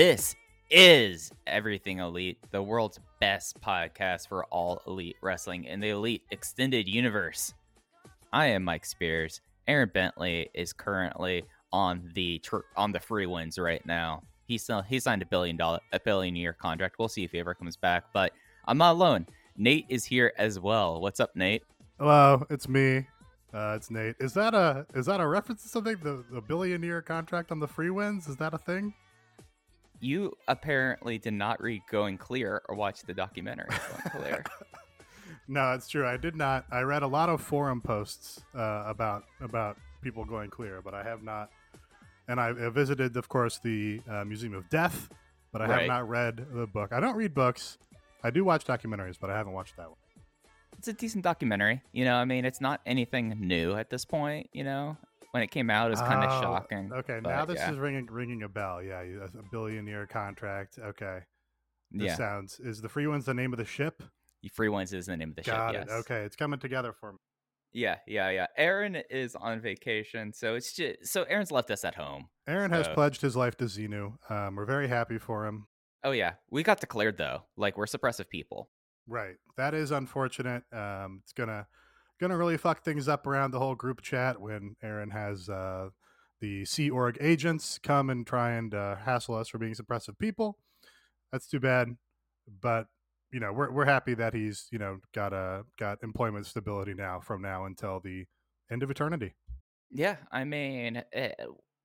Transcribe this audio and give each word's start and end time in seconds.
This 0.00 0.34
is 0.70 1.30
Everything 1.46 1.98
Elite, 1.98 2.38
the 2.52 2.62
world's 2.62 2.98
best 3.20 3.60
podcast 3.60 4.28
for 4.28 4.46
all 4.46 4.80
elite 4.86 5.16
wrestling 5.20 5.64
in 5.64 5.78
the 5.78 5.90
elite 5.90 6.22
extended 6.30 6.88
universe. 6.88 7.52
I 8.32 8.46
am 8.46 8.64
Mike 8.64 8.86
Spears. 8.86 9.42
Aaron 9.68 9.90
Bentley 9.92 10.48
is 10.54 10.72
currently 10.72 11.44
on 11.70 12.10
the 12.14 12.38
tr- 12.38 12.64
on 12.78 12.92
the 12.92 12.98
Freewinds 12.98 13.60
right 13.60 13.84
now. 13.84 14.22
He 14.46 14.56
still 14.56 14.80
he 14.80 14.98
signed 15.00 15.20
a 15.20 15.26
billion 15.26 15.58
dollar 15.58 15.80
a 15.92 16.00
billion 16.00 16.34
year 16.34 16.54
contract. 16.54 16.96
We'll 16.98 17.08
see 17.08 17.24
if 17.24 17.32
he 17.32 17.38
ever 17.38 17.52
comes 17.52 17.76
back. 17.76 18.04
But 18.14 18.32
I'm 18.64 18.78
not 18.78 18.92
alone. 18.92 19.26
Nate 19.58 19.84
is 19.90 20.06
here 20.06 20.32
as 20.38 20.58
well. 20.58 21.02
What's 21.02 21.20
up, 21.20 21.36
Nate? 21.36 21.62
Hello, 21.98 22.46
it's 22.48 22.70
me. 22.70 23.06
Uh, 23.52 23.74
it's 23.76 23.90
Nate. 23.90 24.16
Is 24.18 24.32
that 24.32 24.54
a 24.54 24.86
is 24.94 25.04
that 25.04 25.20
a 25.20 25.26
reference 25.26 25.62
to 25.64 25.68
something? 25.68 25.98
The 26.02 26.24
the 26.32 26.40
billion 26.40 26.82
year 26.82 27.02
contract 27.02 27.52
on 27.52 27.60
the 27.60 27.68
free 27.68 27.90
wins? 27.90 28.28
Is 28.28 28.36
that 28.36 28.54
a 28.54 28.58
thing? 28.58 28.94
You 30.00 30.32
apparently 30.48 31.18
did 31.18 31.34
not 31.34 31.60
read 31.62 31.82
Going 31.90 32.16
Clear 32.18 32.62
or 32.68 32.74
watch 32.74 33.02
the 33.02 33.14
documentary 33.14 33.68
Going 33.68 34.22
Clear. 34.24 34.44
no, 35.48 35.72
it's 35.72 35.88
true. 35.88 36.06
I 36.06 36.16
did 36.16 36.34
not. 36.36 36.64
I 36.70 36.80
read 36.80 37.02
a 37.02 37.06
lot 37.06 37.28
of 37.28 37.40
forum 37.40 37.80
posts 37.80 38.40
uh, 38.54 38.84
about 38.86 39.24
about 39.40 39.76
people 40.02 40.24
going 40.24 40.48
clear, 40.50 40.80
but 40.82 40.94
I 40.94 41.02
have 41.02 41.22
not. 41.22 41.50
And 42.28 42.40
I 42.40 42.52
visited, 42.70 43.16
of 43.16 43.28
course, 43.28 43.58
the 43.62 44.00
uh, 44.08 44.24
Museum 44.24 44.54
of 44.54 44.68
Death, 44.70 45.08
but 45.52 45.60
I 45.60 45.66
Right. 45.66 45.78
have 45.80 45.88
not 45.88 46.08
read 46.08 46.46
the 46.52 46.66
book. 46.66 46.92
I 46.92 47.00
don't 47.00 47.16
read 47.16 47.34
books. 47.34 47.76
I 48.22 48.30
do 48.30 48.44
watch 48.44 48.64
documentaries, 48.64 49.16
but 49.20 49.30
I 49.30 49.36
haven't 49.36 49.52
watched 49.52 49.76
that 49.76 49.88
one. 49.88 49.98
it's 50.78 50.88
a 50.88 50.92
decent 50.92 51.24
documentary. 51.24 51.82
You 51.92 52.04
know, 52.04 52.14
I 52.14 52.24
mean, 52.24 52.44
it's 52.44 52.60
not 52.60 52.80
anything 52.86 53.34
new 53.40 53.74
at 53.74 53.90
this 53.90 54.04
point. 54.04 54.48
You 54.52 54.64
know, 54.64 54.96
when 55.32 55.42
it 55.42 55.50
came 55.50 55.70
out, 55.70 55.88
it 55.88 55.90
was 55.90 56.00
kind 56.00 56.24
of 56.24 56.30
Oh, 56.30 56.40
shocking. 56.42 56.90
Okay, 56.92 57.20
but 57.22 57.30
now 57.30 57.44
this 57.44 57.58
yeah. 57.58 57.72
is 57.72 57.78
ringing 57.78 58.06
ringing 58.06 58.42
a 58.42 58.48
bell. 58.48 58.82
Yeah, 58.82 59.00
a 59.02 59.42
billion 59.50 59.86
year 59.86 60.06
contract. 60.06 60.78
Okay, 60.78 61.20
this 61.90 62.08
yeah. 62.08 62.16
sounds. 62.16 62.60
Is 62.60 62.80
the 62.80 62.88
free 62.88 63.06
ones 63.06 63.24
the 63.24 63.34
name 63.34 63.52
of 63.52 63.58
the 63.58 63.64
ship? 63.64 64.02
The 64.42 64.50
Freewinds 64.50 64.94
is 64.94 65.06
the 65.06 65.16
name 65.16 65.30
of 65.30 65.36
the 65.36 65.42
Got 65.42 65.74
ship. 65.74 65.82
it. 65.82 65.88
Yes. 65.90 66.00
Okay, 66.00 66.22
it's 66.22 66.36
coming 66.36 66.58
together 66.58 66.92
for 66.92 67.12
me. 67.12 67.18
Yeah, 67.72 67.96
yeah, 68.06 68.30
yeah. 68.30 68.46
Aaron 68.56 68.96
is 69.10 69.36
on 69.36 69.60
vacation, 69.60 70.32
so 70.32 70.54
it's 70.54 70.72
just 70.72 71.06
so 71.12 71.22
Aaron's 71.24 71.52
left 71.52 71.70
us 71.70 71.84
at 71.84 71.94
home. 71.94 72.28
Aaron 72.48 72.70
has 72.72 72.88
pledged 72.88 73.20
his 73.20 73.36
life 73.36 73.56
to 73.58 73.64
Xenu. 73.66 74.14
Um, 74.30 74.56
we're 74.56 74.64
very 74.64 74.88
happy 74.88 75.18
for 75.18 75.46
him. 75.46 75.66
Oh 76.02 76.10
yeah, 76.12 76.32
we 76.50 76.62
got 76.62 76.80
declared 76.80 77.16
though. 77.18 77.42
Like 77.56 77.76
we're 77.76 77.86
suppressive 77.86 78.28
people. 78.28 78.70
Right. 79.06 79.36
That 79.56 79.74
is 79.74 79.90
unfortunate. 79.90 80.62
Um, 80.72 81.20
it's 81.22 81.32
gonna 81.32 81.66
gonna 82.20 82.36
really 82.36 82.56
fuck 82.56 82.84
things 82.84 83.08
up 83.08 83.26
around 83.26 83.50
the 83.50 83.58
whole 83.58 83.74
group 83.74 84.02
chat 84.02 84.40
when 84.40 84.76
Aaron 84.82 85.10
has 85.10 85.48
uh, 85.48 85.88
the 86.40 86.64
Sea 86.64 86.90
Org 86.90 87.16
agents 87.20 87.78
come 87.82 88.10
and 88.10 88.26
try 88.26 88.52
and 88.52 88.74
uh, 88.74 88.96
hassle 88.96 89.34
us 89.34 89.48
for 89.48 89.58
being 89.58 89.74
suppressive 89.74 90.18
people. 90.18 90.58
That's 91.32 91.48
too 91.48 91.60
bad. 91.60 91.96
But 92.60 92.86
you 93.32 93.40
know, 93.40 93.52
we're 93.52 93.70
we're 93.70 93.84
happy 93.84 94.14
that 94.14 94.34
he's 94.34 94.66
you 94.70 94.78
know 94.78 94.98
got 95.14 95.32
a 95.32 95.64
got 95.78 96.02
employment 96.02 96.46
stability 96.46 96.94
now 96.94 97.20
from 97.20 97.42
now 97.42 97.64
until 97.64 98.00
the 98.00 98.26
end 98.70 98.82
of 98.82 98.90
eternity. 98.90 99.34
Yeah, 99.90 100.16
I 100.30 100.44
mean, 100.44 101.02
eh, 101.12 101.32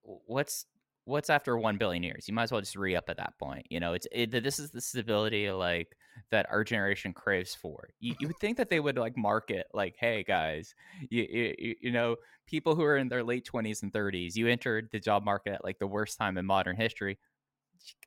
what's 0.03 0.65
what's 1.05 1.29
after 1.29 1.57
one 1.57 1.77
billion 1.77 2.03
years? 2.03 2.27
You 2.27 2.33
might 2.33 2.43
as 2.43 2.51
well 2.51 2.61
just 2.61 2.75
re 2.75 2.95
up 2.95 3.09
at 3.09 3.17
that 3.17 3.33
point. 3.39 3.67
You 3.69 3.79
know, 3.79 3.93
it's 3.93 4.07
it, 4.11 4.31
this 4.31 4.59
is 4.59 4.71
the 4.71 4.81
stability 4.81 5.49
like 5.51 5.95
that 6.31 6.47
our 6.49 6.63
generation 6.63 7.13
craves 7.13 7.55
for. 7.55 7.89
You, 7.99 8.15
you 8.19 8.27
would 8.27 8.37
think 8.41 8.57
that 8.57 8.69
they 8.69 8.79
would 8.79 8.97
like 8.97 9.17
market 9.17 9.67
like, 9.73 9.95
hey 9.99 10.23
guys, 10.23 10.73
you, 11.09 11.23
you 11.57 11.75
you 11.81 11.91
know, 11.91 12.17
people 12.47 12.75
who 12.75 12.83
are 12.83 12.97
in 12.97 13.09
their 13.09 13.23
late 13.23 13.45
twenties 13.45 13.83
and 13.83 13.91
thirties, 13.91 14.35
you 14.35 14.47
entered 14.47 14.89
the 14.91 14.99
job 14.99 15.23
market 15.23 15.53
at 15.53 15.63
like 15.63 15.79
the 15.79 15.87
worst 15.87 16.17
time 16.17 16.37
in 16.37 16.45
modern 16.45 16.75
history. 16.75 17.17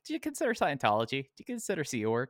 Do 0.05 0.13
you 0.13 0.19
consider 0.19 0.53
Scientology? 0.53 1.23
Do 1.23 1.39
you 1.39 1.45
consider 1.45 1.83
Sea 1.83 2.05
Org? 2.05 2.29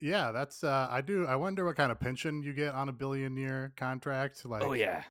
Yeah, 0.00 0.32
that's 0.32 0.64
uh, 0.64 0.88
I 0.90 1.02
do. 1.02 1.26
I 1.26 1.36
wonder 1.36 1.64
what 1.64 1.76
kind 1.76 1.92
of 1.92 2.00
pension 2.00 2.42
you 2.42 2.54
get 2.54 2.74
on 2.74 2.88
a 2.88 2.92
billion 2.92 3.36
year 3.36 3.72
contract. 3.76 4.46
Like, 4.46 4.62
oh 4.64 4.72
yeah. 4.72 5.02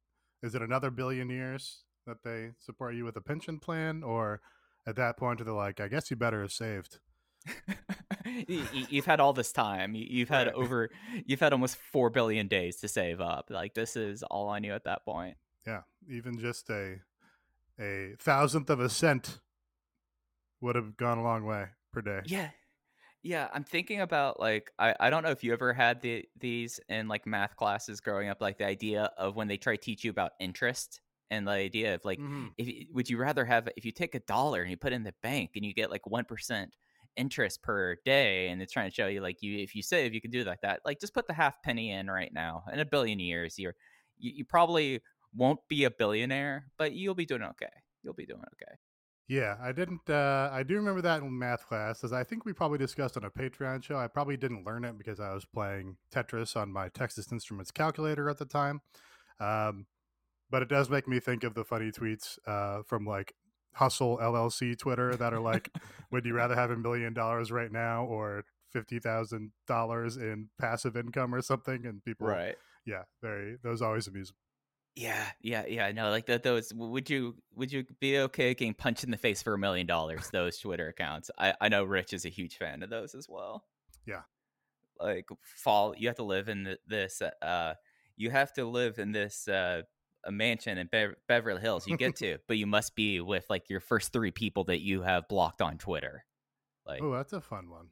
is 0.41 0.55
it 0.55 0.61
another 0.61 0.89
billion 0.89 1.29
years 1.29 1.83
that 2.09 2.23
they 2.23 2.49
support 2.59 2.95
you 2.95 3.05
with 3.05 3.15
a 3.15 3.21
pension 3.21 3.59
plan 3.59 4.03
or 4.03 4.41
at 4.87 4.95
that 4.95 5.15
point 5.15 5.39
are 5.39 5.43
they're 5.43 5.53
like 5.53 5.79
i 5.79 5.87
guess 5.87 6.09
you 6.09 6.17
better 6.17 6.41
have 6.41 6.51
saved 6.51 6.99
you've 8.47 9.05
had 9.05 9.19
all 9.19 9.33
this 9.33 9.51
time. 9.51 9.95
You, 9.95 10.05
you've 10.09 10.29
had 10.29 10.47
Right. 10.47 10.55
over. 10.55 10.89
You've 11.25 11.39
had 11.39 11.53
almost 11.53 11.77
four 11.77 12.09
billion 12.09 12.47
days 12.47 12.77
to 12.77 12.87
save 12.87 13.19
up. 13.21 13.49
Like 13.49 13.73
this 13.73 13.95
is 13.95 14.23
all 14.23 14.47
on 14.47 14.63
you 14.63 14.73
at 14.73 14.83
that 14.85 15.03
point. 15.05 15.37
yeah 15.65 15.81
even 16.09 16.39
just 16.39 16.69
a 16.69 16.97
a 17.79 18.15
thousandth 18.19 18.69
of 18.69 18.79
a 18.79 18.89
cent 18.89 19.39
would 20.61 20.75
have 20.75 20.97
gone 20.97 21.17
a 21.17 21.23
long 21.23 21.45
way 21.45 21.65
per 21.93 22.01
day 22.01 22.21
Yeah, 22.25 22.49
yeah. 23.23 23.47
I'm 23.53 23.63
thinking 23.63 24.01
about 24.01 24.39
like 24.39 24.71
I, 24.79 24.95
I 24.99 25.09
don't 25.09 25.23
know 25.23 25.31
if 25.31 25.43
you 25.43 25.53
ever 25.53 25.73
had 25.73 26.01
the 26.01 26.25
these 26.39 26.79
in 26.89 27.07
like 27.07 27.25
math 27.25 27.55
classes 27.55 28.01
growing 28.01 28.29
up. 28.29 28.41
Like 28.41 28.57
the 28.57 28.65
idea 28.65 29.11
of 29.17 29.35
when 29.35 29.47
they 29.47 29.57
try 29.57 29.75
to 29.75 29.81
teach 29.81 30.03
you 30.03 30.11
about 30.11 30.31
interest 30.39 31.01
and 31.31 31.47
the 31.47 31.51
idea 31.51 31.95
of 31.95 32.03
like 32.05 32.19
Mhm. 32.19 32.49
if 32.57 32.87
would 32.93 33.09
you 33.09 33.17
rather 33.17 33.45
have 33.45 33.69
if 33.77 33.85
you 33.85 33.91
take 33.91 34.15
a 34.15 34.19
dollar 34.21 34.61
and 34.61 34.71
you 34.71 34.77
put 34.77 34.91
it 34.93 34.95
in 34.95 35.03
the 35.03 35.13
bank 35.21 35.51
and 35.55 35.63
you 35.63 35.73
get 35.73 35.89
like 35.91 36.05
one 36.07 36.25
percent 36.25 36.75
interest 37.19 37.61
per 37.61 37.97
day 38.05 38.47
and 38.47 38.61
it's 38.61 38.71
trying 38.71 38.89
to 38.89 38.95
show 38.95 39.07
you 39.07 39.19
like 39.19 39.41
you 39.41 39.59
if 39.59 39.75
you 39.75 39.83
save 39.83 40.13
you 40.13 40.21
can 40.21 40.31
do 40.31 40.43
like 40.45 40.61
that 40.61 40.79
like 40.85 40.99
just 40.99 41.13
put 41.13 41.27
the 41.27 41.33
half 41.33 41.61
penny 41.61 41.91
in 41.91 42.09
right 42.09 42.33
now 42.33 42.63
in 42.71 42.79
a 42.79 42.85
billion 42.85 43.19
years 43.19 43.59
you're 43.59 43.75
you, 44.17 44.31
you 44.37 44.45
probably 44.45 45.01
won't 45.35 45.59
be 45.67 45.83
a 45.83 45.91
billionaire 45.91 46.67
but 46.77 46.93
you'll 46.93 47.13
be 47.13 47.25
doing 47.25 47.43
okay 47.43 47.67
you'll 48.03 48.13
be 48.13 48.25
doing 48.25 48.39
okay. 48.39 48.75
Yeah 49.27 49.57
i 49.61 49.73
didn't 49.73 50.09
uh 50.09 50.49
i 50.51 50.63
do 50.63 50.75
remember 50.75 51.01
that 51.01 51.21
in 51.21 51.37
math 51.37 51.67
class 51.67 52.03
as 52.05 52.13
i 52.13 52.23
think 52.23 52.45
we 52.45 52.53
probably 52.53 52.77
discussed 52.77 53.17
on 53.17 53.25
a 53.25 53.29
patreon 53.29 53.83
show 53.83 53.97
i 53.97 54.07
probably 54.07 54.37
didn't 54.37 54.65
learn 54.65 54.85
it 54.85 54.97
because 54.97 55.19
i 55.19 55.33
was 55.33 55.45
playing 55.45 55.97
tetris 56.13 56.55
on 56.55 56.71
my 56.71 56.87
texas 56.87 57.31
instruments 57.31 57.69
calculator 57.69 58.29
at 58.29 58.37
the 58.37 58.45
time 58.45 58.79
um 59.41 59.85
but 60.49 60.61
it 60.63 60.69
does 60.69 60.89
make 60.89 61.07
me 61.07 61.19
think 61.19 61.43
of 61.43 61.53
the 61.53 61.65
funny 61.65 61.91
tweets 61.91 62.39
uh 62.47 62.81
from 62.87 63.05
like 63.05 63.33
hustle 63.79 64.17
llc 64.17 64.77
twitter 64.77 65.15
that 65.15 65.33
are 65.33 65.39
like 65.39 65.69
would 66.11 66.25
you 66.25 66.33
rather 66.33 66.55
have 66.55 66.71
a 66.71 66.77
million 66.77 67.13
dollars 67.13 67.51
right 67.51 67.71
now 67.71 68.05
or 68.05 68.43
fifty 68.71 68.99
thousand 68.99 69.51
dollars 69.67 70.17
in 70.17 70.49
passive 70.59 70.95
income 70.95 71.33
or 71.33 71.41
something? 71.41 71.85
And 71.85 72.03
people, 72.03 72.27
right? 72.27 72.55
yeah, 72.85 73.03
very 73.21 73.57
those 73.63 73.81
always 73.81 74.07
amuse. 74.07 74.29
me. 74.31 75.03
Yeah, 75.03 75.25
yeah, 75.41 75.65
yeah. 75.67 75.91
No, 75.91 76.09
like 76.09 76.25
that. 76.27 76.43
Those 76.43 76.73
would 76.73 77.09
you 77.09 77.35
would 77.55 77.71
you 77.71 77.85
be 77.99 78.19
okay 78.19 78.53
getting 78.53 78.73
punched 78.73 79.03
in 79.03 79.11
the 79.11 79.17
face 79.17 79.41
for 79.41 79.53
a 79.53 79.57
million 79.57 79.87
dollars? 79.87 80.29
Those 80.31 80.57
Twitter 80.57 80.87
accounts. 80.87 81.31
I 81.37 81.53
I 81.61 81.69
know 81.69 81.83
Rich 81.83 82.13
is 82.13 82.25
a 82.25 82.29
huge 82.29 82.57
fan 82.57 82.83
of 82.83 82.89
those 82.89 83.15
as 83.15 83.27
well. 83.29 83.65
Yeah. 84.05 84.21
Like 84.99 85.27
fall, 85.41 85.93
you 85.97 86.07
have 86.07 86.17
to 86.17 86.23
live 86.23 86.49
in 86.49 86.65
th- 86.65 86.79
this. 86.85 87.21
Uh, 87.21 87.75
you 88.17 88.29
have 88.31 88.51
to 88.53 88.65
live 88.65 88.99
in 88.99 89.13
this 89.13 89.47
uh 89.47 89.83
a 90.25 90.31
mansion 90.31 90.77
in 90.77 90.87
Bev- 90.87 91.15
Beverly 91.27 91.61
Hills. 91.61 91.87
You 91.87 91.97
get 91.97 92.15
to, 92.17 92.37
but 92.47 92.57
you 92.57 92.67
must 92.67 92.95
be 92.95 93.19
with 93.21 93.45
like 93.49 93.69
your 93.69 93.79
first 93.79 94.11
three 94.13 94.31
people 94.31 94.65
that 94.65 94.81
you 94.81 95.01
have 95.01 95.27
blocked 95.27 95.61
on 95.61 95.77
Twitter. 95.77 96.25
Like, 96.85 97.01
Oh, 97.01 97.11
that's 97.13 97.33
a 97.33 97.41
fun 97.41 97.69
one. 97.69 97.87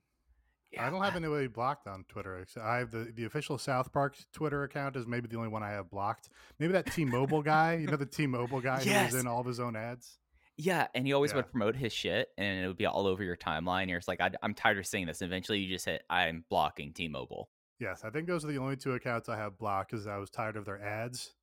yeah, 0.71 0.85
I 0.85 0.89
don't 0.89 1.01
have 1.03 1.15
anybody 1.15 1.47
blocked 1.47 1.87
on 1.87 2.03
Twitter. 2.09 2.45
I 2.61 2.77
have 2.77 2.91
the, 2.91 3.11
the 3.15 3.25
official 3.25 3.57
South 3.57 3.91
Park 3.93 4.15
Twitter 4.33 4.63
account 4.63 4.95
is 4.95 5.07
maybe 5.07 5.27
the 5.27 5.37
only 5.37 5.49
one 5.49 5.63
I 5.63 5.69
have 5.71 5.89
blocked. 5.89 6.29
Maybe 6.59 6.73
that 6.73 6.91
T-Mobile 6.91 7.41
guy, 7.43 7.75
you 7.75 7.87
know, 7.87 7.95
the 7.97 8.05
T-Mobile 8.05 8.59
guy 8.61 8.81
Yes. 8.83 9.11
who's 9.11 9.21
in 9.21 9.27
all 9.27 9.39
of 9.39 9.45
his 9.47 9.59
own 9.59 9.75
ads. 9.75 10.17
Yeah, 10.57 10.87
and 10.95 11.05
he 11.05 11.13
always 11.13 11.31
Yeah. 11.31 11.37
would 11.37 11.51
promote 11.51 11.75
his 11.75 11.93
shit, 11.93 12.29
and 12.37 12.63
it 12.63 12.67
would 12.67 12.77
be 12.77 12.87
all 12.87 13.05
over 13.05 13.23
your 13.23 13.37
timeline. 13.37 13.87
You're 13.89 13.99
just 13.99 14.07
like, 14.07 14.19
I, 14.19 14.31
I'm 14.41 14.55
tired 14.55 14.79
of 14.79 14.87
seeing 14.87 15.05
this. 15.05 15.21
And 15.21 15.29
eventually, 15.31 15.59
you 15.59 15.69
just 15.73 15.85
hit, 15.85 16.01
I'm 16.09 16.43
blocking 16.49 16.91
T-Mobile, 16.93 17.49
Yes, 17.79 18.01
I 18.03 18.09
think 18.09 18.25
those 18.25 18.43
are 18.43 18.47
the 18.47 18.57
only 18.57 18.75
two 18.75 18.93
accounts 18.93 19.29
I 19.29 19.37
have 19.37 19.59
blocked 19.59 19.91
because 19.91 20.07
I 20.07 20.17
was 20.17 20.31
tired 20.31 20.57
of 20.57 20.65
their 20.65 20.81
ads. 20.81 21.35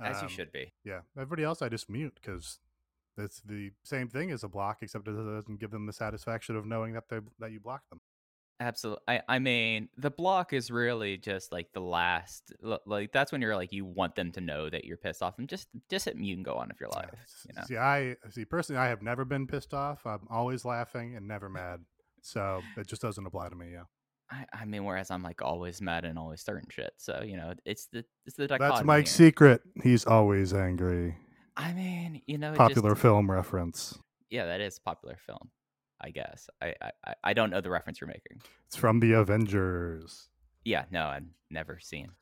As 0.00 0.20
you 0.20 0.26
Um, 0.26 0.28
should 0.28 0.52
be. 0.52 0.72
Yeah, 0.84 1.00
everybody 1.16 1.44
else 1.44 1.62
I 1.62 1.68
just 1.68 1.88
mute 1.90 2.18
because 2.20 2.58
it's 3.16 3.40
the 3.42 3.72
same 3.84 4.08
thing 4.08 4.30
as 4.30 4.42
a 4.42 4.48
block, 4.48 4.78
except 4.82 5.06
it 5.08 5.12
doesn't 5.12 5.60
give 5.60 5.70
them 5.70 5.86
the 5.86 5.92
satisfaction 5.92 6.56
of 6.56 6.64
knowing 6.66 6.92
that 6.94 7.08
they 7.08 7.20
that 7.38 7.52
you 7.52 7.60
blocked 7.60 7.90
them. 7.90 8.00
Absolutely. 8.60 9.02
I, 9.08 9.22
I 9.28 9.38
mean, 9.40 9.88
the 9.96 10.10
block 10.10 10.52
is 10.52 10.70
really 10.70 11.16
just 11.16 11.50
like 11.50 11.72
the 11.72 11.80
last. 11.80 12.52
Like 12.86 13.10
that's 13.10 13.32
when 13.32 13.42
you're 13.42 13.56
like 13.56 13.72
you 13.72 13.84
want 13.84 14.14
them 14.14 14.30
to 14.32 14.40
know 14.40 14.70
that 14.70 14.84
you're 14.84 14.96
pissed 14.96 15.20
off, 15.20 15.38
and 15.38 15.48
just 15.48 15.66
just 15.90 16.04
hit 16.04 16.16
mute 16.16 16.36
and 16.36 16.44
go 16.44 16.54
on 16.54 16.68
with 16.68 16.78
your 16.78 16.90
life. 16.90 17.10
You 17.48 17.54
know? 17.56 17.62
See, 17.66 17.76
I 17.76 18.16
see 18.30 18.44
personally, 18.44 18.78
I 18.80 18.86
have 18.86 19.02
never 19.02 19.24
been 19.24 19.46
pissed 19.48 19.74
off. 19.74 20.06
I'm 20.06 20.28
always 20.30 20.64
laughing 20.64 21.16
and 21.16 21.26
never 21.26 21.48
mad, 21.48 21.80
so 22.20 22.62
it 22.76 22.86
just 22.86 23.02
doesn't 23.02 23.26
apply 23.26 23.48
to 23.48 23.56
me. 23.56 23.72
Yeah. 23.72 23.84
I, 24.32 24.46
I 24.62 24.64
mean, 24.64 24.84
whereas 24.84 25.10
I'm 25.10 25.22
like 25.22 25.42
always 25.42 25.82
mad 25.82 26.06
and 26.06 26.18
always 26.18 26.40
starting 26.40 26.66
shit. 26.70 26.92
So 26.96 27.22
you 27.24 27.36
know, 27.36 27.52
it's 27.66 27.86
the 27.92 28.04
it's 28.24 28.36
the 28.36 28.46
That's 28.46 28.82
Mike's 28.82 29.16
here. 29.16 29.28
secret. 29.28 29.60
He's 29.82 30.06
always 30.06 30.54
angry. 30.54 31.16
I 31.56 31.74
mean, 31.74 32.22
you 32.26 32.38
know, 32.38 32.54
popular 32.54 32.90
just, 32.90 33.02
film 33.02 33.30
reference. 33.30 33.98
Yeah, 34.30 34.46
that 34.46 34.62
is 34.62 34.78
popular 34.78 35.18
film. 35.26 35.50
I 36.00 36.10
guess. 36.10 36.48
I, 36.62 36.74
I 37.04 37.14
I 37.22 37.32
don't 37.34 37.50
know 37.50 37.60
the 37.60 37.70
reference 37.70 38.00
you're 38.00 38.08
making. 38.08 38.40
It's 38.66 38.76
from 38.76 39.00
the 39.00 39.12
Avengers. 39.12 40.28
Yeah, 40.64 40.84
no, 40.90 41.06
I've 41.06 41.26
never 41.50 41.78
seen. 41.78 42.12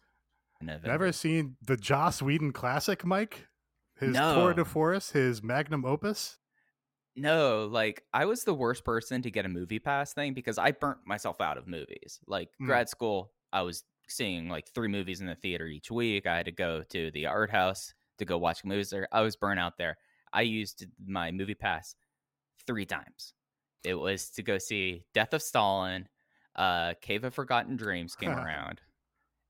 Never 0.63 1.11
seen 1.13 1.56
the 1.63 1.77
Joss 1.77 2.21
Whedon 2.21 2.53
classic, 2.53 3.05
Mike? 3.05 3.47
His 3.99 4.13
no. 4.13 4.35
tour 4.35 4.55
de 4.55 4.65
force, 4.65 5.13
his 5.13 5.43
magnum 5.43 5.85
opus? 5.85 6.39
No, 7.17 7.69
like 7.71 8.05
I 8.12 8.25
was 8.25 8.45
the 8.45 8.55
worst 8.55 8.85
person 8.85 9.23
to 9.23 9.31
get 9.31 9.45
a 9.45 9.49
movie 9.49 9.79
pass 9.79 10.12
thing 10.12 10.33
because 10.33 10.59
I 10.59 10.73
burnt 10.73 10.99
myself 11.07 11.41
out 11.41 11.59
of 11.59 11.67
movies. 11.67 12.21
Like 12.27 12.51
mm. 12.61 12.67
grad 12.67 12.89
school, 12.89 13.33
I 13.53 13.62
was 13.62 13.85
seeing 14.09 14.49
like 14.49 14.69
three 14.69 14.89
movies 14.89 15.21
in 15.21 15.27
the 15.27 15.35
theater 15.35 15.67
each 15.67 15.91
week. 15.91 16.27
I 16.27 16.37
had 16.37 16.47
to 16.47 16.53
go 16.53 16.83
to 16.91 17.11
the 17.11 17.27
art 17.27 17.51
house 17.51 17.95
to 18.19 18.25
go 18.25 18.39
watch 18.39 18.65
movies 18.65 18.91
there. 18.91 19.09
I 19.12 19.23
was 19.23 19.37
burnt 19.37 19.61
out 19.61 19.77
there. 19.79 19.97
I 20.33 20.43
used 20.43 20.87
my 21.05 21.31
movie 21.31 21.55
pass 21.55 21.95
three 22.67 22.87
times. 22.87 23.35
It 23.83 23.95
was 23.95 24.31
to 24.31 24.43
go 24.43 24.59
see 24.59 25.05
Death 25.15 25.33
of 25.33 25.43
Stalin, 25.43 26.09
uh, 26.55 26.95
Cave 27.01 27.25
of 27.25 27.35
Forgotten 27.35 27.77
Dreams 27.77 28.15
came 28.15 28.31
around. 28.39 28.81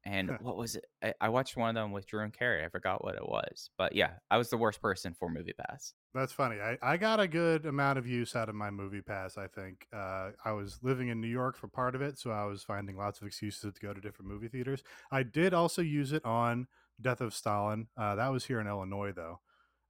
And 0.04 0.30
what 0.40 0.56
was 0.56 0.76
it? 0.76 0.86
I, 1.02 1.14
I, 1.20 1.28
watched 1.28 1.56
one 1.56 1.68
of 1.68 1.74
them 1.74 1.92
with 1.92 2.06
Drew 2.06 2.22
and 2.22 2.32
Carey. 2.32 2.64
I 2.64 2.68
forgot 2.68 3.04
what 3.04 3.16
it 3.16 3.26
was. 3.26 3.70
But 3.76 3.94
yeah, 3.94 4.12
I 4.30 4.38
was 4.38 4.48
the 4.48 4.56
worst 4.56 4.80
person 4.80 5.14
for 5.14 5.28
Movie 5.28 5.52
Pass. 5.52 5.92
That's 6.12 6.32
funny. 6.32 6.56
I, 6.60 6.76
I 6.82 6.96
got 6.96 7.20
a 7.20 7.28
good 7.28 7.66
amount 7.66 7.96
of 7.98 8.06
use 8.06 8.34
out 8.34 8.48
of 8.48 8.56
my 8.56 8.70
Movie 8.70 9.00
Pass, 9.00 9.38
I 9.38 9.46
think. 9.46 9.86
Uh, 9.92 10.30
I 10.44 10.50
was 10.52 10.80
living 10.82 11.08
in 11.08 11.20
New 11.20 11.28
York 11.28 11.56
for 11.56 11.68
part 11.68 11.94
of 11.94 12.02
it, 12.02 12.18
so 12.18 12.32
I 12.32 12.44
was 12.46 12.64
finding 12.64 12.96
lots 12.96 13.20
of 13.20 13.28
excuses 13.28 13.72
to 13.72 13.80
go 13.80 13.94
to 13.94 14.00
different 14.00 14.28
movie 14.28 14.48
theaters. 14.48 14.82
I 15.12 15.22
did 15.22 15.54
also 15.54 15.82
use 15.82 16.12
it 16.12 16.24
on 16.24 16.66
Death 17.00 17.20
of 17.20 17.32
Stalin. 17.32 17.86
Uh, 17.96 18.16
that 18.16 18.32
was 18.32 18.44
here 18.44 18.60
in 18.60 18.66
Illinois, 18.66 19.12
though. 19.12 19.40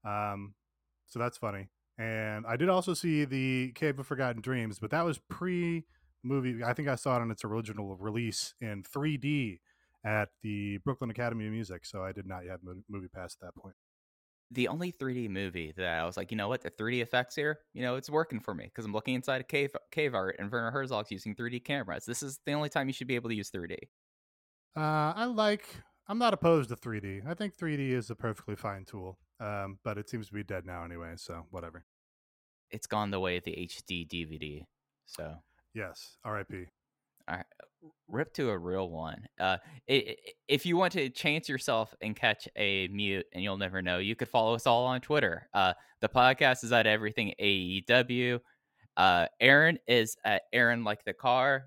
Um, 0.04 0.54
so 1.06 1.18
that's 1.18 1.38
funny. 1.38 1.68
And 1.98 2.44
I 2.46 2.56
did 2.56 2.68
also 2.68 2.92
see 2.92 3.24
the 3.24 3.72
Cave 3.72 3.98
of 3.98 4.06
Forgotten 4.06 4.42
Dreams, 4.42 4.78
but 4.78 4.90
that 4.90 5.06
was 5.06 5.18
pre 5.18 5.86
movie. 6.22 6.62
I 6.62 6.74
think 6.74 6.88
I 6.88 6.96
saw 6.96 7.16
it 7.16 7.22
on 7.22 7.30
its 7.30 7.44
original 7.44 7.96
release 7.96 8.54
in 8.60 8.82
3D 8.82 9.60
at 10.04 10.28
the 10.42 10.78
Brooklyn 10.78 11.10
Academy 11.10 11.46
of 11.46 11.52
Music. 11.52 11.86
So 11.86 12.04
I 12.04 12.12
did 12.12 12.26
not 12.26 12.44
yet 12.44 12.60
movie 12.88 13.08
pass 13.08 13.36
at 13.40 13.46
that 13.46 13.60
point. 13.60 13.74
The 14.52 14.68
only 14.68 14.92
3D 14.92 15.30
movie 15.30 15.72
that 15.76 16.00
I 16.00 16.04
was 16.04 16.16
like, 16.16 16.30
you 16.30 16.36
know 16.36 16.48
what, 16.48 16.62
the 16.62 16.70
3D 16.70 17.02
effects 17.02 17.36
here, 17.36 17.60
you 17.72 17.82
know, 17.82 17.94
it's 17.94 18.10
working 18.10 18.40
for 18.40 18.54
me 18.54 18.64
because 18.64 18.84
I'm 18.84 18.92
looking 18.92 19.14
inside 19.14 19.40
a 19.40 19.44
cave 19.44 19.70
cave 19.92 20.14
art 20.14 20.36
and 20.38 20.50
Werner 20.50 20.72
Herzog's 20.72 21.10
using 21.10 21.36
3D 21.36 21.64
cameras. 21.64 22.04
This 22.04 22.22
is 22.22 22.40
the 22.46 22.52
only 22.52 22.68
time 22.68 22.88
you 22.88 22.92
should 22.92 23.06
be 23.06 23.14
able 23.14 23.30
to 23.30 23.36
use 23.36 23.50
3D. 23.50 23.76
Uh, 24.76 25.12
I 25.16 25.24
like. 25.26 25.66
I'm 26.08 26.18
not 26.18 26.34
opposed 26.34 26.70
to 26.70 26.76
3D. 26.76 27.26
I 27.26 27.34
think 27.34 27.56
3D 27.56 27.92
is 27.92 28.10
a 28.10 28.16
perfectly 28.16 28.56
fine 28.56 28.84
tool, 28.84 29.18
um, 29.38 29.78
but 29.84 29.96
it 29.96 30.10
seems 30.10 30.26
to 30.26 30.34
be 30.34 30.42
dead 30.42 30.66
now 30.66 30.84
anyway. 30.84 31.12
So 31.16 31.46
whatever 31.50 31.84
it's 32.70 32.86
gone 32.86 33.10
the 33.10 33.20
way 33.20 33.36
of 33.36 33.44
the 33.44 33.52
HD 33.52 34.08
DVD. 34.08 34.64
So 35.06 35.34
yes, 35.74 36.16
R.I.P. 36.24 36.66
All 37.28 37.36
right, 37.36 37.46
rip 38.08 38.32
to 38.34 38.50
a 38.50 38.58
real 38.58 38.90
one. 38.90 39.26
Uh, 39.38 39.58
it, 39.86 40.18
if 40.48 40.66
you 40.66 40.76
want 40.76 40.92
to 40.92 41.08
chance 41.10 41.48
yourself 41.48 41.94
and 42.00 42.16
catch 42.16 42.48
a 42.56 42.88
mute, 42.88 43.26
and 43.32 43.42
you'll 43.42 43.56
never 43.56 43.82
know, 43.82 43.98
you 43.98 44.16
could 44.16 44.28
follow 44.28 44.54
us 44.54 44.66
all 44.66 44.86
on 44.86 45.00
Twitter. 45.00 45.48
Uh, 45.54 45.72
the 46.00 46.08
podcast 46.08 46.64
is 46.64 46.72
at 46.72 46.86
Everything 46.86 47.32
AEW. 47.40 48.40
Uh, 48.96 49.26
Aaron 49.40 49.78
is 49.86 50.16
at 50.24 50.42
Aaron 50.52 50.84
like 50.84 51.04
the 51.04 51.12
car. 51.12 51.66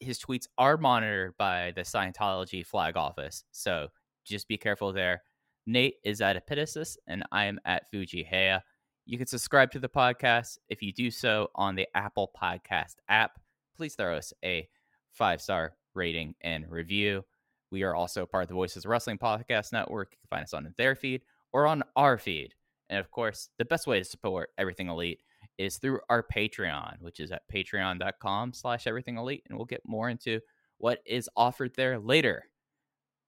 His 0.00 0.18
tweets 0.18 0.46
are 0.58 0.76
monitored 0.76 1.36
by 1.38 1.72
the 1.74 1.82
Scientology 1.82 2.64
flag 2.64 2.96
office, 2.96 3.44
so 3.50 3.88
just 4.24 4.46
be 4.46 4.56
careful 4.56 4.92
there. 4.92 5.22
Nate 5.66 5.96
is 6.04 6.20
at 6.20 6.36
Epitasis, 6.36 6.96
and 7.06 7.24
I 7.32 7.46
am 7.46 7.58
at 7.64 7.90
Fuji 7.90 8.26
Heya. 8.30 8.60
You 9.06 9.18
can 9.18 9.26
subscribe 9.26 9.70
to 9.72 9.78
the 9.78 9.88
podcast. 9.88 10.58
If 10.68 10.82
you 10.82 10.92
do 10.92 11.10
so 11.10 11.48
on 11.54 11.74
the 11.74 11.88
Apple 11.94 12.30
Podcast 12.40 12.96
app, 13.08 13.40
please 13.76 13.94
throw 13.94 14.16
us 14.16 14.32
a 14.44 14.68
five 15.12 15.40
star 15.40 15.74
rating 15.94 16.34
and 16.40 16.70
review. 16.70 17.24
We 17.70 17.82
are 17.82 17.94
also 17.94 18.24
part 18.24 18.44
of 18.44 18.48
the 18.48 18.54
Voices 18.54 18.84
of 18.84 18.90
Wrestling 18.90 19.18
Podcast 19.18 19.72
Network. 19.72 20.12
You 20.12 20.18
can 20.22 20.36
find 20.36 20.44
us 20.44 20.54
on 20.54 20.72
their 20.76 20.94
feed 20.94 21.22
or 21.52 21.66
on 21.66 21.82
our 21.96 22.16
feed. 22.18 22.54
And 22.88 22.98
of 22.98 23.10
course, 23.10 23.50
the 23.58 23.64
best 23.64 23.86
way 23.86 23.98
to 23.98 24.04
support 24.04 24.50
Everything 24.56 24.88
Elite 24.88 25.22
is 25.58 25.76
through 25.76 26.00
our 26.08 26.22
Patreon, 26.22 27.00
which 27.00 27.20
is 27.20 27.30
at 27.30 27.42
patreon.com 27.52 28.52
slash 28.54 28.86
everything 28.86 29.18
elite. 29.18 29.44
And 29.48 29.58
we'll 29.58 29.66
get 29.66 29.82
more 29.84 30.08
into 30.08 30.40
what 30.78 31.00
is 31.04 31.28
offered 31.36 31.74
there 31.76 31.98
later. 31.98 32.44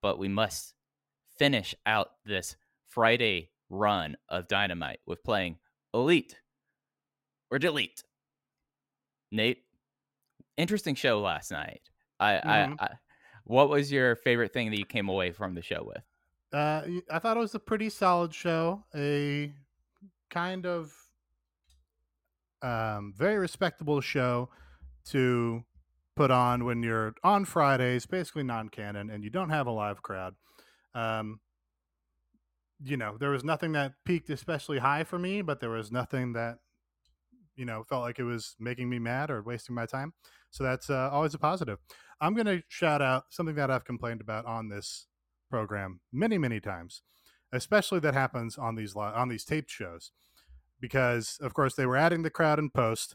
But 0.00 0.18
we 0.18 0.28
must 0.28 0.74
finish 1.38 1.74
out 1.84 2.10
this 2.24 2.56
Friday 2.86 3.50
run 3.68 4.16
of 4.28 4.48
Dynamite 4.48 5.00
with 5.06 5.22
playing 5.22 5.58
elite 5.92 6.36
or 7.50 7.58
delete. 7.58 8.02
Nate, 9.32 9.58
interesting 10.56 10.94
show 10.94 11.20
last 11.20 11.50
night. 11.50 11.82
I, 12.18 12.32
mm-hmm. 12.32 12.74
I, 12.78 12.84
I, 12.84 12.88
what 13.44 13.68
was 13.68 13.90
your 13.90 14.16
favorite 14.16 14.52
thing 14.52 14.70
that 14.70 14.78
you 14.78 14.84
came 14.84 15.08
away 15.08 15.32
from 15.32 15.54
the 15.54 15.62
show 15.62 15.82
with? 15.84 16.02
Uh, 16.52 16.82
I 17.10 17.18
thought 17.18 17.36
it 17.36 17.40
was 17.40 17.54
a 17.54 17.60
pretty 17.60 17.88
solid 17.88 18.34
show. 18.34 18.84
A 18.94 19.52
kind 20.28 20.66
of 20.66 20.92
um, 22.62 23.14
very 23.16 23.38
respectable 23.38 24.00
show 24.00 24.50
to 25.06 25.64
put 26.16 26.30
on 26.30 26.64
when 26.64 26.82
you're 26.82 27.14
on 27.24 27.44
Fridays, 27.44 28.06
basically 28.06 28.42
non-canon, 28.42 29.10
and 29.10 29.24
you 29.24 29.30
don't 29.30 29.50
have 29.50 29.66
a 29.66 29.70
live 29.70 30.02
crowd. 30.02 30.34
Um, 30.94 31.40
you 32.82 32.96
know, 32.96 33.16
there 33.18 33.30
was 33.30 33.44
nothing 33.44 33.72
that 33.72 33.92
peaked 34.04 34.30
especially 34.30 34.78
high 34.78 35.04
for 35.04 35.18
me, 35.18 35.42
but 35.42 35.60
there 35.60 35.70
was 35.70 35.90
nothing 35.92 36.32
that, 36.34 36.58
you 37.60 37.66
know, 37.66 37.84
felt 37.84 38.00
like 38.00 38.18
it 38.18 38.24
was 38.24 38.56
making 38.58 38.88
me 38.88 38.98
mad 38.98 39.30
or 39.30 39.42
wasting 39.42 39.74
my 39.74 39.84
time. 39.84 40.14
So 40.50 40.64
that's 40.64 40.88
uh, 40.88 41.10
always 41.12 41.34
a 41.34 41.38
positive. 41.38 41.78
I'm 42.18 42.32
going 42.32 42.46
to 42.46 42.62
shout 42.68 43.02
out 43.02 43.24
something 43.28 43.54
that 43.56 43.70
I've 43.70 43.84
complained 43.84 44.22
about 44.22 44.46
on 44.46 44.70
this 44.70 45.06
program 45.50 46.00
many, 46.10 46.38
many 46.38 46.58
times, 46.58 47.02
especially 47.52 48.00
that 48.00 48.14
happens 48.14 48.56
on 48.56 48.76
these 48.76 48.96
on 48.96 49.28
these 49.28 49.44
taped 49.44 49.70
shows, 49.70 50.10
because 50.80 51.36
of 51.42 51.52
course 51.52 51.74
they 51.74 51.84
were 51.84 51.98
adding 51.98 52.22
the 52.22 52.30
crowd 52.30 52.58
in 52.58 52.70
post. 52.70 53.14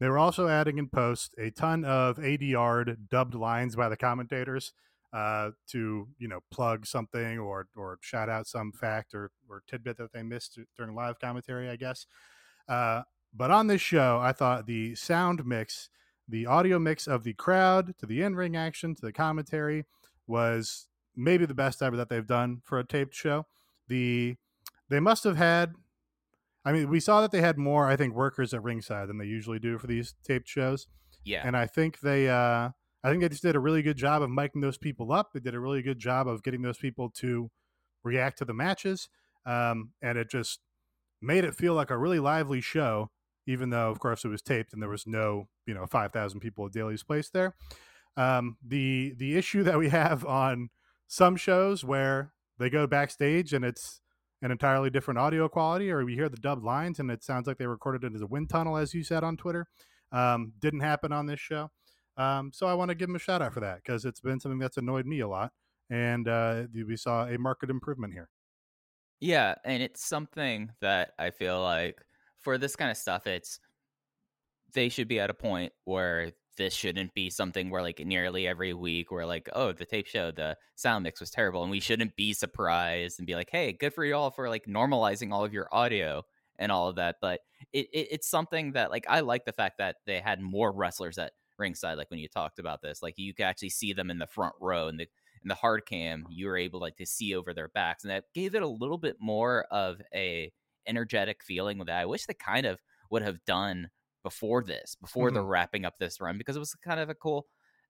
They 0.00 0.08
were 0.08 0.18
also 0.18 0.48
adding 0.48 0.78
in 0.78 0.88
post 0.88 1.34
a 1.38 1.50
ton 1.50 1.84
of 1.84 2.16
ADR 2.16 2.96
dubbed 3.10 3.34
lines 3.34 3.76
by 3.76 3.90
the 3.90 3.96
commentators 3.96 4.72
uh, 5.12 5.50
to 5.68 6.08
you 6.18 6.28
know 6.28 6.40
plug 6.50 6.86
something 6.86 7.38
or 7.38 7.66
or 7.76 7.98
shout 8.00 8.30
out 8.30 8.46
some 8.46 8.72
fact 8.72 9.12
or 9.12 9.30
or 9.50 9.62
tidbit 9.68 9.98
that 9.98 10.14
they 10.14 10.22
missed 10.22 10.58
during 10.78 10.94
live 10.94 11.20
commentary, 11.20 11.68
I 11.68 11.76
guess. 11.76 12.06
Uh, 12.66 13.02
but 13.34 13.50
on 13.50 13.66
this 13.66 13.80
show, 13.80 14.18
I 14.20 14.32
thought 14.32 14.66
the 14.66 14.94
sound 14.94 15.46
mix, 15.46 15.88
the 16.28 16.46
audio 16.46 16.78
mix 16.78 17.06
of 17.06 17.24
the 17.24 17.34
crowd 17.34 17.94
to 17.98 18.06
the 18.06 18.22
in 18.22 18.36
ring 18.36 18.56
action 18.56 18.94
to 18.94 19.00
the 19.00 19.12
commentary 19.12 19.84
was 20.26 20.88
maybe 21.16 21.46
the 21.46 21.54
best 21.54 21.82
ever 21.82 21.96
that 21.96 22.08
they've 22.08 22.26
done 22.26 22.60
for 22.64 22.78
a 22.78 22.86
taped 22.86 23.14
show. 23.14 23.46
The 23.88 24.36
they 24.88 25.00
must 25.00 25.24
have 25.24 25.36
had. 25.36 25.72
I 26.64 26.70
mean, 26.72 26.88
we 26.88 27.00
saw 27.00 27.20
that 27.22 27.32
they 27.32 27.40
had 27.40 27.58
more, 27.58 27.88
I 27.88 27.96
think, 27.96 28.14
workers 28.14 28.54
at 28.54 28.62
ringside 28.62 29.08
than 29.08 29.18
they 29.18 29.24
usually 29.24 29.58
do 29.58 29.78
for 29.78 29.88
these 29.88 30.14
taped 30.22 30.48
shows. 30.48 30.86
Yeah, 31.24 31.42
and 31.44 31.56
I 31.56 31.66
think 31.66 32.00
they 32.00 32.28
uh, 32.28 32.70
I 33.04 33.10
think 33.10 33.22
they 33.22 33.28
just 33.28 33.42
did 33.42 33.56
a 33.56 33.60
really 33.60 33.82
good 33.82 33.96
job 33.96 34.22
of 34.22 34.30
miking 34.30 34.60
those 34.60 34.78
people 34.78 35.12
up. 35.12 35.32
They 35.32 35.40
did 35.40 35.54
a 35.54 35.60
really 35.60 35.82
good 35.82 35.98
job 35.98 36.28
of 36.28 36.42
getting 36.42 36.62
those 36.62 36.78
people 36.78 37.10
to 37.16 37.50
react 38.04 38.38
to 38.38 38.44
the 38.44 38.54
matches, 38.54 39.08
um, 39.44 39.90
and 40.00 40.18
it 40.18 40.30
just 40.30 40.60
made 41.20 41.44
it 41.44 41.54
feel 41.54 41.74
like 41.74 41.90
a 41.90 41.98
really 41.98 42.20
lively 42.20 42.60
show. 42.60 43.10
Even 43.46 43.70
though, 43.70 43.90
of 43.90 43.98
course, 43.98 44.24
it 44.24 44.28
was 44.28 44.42
taped 44.42 44.72
and 44.72 44.82
there 44.82 44.88
was 44.88 45.06
no, 45.06 45.48
you 45.66 45.74
know, 45.74 45.86
five 45.86 46.12
thousand 46.12 46.40
people 46.40 46.66
at 46.66 46.72
Daily's 46.72 47.02
Place 47.02 47.30
there. 47.30 47.54
Um, 48.16 48.56
the 48.64 49.14
the 49.16 49.36
issue 49.36 49.62
that 49.64 49.78
we 49.78 49.88
have 49.88 50.24
on 50.24 50.70
some 51.08 51.36
shows 51.36 51.84
where 51.84 52.32
they 52.58 52.70
go 52.70 52.86
backstage 52.86 53.52
and 53.52 53.64
it's 53.64 54.00
an 54.42 54.50
entirely 54.50 54.90
different 54.90 55.18
audio 55.18 55.48
quality, 55.48 55.90
or 55.90 56.04
we 56.04 56.14
hear 56.14 56.28
the 56.28 56.36
dubbed 56.36 56.64
lines 56.64 56.98
and 56.98 57.10
it 57.10 57.22
sounds 57.22 57.46
like 57.46 57.58
they 57.58 57.66
recorded 57.66 58.04
it 58.04 58.14
as 58.14 58.22
a 58.22 58.26
wind 58.26 58.50
tunnel, 58.50 58.76
as 58.76 58.92
you 58.92 59.04
said 59.04 59.24
on 59.24 59.36
Twitter. 59.36 59.66
Um, 60.10 60.52
didn't 60.58 60.80
happen 60.80 61.12
on 61.12 61.26
this 61.26 61.40
show. 61.40 61.70
Um, 62.16 62.50
so 62.52 62.66
I 62.66 62.74
want 62.74 62.90
to 62.90 62.94
give 62.94 63.08
him 63.08 63.16
a 63.16 63.20
shout 63.20 63.40
out 63.40 63.54
for 63.54 63.60
that 63.60 63.76
because 63.76 64.04
it's 64.04 64.20
been 64.20 64.40
something 64.40 64.58
that's 64.58 64.76
annoyed 64.76 65.06
me 65.06 65.20
a 65.20 65.28
lot, 65.28 65.52
and 65.88 66.28
uh, 66.28 66.64
we 66.74 66.96
saw 66.96 67.26
a 67.26 67.38
market 67.38 67.70
improvement 67.70 68.12
here. 68.12 68.28
Yeah, 69.20 69.54
and 69.64 69.82
it's 69.82 70.04
something 70.04 70.72
that 70.80 71.12
I 71.18 71.30
feel 71.30 71.62
like 71.62 72.02
for 72.42 72.58
this 72.58 72.76
kind 72.76 72.90
of 72.90 72.96
stuff, 72.96 73.26
it's 73.26 73.60
they 74.74 74.88
should 74.88 75.08
be 75.08 75.20
at 75.20 75.30
a 75.30 75.34
point 75.34 75.72
where 75.84 76.32
this 76.56 76.74
shouldn't 76.74 77.14
be 77.14 77.30
something 77.30 77.70
where 77.70 77.82
like 77.82 78.00
nearly 78.04 78.46
every 78.46 78.74
week 78.74 79.10
we're 79.10 79.24
like, 79.24 79.48
oh, 79.54 79.72
the 79.72 79.86
tape 79.86 80.06
show, 80.06 80.30
the 80.30 80.56
sound 80.74 81.04
mix 81.04 81.20
was 81.20 81.30
terrible, 81.30 81.62
and 81.62 81.70
we 81.70 81.80
shouldn't 81.80 82.16
be 82.16 82.32
surprised 82.32 83.18
and 83.18 83.26
be 83.26 83.34
like, 83.34 83.50
hey, 83.50 83.72
good 83.72 83.94
for 83.94 84.04
y'all 84.04 84.30
for 84.30 84.48
like 84.48 84.66
normalizing 84.66 85.32
all 85.32 85.44
of 85.44 85.52
your 85.52 85.68
audio 85.72 86.22
and 86.58 86.70
all 86.70 86.88
of 86.88 86.96
that. 86.96 87.16
But 87.20 87.40
it, 87.72 87.88
it 87.92 88.08
it's 88.10 88.28
something 88.28 88.72
that 88.72 88.90
like 88.90 89.06
I 89.08 89.20
like 89.20 89.44
the 89.44 89.52
fact 89.52 89.78
that 89.78 89.96
they 90.06 90.20
had 90.20 90.40
more 90.40 90.72
wrestlers 90.72 91.18
at 91.18 91.32
ringside. 91.58 91.98
Like 91.98 92.10
when 92.10 92.20
you 92.20 92.28
talked 92.28 92.58
about 92.58 92.82
this, 92.82 93.02
like 93.02 93.14
you 93.16 93.34
could 93.34 93.46
actually 93.46 93.70
see 93.70 93.92
them 93.92 94.10
in 94.10 94.18
the 94.18 94.26
front 94.26 94.54
row 94.60 94.88
and 94.88 94.98
the 95.00 95.06
in 95.42 95.48
the 95.48 95.54
hard 95.54 95.86
cam, 95.86 96.26
you 96.30 96.46
were 96.46 96.56
able 96.56 96.80
like 96.80 96.96
to 96.96 97.06
see 97.06 97.34
over 97.34 97.52
their 97.52 97.68
backs, 97.68 98.04
and 98.04 98.10
that 98.10 98.24
gave 98.34 98.54
it 98.54 98.62
a 98.62 98.68
little 98.68 98.98
bit 98.98 99.16
more 99.20 99.66
of 99.70 100.00
a 100.14 100.52
energetic 100.86 101.42
feeling 101.42 101.78
that 101.78 101.90
I 101.90 102.06
wish 102.06 102.26
they 102.26 102.34
kind 102.34 102.66
of 102.66 102.80
would 103.10 103.22
have 103.22 103.44
done 103.46 103.90
before 104.22 104.62
this, 104.62 104.96
before 105.00 105.28
mm-hmm. 105.28 105.34
they're 105.34 105.44
wrapping 105.44 105.84
up 105.84 105.94
this 105.98 106.20
run, 106.20 106.38
because 106.38 106.56
it 106.56 106.60
was 106.60 106.74
kind 106.84 107.00
of 107.00 107.08
a 107.08 107.14
cool, 107.14 107.46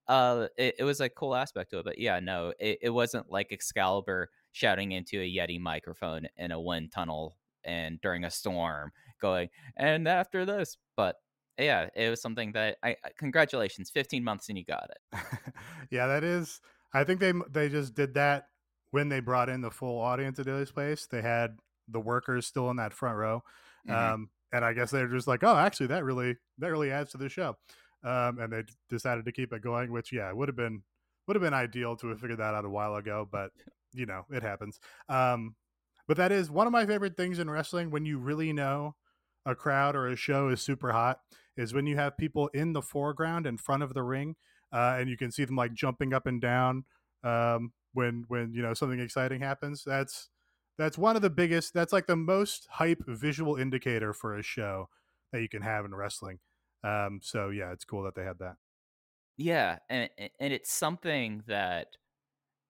uh, 0.09 0.49
it, 0.57 0.77
it 0.79 0.85
was 0.85 1.01
a 1.01 1.09
cool 1.09 1.35
aspect 1.35 1.71
to 1.71 1.79
it. 1.79 1.85
But 1.85 1.99
yeah, 1.99 2.21
no, 2.21 2.53
it, 2.59 2.79
it 2.83 2.91
wasn't 2.91 3.31
like 3.31 3.53
Excalibur 3.53 4.29
shouting 4.53 4.93
into 4.93 5.21
a 5.21 5.37
Yeti 5.37 5.61
microphone 5.61 6.27
in 6.37 6.53
a 6.53 6.61
wind 6.61 6.93
tunnel 6.93 7.37
and 7.65 8.01
during 8.01 8.25
a 8.25 8.31
storm, 8.31 8.91
going 9.21 9.49
and 9.77 10.09
after 10.09 10.45
this, 10.45 10.77
but 10.97 11.17
yeah, 11.59 11.89
it 11.95 12.11
was 12.11 12.21
something 12.21 12.53
that 12.53 12.79
I 12.83 12.97
congratulations, 13.19 13.91
15 13.91 14.25
months 14.25 14.49
and 14.49 14.59
you 14.59 14.65
got 14.65 14.91
it. 14.91 15.21
yeah, 15.91 16.07
that 16.07 16.25
is. 16.25 16.61
I 16.95 17.05
think 17.05 17.21
they 17.21 17.33
they 17.51 17.69
just 17.69 17.95
did 17.95 18.15
that 18.15 18.49
when 18.91 19.09
they 19.09 19.21
brought 19.21 19.49
in 19.49 19.61
the 19.61 19.71
full 19.71 20.01
audience 20.01 20.39
at 20.39 20.47
Daily's 20.47 20.71
Place. 20.71 21.07
They 21.07 21.23
had 21.23 21.57
the 21.89 22.01
workers 22.01 22.47
still 22.47 22.71
in 22.71 22.77
that 22.77 22.93
front 22.93 23.17
row. 23.17 23.43
Mm-hmm. 23.89 24.15
Um, 24.15 24.31
and 24.53 24.65
I 24.65 24.73
guess 24.73 24.91
they're 24.91 25.09
just 25.09 25.27
like, 25.27 25.43
oh, 25.43 25.57
actually, 25.57 25.89
that 25.89 26.05
really 26.05 26.37
that 26.59 26.71
really 26.71 26.91
adds 26.91 27.13
to 27.13 27.19
the 27.19 27.29
show, 27.29 27.57
um, 28.05 28.39
and 28.39 28.53
they 28.53 28.63
decided 28.91 29.25
to 29.25 29.33
keep 29.33 29.53
it 29.53 29.63
going. 29.63 29.91
Which, 29.91 30.13
yeah, 30.13 30.31
would 30.33 30.49
have 30.49 30.57
been 30.57 30.83
would 31.27 31.37
have 31.37 31.43
been 31.43 31.55
ideal 31.55 31.97
to 31.97 32.09
have 32.09 32.21
figured 32.21 32.39
that 32.39 32.55
out 32.55 32.65
a 32.65 32.71
while 32.71 32.97
ago, 32.97 33.27
but 33.31 33.51
you 33.93 34.07
know, 34.07 34.25
it 34.31 34.43
happens. 34.43 34.79
Um, 35.09 35.57
but 36.09 36.17
that 36.17 36.33
is 36.33 36.51
one 36.51 36.67
of 36.67 36.73
my 36.73 36.85
favorite 36.85 37.17
things 37.17 37.39
in 37.39 37.49
wrestling 37.49 37.91
when 37.91 38.05
you 38.05 38.19
really 38.19 38.53
know 38.53 38.97
a 39.47 39.55
crowd 39.55 39.97
or 39.97 40.09
a 40.09 40.17
show 40.17 40.49
is 40.49 40.61
super 40.61 40.93
hot 40.93 41.21
is 41.57 41.75
when 41.75 41.87
you 41.87 41.97
have 41.97 42.17
people 42.17 42.49
in 42.49 42.73
the 42.73 42.83
foreground 42.83 43.47
in 43.47 43.57
front 43.57 43.83
of 43.83 43.95
the 43.95 44.03
ring, 44.03 44.37
uh, 44.73 44.97
and 44.99 45.09
you 45.09 45.17
can 45.17 45.31
see 45.31 45.45
them 45.45 45.57
like 45.57 45.75
jumping 45.75 46.13
up 46.13 46.27
and 46.27 46.41
down 46.41 46.85
um, 47.25 47.73
when 47.95 48.25
when 48.29 48.53
you 48.55 48.63
know 48.63 48.75
something 48.75 49.01
exciting 49.01 49.41
happens. 49.41 49.83
That's 49.85 50.29
that's 50.79 50.99
one 50.99 51.17
of 51.17 51.23
the 51.23 51.31
biggest 51.31 51.75
that's 51.75 51.93
like 51.93 52.07
the 52.07 52.17
most 52.17 52.67
hype 52.71 53.03
visual 53.07 53.57
indicator 53.57 54.13
for 54.13 54.37
a 54.37 54.43
show 54.43 54.89
that 55.33 55.43
you 55.43 55.49
can 55.49 55.63
have 55.63 55.85
in 55.85 55.95
wrestling. 55.95 56.39
Um 56.85 57.21
so 57.23 57.51
yeah 57.51 57.73
it's 57.73 57.85
cool 57.85 58.03
that 58.05 58.15
they 58.15 58.25
had 58.25 58.39
that. 58.39 58.57
Yeah 59.37 59.79
and 59.89 60.09
and 60.19 60.53
it's 60.53 60.73
something 60.73 61.43
that 61.47 61.89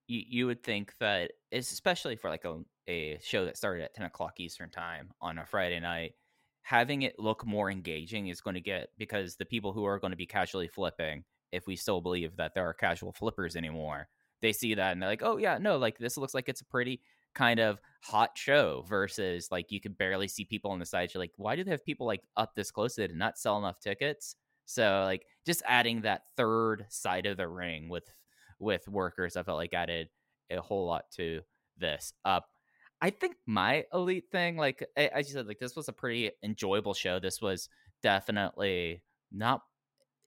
you, 0.07 0.21
you 0.27 0.45
would 0.47 0.63
think 0.63 0.93
that 0.99 1.31
especially 1.51 2.15
for 2.15 2.29
like 2.29 2.45
a, 2.45 2.59
a 2.87 3.19
show 3.21 3.45
that 3.45 3.57
started 3.57 3.83
at 3.83 3.93
10 3.93 4.05
o'clock 4.05 4.39
eastern 4.39 4.69
time 4.69 5.11
on 5.21 5.37
a 5.37 5.45
friday 5.45 5.79
night 5.79 6.13
having 6.61 7.03
it 7.03 7.19
look 7.19 7.45
more 7.45 7.69
engaging 7.69 8.27
is 8.27 8.41
going 8.41 8.53
to 8.53 8.61
get 8.61 8.89
because 8.97 9.35
the 9.35 9.45
people 9.45 9.73
who 9.73 9.85
are 9.85 9.99
going 9.99 10.11
to 10.11 10.17
be 10.17 10.25
casually 10.25 10.67
flipping 10.67 11.23
if 11.51 11.67
we 11.67 11.75
still 11.75 12.01
believe 12.01 12.35
that 12.37 12.53
there 12.53 12.67
are 12.67 12.73
casual 12.73 13.11
flippers 13.11 13.55
anymore 13.55 14.07
they 14.41 14.53
see 14.53 14.73
that 14.73 14.91
and 14.91 15.01
they're 15.01 15.09
like 15.09 15.23
oh 15.23 15.37
yeah 15.37 15.57
no 15.57 15.77
like 15.77 15.97
this 15.97 16.17
looks 16.17 16.33
like 16.33 16.49
it's 16.49 16.61
a 16.61 16.65
pretty 16.65 17.01
kind 17.33 17.59
of 17.59 17.79
hot 18.01 18.31
show 18.35 18.83
versus 18.87 19.49
like 19.51 19.71
you 19.71 19.79
could 19.79 19.97
barely 19.97 20.27
see 20.27 20.45
people 20.45 20.71
on 20.71 20.79
the 20.79 20.85
side. 20.85 21.11
You're 21.13 21.23
like, 21.23 21.33
why 21.37 21.55
do 21.55 21.63
they 21.63 21.71
have 21.71 21.85
people 21.85 22.05
like 22.05 22.21
up 22.37 22.53
this 22.55 22.71
close 22.71 22.95
to 22.95 23.03
it 23.03 23.11
and 23.11 23.19
not 23.19 23.37
sell 23.37 23.57
enough 23.57 23.79
tickets? 23.79 24.35
So 24.65 25.03
like 25.05 25.25
just 25.45 25.63
adding 25.65 26.01
that 26.01 26.23
third 26.37 26.85
side 26.89 27.25
of 27.25 27.37
the 27.37 27.47
ring 27.47 27.89
with 27.89 28.11
with 28.59 28.87
workers, 28.87 29.35
I 29.35 29.43
felt 29.43 29.57
like 29.57 29.73
added 29.73 30.09
a 30.49 30.61
whole 30.61 30.85
lot 30.85 31.05
to 31.15 31.41
this. 31.77 32.13
Up, 32.25 32.43
uh, 32.43 33.05
I 33.05 33.09
think 33.09 33.35
my 33.45 33.85
elite 33.93 34.25
thing, 34.31 34.55
like 34.55 34.87
as 34.95 35.27
you 35.27 35.33
said, 35.33 35.47
like 35.47 35.59
this 35.59 35.75
was 35.75 35.89
a 35.89 35.93
pretty 35.93 36.31
enjoyable 36.43 36.93
show. 36.93 37.19
This 37.19 37.41
was 37.41 37.67
definitely 38.01 39.03
not. 39.31 39.61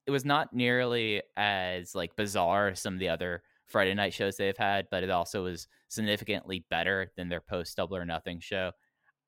It 0.07 0.11
was 0.11 0.25
not 0.25 0.53
nearly 0.53 1.23
as 1.37 1.95
like 1.95 2.15
bizarre 2.17 2.69
as 2.69 2.81
some 2.81 2.95
of 2.95 3.01
the 3.01 3.09
other 3.09 3.43
Friday 3.67 3.95
night 3.95 4.15
shows 4.15 4.37
they've 4.37 4.57
had, 4.57 4.87
but 4.91 5.03
it 5.03 5.11
also 5.11 5.45
was 5.45 5.67
significantly 5.89 6.65
better 6.71 7.13
than 7.17 7.29
their 7.29 7.41
post 7.41 7.77
double 7.77 7.97
or 7.97 8.05
nothing 8.05 8.41
show. 8.41 8.73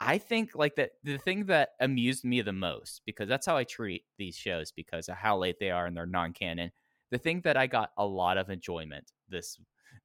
I 0.00 0.18
think 0.18 0.54
like 0.54 0.76
that 0.76 0.90
the 1.02 1.18
thing 1.18 1.46
that 1.46 1.70
amused 1.80 2.24
me 2.24 2.40
the 2.40 2.52
most 2.52 3.02
because 3.04 3.28
that's 3.28 3.46
how 3.46 3.56
I 3.56 3.64
treat 3.64 4.04
these 4.16 4.36
shows 4.36 4.70
because 4.70 5.08
of 5.08 5.16
how 5.16 5.38
late 5.38 5.56
they 5.58 5.70
are 5.70 5.86
and 5.86 5.96
they're 5.96 6.06
non-canon. 6.06 6.70
The 7.10 7.18
thing 7.18 7.40
that 7.42 7.56
I 7.56 7.66
got 7.66 7.90
a 7.96 8.06
lot 8.06 8.38
of 8.38 8.48
enjoyment 8.48 9.10
this 9.28 9.58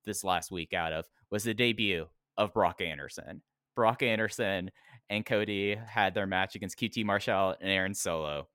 this 0.03 0.23
last 0.23 0.51
week 0.51 0.73
out 0.73 0.93
of 0.93 1.05
was 1.29 1.43
the 1.43 1.53
debut 1.53 2.07
of 2.37 2.53
Brock 2.53 2.81
Anderson. 2.81 3.41
Brock 3.75 4.01
Anderson 4.01 4.71
and 5.09 5.25
Cody 5.25 5.75
had 5.75 6.13
their 6.13 6.27
match 6.27 6.55
against 6.55 6.79
QT 6.79 7.05
Marshall 7.05 7.55
and 7.61 7.69
Aaron 7.69 7.93
Solo. 7.93 8.47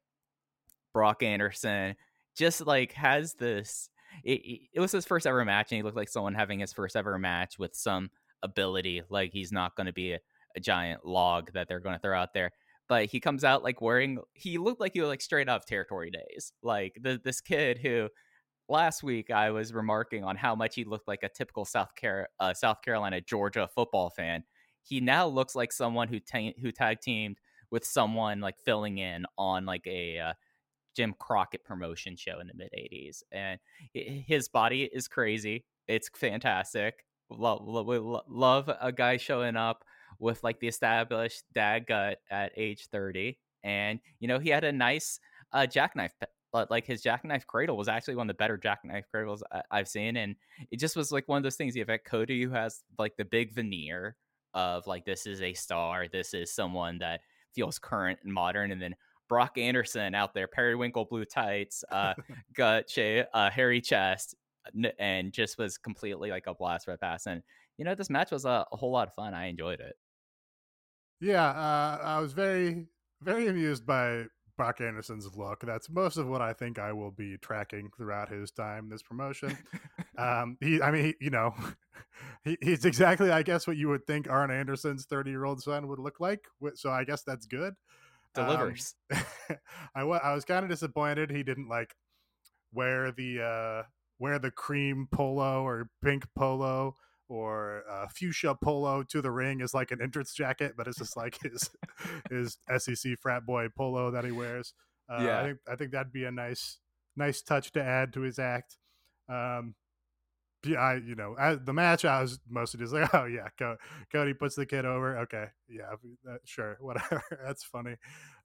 Brock 0.92 1.22
Anderson 1.22 1.94
just 2.36 2.66
like 2.66 2.92
has 2.92 3.34
this 3.34 3.90
it, 4.24 4.68
it 4.74 4.80
was 4.80 4.92
his 4.92 5.06
first 5.06 5.26
ever 5.26 5.44
match, 5.44 5.70
and 5.70 5.76
he 5.76 5.82
looked 5.82 5.96
like 5.96 6.08
someone 6.08 6.34
having 6.34 6.60
his 6.60 6.72
first 6.72 6.96
ever 6.96 7.18
match 7.18 7.58
with 7.58 7.74
some 7.74 8.10
ability. 8.42 9.02
Like 9.08 9.32
he's 9.32 9.52
not 9.52 9.76
going 9.76 9.86
to 9.86 9.92
be 9.92 10.12
a, 10.12 10.18
a 10.56 10.60
giant 10.60 11.04
log 11.04 11.52
that 11.54 11.68
they're 11.68 11.80
going 11.80 11.96
to 11.96 12.00
throw 12.00 12.18
out 12.18 12.32
there 12.34 12.52
but 12.88 13.04
he 13.06 13.20
comes 13.20 13.44
out 13.44 13.62
like 13.62 13.80
wearing 13.80 14.18
he 14.32 14.58
looked 14.58 14.80
like 14.80 14.92
he 14.94 15.00
was 15.00 15.08
like 15.08 15.20
straight 15.20 15.48
off 15.48 15.64
territory 15.64 16.10
days 16.10 16.52
like 16.62 16.96
the, 17.00 17.20
this 17.22 17.40
kid 17.40 17.78
who 17.78 18.08
last 18.68 19.02
week 19.02 19.30
i 19.30 19.50
was 19.50 19.72
remarking 19.72 20.24
on 20.24 20.36
how 20.36 20.54
much 20.54 20.74
he 20.74 20.84
looked 20.84 21.06
like 21.06 21.22
a 21.22 21.28
typical 21.28 21.64
south, 21.64 21.90
Car- 22.00 22.28
uh, 22.40 22.54
south 22.54 22.82
carolina 22.82 23.20
georgia 23.20 23.68
football 23.74 24.10
fan 24.10 24.42
he 24.82 25.00
now 25.00 25.26
looks 25.26 25.54
like 25.54 25.72
someone 25.72 26.08
who 26.08 26.18
ta- 26.18 26.54
who 26.60 26.72
tag 26.72 27.00
teamed 27.00 27.38
with 27.70 27.84
someone 27.84 28.40
like 28.40 28.58
filling 28.64 28.98
in 28.98 29.26
on 29.36 29.66
like 29.66 29.86
a 29.86 30.18
uh, 30.18 30.32
Jim 30.98 31.14
Crockett 31.20 31.62
promotion 31.62 32.16
show 32.16 32.40
in 32.40 32.48
the 32.48 32.54
mid 32.54 32.70
80s. 32.76 33.22
And 33.30 33.60
his 33.94 34.48
body 34.48 34.90
is 34.92 35.06
crazy. 35.06 35.64
It's 35.86 36.10
fantastic. 36.12 37.04
Love, 37.30 37.60
love, 37.62 38.22
love 38.26 38.68
a 38.80 38.90
guy 38.90 39.16
showing 39.16 39.54
up 39.54 39.84
with 40.18 40.42
like 40.42 40.58
the 40.58 40.66
established 40.66 41.44
dad 41.54 41.86
gut 41.86 42.18
at 42.32 42.50
age 42.56 42.88
30. 42.88 43.38
And, 43.62 44.00
you 44.18 44.26
know, 44.26 44.40
he 44.40 44.48
had 44.48 44.64
a 44.64 44.72
nice 44.72 45.20
uh, 45.52 45.66
jackknife 45.66 46.12
but 46.52 46.68
like 46.68 46.84
his 46.84 47.00
jackknife 47.00 47.46
cradle 47.46 47.76
was 47.76 47.86
actually 47.86 48.16
one 48.16 48.28
of 48.28 48.34
the 48.34 48.38
better 48.38 48.56
jackknife 48.56 49.04
cradles 49.12 49.44
I've 49.70 49.86
seen, 49.86 50.16
and 50.16 50.34
it 50.70 50.80
just 50.80 50.96
was 50.96 51.12
like 51.12 51.28
one 51.28 51.36
of 51.36 51.42
those 51.42 51.56
things. 51.56 51.76
You 51.76 51.84
have 51.86 52.00
Cody 52.04 52.42
who 52.42 52.50
has 52.50 52.82
like 52.98 53.18
the 53.18 53.24
big 53.26 53.54
veneer 53.54 54.16
of 54.54 54.86
like 54.86 55.04
this 55.04 55.26
is 55.26 55.42
a 55.42 55.52
star, 55.52 56.08
this 56.08 56.32
is 56.32 56.50
someone 56.50 56.96
that 57.00 57.20
feels 57.54 57.78
current 57.78 58.18
and 58.24 58.32
modern, 58.32 58.72
and 58.72 58.80
then 58.80 58.94
Brock 59.28 59.58
Anderson 59.58 60.14
out 60.14 60.34
there, 60.34 60.48
periwinkle 60.48 61.04
blue 61.04 61.24
tights, 61.24 61.84
uh, 61.90 62.14
gut 62.54 62.90
shape, 62.90 63.26
uh, 63.34 63.50
hairy 63.50 63.80
chest, 63.80 64.34
and 64.98 65.32
just 65.32 65.58
was 65.58 65.78
completely 65.78 66.30
like 66.30 66.46
a 66.46 66.54
blast 66.54 66.88
right 66.88 67.00
past. 67.00 67.26
And 67.26 67.42
you 67.76 67.84
know, 67.84 67.94
this 67.94 68.10
match 68.10 68.30
was 68.30 68.44
a, 68.44 68.66
a 68.72 68.76
whole 68.76 68.90
lot 68.90 69.08
of 69.08 69.14
fun. 69.14 69.34
I 69.34 69.46
enjoyed 69.46 69.80
it. 69.80 69.94
Yeah, 71.20 71.48
uh, 71.48 71.98
I 72.02 72.20
was 72.20 72.32
very, 72.32 72.86
very 73.22 73.48
amused 73.48 73.86
by 73.86 74.24
Brock 74.56 74.80
Anderson's 74.80 75.28
look. 75.36 75.60
That's 75.60 75.88
most 75.90 76.16
of 76.16 76.28
what 76.28 76.42
I 76.42 76.52
think 76.52 76.78
I 76.78 76.92
will 76.92 77.10
be 77.10 77.36
tracking 77.38 77.90
throughout 77.96 78.28
his 78.28 78.50
time 78.50 78.88
this 78.88 79.02
promotion. 79.02 79.56
um, 80.18 80.56
he, 80.60 80.82
I 80.82 80.90
mean, 80.90 81.04
he, 81.04 81.14
you 81.20 81.30
know, 81.30 81.54
he, 82.44 82.56
he's 82.60 82.84
exactly, 82.84 83.30
I 83.30 83.42
guess, 83.42 83.66
what 83.66 83.76
you 83.76 83.88
would 83.88 84.06
think 84.06 84.28
Arn 84.28 84.50
Anderson's 84.50 85.06
thirty-year-old 85.06 85.62
son 85.62 85.88
would 85.88 85.98
look 85.98 86.20
like. 86.20 86.44
So 86.74 86.90
I 86.90 87.04
guess 87.04 87.22
that's 87.22 87.46
good 87.46 87.74
delivers. 88.44 88.94
Um, 89.12 89.22
I, 89.94 90.00
I 90.00 90.34
was 90.34 90.44
kind 90.44 90.64
of 90.64 90.70
disappointed 90.70 91.30
he 91.30 91.42
didn't 91.42 91.68
like 91.68 91.94
wear 92.72 93.12
the 93.12 93.42
uh, 93.42 93.82
wear 94.18 94.38
the 94.38 94.50
cream 94.50 95.08
polo 95.12 95.62
or 95.62 95.90
pink 96.02 96.26
polo 96.36 96.96
or 97.28 97.82
uh, 97.90 98.06
fuchsia 98.08 98.54
polo 98.62 99.02
to 99.02 99.20
the 99.20 99.30
ring 99.30 99.60
as 99.60 99.74
like 99.74 99.90
an 99.90 100.00
entrance 100.02 100.32
jacket, 100.32 100.74
but 100.76 100.86
it's 100.86 100.98
just 100.98 101.16
like 101.16 101.38
his 101.42 101.70
his 102.30 102.58
SEC 102.78 103.18
frat 103.20 103.44
boy 103.46 103.68
polo 103.76 104.10
that 104.10 104.24
he 104.24 104.32
wears. 104.32 104.72
Uh, 105.10 105.22
yeah, 105.22 105.40
I 105.40 105.44
think 105.44 105.58
I 105.70 105.76
think 105.76 105.92
that'd 105.92 106.12
be 106.12 106.24
a 106.24 106.30
nice 106.30 106.78
nice 107.16 107.42
touch 107.42 107.72
to 107.72 107.82
add 107.82 108.12
to 108.14 108.20
his 108.22 108.38
act. 108.38 108.76
Um, 109.28 109.74
I 110.66 110.96
you 110.96 111.14
know 111.14 111.36
I, 111.38 111.54
the 111.54 111.72
match 111.72 112.04
I 112.04 112.20
was 112.20 112.38
mostly 112.48 112.80
just 112.80 112.92
like, 112.92 113.08
oh 113.14 113.26
yeah, 113.26 113.48
Cody 114.12 114.34
puts 114.34 114.56
the 114.56 114.66
kid 114.66 114.84
over. 114.84 115.18
Okay, 115.20 115.46
yeah, 115.68 115.92
uh, 116.28 116.36
sure, 116.44 116.76
whatever. 116.80 117.22
That's 117.44 117.64
funny. 117.64 117.96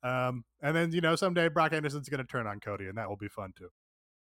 Um, 0.04 0.44
and 0.62 0.76
then 0.76 0.92
you 0.92 1.02
know 1.02 1.16
someday 1.16 1.50
Brock 1.50 1.74
Anderson's 1.74 2.10
gonna 2.10 2.24
turn 2.24 2.48
on 2.48 2.60
Cody, 2.60 2.88
and 2.88 2.98
that 2.98 3.10
will 3.10 3.18
be 3.18 3.28
fun 3.28 3.54
too. 3.58 3.70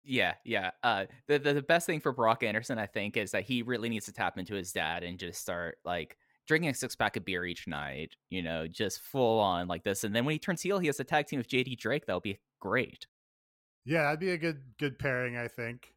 Yeah, 0.03 0.33
yeah. 0.43 0.71
Uh, 0.81 1.05
the, 1.27 1.37
the 1.37 1.53
the 1.53 1.61
best 1.61 1.85
thing 1.85 1.99
for 1.99 2.11
Brock 2.11 2.43
Anderson, 2.43 2.77
I 2.77 2.87
think, 2.87 3.15
is 3.15 3.31
that 3.31 3.43
he 3.43 3.61
really 3.61 3.89
needs 3.89 4.05
to 4.05 4.13
tap 4.13 4.37
into 4.37 4.55
his 4.55 4.71
dad 4.71 5.03
and 5.03 5.17
just 5.17 5.39
start 5.39 5.77
like 5.85 6.17
drinking 6.45 6.71
a 6.71 6.73
six 6.73 6.95
pack 6.95 7.15
of 7.15 7.23
beer 7.23 7.45
each 7.45 7.67
night. 7.67 8.15
You 8.29 8.41
know, 8.41 8.67
just 8.67 8.99
full 9.01 9.39
on 9.39 9.67
like 9.67 9.83
this. 9.83 10.03
And 10.03 10.15
then 10.15 10.25
when 10.25 10.33
he 10.33 10.39
turns 10.39 10.61
heel, 10.61 10.79
he 10.79 10.87
has 10.87 10.99
a 10.99 11.03
tag 11.05 11.27
team 11.27 11.37
with 11.37 11.47
JD 11.47 11.77
Drake. 11.77 12.05
That'll 12.05 12.19
be 12.19 12.39
great. 12.59 13.07
Yeah, 13.85 14.03
that'd 14.03 14.19
be 14.19 14.31
a 14.31 14.37
good 14.37 14.61
good 14.77 14.99
pairing, 14.99 15.37
I 15.37 15.47
think. 15.47 15.93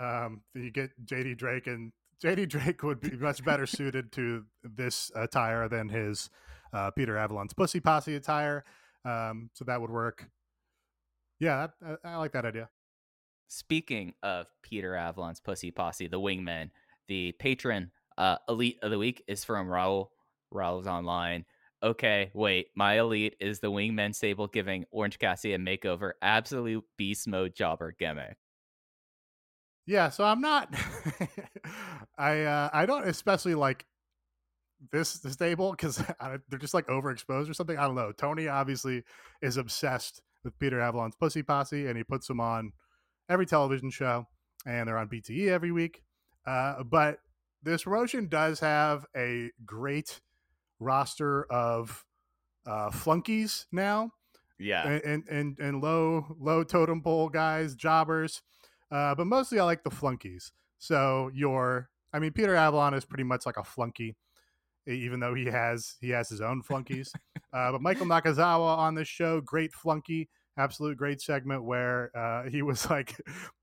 Um, 0.00 0.42
you 0.54 0.70
get 0.70 0.90
JD 1.04 1.36
Drake, 1.36 1.66
and 1.66 1.92
JD 2.22 2.48
Drake 2.48 2.82
would 2.82 3.00
be 3.00 3.16
much 3.16 3.44
better 3.44 3.66
suited 3.66 4.12
to 4.12 4.44
this 4.64 5.10
attire 5.14 5.68
than 5.68 5.88
his 5.88 6.30
uh, 6.72 6.90
Peter 6.90 7.16
Avalon's 7.16 7.52
Pussy 7.52 7.80
Posse 7.80 8.14
attire. 8.14 8.64
Um, 9.04 9.50
so 9.54 9.64
that 9.64 9.80
would 9.80 9.90
work. 9.90 10.28
Yeah, 11.38 11.68
I, 11.84 11.96
I 12.04 12.16
like 12.16 12.32
that 12.32 12.44
idea. 12.44 12.68
Speaking 13.48 14.14
of 14.22 14.46
Peter 14.62 14.94
Avalon's 14.94 15.40
Pussy 15.40 15.70
Posse, 15.70 16.06
the 16.06 16.20
wingman, 16.20 16.70
the 17.08 17.32
patron 17.32 17.90
uh, 18.16 18.36
elite 18.48 18.78
of 18.82 18.90
the 18.90 18.98
week 18.98 19.24
is 19.26 19.44
from 19.44 19.66
Raul. 19.66 20.08
Raul's 20.54 20.86
online. 20.86 21.44
Okay, 21.82 22.30
wait, 22.34 22.68
my 22.76 22.98
elite 22.98 23.36
is 23.40 23.60
the 23.60 23.70
wingman 23.70 24.14
stable 24.14 24.46
giving 24.46 24.84
Orange 24.90 25.18
Cassidy 25.18 25.54
a 25.54 25.58
makeover. 25.58 26.12
Absolute 26.20 26.84
beast 26.98 27.26
mode 27.26 27.54
jobber 27.54 27.94
gimmick. 27.98 28.36
Yeah, 29.90 30.08
so 30.10 30.22
I'm 30.22 30.40
not. 30.40 30.72
I 32.16 32.42
uh, 32.42 32.70
I 32.72 32.86
don't 32.86 33.08
especially 33.08 33.56
like 33.56 33.84
this 34.92 35.14
the 35.14 35.30
stable 35.30 35.72
because 35.72 35.96
they're 36.48 36.60
just 36.60 36.74
like 36.74 36.86
overexposed 36.86 37.50
or 37.50 37.54
something. 37.54 37.76
I 37.76 37.88
don't 37.88 37.96
know. 37.96 38.12
Tony 38.12 38.46
obviously 38.46 39.02
is 39.42 39.56
obsessed 39.56 40.22
with 40.44 40.56
Peter 40.60 40.80
Avalon's 40.80 41.16
Pussy 41.16 41.42
Posse, 41.42 41.88
and 41.88 41.96
he 41.96 42.04
puts 42.04 42.28
them 42.28 42.38
on 42.38 42.72
every 43.28 43.46
television 43.46 43.90
show, 43.90 44.28
and 44.64 44.86
they're 44.86 44.96
on 44.96 45.08
BTE 45.08 45.48
every 45.48 45.72
week. 45.72 46.04
Uh, 46.46 46.84
but 46.84 47.18
this 47.60 47.82
promotion 47.82 48.28
does 48.28 48.60
have 48.60 49.04
a 49.16 49.50
great 49.66 50.20
roster 50.78 51.46
of 51.50 52.04
uh, 52.64 52.90
flunkies 52.90 53.66
now. 53.72 54.12
Yeah, 54.56 54.86
and, 54.86 55.02
and 55.02 55.24
and 55.28 55.58
and 55.58 55.82
low 55.82 56.36
low 56.38 56.62
totem 56.62 57.02
pole 57.02 57.28
guys, 57.28 57.74
jobbers, 57.74 58.40
uh, 58.90 59.14
but 59.14 59.26
mostly 59.26 59.58
I 59.58 59.64
like 59.64 59.82
the 59.82 59.90
flunkies. 59.90 60.52
So 60.78 61.30
your, 61.34 61.88
I 62.12 62.18
mean, 62.18 62.32
Peter 62.32 62.54
Avalon 62.54 62.94
is 62.94 63.04
pretty 63.04 63.24
much 63.24 63.46
like 63.46 63.56
a 63.56 63.64
flunky, 63.64 64.16
even 64.86 65.20
though 65.20 65.34
he 65.34 65.46
has 65.46 65.96
he 66.00 66.10
has 66.10 66.28
his 66.28 66.40
own 66.40 66.62
flunkies. 66.62 67.12
uh, 67.52 67.72
but 67.72 67.82
Michael 67.82 68.06
Nakazawa 68.06 68.78
on 68.78 68.94
this 68.94 69.08
show, 69.08 69.40
great 69.40 69.72
flunky, 69.72 70.28
absolute 70.56 70.96
great 70.96 71.20
segment 71.20 71.64
where 71.64 72.10
uh, 72.16 72.48
he 72.48 72.62
was 72.62 72.88
like, 72.90 73.16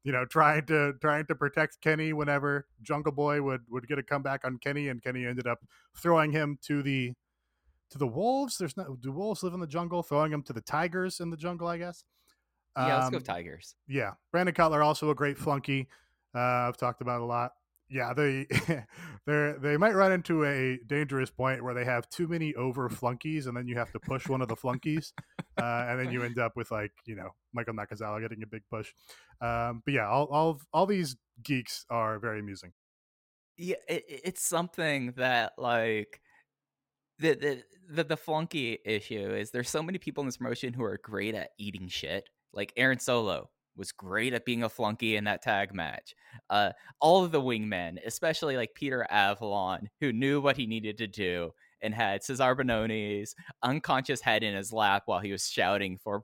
you 0.03 0.11
know, 0.11 0.25
trying 0.25 0.65
to 0.67 0.93
trying 1.01 1.25
to 1.25 1.35
protect 1.35 1.81
Kenny 1.81 2.13
whenever 2.13 2.67
Jungle 2.81 3.11
Boy 3.11 3.41
would 3.41 3.61
would 3.69 3.87
get 3.87 3.99
a 3.99 4.03
comeback 4.03 4.45
on 4.45 4.57
Kenny, 4.59 4.89
and 4.89 5.03
Kenny 5.03 5.25
ended 5.25 5.47
up 5.47 5.59
throwing 5.95 6.31
him 6.31 6.57
to 6.63 6.81
the 6.81 7.13
to 7.91 7.97
the 7.97 8.07
wolves. 8.07 8.57
There's 8.57 8.77
no 8.77 8.97
do 8.99 9.11
wolves 9.11 9.43
live 9.43 9.53
in 9.53 9.59
the 9.59 9.67
jungle? 9.67 10.03
Throwing 10.03 10.31
him 10.31 10.43
to 10.43 10.53
the 10.53 10.61
tigers 10.61 11.19
in 11.19 11.29
the 11.29 11.37
jungle, 11.37 11.67
I 11.67 11.77
guess. 11.77 12.03
Yeah, 12.77 12.97
let's 12.97 13.09
go 13.09 13.17
um, 13.17 13.23
Tigers. 13.23 13.75
Yeah, 13.87 14.11
Brandon 14.31 14.53
Cutler 14.53 14.83
also 14.83 15.09
a 15.09 15.15
great 15.15 15.37
flunky. 15.37 15.87
Uh, 16.35 16.39
I've 16.39 16.77
talked 16.77 17.01
about 17.01 17.21
a 17.21 17.25
lot. 17.25 17.53
Yeah, 17.89 18.13
they 18.13 18.45
they 19.25 19.53
they 19.59 19.77
might 19.77 19.95
run 19.95 20.11
into 20.11 20.45
a 20.45 20.77
dangerous 20.85 21.31
point 21.31 21.63
where 21.63 21.73
they 21.73 21.85
have 21.85 22.07
too 22.09 22.27
many 22.27 22.53
over 22.55 22.89
flunkies, 22.89 23.47
and 23.47 23.55
then 23.55 23.67
you 23.67 23.77
have 23.77 23.91
to 23.93 23.99
push 23.99 24.27
one 24.27 24.41
of 24.41 24.47
the 24.47 24.55
flunkies, 24.55 25.13
uh, 25.57 25.85
and 25.87 25.99
then 25.99 26.11
you 26.11 26.21
end 26.21 26.37
up 26.37 26.55
with 26.55 26.69
like 26.69 26.91
you 27.05 27.15
know 27.15 27.29
Michael 27.53 27.73
Nakazawa 27.73 28.21
getting 28.21 28.43
a 28.43 28.47
big 28.47 28.63
push. 28.69 28.91
Um, 29.41 29.81
but 29.85 29.93
yeah, 29.93 30.07
all 30.07 30.25
all 30.25 30.61
all 30.73 30.85
these 30.85 31.15
geeks 31.41 31.85
are 31.89 32.19
very 32.19 32.41
amusing. 32.41 32.73
Yeah, 33.57 33.77
it, 33.87 34.03
it's 34.07 34.45
something 34.45 35.13
that 35.15 35.53
like 35.57 36.21
the, 37.19 37.33
the 37.33 37.63
the 37.89 38.03
the 38.03 38.17
flunky 38.17 38.79
issue 38.85 39.33
is 39.33 39.51
there's 39.51 39.69
so 39.69 39.81
many 39.81 39.97
people 39.97 40.21
in 40.21 40.27
this 40.27 40.37
promotion 40.37 40.73
who 40.73 40.83
are 40.83 40.99
great 41.01 41.33
at 41.33 41.51
eating 41.57 41.87
shit 41.87 42.29
like 42.53 42.73
Aaron 42.75 42.99
Solo 42.99 43.49
was 43.75 43.91
great 43.91 44.33
at 44.33 44.45
being 44.45 44.63
a 44.63 44.69
flunky 44.69 45.15
in 45.15 45.25
that 45.25 45.41
tag 45.41 45.73
match. 45.73 46.15
Uh, 46.49 46.71
all 46.99 47.23
of 47.23 47.31
the 47.31 47.41
wingmen, 47.41 47.97
especially 48.05 48.57
like 48.57 48.73
Peter 48.73 49.05
Avalon, 49.09 49.89
who 50.01 50.11
knew 50.11 50.41
what 50.41 50.57
he 50.57 50.65
needed 50.65 50.97
to 50.97 51.07
do 51.07 51.51
and 51.81 51.93
had 51.93 52.21
Cezar 52.21 52.55
Bononi's 52.55 53.35
unconscious 53.61 54.21
head 54.21 54.43
in 54.43 54.55
his 54.55 54.73
lap 54.73 55.03
while 55.05 55.19
he 55.19 55.31
was 55.31 55.47
shouting 55.47 55.99
for 56.03 56.23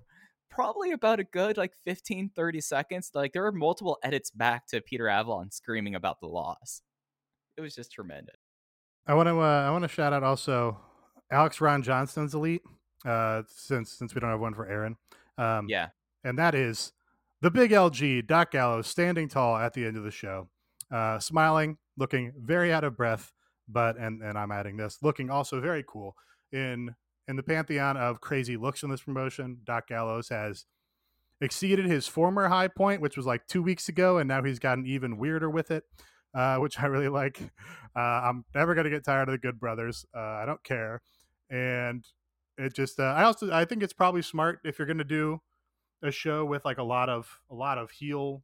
probably 0.50 0.92
about 0.92 1.20
a 1.20 1.24
good 1.24 1.58
like 1.58 1.74
15 1.84 2.30
30 2.36 2.62
seconds 2.62 3.10
like 3.16 3.34
there 3.34 3.42
were 3.42 3.52
multiple 3.52 3.98
edits 4.04 4.30
back 4.30 4.68
to 4.68 4.80
peter 4.82 5.08
avalon 5.08 5.50
screaming 5.50 5.96
about 5.96 6.20
the 6.20 6.28
loss. 6.28 6.84
It 7.58 7.62
was 7.62 7.74
just 7.74 7.92
tremendous. 7.92 8.36
I 9.08 9.16
want 9.16 9.28
to 9.30 9.40
uh, 9.40 9.64
i 9.68 9.72
want 9.72 9.84
to 9.84 9.88
shout 9.88 10.14
out 10.14 10.22
also 10.24 10.80
alex 11.32 11.60
ron 11.60 11.82
johnston's 11.82 12.36
elite 12.36 12.62
uh 13.04 13.42
since 13.48 13.92
since 13.92 14.14
we 14.14 14.22
don't 14.22 14.30
have 14.30 14.40
one 14.40 14.54
for 14.54 14.68
aaron. 14.68 14.96
Um 15.40 15.68
yeah 15.68 15.88
and 16.24 16.38
that 16.38 16.56
is 16.56 16.94
the 17.42 17.52
big 17.52 17.72
LG, 17.72 18.26
Doc 18.26 18.52
Gallows, 18.52 18.88
standing 18.88 19.28
tall 19.28 19.58
at 19.58 19.74
the 19.74 19.86
end 19.86 19.98
of 19.98 20.04
the 20.04 20.12
show, 20.12 20.48
uh, 20.92 21.20
smiling, 21.20 21.78
looking 21.98 22.32
very 22.38 22.72
out 22.72 22.84
of 22.84 22.96
breath, 22.96 23.34
but 23.68 23.98
and 23.98 24.22
and 24.22 24.38
I'm 24.38 24.52
adding 24.52 24.78
this, 24.78 25.00
looking 25.02 25.30
also 25.30 25.60
very 25.60 25.84
cool 25.88 26.16
in 26.52 26.96
in 27.28 27.36
the 27.36 27.44
pantheon 27.44 27.98
of 27.98 28.22
crazy 28.22 28.58
looks 28.58 28.84
in 28.84 28.90
this 28.90 29.02
promotion. 29.02 29.58
Doc 29.66 29.88
Gallows 29.88 30.30
has 30.30 30.66
exceeded 31.42 31.86
his 31.86 32.08
former 32.08 32.48
high 32.48 32.68
point, 32.68 33.02
which 33.02 33.18
was 33.18 33.26
like 33.26 33.46
two 33.48 33.62
weeks 33.62 33.90
ago, 33.90 34.18
and 34.18 34.28
now 34.28 34.44
he's 34.44 34.60
gotten 34.60 34.86
even 34.86 35.18
weirder 35.18 35.50
with 35.50 35.72
it, 35.72 35.84
uh, 36.34 36.58
which 36.58 36.80
I 36.80 36.86
really 36.86 37.10
like. 37.10 37.42
Uh, 37.96 38.00
I'm 38.00 38.46
never 38.56 38.74
gonna 38.74 38.90
get 38.90 39.06
tired 39.06 39.28
of 39.30 39.34
the 39.34 39.38
Good 39.38 39.60
Brothers. 39.60 40.06
Uh, 40.16 40.20
I 40.20 40.46
don't 40.46 40.64
care, 40.64 41.02
and 41.50 42.04
it 42.58 42.74
just 42.74 43.00
uh, 43.00 43.04
I 43.04 43.24
also 43.24 43.52
I 43.52 43.66
think 43.66 43.84
it's 43.84 43.94
probably 43.94 44.22
smart 44.22 44.60
if 44.64 44.80
you're 44.80 44.88
gonna 44.88 45.04
do 45.04 45.42
a 46.04 46.12
show 46.12 46.46
with 46.46 46.66
like 46.66 46.78
a 46.78 46.84
lot 46.84 47.10
of 47.10 47.40
a 47.50 47.56
lot 47.56 47.78
of 47.78 47.92
heel 47.92 48.44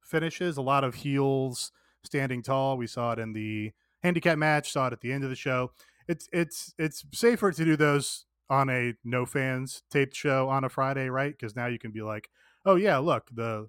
finishes, 0.00 0.56
a 0.56 0.62
lot 0.62 0.84
of 0.84 0.94
heels 0.94 1.72
standing 2.04 2.42
tall. 2.42 2.76
We 2.76 2.86
saw 2.86 3.12
it 3.12 3.18
in 3.18 3.32
the 3.32 3.72
handicap 4.02 4.38
match, 4.38 4.72
saw 4.72 4.86
it 4.86 4.92
at 4.92 5.00
the 5.00 5.12
end 5.12 5.24
of 5.24 5.30
the 5.30 5.36
show. 5.36 5.72
It's 6.08 6.28
it's 6.32 6.74
it's 6.78 7.04
safer 7.12 7.52
to 7.52 7.64
do 7.64 7.76
those 7.76 8.24
on 8.48 8.68
a 8.70 8.94
no 9.04 9.26
fans 9.26 9.82
taped 9.90 10.14
show 10.14 10.48
on 10.48 10.64
a 10.64 10.68
Friday, 10.68 11.08
right? 11.08 11.32
Because 11.32 11.54
now 11.54 11.66
you 11.66 11.78
can 11.78 11.92
be 11.92 12.02
like, 12.02 12.30
oh 12.64 12.76
yeah, 12.76 12.98
look 12.98 13.28
the 13.32 13.68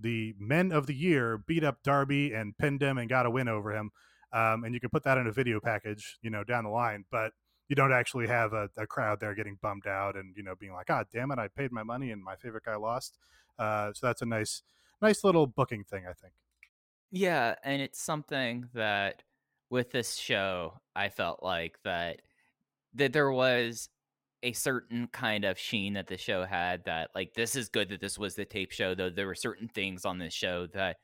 the 0.00 0.34
men 0.38 0.72
of 0.72 0.86
the 0.86 0.94
year 0.94 1.38
beat 1.38 1.64
up 1.64 1.82
Darby 1.82 2.32
and 2.32 2.56
pinned 2.56 2.82
him 2.82 2.98
and 2.98 3.08
got 3.08 3.26
a 3.26 3.30
win 3.30 3.48
over 3.48 3.72
him, 3.72 3.90
um, 4.32 4.64
and 4.64 4.74
you 4.74 4.80
can 4.80 4.90
put 4.90 5.04
that 5.04 5.18
in 5.18 5.26
a 5.26 5.32
video 5.32 5.60
package, 5.60 6.18
you 6.22 6.30
know, 6.30 6.44
down 6.44 6.64
the 6.64 6.70
line. 6.70 7.04
But 7.10 7.32
you 7.68 7.76
don't 7.76 7.92
actually 7.92 8.26
have 8.26 8.52
a, 8.52 8.70
a, 8.76 8.86
crowd 8.86 9.20
there 9.20 9.34
getting 9.34 9.58
bummed 9.60 9.86
out 9.86 10.16
and 10.16 10.34
you 10.36 10.42
know 10.42 10.54
being 10.58 10.72
like, 10.72 10.86
"God 10.86 11.06
damn 11.12 11.30
it, 11.30 11.38
I 11.38 11.48
paid 11.48 11.70
my 11.72 11.82
money 11.82 12.10
and 12.10 12.22
my 12.22 12.36
favorite 12.36 12.64
guy 12.64 12.76
lost." 12.76 13.18
Uh, 13.58 13.92
so 13.92 14.06
that's 14.06 14.22
a 14.22 14.26
nice, 14.26 14.62
nice 15.02 15.24
little 15.24 15.46
booking 15.46 15.84
thing, 15.84 16.04
I 16.08 16.12
think. 16.12 16.32
Yeah, 17.10 17.54
and 17.64 17.82
it's 17.82 18.00
something 18.00 18.68
that 18.74 19.22
with 19.70 19.90
this 19.90 20.14
show, 20.14 20.80
I 20.96 21.08
felt 21.08 21.42
like 21.42 21.78
that 21.84 22.22
that 22.94 23.12
there 23.12 23.30
was 23.30 23.88
a 24.42 24.52
certain 24.52 25.08
kind 25.08 25.44
of 25.44 25.58
sheen 25.58 25.94
that 25.94 26.06
the 26.06 26.16
show 26.16 26.44
had 26.44 26.84
that 26.84 27.10
like 27.14 27.34
this 27.34 27.56
is 27.56 27.68
good 27.68 27.88
that 27.88 28.00
this 28.00 28.18
was 28.18 28.34
the 28.34 28.44
tape 28.44 28.70
show 28.70 28.94
though 28.94 29.10
there 29.10 29.26
were 29.26 29.34
certain 29.34 29.68
things 29.68 30.04
on 30.04 30.18
this 30.18 30.32
show 30.32 30.66
that 30.68 30.96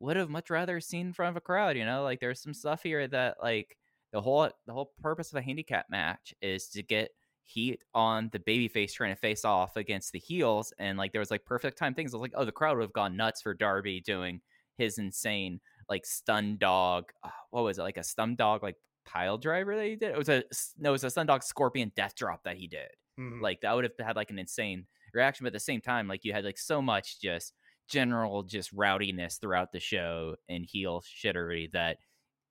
would 0.00 0.16
have 0.16 0.28
much 0.28 0.50
rather 0.50 0.80
seen 0.80 1.06
in 1.06 1.12
front 1.12 1.30
of 1.30 1.36
a 1.36 1.40
crowd 1.40 1.76
you 1.76 1.84
know 1.84 2.02
like 2.02 2.18
there's 2.18 2.42
some 2.42 2.52
stuff 2.52 2.82
here 2.82 3.06
that 3.06 3.36
like 3.40 3.76
the 4.12 4.20
whole 4.20 4.48
the 4.66 4.72
whole 4.72 4.92
purpose 5.00 5.32
of 5.32 5.36
a 5.36 5.42
handicap 5.42 5.86
match 5.90 6.34
is 6.42 6.68
to 6.68 6.82
get 6.82 7.10
heat 7.44 7.82
on 7.94 8.28
the 8.32 8.38
babyface 8.38 8.92
trying 8.92 9.12
to 9.12 9.20
face 9.20 9.44
off 9.44 9.76
against 9.76 10.12
the 10.12 10.18
heels 10.18 10.72
and 10.78 10.96
like 10.96 11.12
there 11.12 11.20
was 11.20 11.30
like 11.30 11.44
perfect 11.44 11.76
time 11.76 11.94
things. 11.94 12.14
I 12.14 12.16
was 12.16 12.22
like 12.22 12.34
oh 12.34 12.44
the 12.44 12.52
crowd 12.52 12.76
would 12.76 12.84
have 12.84 12.92
gone 12.92 13.16
nuts 13.16 13.42
for 13.42 13.54
darby 13.54 14.00
doing 14.00 14.40
his 14.78 14.98
insane 14.98 15.60
like 15.88 16.06
stun 16.06 16.56
dog 16.58 17.10
uh, 17.24 17.30
what 17.50 17.64
was 17.64 17.78
it 17.78 17.82
like 17.82 17.96
a 17.96 18.04
stun 18.04 18.36
dog 18.36 18.62
like 18.62 18.76
pile 19.04 19.38
driver 19.38 19.76
that 19.76 19.86
he 19.86 19.96
did? 19.96 20.12
It 20.12 20.18
was 20.18 20.28
a 20.28 20.44
no 20.78 20.90
it 20.90 20.92
was 20.92 21.04
a 21.04 21.10
stun 21.10 21.26
dog 21.26 21.42
scorpion 21.42 21.90
death 21.96 22.14
drop 22.14 22.44
that 22.44 22.56
he 22.56 22.68
did. 22.68 22.88
Mm-hmm. 23.20 23.42
like 23.42 23.60
that 23.60 23.74
would 23.74 23.84
have 23.84 23.92
had 24.06 24.16
like 24.16 24.30
an 24.30 24.38
insane 24.38 24.86
reaction 25.12 25.44
but 25.44 25.48
at 25.48 25.52
the 25.52 25.60
same 25.60 25.82
time 25.82 26.08
like 26.08 26.24
you 26.24 26.32
had 26.32 26.46
like 26.46 26.56
so 26.56 26.80
much 26.80 27.20
just 27.20 27.52
general 27.86 28.42
just 28.42 28.72
rowdiness 28.72 29.36
throughout 29.36 29.70
the 29.70 29.80
show 29.80 30.34
and 30.48 30.64
heel 30.64 31.02
shittery 31.02 31.70
that 31.72 31.98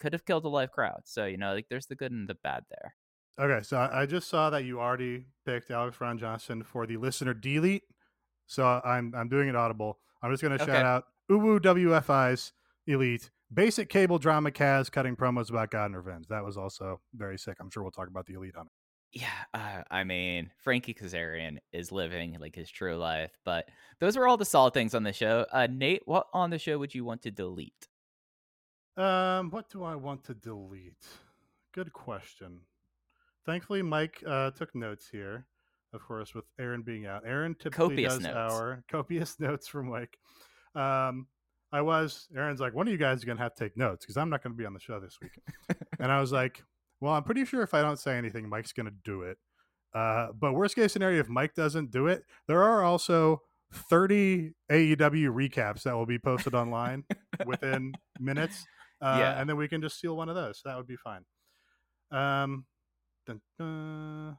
could 0.01 0.13
have 0.13 0.25
killed 0.25 0.43
a 0.43 0.49
live 0.49 0.71
crowd. 0.71 1.01
So 1.05 1.25
you 1.25 1.37
know, 1.37 1.53
like 1.53 1.67
there's 1.69 1.85
the 1.85 1.95
good 1.95 2.11
and 2.11 2.27
the 2.27 2.35
bad 2.35 2.63
there. 2.69 2.95
Okay, 3.39 3.63
so 3.63 3.89
I 3.91 4.05
just 4.05 4.27
saw 4.27 4.49
that 4.49 4.65
you 4.65 4.79
already 4.79 5.27
picked 5.45 5.71
Alex 5.71 6.01
Ron 6.01 6.17
Johnson 6.17 6.63
for 6.63 6.85
the 6.85 6.97
listener 6.97 7.33
delete. 7.33 7.83
So 8.47 8.81
I'm 8.83 9.13
I'm 9.15 9.29
doing 9.29 9.47
it 9.47 9.55
audible. 9.55 9.99
I'm 10.21 10.31
just 10.31 10.43
gonna 10.43 10.55
okay. 10.55 10.65
shout 10.65 10.85
out 10.85 11.05
Uwu 11.29 11.59
WFI's 11.59 12.51
elite 12.87 13.29
basic 13.53 13.89
cable 13.89 14.17
drama 14.17 14.51
Kaz 14.51 14.91
cutting 14.91 15.15
promos 15.15 15.49
about 15.49 15.71
God 15.71 15.85
and 15.85 15.95
revenge. 15.95 16.27
That 16.27 16.43
was 16.43 16.57
also 16.57 16.99
very 17.13 17.37
sick. 17.37 17.57
I'm 17.59 17.69
sure 17.69 17.83
we'll 17.83 17.91
talk 17.91 18.07
about 18.07 18.25
the 18.25 18.33
elite 18.33 18.55
on 18.57 18.65
it. 18.65 18.71
Yeah, 19.13 19.27
uh, 19.53 19.83
I 19.91 20.03
mean 20.03 20.51
Frankie 20.57 20.93
Kazarian 20.93 21.57
is 21.71 21.91
living 21.91 22.37
like 22.39 22.55
his 22.55 22.69
true 22.69 22.97
life, 22.97 23.31
but 23.45 23.69
those 23.99 24.17
were 24.17 24.27
all 24.27 24.37
the 24.37 24.45
solid 24.45 24.73
things 24.73 24.95
on 24.95 25.03
the 25.03 25.13
show. 25.13 25.45
Uh, 25.51 25.67
Nate, 25.69 26.01
what 26.05 26.27
on 26.33 26.49
the 26.49 26.59
show 26.59 26.77
would 26.79 26.95
you 26.95 27.05
want 27.05 27.21
to 27.23 27.31
delete? 27.31 27.87
Um, 28.97 29.49
what 29.51 29.69
do 29.69 29.83
I 29.83 29.95
want 29.95 30.23
to 30.25 30.33
delete? 30.33 31.05
Good 31.73 31.93
question. 31.93 32.59
Thankfully, 33.45 33.81
Mike 33.81 34.21
uh, 34.27 34.51
took 34.51 34.75
notes 34.75 35.07
here. 35.11 35.47
of 35.93 36.01
course, 36.01 36.33
with 36.33 36.45
Aaron 36.59 36.83
being 36.83 37.05
out. 37.05 37.23
Aaron 37.25 37.53
typically 37.55 37.87
Copious 38.05 38.13
does 38.13 38.23
notes. 38.23 38.53
our 38.53 38.83
copious 38.91 39.39
notes 39.39 39.67
from 39.67 39.89
Mike. 39.89 40.17
um, 40.75 41.27
I 41.73 41.81
was, 41.81 42.27
Aaron's 42.35 42.59
like, 42.59 42.73
one 42.75 42.87
of 42.87 42.91
you 42.91 42.97
guys 42.97 43.23
are 43.23 43.25
going 43.25 43.37
to 43.37 43.43
have 43.43 43.53
to 43.55 43.63
take 43.63 43.77
notes 43.77 44.05
because 44.05 44.17
I'm 44.17 44.29
not 44.29 44.43
going 44.43 44.51
to 44.53 44.57
be 44.57 44.65
on 44.65 44.73
the 44.73 44.79
show 44.79 44.99
this 44.99 45.17
week. 45.21 45.31
and 45.99 46.11
I 46.11 46.19
was 46.21 46.31
like, 46.33 46.63
well, 46.99 47.13
I'm 47.13 47.23
pretty 47.23 47.45
sure 47.45 47.61
if 47.61 47.73
I 47.73 47.81
don't 47.81 47.97
say 47.99 48.17
anything, 48.17 48.47
Mike's 48.49 48.73
going 48.73 48.87
to 48.87 48.93
do 49.05 49.21
it. 49.21 49.37
Uh, 49.93 50.27
but 50.37 50.53
worst 50.53 50.75
case 50.75 50.91
scenario, 50.93 51.19
if 51.21 51.29
Mike 51.29 51.53
doesn't 51.55 51.91
do 51.91 52.07
it, 52.07 52.23
there 52.47 52.61
are 52.61 52.83
also 52.83 53.41
30 53.73 54.51
AEW 54.69 55.29
recaps 55.33 55.83
that 55.83 55.93
will 55.95 56.05
be 56.05 56.19
posted 56.19 56.53
online 56.53 57.05
within 57.45 57.93
minutes. 58.19 58.65
Uh, 59.01 59.17
Yeah. 59.19 59.39
And 59.39 59.49
then 59.49 59.57
we 59.57 59.67
can 59.67 59.81
just 59.81 59.97
steal 59.97 60.15
one 60.15 60.29
of 60.29 60.35
those. 60.35 60.61
That 60.65 60.77
would 60.77 60.87
be 60.87 60.97
fine. 60.97 61.25
Um, 62.11 62.65
dun, 63.25 64.37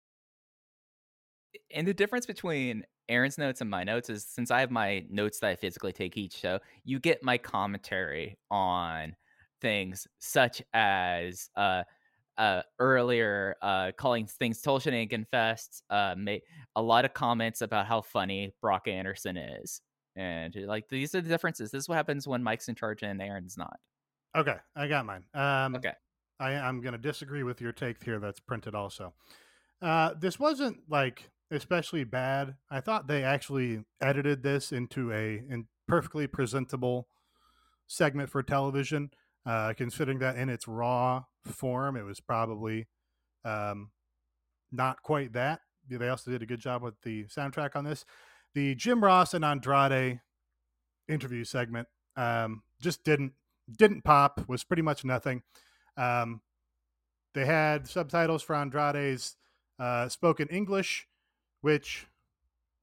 and 1.75 1.87
the 1.87 1.95
difference 1.95 2.27
between 2.27 2.85
Aaron's 3.09 3.39
notes 3.39 3.61
and 3.61 3.71
my 3.71 3.85
notes 3.85 4.09
is 4.11 4.25
since 4.25 4.51
I 4.51 4.61
have 4.61 4.71
my 4.71 5.05
notes 5.11 5.41
that 5.41 5.51
I 5.51 5.57
physically 5.57 5.93
take 5.93 6.17
each 6.17 6.35
show, 6.37 6.61
you 6.85 6.99
get 6.99 7.23
my 7.23 7.39
commentary 7.39 8.39
on 8.51 9.17
things 9.61 10.07
such 10.19 10.61
as 10.73 11.49
uh 11.57 11.85
uh 12.39 12.63
earlier 12.79 13.55
uh 13.63 13.93
calling 13.97 14.27
things 14.27 14.61
Tolshan 14.63 15.27
Fest, 15.31 15.83
uh 15.91 16.15
made 16.17 16.43
a 16.77 16.83
lot 16.83 17.05
of 17.05 17.15
comments 17.15 17.63
about 17.63 17.87
how 17.87 18.01
funny 18.03 18.55
Brock 18.61 18.89
Anderson 18.89 19.37
is. 19.37 19.81
And 20.17 20.55
like 20.67 20.89
these 20.89 21.15
are 21.15 21.21
the 21.21 21.29
differences. 21.29 21.71
This 21.71 21.85
is 21.85 21.89
what 21.89 21.97
happens 21.97 22.27
when 22.29 22.43
Mike's 22.43 22.69
in 22.69 22.75
charge 22.75 23.03
and 23.03 23.21
Aaron's 23.23 23.57
not. 23.57 23.79
Okay, 24.37 24.57
I 24.75 24.89
got 24.89 25.07
mine. 25.07 25.25
Um, 25.35 25.77
Okay. 25.77 25.93
I, 26.41 26.55
I'm 26.55 26.81
going 26.81 26.93
to 26.93 26.99
disagree 26.99 27.43
with 27.43 27.61
your 27.61 27.73
take 27.73 28.03
here 28.03 28.19
that's 28.19 28.41
printed 28.41 28.75
also. 28.75 29.15
Uh, 29.81 30.15
this 30.19 30.39
wasn't 30.39 30.79
like 30.89 31.31
especially 31.51 32.05
bad. 32.05 32.55
I 32.71 32.81
thought 32.81 33.07
they 33.07 33.23
actually 33.23 33.85
edited 34.01 34.43
this 34.43 34.73
into 34.73 35.13
a 35.13 35.43
in 35.49 35.67
perfectly 35.87 36.27
presentable 36.27 37.07
segment 37.87 38.31
for 38.31 38.43
television. 38.43 39.11
Uh, 39.45 39.75
considering 39.75 40.21
that 40.21 40.37
in 40.37 40.49
its 40.49 40.67
raw 40.69 41.25
form, 41.45 41.97
it 41.97 42.05
was 42.05 42.21
probably 42.21 42.87
um, 43.45 43.91
not 44.71 45.03
quite 45.03 45.33
that. 45.33 45.61
They 45.89 46.09
also 46.09 46.31
did 46.31 46.43
a 46.43 46.47
good 46.47 46.61
job 46.61 46.83
with 46.83 46.95
the 47.03 47.25
soundtrack 47.25 47.75
on 47.75 47.85
this. 47.85 48.05
The 48.55 48.75
Jim 48.77 49.03
Ross 49.03 49.35
and 49.35 49.45
Andrade 49.45 50.21
interview 51.09 51.45
segment 51.45 51.89
um, 52.17 52.63
just 52.81 53.03
didn't 53.05 53.33
didn't 53.71 54.03
pop. 54.03 54.49
Was 54.49 54.65
pretty 54.65 54.83
much 54.83 55.05
nothing. 55.05 55.43
Um, 55.97 56.41
they 57.35 57.45
had 57.47 57.89
subtitles 57.89 58.43
for 58.43 58.55
Andrade's 58.55 59.37
uh, 59.79 60.09
spoken 60.09 60.49
English, 60.49 61.07
which 61.61 62.07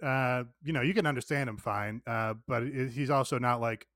uh, 0.03 0.43
you 0.63 0.73
know 0.73 0.81
you 0.81 0.93
can 0.93 1.05
understand 1.05 1.49
him 1.49 1.57
fine, 1.57 2.01
uh, 2.07 2.33
but 2.47 2.63
it, 2.63 2.91
he's 2.91 3.09
also 3.09 3.37
not 3.37 3.61
like 3.61 3.87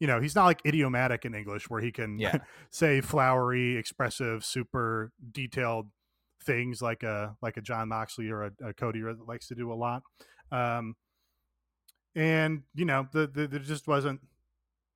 you 0.00 0.06
know 0.06 0.20
he's 0.20 0.34
not 0.34 0.44
like 0.44 0.60
idiomatic 0.66 1.24
in 1.24 1.34
English 1.34 1.70
where 1.70 1.80
he 1.80 1.90
can 1.92 2.18
Yeah. 2.18 2.38
say 2.70 3.00
flowery, 3.00 3.76
expressive, 3.76 4.44
super 4.44 5.12
detailed 5.32 5.88
things 6.42 6.82
like 6.82 7.02
a 7.02 7.36
like 7.42 7.56
a 7.56 7.62
Jon 7.62 7.88
Moxley 7.88 8.28
or 8.30 8.44
a, 8.44 8.52
a 8.68 8.74
Cody 8.74 9.02
likes 9.26 9.48
to 9.48 9.54
do 9.54 9.72
a 9.72 9.74
lot. 9.74 10.02
Um, 10.52 10.94
and 12.14 12.62
you 12.74 12.84
know 12.84 13.06
the, 13.12 13.26
the 13.26 13.46
there 13.46 13.60
just 13.60 13.86
wasn't 13.88 14.20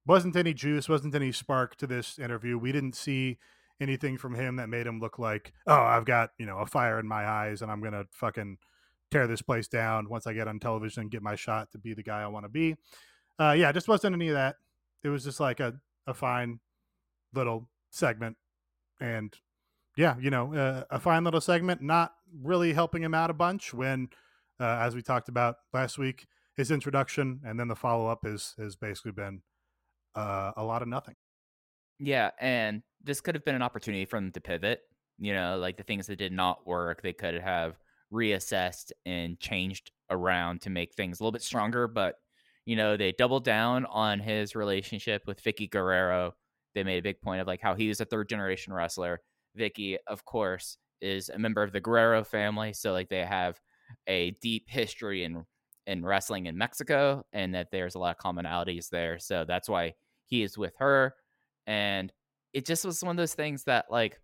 wasn't 0.06 0.36
any 0.36 0.54
juice, 0.54 0.88
wasn't 0.88 1.14
any 1.14 1.32
spark 1.32 1.76
to 1.76 1.86
this 1.86 2.18
interview. 2.18 2.58
We 2.58 2.72
didn't 2.72 2.94
see 2.94 3.38
anything 3.80 4.18
from 4.18 4.34
him 4.34 4.56
that 4.56 4.68
made 4.68 4.86
him 4.86 5.00
look 5.00 5.18
like, 5.18 5.52
oh, 5.66 5.80
I've 5.80 6.04
got 6.04 6.30
you 6.38 6.46
know 6.46 6.58
a 6.58 6.66
fire 6.66 6.98
in 6.98 7.06
my 7.06 7.26
eyes 7.26 7.62
and 7.62 7.70
I'm 7.70 7.82
gonna 7.82 8.04
fucking 8.12 8.58
tear 9.10 9.26
this 9.26 9.42
place 9.42 9.68
down 9.68 10.08
once 10.08 10.26
I 10.26 10.32
get 10.32 10.48
on 10.48 10.60
television 10.60 11.02
and 11.02 11.10
get 11.10 11.22
my 11.22 11.34
shot 11.34 11.72
to 11.72 11.78
be 11.78 11.94
the 11.94 12.02
guy 12.02 12.22
I 12.22 12.28
want 12.28 12.44
to 12.44 12.48
be. 12.48 12.76
Uh, 13.38 13.52
yeah, 13.52 13.72
just 13.72 13.88
wasn't 13.88 14.14
any 14.14 14.28
of 14.28 14.34
that. 14.34 14.56
It 15.02 15.08
was 15.08 15.24
just 15.24 15.40
like 15.40 15.60
a 15.60 15.74
a 16.06 16.14
fine 16.14 16.60
little 17.32 17.68
segment, 17.90 18.36
and 19.00 19.34
yeah, 19.96 20.16
you 20.20 20.30
know, 20.30 20.54
uh, 20.54 20.84
a 20.90 21.00
fine 21.00 21.24
little 21.24 21.40
segment, 21.40 21.82
not 21.82 22.14
really 22.42 22.72
helping 22.72 23.02
him 23.02 23.14
out 23.14 23.30
a 23.30 23.34
bunch 23.34 23.74
when, 23.74 24.08
uh, 24.58 24.78
as 24.80 24.94
we 24.94 25.02
talked 25.02 25.28
about 25.28 25.56
last 25.72 25.98
week, 25.98 26.26
his 26.56 26.70
introduction 26.70 27.40
and 27.44 27.58
then 27.58 27.68
the 27.68 27.76
follow 27.76 28.06
up 28.08 28.20
has 28.24 28.54
has 28.58 28.76
basically 28.76 29.12
been 29.12 29.42
uh, 30.14 30.52
a 30.56 30.64
lot 30.64 30.82
of 30.82 30.88
nothing. 30.88 31.14
Yeah, 31.98 32.30
and 32.40 32.82
this 33.02 33.20
could 33.20 33.34
have 33.34 33.44
been 33.44 33.54
an 33.54 33.62
opportunity 33.62 34.04
for 34.04 34.16
them 34.16 34.32
to 34.32 34.40
pivot. 34.40 34.80
You 35.18 35.34
know, 35.34 35.58
like 35.58 35.76
the 35.76 35.82
things 35.82 36.06
that 36.06 36.16
did 36.16 36.32
not 36.32 36.66
work, 36.66 37.02
they 37.02 37.12
could 37.12 37.34
have 37.34 37.78
reassessed 38.12 38.92
and 39.04 39.38
changed 39.38 39.90
around 40.08 40.62
to 40.62 40.70
make 40.70 40.94
things 40.94 41.20
a 41.20 41.22
little 41.22 41.32
bit 41.32 41.42
stronger. 41.42 41.86
But, 41.86 42.16
you 42.64 42.74
know, 42.74 42.96
they 42.96 43.12
doubled 43.12 43.44
down 43.44 43.86
on 43.86 44.18
his 44.18 44.56
relationship 44.56 45.22
with 45.26 45.42
Vickie 45.42 45.70
Guerrero. 45.70 46.34
They 46.74 46.84
made 46.84 46.98
a 46.98 47.02
big 47.02 47.20
point 47.20 47.40
of 47.40 47.46
like 47.46 47.60
how 47.60 47.74
he 47.74 47.88
was 47.88 48.00
a 48.00 48.06
third 48.06 48.28
generation 48.28 48.72
wrestler. 48.72 49.20
Vicky, 49.54 49.98
of 50.06 50.24
course, 50.24 50.78
is 51.00 51.28
a 51.28 51.38
member 51.38 51.62
of 51.62 51.72
the 51.72 51.80
Guerrero 51.80 52.24
family. 52.24 52.72
So, 52.72 52.92
like, 52.92 53.08
they 53.08 53.24
have 53.24 53.60
a 54.06 54.30
deep 54.40 54.64
history 54.68 55.24
in 55.24 55.44
in 55.90 56.04
wrestling 56.04 56.46
in 56.46 56.56
Mexico 56.56 57.24
and 57.32 57.54
that 57.54 57.72
there's 57.72 57.96
a 57.96 57.98
lot 57.98 58.16
of 58.16 58.24
commonalities 58.24 58.90
there. 58.90 59.18
So 59.18 59.44
that's 59.44 59.68
why 59.68 59.94
he 60.26 60.42
is 60.44 60.56
with 60.56 60.74
her. 60.78 61.14
And 61.66 62.12
it 62.52 62.64
just 62.64 62.84
was 62.84 63.02
one 63.02 63.10
of 63.10 63.16
those 63.16 63.34
things 63.34 63.64
that 63.64 63.86
like 63.90 64.20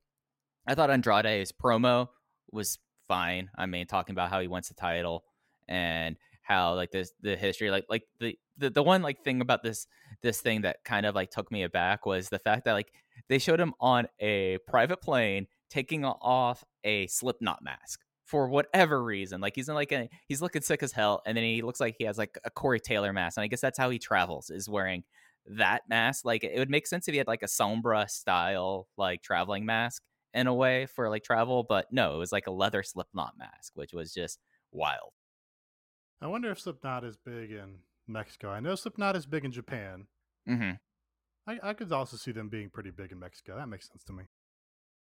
I 0.67 0.75
thought 0.75 0.91
Andrade's 0.91 1.53
promo 1.53 2.09
was 2.53 2.79
fine. 3.09 3.51
I 3.59 3.67
mean, 3.67 3.87
talking 3.87 4.15
about 4.15 4.31
how 4.31 4.41
he 4.41 4.49
wants 4.49 4.69
the 4.69 4.75
title 4.75 5.25
and 5.69 6.17
how 6.43 6.75
like 6.75 6.93
this 6.93 7.13
the 7.21 7.35
history 7.35 7.73
like 7.73 7.87
like 7.89 8.05
the, 8.21 8.39
the 8.57 8.71
the 8.71 8.83
one 8.83 9.03
like 9.03 9.25
thing 9.25 9.41
about 9.41 9.65
this 9.65 9.89
this 10.23 10.41
thing 10.41 10.63
that 10.63 10.85
kind 10.85 11.05
of 11.05 11.17
like 11.17 11.31
took 11.31 11.51
me 11.51 11.65
aback 11.65 12.07
was 12.07 12.29
the 12.29 12.39
fact 12.39 12.65
that 12.65 12.73
like 12.75 12.93
they 13.29 13.39
showed 13.39 13.59
him 13.59 13.75
on 13.81 14.07
a 14.21 14.59
private 14.69 15.03
plane 15.03 15.49
taking 15.69 16.05
off 16.05 16.63
a 16.85 17.09
Slipknot 17.09 17.63
mask 17.63 18.01
for 18.27 18.49
whatever 18.49 19.03
reason. 19.03 19.41
Like 19.41 19.55
he's 19.55 19.69
in 19.69 19.75
like 19.75 19.93
a 19.93 20.11
he's 20.29 20.43
looking 20.43 20.62
sick 20.62 20.83
as 20.83 20.93
hell, 20.93 21.23
and 21.25 21.37
then 21.37 21.45
he 21.45 21.62
looks 21.62 21.81
like 21.81 21.97
he 21.99 22.05
has 22.05 22.19
like 22.19 22.37
a 22.45 22.51
Corey 22.51 22.81
Taylor 22.81 23.12
mask, 23.12 23.39
and 23.39 23.45
I 23.45 23.47
guess 23.47 23.61
that's 23.61 23.79
how 23.79 23.89
he 23.89 23.99
travels 23.99 24.51
is 24.51 24.69
wearing 24.69 25.05
that 25.47 25.83
mask. 25.89 26.25
Like 26.25 26.45
it 26.45 26.59
would 26.59 26.71
make 26.71 26.87
sense 26.87 27.09
if 27.09 27.12
he 27.12 27.19
had 27.19 27.29
like 27.29 27.43
a 27.43 27.47
sombra 27.47 28.11
style 28.11 28.89
like 28.99 29.23
traveling 29.23 29.65
mask 29.65 30.03
in 30.35 30.47
a 30.47 30.55
way 30.55 30.87
for 30.87 31.09
like 31.09 31.25
travel, 31.25 31.65
but 31.67 31.87
no, 31.91 32.15
it 32.15 32.19
was 32.19 32.33
like 32.33 32.47
a 32.47 32.53
leather 32.53 32.83
Slipknot 32.83 33.35
mask, 33.39 33.73
which 33.75 33.93
was 33.93 34.12
just 34.12 34.39
wild. 34.73 35.12
I 36.21 36.27
wonder 36.27 36.51
if 36.51 36.61
Slipknot 36.61 37.05
is 37.05 37.17
big 37.17 37.53
in 37.53 37.79
Mexico. 38.09 38.51
I 38.51 38.61
know 38.61 38.75
Slipknot 38.75 39.17
is 39.17 39.27
big 39.27 39.45
in 39.45 39.53
Japan. 39.53 40.07
Mm-hmm. 40.49 40.73
I, 41.49 41.71
I 41.71 41.73
could 41.75 41.93
also 41.93 42.17
see 42.17 42.33
them 42.33 42.49
being 42.49 42.71
pretty 42.71 42.91
big 42.91 43.12
in 43.12 43.19
Mexico. 43.19 43.57
That 43.57 43.69
makes 43.69 43.89
sense 43.89 44.03
to 44.05 44.12
me. 44.12 44.25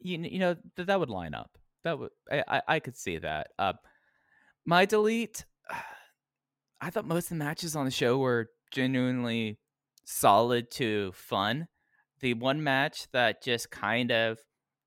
You, 0.00 0.18
you 0.18 0.38
know 0.38 0.56
th- 0.76 0.86
that 0.86 1.00
would 1.00 1.10
line 1.10 1.34
up. 1.34 1.58
That 1.86 2.44
I 2.66 2.80
could 2.80 2.96
see 2.96 3.18
that. 3.18 3.48
Uh, 3.58 3.74
my 4.64 4.84
delete. 4.84 5.44
I 6.80 6.90
thought 6.90 7.06
most 7.06 7.26
of 7.26 7.28
the 7.30 7.44
matches 7.44 7.74
on 7.74 7.86
the 7.86 7.90
show 7.90 8.18
were 8.18 8.50
genuinely 8.70 9.58
solid 10.04 10.70
to 10.72 11.12
fun. 11.12 11.68
The 12.20 12.34
one 12.34 12.62
match 12.62 13.06
that 13.12 13.42
just 13.42 13.70
kind 13.70 14.10
of 14.10 14.38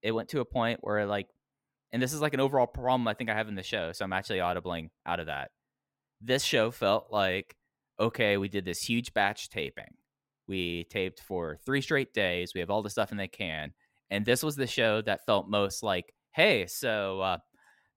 it 0.04 0.12
went 0.12 0.30
to 0.30 0.42
a 0.42 0.46
point 0.46 0.80
where 0.82 1.06
like, 1.06 1.28
and 1.92 2.02
this 2.02 2.14
is 2.14 2.22
like 2.22 2.34
an 2.34 2.40
overall 2.40 2.68
problem 2.68 3.08
I 3.08 3.14
think 3.14 3.30
I 3.30 3.36
have 3.36 3.48
in 3.48 3.56
the 3.56 3.64
show, 3.64 3.92
so 3.92 4.06
I'm 4.06 4.14
actually 4.14 4.40
audibling 4.40 4.90
out 5.06 5.20
of 5.20 5.28
that. 5.28 5.52
This 6.22 6.44
show 6.44 6.70
felt 6.70 7.08
like 7.12 7.56
okay, 8.00 8.38
we 8.38 8.48
did 8.48 8.66
this 8.66 8.84
huge 8.84 9.14
batch 9.14 9.50
taping. 9.50 9.96
We 10.48 10.86
taped 10.90 11.22
for 11.22 11.58
three 11.66 11.82
straight 11.82 12.14
days. 12.14 12.54
We 12.54 12.62
have 12.62 12.70
all 12.70 12.82
the 12.82 12.90
stuff 12.90 13.12
in 13.12 13.18
the 13.18 13.28
can, 13.28 13.74
and 14.10 14.26
this 14.26 14.44
was 14.44 14.56
the 14.56 14.68
show 14.68 15.02
that 15.02 15.26
felt 15.26 15.50
most 15.50 15.84
like, 15.84 16.14
hey, 16.39 16.65
so 16.67 17.19
uh, 17.19 17.38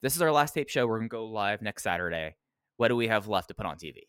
this 0.03 0.17
is 0.17 0.21
our 0.21 0.33
last 0.33 0.53
tape 0.53 0.69
show. 0.69 0.85
We're 0.85 0.99
gonna 0.99 1.09
go 1.09 1.27
live 1.27 1.63
next 1.63 1.85
Saturday. 1.85 2.35
What 2.77 2.89
do 2.89 2.97
we 2.97 3.07
have 3.07 3.29
left 3.29 3.47
to 3.49 3.55
put 3.55 3.67
on 3.67 3.77
TV? 3.77 4.01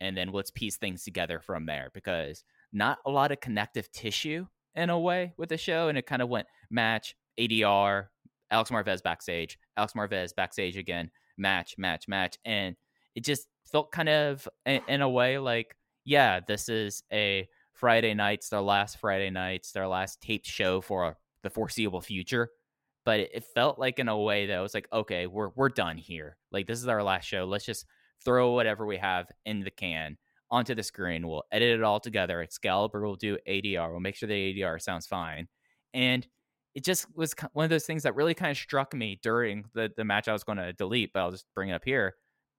And 0.00 0.16
then 0.16 0.30
let's 0.30 0.52
piece 0.52 0.76
things 0.76 1.02
together 1.02 1.40
from 1.40 1.66
there 1.66 1.90
because 1.92 2.44
not 2.72 2.98
a 3.04 3.10
lot 3.10 3.32
of 3.32 3.40
connective 3.40 3.90
tissue 3.90 4.46
in 4.76 4.90
a 4.90 5.00
way 5.00 5.32
with 5.36 5.48
the 5.48 5.56
show. 5.58 5.88
And 5.88 5.98
it 5.98 6.06
kind 6.06 6.22
of 6.22 6.28
went 6.28 6.46
match, 6.70 7.16
ADR, 7.36 8.06
Alex 8.52 8.70
Marvez 8.70 9.02
backstage, 9.02 9.58
Alex 9.76 9.92
Marvez 9.92 10.36
backstage 10.36 10.76
again, 10.76 11.10
match, 11.36 11.74
match, 11.78 12.06
match. 12.06 12.38
And 12.44 12.76
it 13.16 13.24
just 13.24 13.48
felt 13.72 13.90
kind 13.90 14.08
of 14.08 14.46
in, 14.66 14.82
in 14.86 15.02
a 15.02 15.10
way 15.10 15.38
like, 15.38 15.74
yeah, 16.04 16.38
this 16.46 16.68
is 16.68 17.02
a 17.12 17.48
Friday 17.72 18.14
nights, 18.14 18.50
their 18.50 18.60
last 18.60 18.98
Friday 18.98 19.30
nights, 19.30 19.72
their 19.72 19.88
last 19.88 20.20
taped 20.20 20.46
show 20.46 20.80
for 20.80 21.16
the 21.42 21.50
foreseeable 21.50 22.00
future 22.00 22.50
but 23.08 23.20
it, 23.20 23.42
felt 23.54 23.78
like 23.78 23.98
in 23.98 24.06
a 24.06 24.18
way 24.18 24.44
that 24.44 24.60
was 24.60 24.74
like, 24.74 24.86
okay, 24.92 25.26
we're 25.26 25.48
we're 25.56 25.70
done 25.70 25.96
here. 25.96 26.36
Like 26.52 26.66
this 26.66 26.78
is 26.78 26.88
our 26.88 27.02
last 27.02 27.24
show. 27.24 27.46
Let's 27.46 27.64
just 27.64 27.86
throw 28.22 28.52
whatever 28.52 28.84
we 28.84 28.98
have 28.98 29.28
in 29.46 29.60
the 29.60 29.70
can 29.70 30.18
onto 30.50 30.74
the 30.74 30.82
screen. 30.82 31.26
We'll 31.26 31.44
edit 31.50 31.78
it 31.78 31.82
all 31.82 32.00
together. 32.00 32.42
Excalibur 32.42 33.00
will 33.00 33.16
do 33.16 33.38
ADR. 33.48 33.90
We'll 33.90 34.00
make 34.00 34.14
sure 34.14 34.28
the 34.28 34.54
ADR 34.54 34.78
sounds 34.78 35.06
fine. 35.06 35.48
And 35.94 36.28
it 36.74 36.84
just 36.84 37.06
was 37.16 37.34
one 37.54 37.64
of 37.64 37.70
those 37.70 37.86
things 37.86 38.02
that 38.02 38.14
really 38.14 38.34
kind 38.34 38.50
of 38.50 38.58
struck 38.58 38.92
me 38.92 39.18
during 39.22 39.64
the 39.72 39.90
the 39.96 40.04
match 40.04 40.28
I 40.28 40.34
was 40.34 40.44
going 40.44 40.58
to 40.58 40.74
delete, 40.74 41.14
but 41.14 41.20
I'll 41.20 41.30
just 41.30 41.46
bring 41.54 41.70
it 41.70 41.72
up 41.72 41.86
here. 41.86 42.14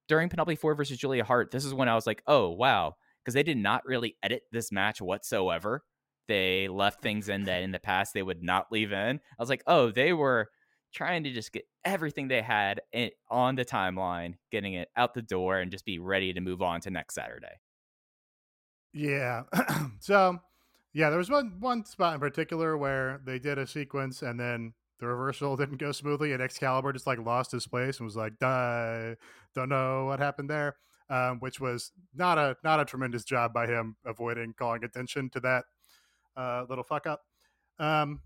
During 0.07 0.29
Penelope 0.29 0.55
Ford 0.55 0.77
versus 0.77 0.97
Julia 0.97 1.25
Hart, 1.25 1.51
this 1.51 1.63
is 1.63 1.75
when 1.75 1.89
I 1.89 1.93
was 1.93 2.07
like, 2.07 2.23
oh 2.25 2.49
wow, 2.49 2.95
because 3.23 3.35
they 3.35 3.43
did 3.43 3.57
not 3.57 3.85
really 3.85 4.17
edit 4.23 4.41
this 4.51 4.71
match 4.71 4.99
whatsoever. 4.99 5.83
They 6.29 6.67
left 6.67 7.01
things 7.01 7.27
in 7.27 7.45
that 7.45 7.63
in 7.63 7.71
the 7.71 7.79
past 7.79 8.13
they 8.13 8.21
would 8.21 8.43
not 8.43 8.71
leave 8.71 8.91
in. 8.91 9.17
I 9.17 9.41
was 9.41 9.49
like, 9.49 9.63
oh, 9.65 9.89
they 9.89 10.13
were 10.13 10.49
trying 10.93 11.23
to 11.23 11.31
just 11.31 11.51
get 11.51 11.65
everything 11.83 12.27
they 12.27 12.43
had 12.43 12.81
on 13.31 13.55
the 13.55 13.65
timeline, 13.65 14.35
getting 14.51 14.73
it 14.75 14.89
out 14.95 15.15
the 15.15 15.23
door, 15.23 15.57
and 15.57 15.71
just 15.71 15.85
be 15.85 15.97
ready 15.97 16.31
to 16.31 16.39
move 16.39 16.61
on 16.61 16.81
to 16.81 16.91
next 16.91 17.15
Saturday. 17.15 17.55
Yeah. 18.93 19.43
so, 19.99 20.37
yeah, 20.93 21.09
there 21.09 21.17
was 21.17 21.31
one 21.31 21.55
one 21.59 21.83
spot 21.83 22.13
in 22.13 22.19
particular 22.19 22.77
where 22.77 23.21
they 23.25 23.39
did 23.39 23.57
a 23.57 23.65
sequence 23.65 24.21
and 24.21 24.39
then 24.39 24.73
the 24.99 25.07
reversal 25.07 25.55
didn't 25.57 25.77
go 25.77 25.91
smoothly, 25.91 26.31
and 26.31 26.43
Excalibur 26.43 26.93
just 26.93 27.07
like 27.07 27.17
lost 27.17 27.51
his 27.51 27.65
place 27.65 27.97
and 27.97 28.05
was 28.05 28.15
like, 28.15 28.37
"Die, 28.37 29.15
don't 29.55 29.69
know 29.69 30.05
what 30.05 30.19
happened 30.19 30.51
there," 30.51 30.75
um, 31.09 31.39
which 31.39 31.59
was 31.59 31.91
not 32.13 32.37
a 32.37 32.55
not 32.63 32.79
a 32.79 32.85
tremendous 32.85 33.23
job 33.23 33.51
by 33.51 33.65
him 33.65 33.95
avoiding 34.05 34.53
calling 34.53 34.83
attention 34.83 35.31
to 35.31 35.39
that 35.39 35.65
uh, 36.39 36.65
little 36.69 36.83
fuck 36.83 37.05
up. 37.05 37.25
Um, 37.79 38.21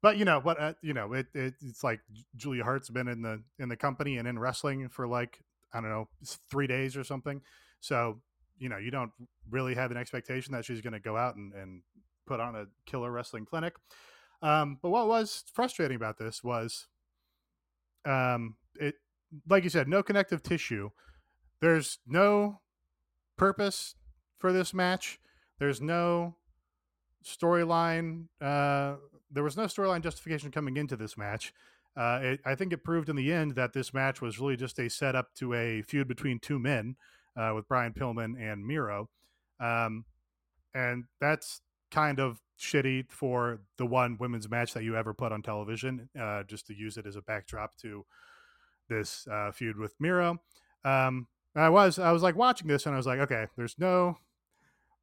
but 0.00 0.16
you 0.16 0.24
know 0.24 0.38
what? 0.40 0.60
Uh, 0.60 0.74
you 0.82 0.94
know, 0.94 1.12
it, 1.12 1.26
it 1.34 1.54
it's 1.62 1.82
like 1.82 2.00
Julia 2.36 2.62
Hart's 2.62 2.90
been 2.90 3.08
in 3.08 3.22
the 3.22 3.42
in 3.58 3.68
the 3.68 3.76
company 3.76 4.18
and 4.18 4.28
in 4.28 4.38
wrestling 4.38 4.88
for 4.88 5.08
like 5.08 5.40
I 5.72 5.80
don't 5.80 5.90
know 5.90 6.08
three 6.50 6.66
days 6.66 6.96
or 6.96 7.04
something. 7.04 7.40
So 7.80 8.20
you 8.58 8.68
know, 8.68 8.78
you 8.78 8.90
don't 8.90 9.10
really 9.50 9.74
have 9.74 9.90
an 9.90 9.96
expectation 9.96 10.52
that 10.52 10.64
she's 10.64 10.80
going 10.80 10.92
to 10.92 11.00
go 11.00 11.16
out 11.16 11.36
and, 11.36 11.52
and 11.54 11.82
put 12.26 12.38
on 12.38 12.54
a 12.54 12.66
killer 12.86 13.10
wrestling 13.10 13.44
clinic. 13.44 13.74
Um, 14.42 14.78
but 14.80 14.90
what 14.90 15.08
was 15.08 15.44
frustrating 15.52 15.96
about 15.96 16.18
this 16.18 16.44
was, 16.44 16.86
um, 18.04 18.56
it 18.78 18.94
like 19.48 19.64
you 19.64 19.70
said, 19.70 19.88
no 19.88 20.02
connective 20.02 20.42
tissue. 20.42 20.90
There's 21.60 21.98
no 22.06 22.60
purpose 23.36 23.94
for 24.38 24.52
this 24.52 24.74
match. 24.74 25.18
There's 25.58 25.80
no 25.80 26.36
storyline. 27.24 28.26
Uh, 28.40 28.96
there 29.30 29.42
was 29.42 29.56
no 29.56 29.64
storyline 29.64 30.02
justification 30.02 30.50
coming 30.50 30.76
into 30.76 30.96
this 30.96 31.16
match. 31.16 31.52
Uh, 31.96 32.20
it, 32.22 32.40
I 32.44 32.54
think 32.54 32.72
it 32.72 32.82
proved 32.84 33.08
in 33.08 33.16
the 33.16 33.32
end 33.32 33.54
that 33.54 33.72
this 33.72 33.94
match 33.94 34.20
was 34.20 34.38
really 34.38 34.56
just 34.56 34.78
a 34.78 34.90
setup 34.90 35.34
to 35.34 35.54
a 35.54 35.82
feud 35.82 36.08
between 36.08 36.38
two 36.38 36.58
men 36.58 36.96
uh, 37.36 37.52
with 37.54 37.68
Brian 37.68 37.92
Pillman 37.92 38.34
and 38.38 38.66
Miro. 38.66 39.08
Um, 39.60 40.04
and 40.74 41.04
that's 41.20 41.60
kind 41.90 42.18
of 42.18 42.40
shitty 42.58 43.10
for 43.10 43.60
the 43.78 43.86
one 43.86 44.16
women's 44.18 44.50
match 44.50 44.74
that 44.74 44.82
you 44.82 44.96
ever 44.96 45.14
put 45.14 45.32
on 45.32 45.42
television, 45.42 46.08
uh, 46.20 46.42
just 46.44 46.66
to 46.66 46.74
use 46.74 46.96
it 46.96 47.06
as 47.06 47.16
a 47.16 47.22
backdrop 47.22 47.76
to 47.76 48.04
this 48.88 49.26
uh, 49.30 49.52
feud 49.52 49.76
with 49.76 49.94
Miro. 50.00 50.40
Um, 50.84 51.28
I 51.56 51.68
was 51.68 52.00
I 52.00 52.10
was 52.10 52.22
like 52.22 52.34
watching 52.34 52.66
this 52.66 52.86
and 52.86 52.94
I 52.94 52.98
was 52.98 53.06
like, 53.06 53.20
okay, 53.20 53.46
there's 53.56 53.76
no, 53.78 54.18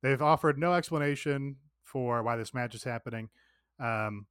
they've 0.04 0.22
offered 0.22 0.58
no 0.58 0.74
explanation 0.74 1.56
for 1.92 2.24
why 2.24 2.36
this 2.36 2.54
match 2.54 2.76
is 2.76 2.84
happening. 2.84 3.30
Um, 3.80 4.28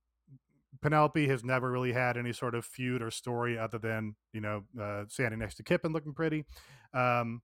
Penelope 0.80 1.26
has 1.28 1.44
never 1.44 1.70
really 1.70 1.92
had 1.92 2.16
any 2.16 2.32
sort 2.32 2.54
of 2.54 2.64
feud 2.64 3.02
or 3.02 3.10
story 3.10 3.58
other 3.58 3.78
than 3.78 4.14
you 4.32 4.40
know 4.40 4.62
uh, 4.80 5.04
standing 5.08 5.40
next 5.40 5.56
to 5.56 5.62
Kip 5.62 5.84
and 5.84 5.92
looking 5.92 6.14
pretty. 6.14 6.44
Um, 6.94 7.42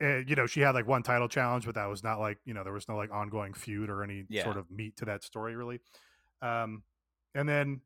and, 0.00 0.28
you 0.30 0.36
know, 0.36 0.46
she 0.46 0.60
had 0.60 0.74
like 0.74 0.86
one 0.86 1.02
title 1.02 1.28
challenge, 1.28 1.66
but 1.66 1.74
that 1.74 1.86
was 1.86 2.04
not 2.04 2.20
like, 2.20 2.38
you 2.44 2.54
know, 2.54 2.62
there 2.62 2.72
was 2.72 2.88
no 2.88 2.96
like 2.96 3.10
ongoing 3.10 3.52
feud 3.52 3.90
or 3.90 4.04
any 4.04 4.24
yeah. 4.28 4.44
sort 4.44 4.56
of 4.56 4.70
meat 4.70 4.96
to 4.98 5.04
that 5.06 5.24
story 5.24 5.56
really. 5.56 5.80
Um, 6.40 6.84
and 7.34 7.48
then 7.48 7.80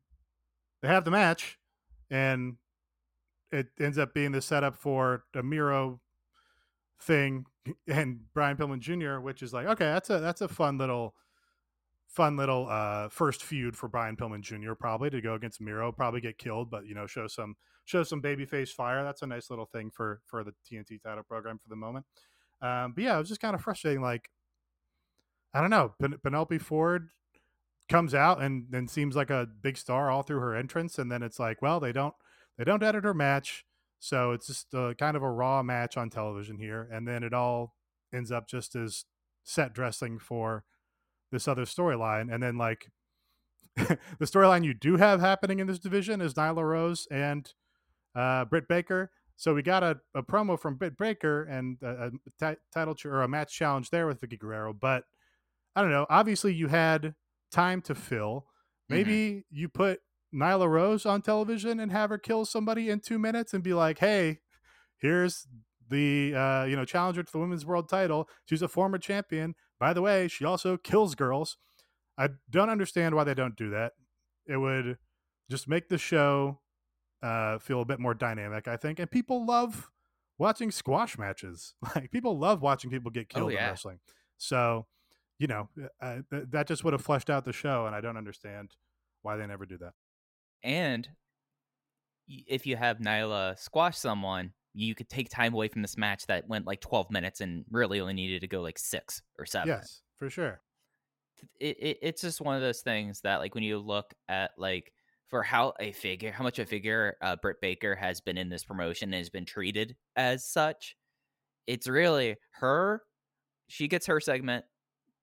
they 0.81 0.89
have 0.89 1.05
the 1.05 1.11
match 1.11 1.57
and 2.11 2.57
it 3.51 3.67
ends 3.79 3.97
up 3.97 4.13
being 4.13 4.31
the 4.31 4.41
setup 4.41 4.75
for 4.75 5.23
the 5.33 5.41
Miro 5.41 6.01
thing 7.03 7.45
and 7.87 8.21
Brian 8.33 8.57
Pillman 8.57 8.79
Jr., 8.79 9.19
which 9.19 9.41
is 9.41 9.53
like, 9.53 9.67
okay, 9.67 9.85
that's 9.85 10.09
a, 10.09 10.19
that's 10.19 10.41
a 10.41 10.47
fun 10.47 10.77
little, 10.77 11.15
fun 12.07 12.37
little 12.37 12.67
uh, 12.69 13.09
first 13.09 13.43
feud 13.43 13.75
for 13.75 13.87
Brian 13.87 14.15
Pillman 14.15 14.41
Jr. 14.41 14.73
Probably 14.73 15.09
to 15.09 15.21
go 15.21 15.33
against 15.33 15.61
Miro, 15.61 15.91
probably 15.91 16.21
get 16.21 16.37
killed, 16.37 16.69
but 16.69 16.85
you 16.85 16.95
know, 16.95 17.07
show 17.07 17.27
some 17.27 17.55
show 17.85 18.03
some 18.03 18.21
babyface 18.21 18.69
fire. 18.69 19.03
That's 19.03 19.21
a 19.21 19.27
nice 19.27 19.49
little 19.49 19.65
thing 19.65 19.91
for 19.91 20.21
for 20.25 20.43
the 20.43 20.53
TNT 20.69 21.01
title 21.01 21.23
program 21.23 21.57
for 21.57 21.69
the 21.69 21.75
moment. 21.75 22.05
Um, 22.61 22.93
but 22.93 23.03
yeah, 23.03 23.15
it 23.15 23.19
was 23.19 23.29
just 23.29 23.41
kind 23.41 23.55
of 23.55 23.61
frustrating. 23.61 24.01
Like, 24.01 24.29
I 25.53 25.61
don't 25.61 25.69
know, 25.69 25.93
Pen- 25.99 26.17
Penelope 26.23 26.57
Ford 26.59 27.09
comes 27.89 28.15
out 28.15 28.41
and 28.41 28.67
then 28.69 28.87
seems 28.87 29.15
like 29.15 29.29
a 29.29 29.47
big 29.61 29.77
star 29.77 30.09
all 30.09 30.23
through 30.23 30.39
her 30.39 30.55
entrance, 30.55 30.97
and 30.97 31.11
then 31.11 31.23
it's 31.23 31.39
like, 31.39 31.61
well, 31.61 31.79
they 31.79 31.91
don't 31.91 32.13
they 32.57 32.63
don't 32.63 32.83
edit 32.83 33.03
her 33.03 33.13
match, 33.13 33.65
so 34.03 34.33
it's 34.33 34.47
just 34.47 34.73
a, 34.73 34.93
kind 34.99 35.15
of 35.15 35.23
a 35.23 35.31
raw 35.31 35.63
match 35.63 35.95
on 35.95 36.09
television 36.09 36.57
here, 36.57 36.89
and 36.91 37.07
then 37.07 37.23
it 37.23 37.33
all 37.33 37.73
ends 38.13 38.33
up 38.33 38.49
just 38.49 38.75
as 38.75 39.05
set 39.45 39.71
dressing 39.73 40.19
for 40.19 40.65
this 41.31 41.47
other 41.47 41.63
storyline, 41.63 42.31
and 42.33 42.43
then 42.43 42.57
like. 42.57 42.91
the 43.77 43.97
storyline 44.25 44.63
you 44.63 44.75
do 44.75 44.97
have 44.97 45.19
happening 45.19 45.57
in 45.57 45.65
this 45.65 45.79
division 45.79 46.21
is 46.21 46.35
Nyla 46.35 46.63
Rose 46.63 47.07
and 47.09 47.51
uh, 48.13 48.45
Britt 48.45 48.67
Baker. 48.67 49.09
So 49.35 49.55
we 49.55 49.63
got 49.63 49.81
a, 49.81 49.97
a 50.13 50.21
promo 50.21 50.59
from 50.59 50.75
Britt 50.75 50.95
Baker 50.95 51.41
and 51.45 51.77
a, 51.81 52.07
a 52.07 52.11
t- 52.39 52.59
title 52.71 52.93
ch- 52.93 53.07
or 53.07 53.23
a 53.23 53.27
match 53.27 53.51
challenge 53.51 53.89
there 53.89 54.05
with 54.05 54.21
Vickie 54.21 54.37
Guerrero. 54.37 54.73
But 54.73 55.05
I 55.75 55.81
don't 55.81 55.89
know. 55.89 56.05
Obviously, 56.07 56.53
you 56.53 56.67
had 56.67 57.15
time 57.51 57.81
to 57.83 57.95
fill. 57.95 58.45
Maybe 58.89 59.15
mm-hmm. 59.15 59.39
you 59.49 59.69
put 59.69 60.01
Nyla 60.33 60.69
Rose 60.69 61.05
on 61.05 61.21
television 61.21 61.79
and 61.79 61.91
have 61.91 62.09
her 62.09 62.17
kill 62.17 62.45
somebody 62.45 62.89
in 62.89 62.99
two 62.99 63.19
minutes 63.19 63.53
and 63.53 63.63
be 63.63 63.73
like, 63.73 63.99
"Hey, 63.99 64.39
here's 64.97 65.47
the 65.89 66.33
uh, 66.35 66.65
you 66.65 66.75
know 66.75 66.85
challenger 66.85 67.23
to 67.23 67.31
the 67.31 67.39
women's 67.39 67.65
world 67.65 67.89
title. 67.89 68.27
She's 68.45 68.61
a 68.61 68.67
former 68.67 68.97
champion. 68.97 69.55
By 69.79 69.93
the 69.93 70.01
way, 70.01 70.27
she 70.27 70.45
also 70.45 70.77
kills 70.77 71.15
girls." 71.15 71.57
I 72.17 72.29
don't 72.49 72.69
understand 72.69 73.15
why 73.15 73.23
they 73.23 73.33
don't 73.33 73.55
do 73.55 73.71
that. 73.71 73.93
It 74.47 74.57
would 74.57 74.97
just 75.49 75.67
make 75.67 75.89
the 75.89 75.97
show 75.97 76.59
uh, 77.21 77.57
feel 77.59 77.81
a 77.81 77.85
bit 77.85 77.99
more 77.99 78.13
dynamic, 78.13 78.67
I 78.67 78.77
think. 78.77 78.99
And 78.99 79.09
people 79.09 79.45
love 79.45 79.89
watching 80.37 80.71
squash 80.71 81.17
matches. 81.17 81.73
Like 81.95 82.11
people 82.11 82.37
love 82.37 82.61
watching 82.61 82.89
people 82.89 83.11
get 83.11 83.27
oh, 83.31 83.33
killed 83.33 83.51
oh, 83.51 83.55
yeah. 83.55 83.65
in 83.65 83.69
wrestling. 83.71 83.99
So, 84.37 84.87
you 85.39 85.47
know, 85.47 85.69
uh, 86.01 86.17
th- 86.29 86.45
that 86.49 86.67
just 86.67 86.83
would 86.83 86.93
have 86.93 87.01
fleshed 87.03 87.29
out 87.29 87.45
the 87.45 87.53
show, 87.53 87.85
and 87.85 87.95
I 87.95 88.01
don't 88.01 88.17
understand 88.17 88.71
why 89.21 89.37
they 89.37 89.47
never 89.47 89.65
do 89.65 89.77
that. 89.77 89.93
And 90.63 91.07
if 92.27 92.65
you 92.65 92.75
have 92.75 92.99
Nyla 92.99 93.59
squash 93.59 93.97
someone, 93.97 94.53
you 94.73 94.95
could 94.95 95.09
take 95.09 95.29
time 95.29 95.53
away 95.53 95.67
from 95.67 95.81
this 95.81 95.97
match 95.97 96.25
that 96.27 96.47
went 96.47 96.65
like 96.65 96.81
12 96.81 97.11
minutes 97.11 97.41
and 97.41 97.63
really 97.69 97.99
only 97.99 98.13
needed 98.13 98.41
to 98.41 98.47
go 98.47 98.61
like 98.61 98.79
six 98.79 99.21
or 99.37 99.45
seven. 99.45 99.69
Yes, 99.69 100.01
for 100.17 100.29
sure. 100.29 100.61
It, 101.59 101.77
it, 101.79 101.97
it's 102.01 102.21
just 102.21 102.41
one 102.41 102.55
of 102.55 102.61
those 102.61 102.81
things 102.81 103.21
that 103.21 103.39
like 103.39 103.53
when 103.53 103.63
you 103.63 103.77
look 103.77 104.13
at 104.29 104.51
like 104.57 104.91
for 105.27 105.43
how 105.43 105.73
a 105.79 105.91
figure, 105.91 106.31
how 106.31 106.43
much 106.43 106.59
a 106.59 106.65
figure 106.65 107.17
uh, 107.21 107.35
Britt 107.35 107.57
Baker 107.61 107.95
has 107.95 108.21
been 108.21 108.37
in 108.37 108.49
this 108.49 108.63
promotion 108.63 109.09
and 109.09 109.15
has 109.15 109.29
been 109.29 109.45
treated 109.45 109.95
as 110.15 110.45
such. 110.45 110.95
It's 111.67 111.87
really 111.87 112.35
her. 112.51 113.01
She 113.67 113.87
gets 113.87 114.05
her 114.07 114.19
segment 114.19 114.65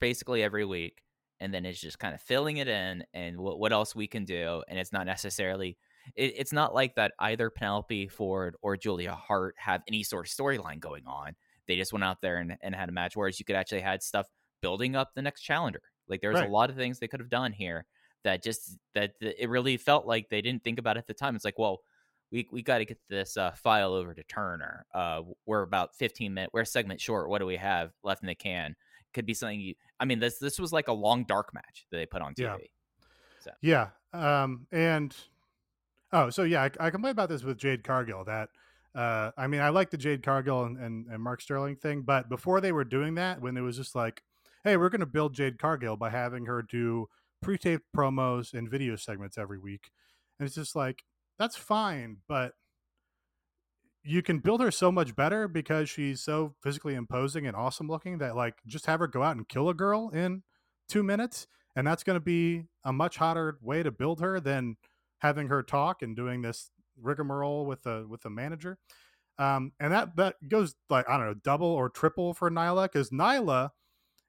basically 0.00 0.42
every 0.42 0.64
week, 0.64 1.02
and 1.40 1.52
then 1.52 1.64
it's 1.64 1.80
just 1.80 1.98
kind 1.98 2.14
of 2.14 2.20
filling 2.20 2.58
it 2.58 2.68
in 2.68 3.04
and 3.14 3.38
what, 3.38 3.58
what 3.58 3.72
else 3.72 3.94
we 3.94 4.06
can 4.06 4.24
do. 4.24 4.62
And 4.68 4.78
it's 4.78 4.92
not 4.92 5.06
necessarily. 5.06 5.76
It, 6.14 6.34
it's 6.36 6.52
not 6.52 6.74
like 6.74 6.94
that 6.96 7.12
either 7.18 7.50
Penelope 7.50 8.08
Ford 8.08 8.56
or 8.62 8.76
Julia 8.76 9.12
Hart 9.12 9.54
have 9.58 9.82
any 9.88 10.02
sort 10.02 10.26
of 10.26 10.32
storyline 10.32 10.80
going 10.80 11.06
on. 11.06 11.34
They 11.66 11.76
just 11.76 11.92
went 11.92 12.04
out 12.04 12.20
there 12.20 12.38
and, 12.38 12.56
and 12.62 12.74
had 12.74 12.88
a 12.88 12.92
match, 12.92 13.16
whereas 13.16 13.38
you 13.38 13.44
could 13.44 13.56
actually 13.56 13.80
had 13.80 14.02
stuff 14.02 14.26
building 14.60 14.96
up 14.96 15.10
the 15.14 15.22
next 15.22 15.42
challenger. 15.42 15.82
Like 16.08 16.20
there's 16.20 16.34
right. 16.34 16.48
a 16.48 16.52
lot 16.52 16.70
of 16.70 16.76
things 16.76 16.98
they 16.98 17.08
could 17.08 17.20
have 17.20 17.30
done 17.30 17.52
here 17.52 17.86
that 18.24 18.42
just 18.42 18.76
that 18.94 19.12
it 19.20 19.48
really 19.48 19.76
felt 19.76 20.06
like 20.06 20.28
they 20.28 20.42
didn't 20.42 20.64
think 20.64 20.78
about 20.78 20.96
it 20.96 21.00
at 21.00 21.06
the 21.06 21.14
time. 21.14 21.36
It's 21.36 21.44
like, 21.44 21.58
well, 21.58 21.80
we 22.30 22.46
we 22.50 22.62
got 22.62 22.78
to 22.78 22.84
get 22.84 22.98
this 23.08 23.36
uh, 23.36 23.52
file 23.52 23.94
over 23.94 24.14
to 24.14 24.22
Turner. 24.24 24.84
Uh, 24.94 25.22
we're 25.46 25.62
about 25.62 25.96
15 25.96 26.34
minutes. 26.34 26.52
We're 26.52 26.62
a 26.62 26.66
segment 26.66 27.00
short. 27.00 27.28
What 27.28 27.38
do 27.38 27.46
we 27.46 27.56
have 27.56 27.92
left 28.02 28.22
in 28.22 28.28
the 28.28 28.34
can? 28.34 28.76
Could 29.14 29.26
be 29.26 29.34
something. 29.34 29.60
You, 29.60 29.74
I 29.98 30.04
mean, 30.04 30.18
this 30.18 30.38
this 30.38 30.58
was 30.58 30.72
like 30.72 30.88
a 30.88 30.92
long 30.92 31.24
dark 31.24 31.52
match 31.54 31.86
that 31.90 31.96
they 31.96 32.06
put 32.06 32.22
on 32.22 32.34
TV. 32.34 32.38
Yeah. 32.38 32.56
So. 33.40 33.50
Yeah. 33.62 33.88
Um. 34.12 34.66
And 34.72 35.14
oh, 36.12 36.30
so 36.30 36.42
yeah, 36.44 36.62
I, 36.62 36.86
I 36.86 36.90
complained 36.90 37.12
about 37.12 37.28
this 37.28 37.42
with 37.42 37.58
Jade 37.58 37.84
Cargill. 37.84 38.24
That 38.24 38.48
uh, 38.94 39.30
I 39.36 39.46
mean, 39.46 39.60
I 39.60 39.70
like 39.70 39.90
the 39.90 39.98
Jade 39.98 40.22
Cargill 40.22 40.64
and, 40.64 40.76
and, 40.78 41.06
and 41.06 41.22
Mark 41.22 41.40
Sterling 41.40 41.76
thing, 41.76 42.02
but 42.02 42.28
before 42.28 42.60
they 42.60 42.72
were 42.72 42.84
doing 42.84 43.14
that, 43.14 43.40
when 43.40 43.56
it 43.56 43.60
was 43.60 43.76
just 43.76 43.94
like, 43.94 44.22
hey, 44.64 44.76
we're 44.76 44.90
to 44.90 45.06
build 45.06 45.34
Jade 45.34 45.58
Cargill 45.58 45.96
by 45.96 46.10
having 46.10 46.46
her 46.46 46.62
do 46.62 47.06
pre-taped 47.42 47.86
promos 47.96 48.52
and 48.52 48.70
video 48.70 48.96
segments 48.96 49.38
every 49.38 49.58
week 49.58 49.90
and 50.38 50.46
it's 50.46 50.54
just 50.54 50.76
like 50.76 51.04
that's 51.38 51.56
fine 51.56 52.18
but 52.28 52.52
you 54.02 54.22
can 54.22 54.38
build 54.38 54.60
her 54.60 54.70
so 54.70 54.90
much 54.90 55.14
better 55.14 55.46
because 55.48 55.90
she's 55.90 56.22
so 56.22 56.54
physically 56.62 56.94
imposing 56.94 57.46
and 57.46 57.56
awesome 57.56 57.88
looking 57.88 58.18
that 58.18 58.34
like 58.36 58.60
just 58.66 58.86
have 58.86 59.00
her 59.00 59.06
go 59.06 59.22
out 59.22 59.36
and 59.36 59.48
kill 59.48 59.68
a 59.68 59.74
girl 59.74 60.08
in 60.10 60.42
two 60.88 61.02
minutes 61.02 61.46
and 61.76 61.86
that's 61.86 62.02
going 62.02 62.16
to 62.16 62.20
be 62.24 62.64
a 62.84 62.92
much 62.92 63.16
hotter 63.16 63.58
way 63.62 63.82
to 63.82 63.90
build 63.90 64.20
her 64.20 64.40
than 64.40 64.76
having 65.18 65.48
her 65.48 65.62
talk 65.62 66.02
and 66.02 66.16
doing 66.16 66.42
this 66.42 66.70
rigmarole 66.96 67.66
with 67.66 67.82
the 67.82 68.06
with 68.08 68.22
the 68.22 68.30
manager. 68.30 68.78
Um, 69.38 69.72
and 69.80 69.92
that 69.92 70.16
that 70.16 70.36
goes 70.48 70.74
like 70.90 71.08
I 71.08 71.16
don't 71.16 71.26
know, 71.26 71.34
double 71.34 71.68
or 71.68 71.88
triple 71.88 72.34
for 72.34 72.50
Nyla 72.50 72.84
because 72.86 73.10
Nyla 73.10 73.70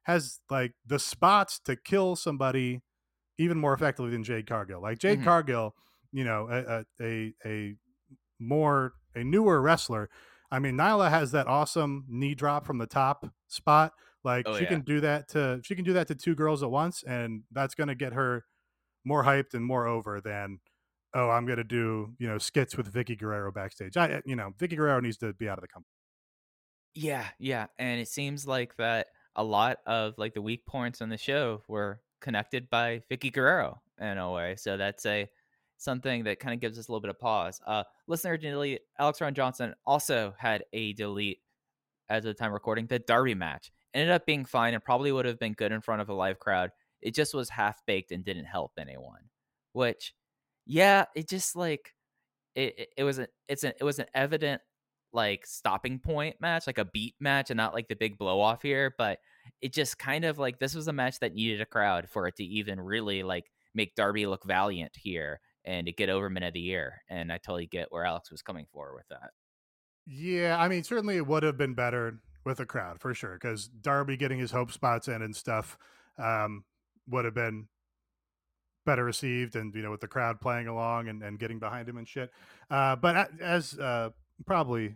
has 0.03 0.41
like 0.49 0.73
the 0.85 0.99
spots 0.99 1.59
to 1.61 1.75
kill 1.75 2.15
somebody 2.15 2.81
even 3.39 3.57
more 3.59 3.73
effectively 3.73 4.11
than 4.11 4.23
Jade 4.23 4.47
Cargill. 4.47 4.81
Like 4.81 4.99
Jade 4.99 5.19
Mhm. 5.19 5.23
Cargill, 5.23 5.75
you 6.11 6.23
know, 6.23 6.47
a, 6.49 6.79
a 6.79 6.85
a 7.01 7.35
a 7.45 7.75
more 8.39 8.93
a 9.15 9.23
newer 9.23 9.61
wrestler. 9.61 10.09
I 10.51 10.59
mean, 10.59 10.75
Nyla 10.75 11.09
has 11.09 11.31
that 11.31 11.47
awesome 11.47 12.05
knee 12.09 12.35
drop 12.35 12.65
from 12.65 12.77
the 12.77 12.87
top 12.87 13.25
spot. 13.47 13.93
Like 14.23 14.45
Oh, 14.45 14.53
she 14.53 14.63
yeah. 14.63 14.69
can 14.69 14.81
do 14.81 14.99
that 15.01 15.29
to 15.29 15.61
she 15.63 15.75
can 15.75 15.83
do 15.85 15.93
that 15.93 16.07
to 16.09 16.15
two 16.15 16.35
girls 16.35 16.61
at 16.63 16.69
once, 16.71 17.03
and 17.03 17.43
that's 17.51 17.73
going 17.75 17.87
to 17.87 17.95
get 17.95 18.13
her 18.13 18.45
more 19.05 19.23
hyped 19.23 19.53
and 19.53 19.65
more 19.65 19.87
over 19.87 20.21
than 20.21 20.59
oh 21.15 21.29
I'm 21.29 21.45
going 21.45 21.57
to 21.57 21.63
do 21.63 22.15
you 22.19 22.27
know 22.27 22.37
skits 22.37 22.77
with 22.77 22.93
Vickie 22.93 23.17
Guerrero 23.17 23.51
backstage. 23.51 23.97
I 23.97 24.21
you 24.25 24.35
know 24.35 24.51
Vickie 24.59 24.77
Guerrero 24.77 24.99
needs 25.01 25.17
to 25.19 25.33
be 25.33 25.49
out 25.49 25.57
of 25.57 25.63
the 25.63 25.67
company. 25.69 25.87
Yeah, 26.93 27.27
yeah, 27.39 27.67
and 27.79 28.01
it 28.01 28.07
seems 28.07 28.45
like 28.45 28.75
that 28.77 29.07
a 29.35 29.43
lot 29.43 29.77
of 29.85 30.15
like 30.17 30.33
the 30.33 30.41
weak 30.41 30.65
points 30.65 31.01
on 31.01 31.09
the 31.09 31.17
show 31.17 31.63
were 31.67 32.01
connected 32.19 32.69
by 32.69 33.01
Vickie 33.09 33.31
Guerrero 33.31 33.81
in 33.99 34.17
a 34.17 34.31
way. 34.31 34.55
So 34.57 34.75
that's 34.77 35.05
a 35.05 35.29
something 35.77 36.25
that 36.25 36.39
kind 36.39 36.53
of 36.53 36.59
gives 36.59 36.77
us 36.77 36.87
a 36.89 36.91
little 36.91 37.01
bit 37.01 37.09
of 37.09 37.19
pause. 37.19 37.61
Uh, 37.65 37.83
listener 38.11 38.37
delete 38.37 38.81
Alex 38.99 39.21
Ron 39.21 39.33
Johnson 39.33 39.73
also 39.85 40.35
had 40.37 40.65
a 40.73 40.93
delete 40.93 41.39
as 42.09 42.25
of 42.25 42.29
the 42.29 42.33
time 42.33 42.51
recording. 42.51 42.85
The 42.85 42.99
Darby 42.99 43.33
match 43.33 43.71
ended 43.93 44.11
up 44.11 44.25
being 44.25 44.45
fine 44.45 44.73
and 44.73 44.83
probably 44.83 45.11
would 45.11 45.25
have 45.25 45.39
been 45.39 45.53
good 45.53 45.71
in 45.71 45.81
front 45.81 46.01
of 46.01 46.09
a 46.09 46.13
live 46.13 46.37
crowd. 46.37 46.71
It 47.01 47.15
just 47.15 47.33
was 47.33 47.49
half 47.49 47.83
baked 47.87 48.11
and 48.11 48.23
didn't 48.23 48.45
help 48.45 48.73
anyone. 48.77 49.21
Which, 49.71 50.13
yeah, 50.67 51.05
it 51.15 51.29
just 51.29 51.55
like 51.55 51.95
it. 52.53 52.75
It, 52.77 52.89
it 52.97 53.03
was 53.05 53.17
a 53.17 53.27
it's 53.47 53.63
an 53.63 53.73
it 53.79 53.83
was 53.83 53.99
an 53.99 54.07
evident 54.13 54.61
like 55.13 55.45
stopping 55.45 55.97
point 55.97 56.35
match, 56.41 56.67
like 56.67 56.77
a 56.77 56.85
beat 56.85 57.15
match, 57.21 57.49
and 57.49 57.57
not 57.57 57.73
like 57.73 57.87
the 57.87 57.95
big 57.95 58.17
blow 58.17 58.41
off 58.41 58.61
here. 58.61 58.93
But 58.97 59.19
it 59.61 59.73
just 59.73 59.97
kind 59.97 60.25
of 60.25 60.37
like 60.37 60.59
this 60.59 60.75
was 60.75 60.89
a 60.89 60.93
match 60.93 61.19
that 61.21 61.33
needed 61.33 61.61
a 61.61 61.65
crowd 61.65 62.09
for 62.09 62.27
it 62.27 62.35
to 62.35 62.43
even 62.43 62.79
really 62.79 63.23
like 63.23 63.45
make 63.73 63.95
Darby 63.95 64.25
look 64.25 64.43
valiant 64.43 64.91
here 64.97 65.39
and 65.65 65.87
to 65.87 65.93
get 65.93 66.09
over 66.09 66.29
minute 66.29 66.47
of 66.47 66.53
the 66.53 66.59
year. 66.59 67.01
And 67.09 67.31
I 67.31 67.37
totally 67.37 67.67
get 67.67 67.91
where 67.91 68.05
Alex 68.05 68.31
was 68.31 68.41
coming 68.41 68.65
for 68.71 68.93
with 68.95 69.07
that. 69.09 69.31
Yeah, 70.05 70.57
I 70.59 70.67
mean 70.67 70.83
certainly 70.83 71.17
it 71.17 71.27
would 71.27 71.43
have 71.43 71.57
been 71.57 71.73
better 71.73 72.19
with 72.43 72.59
a 72.59 72.65
crowd 72.65 72.99
for 72.99 73.13
sure 73.13 73.37
because 73.39 73.67
Darby 73.67 74.17
getting 74.17 74.39
his 74.39 74.51
hope 74.51 74.71
spots 74.71 75.07
in 75.07 75.21
and 75.21 75.35
stuff 75.35 75.77
um, 76.17 76.63
would 77.07 77.25
have 77.25 77.35
been 77.35 77.67
better 78.85 79.03
received 79.03 79.55
and 79.55 79.73
you 79.75 79.81
know 79.81 79.91
with 79.91 80.01
the 80.01 80.07
crowd 80.07 80.41
playing 80.41 80.67
along 80.67 81.07
and, 81.07 81.21
and 81.21 81.39
getting 81.39 81.59
behind 81.59 81.87
him 81.87 81.97
and 81.97 82.07
shit 82.07 82.31
uh, 82.69 82.95
but 82.95 83.29
as 83.39 83.77
uh, 83.77 84.09
probably 84.45 84.95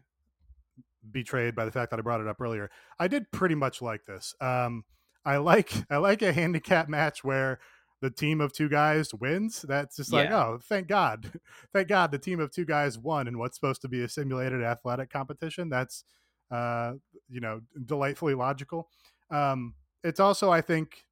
betrayed 1.12 1.56
by 1.56 1.65
the 1.65 1.71
fact 1.71 1.91
that 1.91 1.99
i 1.99 2.01
brought 2.01 2.19
it 2.19 2.28
up 2.28 2.41
earlier 2.41 2.69
i 2.99 3.08
did 3.08 3.32
pretty 3.32 3.54
much 3.54 3.82
like 3.82 4.04
this 4.06 4.34
um, 4.41 4.84
i 5.23 5.38
like 5.38 5.71
i 5.91 5.97
like 5.97 6.21
a 6.21 6.34
handicap 6.34 6.89
match 6.89 7.23
where 7.23 7.60
the 8.01 8.10
team 8.10 8.41
of 8.41 8.51
two 8.53 8.69
guys 8.69 9.13
wins 9.13 9.62
that's 9.67 9.95
just 9.97 10.12
like 10.13 10.29
Yeah. 10.29 10.38
oh 10.38 10.60
thank 10.62 10.88
god 10.88 11.31
thank 11.73 11.88
god 11.88 12.12
the 12.12 12.19
team 12.19 12.39
of 12.39 12.51
two 12.51 12.65
guys 12.65 12.97
won 12.99 13.27
in 13.27 13.38
what's 13.38 13.55
supposed 13.55 13.81
to 13.81 13.88
be 13.88 14.03
a 14.03 14.10
simulated 14.10 14.62
athletic 14.63 15.10
competition 15.10 15.69
that's 15.69 16.03
uh, 16.51 16.93
you 17.29 17.39
know 17.41 17.62
delightfully 17.86 18.34
logical 18.36 18.89
um, 19.31 19.73
it's 20.03 20.19
also 20.19 20.51
i 20.51 20.62
think 20.62 21.05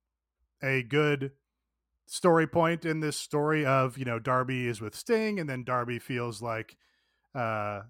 a 0.62 0.84
good 0.84 1.32
story 2.06 2.46
point 2.46 2.86
in 2.86 3.00
this 3.00 3.18
story 3.18 3.66
of 3.66 3.98
you 3.98 4.06
know 4.06 4.20
Darby 4.20 4.68
is 4.68 4.82
with 4.82 4.96
Sting 4.96 5.40
and 5.40 5.50
then 5.50 5.64
Darby 5.64 6.00
feels 6.00 6.42
like 6.42 6.78
uh 7.34 7.82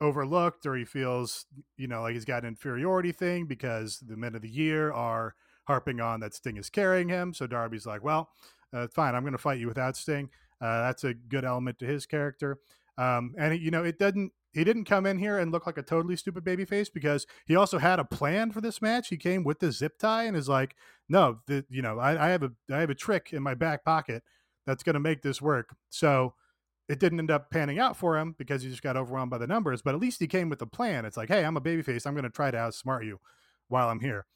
overlooked 0.00 0.64
or 0.66 0.76
he 0.76 0.84
feels 0.84 1.46
you 1.76 1.86
know 1.88 2.02
like 2.02 2.14
he's 2.14 2.24
got 2.24 2.42
an 2.42 2.48
inferiority 2.48 3.12
thing 3.12 3.46
because 3.46 3.98
the 4.06 4.16
men 4.16 4.34
of 4.34 4.42
the 4.42 4.48
year 4.48 4.92
are 4.92 5.34
harping 5.66 6.00
on 6.00 6.20
that 6.20 6.34
Sting 6.34 6.56
is 6.56 6.70
carrying 6.70 7.08
him 7.08 7.34
so 7.34 7.46
Darby's 7.46 7.86
like 7.86 8.02
well 8.02 8.30
uh, 8.72 8.86
fine 8.88 9.14
I'm 9.14 9.22
going 9.22 9.32
to 9.32 9.38
fight 9.38 9.60
you 9.60 9.68
without 9.68 9.96
Sting 9.96 10.30
uh, 10.60 10.82
that's 10.82 11.04
a 11.04 11.14
good 11.14 11.44
element 11.44 11.78
to 11.80 11.86
his 11.86 12.06
character 12.06 12.58
um 12.98 13.34
and 13.38 13.54
it, 13.54 13.60
you 13.60 13.70
know 13.70 13.84
it 13.84 13.98
doesn't 13.98 14.32
he 14.52 14.64
didn't 14.64 14.84
come 14.84 15.04
in 15.04 15.18
here 15.18 15.38
and 15.38 15.52
look 15.52 15.66
like 15.66 15.76
a 15.76 15.82
totally 15.82 16.16
stupid 16.16 16.42
babyface 16.42 16.88
because 16.92 17.26
he 17.46 17.54
also 17.54 17.78
had 17.78 17.98
a 17.98 18.04
plan 18.04 18.50
for 18.50 18.62
this 18.62 18.80
match 18.80 19.08
he 19.08 19.16
came 19.18 19.44
with 19.44 19.58
the 19.58 19.70
zip 19.70 19.98
tie 19.98 20.24
and 20.24 20.36
is 20.36 20.48
like 20.48 20.74
no, 21.08 21.38
the, 21.46 21.64
you 21.68 21.82
know, 21.82 21.98
I, 21.98 22.26
I 22.26 22.30
have 22.30 22.42
a 22.42 22.52
I 22.72 22.80
have 22.80 22.90
a 22.90 22.94
trick 22.94 23.32
in 23.32 23.42
my 23.42 23.54
back 23.54 23.84
pocket 23.84 24.22
that's 24.66 24.82
going 24.82 24.94
to 24.94 25.00
make 25.00 25.22
this 25.22 25.40
work. 25.40 25.76
So 25.88 26.34
it 26.88 26.98
didn't 26.98 27.18
end 27.18 27.30
up 27.30 27.50
panning 27.50 27.78
out 27.78 27.96
for 27.96 28.18
him 28.18 28.34
because 28.38 28.62
he 28.62 28.70
just 28.70 28.82
got 28.82 28.96
overwhelmed 28.96 29.30
by 29.30 29.38
the 29.38 29.46
numbers. 29.46 29.82
But 29.82 29.94
at 29.94 30.00
least 30.00 30.20
he 30.20 30.26
came 30.26 30.48
with 30.48 30.62
a 30.62 30.66
plan. 30.66 31.04
It's 31.04 31.16
like, 31.16 31.28
hey, 31.28 31.44
I'm 31.44 31.56
a 31.56 31.60
babyface. 31.60 32.06
I'm 32.06 32.14
going 32.14 32.24
to 32.24 32.30
try 32.30 32.50
to 32.50 32.56
outsmart 32.56 33.04
you 33.04 33.20
while 33.68 33.88
I'm 33.88 34.00
here. 34.00 34.26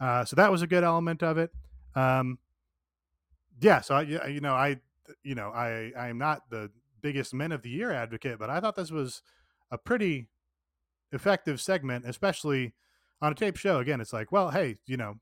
Uh, 0.00 0.24
so 0.24 0.36
that 0.36 0.50
was 0.50 0.62
a 0.62 0.66
good 0.66 0.84
element 0.84 1.22
of 1.22 1.38
it. 1.38 1.50
Um, 1.94 2.38
yeah. 3.60 3.80
So 3.80 3.96
I, 3.96 4.02
you 4.28 4.40
know, 4.40 4.54
I, 4.54 4.76
you 5.22 5.34
know, 5.34 5.50
I 5.50 5.92
I 5.98 6.08
am 6.08 6.18
not 6.18 6.48
the 6.50 6.70
biggest 7.00 7.34
men 7.34 7.52
of 7.52 7.62
the 7.62 7.70
year 7.70 7.90
advocate, 7.92 8.38
but 8.38 8.50
I 8.50 8.60
thought 8.60 8.76
this 8.76 8.90
was 8.90 9.22
a 9.70 9.78
pretty 9.78 10.28
effective 11.12 11.60
segment, 11.60 12.04
especially 12.06 12.74
on 13.20 13.32
a 13.32 13.34
tape 13.34 13.56
show. 13.56 13.78
Again, 13.78 14.00
it's 14.00 14.12
like, 14.12 14.30
well, 14.30 14.50
hey, 14.50 14.76
you 14.86 14.96
know, 14.96 15.14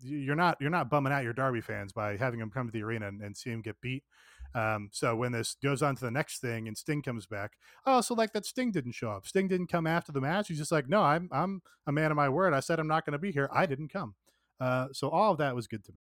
you're 0.00 0.36
not 0.36 0.58
you're 0.60 0.70
not 0.70 0.90
bumming 0.90 1.12
out 1.12 1.24
your 1.24 1.32
Darby 1.32 1.60
fans 1.60 1.92
by 1.92 2.16
having 2.16 2.38
them 2.38 2.50
come 2.50 2.66
to 2.66 2.72
the 2.72 2.82
arena 2.82 3.08
and, 3.08 3.20
and 3.22 3.36
see 3.36 3.50
him 3.50 3.62
get 3.62 3.80
beat. 3.80 4.04
Um, 4.54 4.88
so 4.92 5.14
when 5.16 5.32
this 5.32 5.56
goes 5.62 5.82
on 5.82 5.96
to 5.96 6.04
the 6.04 6.10
next 6.10 6.40
thing 6.40 6.68
and 6.68 6.76
Sting 6.78 7.02
comes 7.02 7.26
back, 7.26 7.52
I 7.84 7.92
also 7.92 8.14
like 8.14 8.32
that 8.32 8.46
Sting 8.46 8.70
didn't 8.72 8.92
show 8.92 9.10
up. 9.10 9.26
Sting 9.26 9.48
didn't 9.48 9.68
come 9.68 9.86
after 9.86 10.12
the 10.12 10.20
match. 10.20 10.48
He's 10.48 10.58
just 10.58 10.72
like, 10.72 10.88
no, 10.88 11.02
I'm 11.02 11.28
I'm 11.32 11.62
a 11.86 11.92
man 11.92 12.10
of 12.10 12.16
my 12.16 12.28
word. 12.28 12.54
I 12.54 12.60
said 12.60 12.78
I'm 12.78 12.88
not 12.88 13.04
going 13.04 13.12
to 13.12 13.18
be 13.18 13.32
here. 13.32 13.48
I 13.52 13.66
didn't 13.66 13.92
come. 13.92 14.14
Uh, 14.60 14.88
so 14.92 15.08
all 15.10 15.32
of 15.32 15.38
that 15.38 15.54
was 15.54 15.66
good 15.66 15.84
to 15.84 15.92
me. 15.92 15.98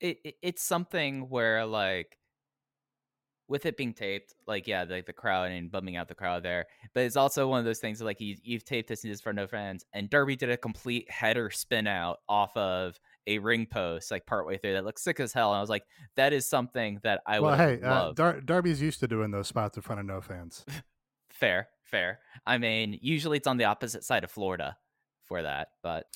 it, 0.00 0.18
it 0.24 0.34
it's 0.42 0.62
something 0.62 1.28
where 1.30 1.64
like 1.66 2.18
with 3.48 3.66
it 3.66 3.76
being 3.76 3.92
taped, 3.92 4.34
like 4.46 4.66
yeah, 4.66 4.84
like 4.88 5.06
the 5.06 5.12
crowd 5.12 5.50
and 5.50 5.70
bumming 5.70 5.96
out 5.96 6.08
the 6.08 6.14
crowd 6.14 6.42
there. 6.42 6.66
But 6.94 7.04
it's 7.04 7.16
also 7.16 7.48
one 7.48 7.58
of 7.58 7.64
those 7.66 7.80
things 7.80 8.00
like 8.00 8.20
you, 8.20 8.36
you've 8.42 8.64
taped 8.64 8.88
this 8.88 9.04
and 9.04 9.12
this 9.12 9.20
for 9.20 9.32
no 9.32 9.46
fans, 9.46 9.84
and 9.92 10.08
Darby 10.10 10.36
did 10.36 10.50
a 10.50 10.56
complete 10.56 11.10
header 11.10 11.50
spin 11.50 11.86
out 11.86 12.18
off 12.28 12.56
of 12.56 12.98
a 13.26 13.38
ring 13.38 13.66
post 13.66 14.10
like 14.10 14.26
partway 14.26 14.58
through 14.58 14.72
that 14.72 14.84
looks 14.84 15.02
sick 15.02 15.20
as 15.20 15.32
hell. 15.32 15.50
And 15.50 15.58
I 15.58 15.60
was 15.60 15.70
like, 15.70 15.84
that 16.16 16.32
is 16.32 16.46
something 16.46 16.98
that 17.02 17.20
I 17.26 17.40
well, 17.40 17.52
would 17.52 17.60
hey, 17.60 17.80
uh. 17.86 18.12
Dar- 18.12 18.40
Darby's 18.40 18.82
used 18.82 19.00
to 19.00 19.08
doing 19.08 19.30
those 19.30 19.48
spots 19.48 19.76
in 19.76 19.82
front 19.82 20.00
of 20.00 20.06
no 20.06 20.20
fans. 20.20 20.64
fair, 21.30 21.68
fair. 21.84 22.20
I 22.46 22.58
mean, 22.58 22.98
usually 23.00 23.38
it's 23.38 23.46
on 23.46 23.56
the 23.56 23.64
opposite 23.64 24.04
side 24.04 24.24
of 24.24 24.30
Florida 24.30 24.76
for 25.24 25.42
that, 25.42 25.68
but 25.82 26.06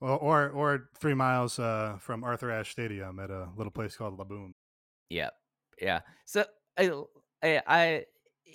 Well, 0.00 0.18
or 0.20 0.50
or 0.50 0.88
three 0.98 1.14
miles 1.14 1.58
uh, 1.58 1.96
from 2.00 2.24
Arthur 2.24 2.50
Ashe 2.50 2.70
Stadium 2.72 3.18
at 3.20 3.30
a 3.30 3.48
little 3.56 3.70
place 3.70 3.96
called 3.96 4.18
La 4.18 4.24
Boom. 4.24 4.54
Yeah, 5.08 5.30
yeah. 5.80 6.00
So 6.24 6.44
I, 6.76 6.90
I, 7.42 7.62
I, 7.66 8.04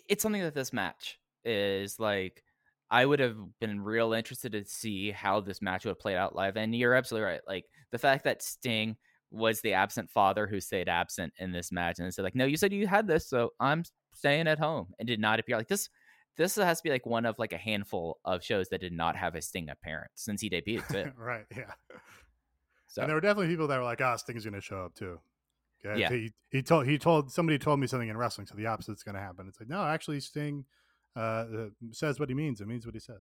it's 0.09 0.21
something 0.21 0.41
that 0.41 0.55
this 0.55 0.73
match 0.73 1.19
is 1.45 1.99
like. 1.99 2.43
I 2.91 3.05
would 3.05 3.21
have 3.21 3.37
been 3.61 3.81
real 3.81 4.11
interested 4.11 4.51
to 4.51 4.65
see 4.65 5.11
how 5.11 5.39
this 5.39 5.61
match 5.61 5.85
would 5.85 5.91
have 5.91 5.99
played 5.99 6.17
out 6.17 6.35
live. 6.35 6.57
And 6.57 6.75
you're 6.75 6.93
absolutely 6.93 7.25
right. 7.25 7.41
Like 7.47 7.65
the 7.91 7.97
fact 7.97 8.25
that 8.25 8.43
Sting 8.43 8.97
was 9.31 9.61
the 9.61 9.73
absent 9.73 10.11
father 10.11 10.45
who 10.45 10.59
stayed 10.59 10.89
absent 10.89 11.31
in 11.39 11.53
this 11.53 11.71
match, 11.71 11.99
and 11.99 12.13
said 12.13 12.23
like, 12.23 12.35
"No, 12.35 12.43
you 12.45 12.57
said 12.57 12.73
you 12.73 12.85
had 12.85 13.07
this, 13.07 13.29
so 13.29 13.51
I'm 13.61 13.85
staying 14.13 14.47
at 14.47 14.59
home," 14.59 14.87
and 14.99 15.07
did 15.07 15.21
not 15.21 15.39
appear. 15.39 15.55
Like 15.55 15.69
this, 15.69 15.87
this 16.35 16.55
has 16.55 16.79
to 16.79 16.83
be 16.83 16.89
like 16.89 17.05
one 17.05 17.25
of 17.25 17.39
like 17.39 17.53
a 17.53 17.57
handful 17.57 18.19
of 18.25 18.43
shows 18.43 18.67
that 18.69 18.81
did 18.81 18.91
not 18.91 19.15
have 19.15 19.35
a 19.35 19.41
Sting 19.41 19.69
appearance 19.69 20.11
since 20.15 20.41
he 20.41 20.49
debuted. 20.49 20.87
Too. 20.91 21.11
right. 21.17 21.45
Yeah. 21.55 21.71
So 22.87 23.03
And 23.03 23.09
there 23.09 23.15
were 23.15 23.21
definitely 23.21 23.47
people 23.47 23.67
that 23.69 23.77
were 23.77 23.85
like, 23.85 24.01
"Ah, 24.01 24.17
Sting's 24.17 24.43
going 24.43 24.53
to 24.53 24.61
show 24.61 24.83
up 24.83 24.95
too." 24.95 25.17
Yeah, 25.85 25.95
Yeah. 25.95 26.09
He, 26.09 26.31
he 26.49 26.61
told 26.61 26.85
he 26.85 26.97
told 26.97 27.31
somebody 27.31 27.57
told 27.57 27.79
me 27.79 27.87
something 27.87 28.09
in 28.09 28.17
wrestling, 28.17 28.47
so 28.47 28.55
the 28.55 28.65
opposite's 28.65 29.03
going 29.03 29.15
to 29.15 29.21
happen. 29.21 29.47
It's 29.47 29.61
like, 29.61 29.69
no, 29.69 29.81
actually, 29.81 30.19
Sting 30.19 30.65
uh, 31.15 31.45
says 31.91 32.19
what 32.19 32.29
he 32.29 32.35
means. 32.35 32.61
It 32.61 32.67
means 32.67 32.85
what 32.85 32.95
he 32.95 32.99
says. 32.99 33.21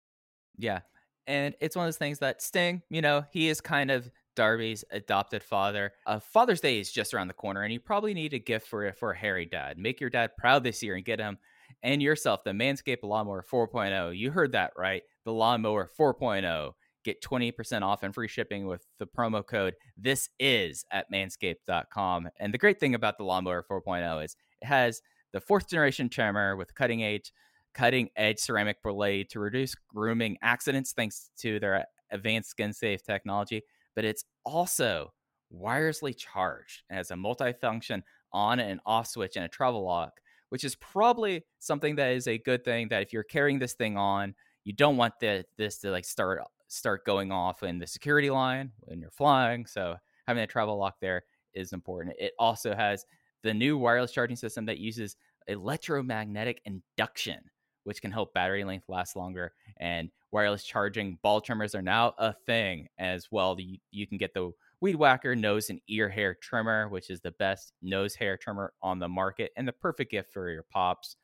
Yeah. 0.57 0.81
And 1.27 1.55
it's 1.61 1.75
one 1.75 1.87
of 1.87 1.89
those 1.89 1.97
things 1.97 2.19
that 2.19 2.43
Sting, 2.43 2.83
you 2.91 3.01
know, 3.01 3.25
he 3.31 3.49
is 3.49 3.61
kind 3.61 3.91
of 3.91 4.11
Darby's 4.37 4.85
adopted 4.91 5.43
father. 5.43 5.93
Uh, 6.07 6.19
Father's 6.19 6.61
Day 6.61 6.79
is 6.79 6.93
just 6.93 7.15
around 7.15 7.29
the 7.29 7.35
corner, 7.35 7.63
and 7.63 7.73
you 7.73 7.81
probably 7.81 8.15
need 8.15 8.35
a 8.35 8.39
gift 8.39 8.67
for 8.67 8.93
for 8.93 9.13
a 9.13 9.17
hairy 9.17 9.47
dad. 9.47 9.79
Make 9.79 10.01
your 10.01 10.11
dad 10.11 10.37
proud 10.37 10.65
this 10.65 10.83
year 10.83 10.97
and 10.97 11.05
get 11.05 11.21
him 11.21 11.39
and 11.83 12.03
yourself 12.03 12.45
the 12.45 12.51
Manscaped 12.51 13.03
Lawnmower 13.03 13.45
4.0. 13.51 14.17
You 14.17 14.31
heard 14.31 14.53
that 14.53 14.73
right. 14.77 15.03
The 15.25 15.33
Lawnmower 15.33 15.91
4.0. 15.99 16.73
Get 17.05 17.23
20% 17.23 17.83
off 17.83 18.03
and 18.03 18.15
free 18.15 18.29
shipping 18.29 18.67
with 18.67 18.87
the 18.99 19.07
promo 19.07 19.47
code 19.47 19.75
This 19.97 20.31
Is 20.41 20.87
at 20.91 21.13
manscaped.com. 21.13 22.29
And 22.41 22.55
the 22.55 22.59
great 22.59 22.81
thing 22.81 22.95
about 22.95 23.19
the 23.19 23.25
Lawnmower 23.25 23.65
4.0 23.71 24.25
is 24.25 24.37
it 24.63 24.67
has 24.67 25.03
the 25.35 25.41
fourth 25.41 25.69
generation 25.69 26.09
trimmer 26.09 26.57
with 26.57 26.75
cutting 26.75 27.05
edge 27.05 27.31
cutting 27.75 28.09
edge 28.17 28.39
ceramic 28.39 28.83
blade 28.83 29.29
to 29.31 29.41
reduce 29.41 29.75
grooming 29.75 30.39
accidents 30.43 30.93
thanks 30.93 31.31
to 31.39 31.59
their 31.61 31.85
advanced 32.11 32.51
skin 32.51 32.73
safe 32.73 33.03
technology. 33.03 33.63
But 33.95 34.05
it's 34.05 34.25
also 34.45 35.13
wirelessly 35.53 36.17
charged 36.17 36.83
and 36.89 36.97
has 36.97 37.11
a 37.11 37.15
multifunction 37.15 38.03
on 38.33 38.59
and 38.61 38.81
off 38.87 39.07
switch 39.07 39.37
and 39.37 39.45
a 39.45 39.49
travel 39.49 39.85
lock, 39.85 40.21
which 40.49 40.65
is 40.65 40.75
probably 40.77 41.45
something 41.59 41.97
that 41.97 42.13
is 42.13 42.27
a 42.27 42.39
good 42.39 42.65
thing 42.65 42.89
that 42.89 43.03
if 43.03 43.13
you're 43.13 43.23
carrying 43.23 43.59
this 43.59 43.75
thing 43.75 43.97
on, 43.97 44.35
you 44.65 44.73
don't 44.73 44.97
want 44.97 45.15
the, 45.21 45.45
this 45.59 45.79
to 45.79 45.91
like 45.91 46.05
start 46.05 46.41
start 46.67 47.05
going 47.05 47.31
off 47.31 47.63
in 47.63 47.79
the 47.79 47.87
security 47.87 48.31
line 48.31 48.73
when 48.81 48.99
you're 49.01 49.11
flying. 49.11 49.67
So 49.67 49.97
having 50.27 50.43
a 50.43 50.47
travel 50.47 50.79
lock 50.79 50.95
there 51.01 51.23
is 51.53 51.73
important. 51.73 52.17
It 52.19 52.33
also 52.39 52.75
has 52.75 53.05
the 53.43 53.55
new 53.55 53.79
wireless 53.79 54.11
charging 54.11 54.37
system 54.37 54.67
that 54.67 54.79
uses 54.79 55.17
electromagnetic 55.47 56.61
induction, 56.65 57.39
which 57.85 58.03
can 58.03 58.11
help 58.11 58.35
battery 58.35 58.65
length 58.65 58.89
last 58.89 59.17
longer. 59.17 59.53
And 59.79 60.11
wireless 60.33 60.65
charging 60.65 61.19
ball 61.23 61.41
trimmers 61.41 61.75
are 61.75 61.83
now 61.83 62.15
a 62.19 62.33
thing 62.33 62.89
as 62.99 63.29
well. 63.31 63.57
You, 63.59 63.79
you 63.91 64.07
can 64.07 64.19
get 64.19 64.35
the 64.35 64.51
Weed 64.81 64.97
Whacker 64.97 65.35
nose 65.35 65.71
and 65.71 65.81
ear 65.89 66.09
hair 66.09 66.35
trimmer, 66.35 66.89
which 66.89 67.09
is 67.09 67.21
the 67.21 67.31
best 67.33 67.73
nose 67.81 68.15
hair 68.15 68.37
trimmer 68.37 68.73
on 68.83 68.99
the 68.99 69.09
market 69.09 69.53
and 69.57 69.67
the 69.67 69.73
perfect 69.73 70.11
gift 70.11 70.33
for 70.33 70.51
your 70.51 70.65
pops. 70.65 71.17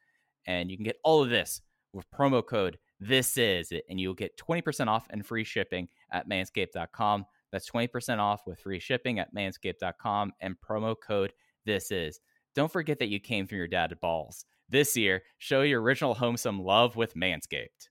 And 0.47 0.71
you 0.71 0.77
can 0.77 0.85
get 0.85 0.97
all 1.05 1.23
of 1.23 1.29
this 1.29 1.61
with 1.93 2.11
promo 2.11 2.47
code 2.47 2.79
This 3.01 3.37
Is 3.37 3.73
It, 3.73 3.85
and 3.91 4.01
you'll 4.01 4.15
get 4.15 4.39
20% 4.39 4.87
off 4.87 5.07
and 5.11 5.27
free 5.27 5.45
shipping 5.45 5.89
at 6.13 6.29
manscaped.com. 6.29 7.27
That's 7.53 7.69
20% 7.69 8.19
off 8.19 8.47
with 8.47 8.61
free 8.61 8.81
shipping 8.81 9.19
at 9.19 9.35
manscaped.com 9.35 10.33
and 10.41 10.57
promo 10.67 10.95
code 10.99 11.33
This 11.67 11.91
Is. 11.91 12.21
Don't 12.55 12.73
forget 12.73 12.99
that 12.99 13.09
you 13.09 13.21
came 13.21 13.47
from 13.47 13.59
your 13.59 13.69
dad 13.69 13.95
balls. 14.01 14.45
This 14.71 14.97
year, 14.97 15.23
show 15.39 15.62
your 15.62 15.83
original 15.83 16.14
home 16.14 16.37
some 16.37 16.62
love 16.62 16.97
with 16.97 17.14
Manscaped. 17.14 17.89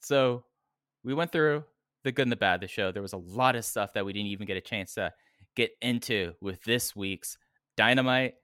So, 0.00 0.44
we 1.04 1.14
went 1.14 1.32
through 1.32 1.64
the 2.04 2.12
good 2.12 2.22
and 2.22 2.32
the 2.32 2.36
bad 2.36 2.60
the 2.60 2.68
show. 2.68 2.92
There 2.92 3.02
was 3.02 3.12
a 3.12 3.18
lot 3.18 3.56
of 3.56 3.64
stuff 3.64 3.92
that 3.94 4.04
we 4.04 4.12
didn't 4.12 4.28
even 4.28 4.46
get 4.46 4.56
a 4.56 4.60
chance 4.60 4.94
to 4.94 5.12
get 5.54 5.70
into 5.80 6.32
with 6.40 6.62
this 6.64 6.96
week's 6.96 7.38
Dynamite. 7.76 8.34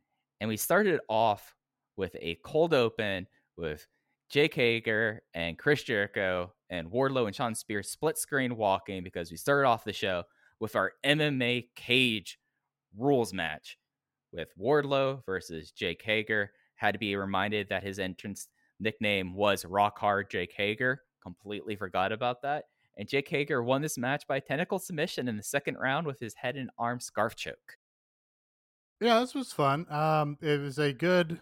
And 0.41 0.49
we 0.49 0.57
started 0.57 1.01
off 1.09 1.55
with 1.97 2.14
a 2.20 2.39
cold 2.45 2.72
open 2.72 3.26
with 3.57 3.87
Jake 4.31 4.55
Hager 4.55 5.22
and 5.35 5.59
Chris 5.59 5.83
Jericho 5.83 6.53
and 6.70 6.91
Wardlow 6.91 7.26
and 7.26 7.35
Shawn 7.35 7.55
Spears 7.55 7.91
split 7.91 8.18
screen 8.18 8.57
walking 8.57 9.03
because 9.03 9.31
we 9.31 9.37
started 9.37 9.66
off 9.66 9.85
the 9.85 9.93
show 9.93 10.24
with 10.61 10.76
our 10.76 10.93
MMA 11.05 11.68
cage 11.74 12.39
rules 12.97 13.33
match 13.33 13.79
with 14.33 14.49
Wardlow 14.59 15.24
versus 15.24 15.70
Jake 15.72 16.03
Hager. 16.03 16.53
Had 16.79 16.93
to 16.93 16.99
be 16.99 17.14
reminded 17.16 17.68
that 17.68 17.83
his 17.83 17.99
entrance 17.99 18.49
nickname 18.81 19.35
was 19.35 19.64
Rock 19.64 19.99
Hard 19.99 20.31
Jake 20.31 20.55
Hager. 20.57 21.03
Completely 21.22 21.76
forgot 21.76 22.12
about 22.12 22.43
that. 22.43 22.64
And 22.97 23.09
Jake 23.09 23.29
Hager 23.29 23.62
won 23.62 23.83
this 23.83 23.99
match 23.99 24.26
by 24.26 24.41
technical 24.41 24.79
submission 24.79 25.29
in 25.29 25.37
the 25.37 25.43
second 25.43 25.76
round 25.76 26.07
with 26.07 26.18
his 26.18 26.35
head 26.35 26.57
and 26.57 26.70
arm 26.79 27.01
scarf 27.01 27.37
choke. 27.37 27.76
Yeah, 29.01 29.20
this 29.20 29.35
was 29.35 29.53
fun. 29.53 29.87
Um, 29.93 30.39
it 30.41 30.61
was 30.61 30.79
a 30.79 30.93
good, 30.93 31.41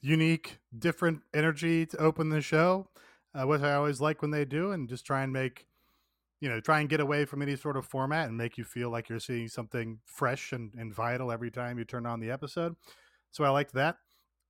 unique, 0.00 0.58
different 0.78 1.20
energy 1.34 1.84
to 1.86 1.96
open 1.98 2.30
the 2.30 2.40
show, 2.40 2.88
uh, 3.34 3.46
which 3.46 3.60
I 3.60 3.74
always 3.74 4.00
like 4.00 4.22
when 4.22 4.30
they 4.30 4.46
do, 4.46 4.72
and 4.72 4.88
just 4.88 5.04
try 5.04 5.22
and 5.22 5.32
make, 5.32 5.66
you 6.40 6.48
know, 6.48 6.60
try 6.60 6.80
and 6.80 6.88
get 6.88 7.00
away 7.00 7.26
from 7.26 7.42
any 7.42 7.56
sort 7.56 7.76
of 7.76 7.84
format 7.84 8.28
and 8.28 8.38
make 8.38 8.56
you 8.56 8.64
feel 8.64 8.88
like 8.88 9.10
you're 9.10 9.20
seeing 9.20 9.48
something 9.48 9.98
fresh 10.06 10.52
and, 10.52 10.72
and 10.78 10.94
vital 10.94 11.30
every 11.30 11.50
time 11.50 11.78
you 11.78 11.84
turn 11.84 12.06
on 12.06 12.20
the 12.20 12.30
episode. 12.30 12.74
So 13.30 13.44
I 13.44 13.50
liked 13.50 13.74
that. 13.74 13.96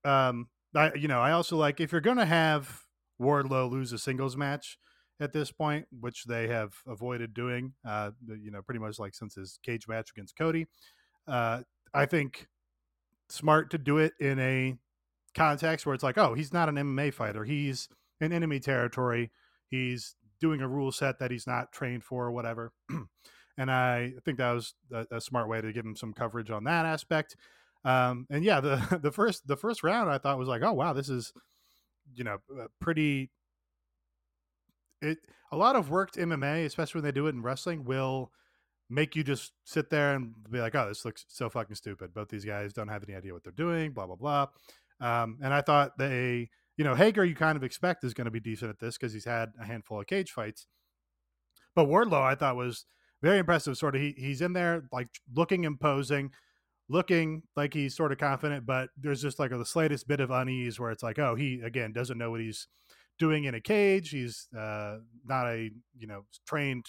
Um, 0.08 0.48
I, 0.74 0.94
you 0.94 1.08
know, 1.08 1.20
I 1.20 1.32
also 1.32 1.56
like 1.56 1.80
if 1.80 1.92
you're 1.92 2.00
to 2.18 2.26
have 2.26 2.82
Wardlow 3.20 3.70
lose 3.70 3.92
a 3.92 3.98
singles 3.98 4.36
match, 4.36 4.78
at 5.20 5.32
this 5.32 5.50
point, 5.50 5.86
which 6.00 6.24
they 6.24 6.48
have 6.48 6.74
avoided 6.86 7.34
doing. 7.34 7.72
Uh, 7.86 8.10
you 8.26 8.50
know, 8.50 8.62
pretty 8.62 8.80
much 8.80 8.98
like 8.98 9.14
since 9.14 9.34
his 9.34 9.58
cage 9.62 9.88
match 9.88 10.10
against 10.14 10.36
Cody. 10.36 10.66
Uh, 11.26 11.62
I 11.92 12.06
think 12.06 12.46
smart 13.28 13.70
to 13.70 13.78
do 13.78 13.98
it 13.98 14.12
in 14.20 14.38
a 14.38 14.76
context 15.34 15.86
where 15.86 15.94
it's 15.94 16.04
like, 16.04 16.18
oh, 16.18 16.34
he's 16.34 16.52
not 16.52 16.68
an 16.68 16.76
MMA 16.76 17.12
fighter. 17.12 17.44
He's 17.44 17.88
in 18.20 18.32
enemy 18.32 18.60
territory. 18.60 19.30
He's 19.68 20.14
doing 20.40 20.60
a 20.60 20.68
rule 20.68 20.92
set 20.92 21.18
that 21.18 21.30
he's 21.30 21.46
not 21.46 21.72
trained 21.72 22.04
for 22.04 22.26
or 22.26 22.30
whatever. 22.30 22.72
and 23.58 23.70
I 23.70 24.12
think 24.24 24.38
that 24.38 24.52
was 24.52 24.74
a, 24.92 25.06
a, 25.10 25.20
smart 25.20 25.48
way 25.48 25.60
to 25.60 25.72
give 25.72 25.84
him 25.84 25.96
some 25.96 26.12
coverage 26.12 26.50
on 26.50 26.64
that 26.64 26.86
aspect. 26.86 27.36
Um, 27.84 28.26
and 28.30 28.44
yeah, 28.44 28.60
the 28.60 28.98
the 29.02 29.12
first 29.12 29.46
the 29.46 29.56
first 29.56 29.82
round 29.82 30.10
I 30.10 30.18
thought 30.18 30.38
was 30.38 30.48
like, 30.48 30.62
oh 30.62 30.72
wow, 30.72 30.92
this 30.92 31.08
is 31.08 31.32
you 32.14 32.24
know 32.24 32.38
pretty 32.80 33.30
it 35.00 35.18
a 35.52 35.56
lot 35.56 35.76
of 35.76 35.90
worked 35.90 36.16
MMA, 36.16 36.64
especially 36.66 36.98
when 36.98 37.04
they 37.04 37.12
do 37.12 37.26
it 37.26 37.34
in 37.34 37.42
wrestling, 37.42 37.84
will 37.84 38.32
make 38.90 39.14
you 39.16 39.22
just 39.22 39.52
sit 39.64 39.90
there 39.90 40.14
and 40.14 40.34
be 40.50 40.60
like, 40.60 40.74
"Oh, 40.74 40.88
this 40.88 41.04
looks 41.04 41.24
so 41.28 41.48
fucking 41.48 41.76
stupid." 41.76 42.14
Both 42.14 42.28
these 42.28 42.44
guys 42.44 42.72
don't 42.72 42.88
have 42.88 43.04
any 43.06 43.16
idea 43.16 43.32
what 43.32 43.44
they're 43.44 43.52
doing. 43.52 43.92
Blah 43.92 44.06
blah 44.06 44.16
blah. 44.16 44.46
Um, 45.00 45.38
and 45.42 45.54
I 45.54 45.60
thought 45.60 45.96
they, 45.98 46.50
you 46.76 46.84
know, 46.84 46.94
Hager, 46.94 47.24
you 47.24 47.34
kind 47.34 47.56
of 47.56 47.62
expect 47.64 48.04
is 48.04 48.14
going 48.14 48.24
to 48.24 48.30
be 48.30 48.40
decent 48.40 48.70
at 48.70 48.80
this 48.80 48.96
because 48.98 49.12
he's 49.12 49.24
had 49.24 49.50
a 49.60 49.64
handful 49.64 50.00
of 50.00 50.06
cage 50.06 50.32
fights. 50.32 50.66
But 51.76 51.86
Wardlow, 51.86 52.22
I 52.22 52.34
thought 52.34 52.56
was 52.56 52.84
very 53.22 53.38
impressive. 53.38 53.76
Sort 53.78 53.94
of, 53.94 54.00
he, 54.00 54.14
he's 54.16 54.40
in 54.40 54.52
there 54.52 54.88
like 54.92 55.08
looking 55.34 55.64
imposing, 55.64 56.32
looking 56.88 57.42
like 57.56 57.74
he's 57.74 57.94
sort 57.94 58.12
of 58.12 58.18
confident, 58.18 58.66
but 58.66 58.90
there's 58.96 59.22
just 59.22 59.38
like 59.38 59.52
a, 59.52 59.58
the 59.58 59.66
slightest 59.66 60.08
bit 60.08 60.20
of 60.20 60.30
unease 60.30 60.80
where 60.80 60.90
it's 60.90 61.02
like, 61.02 61.18
oh, 61.18 61.34
he 61.34 61.60
again 61.62 61.92
doesn't 61.92 62.18
know 62.18 62.30
what 62.30 62.40
he's 62.40 62.66
doing 63.18 63.44
in 63.44 63.54
a 63.54 63.60
cage. 63.60 64.10
He's 64.10 64.48
uh, 64.56 64.98
not 65.24 65.46
a 65.46 65.70
you 65.96 66.06
know 66.06 66.24
trained 66.46 66.86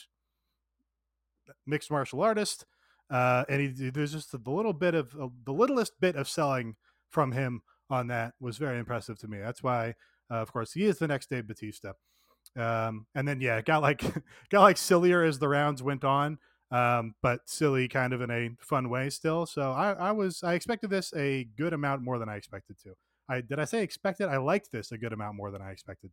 mixed 1.65 1.91
martial 1.91 2.21
artist, 2.21 2.65
uh, 3.09 3.43
and 3.49 3.61
he, 3.61 3.89
there's 3.89 4.13
just 4.13 4.31
the 4.31 4.51
little 4.51 4.73
bit 4.73 4.95
of 4.95 5.15
uh, 5.19 5.27
the 5.45 5.53
littlest 5.53 5.99
bit 5.99 6.15
of 6.15 6.29
selling 6.29 6.75
from 7.09 7.31
him 7.31 7.61
on 7.89 8.07
that 8.07 8.33
was 8.39 8.57
very 8.57 8.79
impressive 8.79 9.17
to 9.19 9.27
me. 9.27 9.39
That's 9.39 9.63
why, 9.63 9.95
uh, 10.31 10.35
of 10.35 10.53
course, 10.53 10.73
he 10.73 10.85
is 10.85 10.99
the 10.99 11.07
next 11.07 11.29
Dave 11.29 11.47
Batista. 11.47 11.93
Um, 12.55 13.05
and 13.15 13.27
then 13.27 13.41
yeah, 13.41 13.57
it 13.57 13.65
got 13.65 13.81
like 13.81 14.01
got 14.49 14.61
like 14.61 14.77
sillier 14.77 15.23
as 15.23 15.39
the 15.39 15.49
rounds 15.49 15.83
went 15.83 16.03
on, 16.03 16.37
um, 16.71 17.15
but 17.21 17.41
silly 17.45 17.87
kind 17.87 18.13
of 18.13 18.21
in 18.21 18.29
a 18.29 18.49
fun 18.61 18.89
way 18.89 19.09
still. 19.09 19.45
So 19.45 19.71
I, 19.71 19.93
I 19.93 20.11
was 20.11 20.43
I 20.43 20.53
expected 20.53 20.89
this 20.89 21.13
a 21.15 21.45
good 21.57 21.73
amount 21.73 22.03
more 22.03 22.19
than 22.19 22.29
I 22.29 22.35
expected 22.35 22.77
to. 22.83 22.93
I 23.29 23.41
did 23.41 23.59
I 23.59 23.65
say 23.65 23.83
expected? 23.83 24.27
I 24.27 24.37
liked 24.37 24.71
this 24.71 24.91
a 24.91 24.97
good 24.97 25.13
amount 25.13 25.35
more 25.35 25.51
than 25.51 25.61
I 25.61 25.71
expected. 25.71 26.11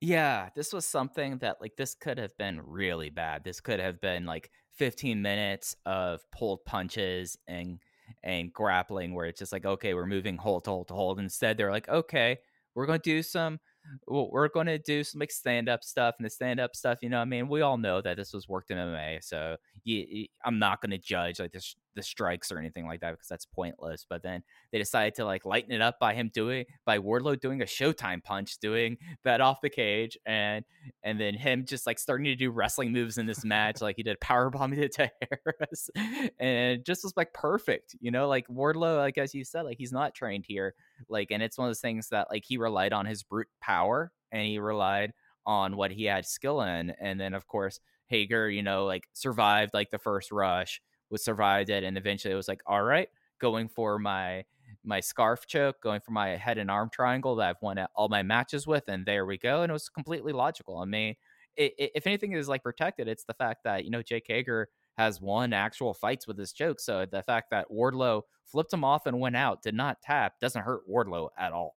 Yeah, 0.00 0.50
this 0.54 0.72
was 0.72 0.86
something 0.86 1.38
that 1.38 1.60
like 1.60 1.76
this 1.76 1.94
could 1.94 2.18
have 2.18 2.36
been 2.38 2.60
really 2.64 3.10
bad. 3.10 3.42
This 3.44 3.60
could 3.60 3.80
have 3.80 4.00
been 4.00 4.26
like 4.26 4.50
15 4.76 5.20
minutes 5.20 5.74
of 5.86 6.20
pulled 6.30 6.64
punches 6.64 7.36
and 7.48 7.80
and 8.22 8.52
grappling 8.52 9.14
where 9.14 9.26
it's 9.26 9.40
just 9.40 9.52
like 9.52 9.66
okay, 9.66 9.94
we're 9.94 10.06
moving 10.06 10.36
hold 10.36 10.64
to 10.64 10.70
hold 10.70 10.88
to 10.88 10.94
hold. 10.94 11.18
Instead, 11.18 11.56
they're 11.56 11.72
like 11.72 11.88
okay, 11.88 12.38
we're 12.74 12.86
going 12.86 13.00
to 13.00 13.10
do 13.10 13.22
some 13.22 13.58
we're 14.06 14.48
going 14.48 14.66
to 14.66 14.78
do 14.78 15.04
some 15.04 15.20
like 15.20 15.30
stand 15.30 15.68
up 15.68 15.82
stuff 15.84 16.16
and 16.18 16.26
the 16.26 16.30
stand 16.30 16.60
up 16.60 16.74
stuff. 16.74 16.98
You 17.02 17.08
know, 17.08 17.20
I 17.20 17.24
mean, 17.24 17.48
we 17.48 17.60
all 17.60 17.78
know 17.78 18.00
that 18.00 18.16
this 18.16 18.32
was 18.32 18.48
worked 18.48 18.70
in 18.70 18.78
MMA, 18.78 19.22
so 19.22 19.56
you, 19.84 20.06
you, 20.08 20.26
I'm 20.44 20.58
not 20.58 20.80
going 20.80 20.90
to 20.90 20.98
judge 20.98 21.40
like 21.40 21.52
the 21.52 21.62
the 21.98 22.02
strikes 22.02 22.50
or 22.50 22.58
anything 22.58 22.86
like 22.86 23.00
that 23.00 23.10
because 23.10 23.28
that's 23.28 23.44
pointless. 23.44 24.06
But 24.08 24.22
then 24.22 24.42
they 24.72 24.78
decided 24.78 25.16
to 25.16 25.24
like 25.24 25.44
lighten 25.44 25.72
it 25.72 25.82
up 25.82 25.98
by 25.98 26.14
him 26.14 26.30
doing 26.32 26.64
by 26.86 26.98
Wardlow 26.98 27.38
doing 27.38 27.60
a 27.60 27.66
Showtime 27.66 28.24
punch, 28.24 28.58
doing 28.58 28.96
that 29.24 29.40
off 29.40 29.60
the 29.60 29.68
cage, 29.68 30.16
and 30.24 30.64
and 31.02 31.20
then 31.20 31.34
him 31.34 31.64
just 31.66 31.86
like 31.86 31.98
starting 31.98 32.24
to 32.24 32.36
do 32.36 32.50
wrestling 32.50 32.92
moves 32.92 33.18
in 33.18 33.26
this 33.26 33.44
match, 33.44 33.80
like 33.80 33.96
he 33.96 34.02
did 34.02 34.20
power 34.20 34.48
bombing 34.48 34.88
to 34.92 35.10
Harris, 35.20 35.90
and 36.38 36.84
just 36.84 37.04
was 37.04 37.12
like 37.16 37.34
perfect. 37.34 37.96
You 38.00 38.10
know, 38.10 38.28
like 38.28 38.48
Wardlow, 38.48 38.98
like 38.98 39.18
as 39.18 39.34
you 39.34 39.44
said, 39.44 39.62
like 39.62 39.78
he's 39.78 39.92
not 39.92 40.14
trained 40.14 40.44
here, 40.46 40.74
like, 41.08 41.30
and 41.30 41.42
it's 41.42 41.58
one 41.58 41.66
of 41.66 41.70
those 41.70 41.80
things 41.80 42.08
that 42.08 42.28
like 42.30 42.44
he 42.46 42.56
relied 42.56 42.92
on 42.92 43.06
his 43.06 43.22
brute 43.22 43.48
power 43.60 44.12
and 44.32 44.46
he 44.46 44.58
relied 44.58 45.12
on 45.44 45.76
what 45.76 45.90
he 45.90 46.04
had 46.04 46.26
skill 46.26 46.62
in, 46.62 46.90
and 47.00 47.20
then 47.20 47.34
of 47.34 47.46
course 47.46 47.80
Hager, 48.08 48.48
you 48.48 48.62
know, 48.62 48.86
like 48.86 49.04
survived 49.12 49.74
like 49.74 49.90
the 49.90 49.98
first 49.98 50.32
rush, 50.32 50.80
was 51.10 51.24
survived 51.24 51.70
it, 51.70 51.84
and 51.84 51.96
eventually 51.96 52.32
it 52.32 52.36
was 52.36 52.48
like, 52.48 52.62
all 52.66 52.82
right, 52.82 53.08
going 53.40 53.68
for 53.68 53.98
my 53.98 54.44
my 54.84 55.00
scarf 55.00 55.46
choke, 55.46 55.80
going 55.82 56.00
for 56.00 56.12
my 56.12 56.30
head 56.30 56.58
and 56.58 56.70
arm 56.70 56.90
triangle 56.90 57.36
that 57.36 57.48
I've 57.48 57.62
won 57.62 57.78
all 57.94 58.08
my 58.08 58.22
matches 58.22 58.66
with, 58.66 58.84
and 58.88 59.04
there 59.06 59.26
we 59.26 59.38
go. 59.38 59.62
And 59.62 59.70
it 59.70 59.72
was 59.72 59.88
completely 59.88 60.32
logical. 60.32 60.78
I 60.78 60.84
mean, 60.84 61.14
it, 61.56 61.74
it, 61.78 61.92
if 61.94 62.06
anything 62.06 62.32
is 62.32 62.48
like 62.48 62.62
protected, 62.62 63.08
it's 63.08 63.24
the 63.24 63.34
fact 63.34 63.64
that 63.64 63.84
you 63.84 63.90
know 63.90 64.02
Jake 64.02 64.26
Hager 64.26 64.68
has 64.96 65.20
won 65.20 65.52
actual 65.52 65.94
fights 65.94 66.26
with 66.26 66.38
his 66.38 66.52
choke. 66.52 66.80
So 66.80 67.06
the 67.06 67.22
fact 67.22 67.50
that 67.50 67.70
Wardlow 67.70 68.22
flipped 68.44 68.72
him 68.72 68.84
off 68.84 69.06
and 69.06 69.20
went 69.20 69.36
out, 69.36 69.62
did 69.62 69.74
not 69.74 70.02
tap, 70.02 70.40
doesn't 70.40 70.62
hurt 70.62 70.88
Wardlow 70.88 71.28
at 71.38 71.52
all. 71.52 71.76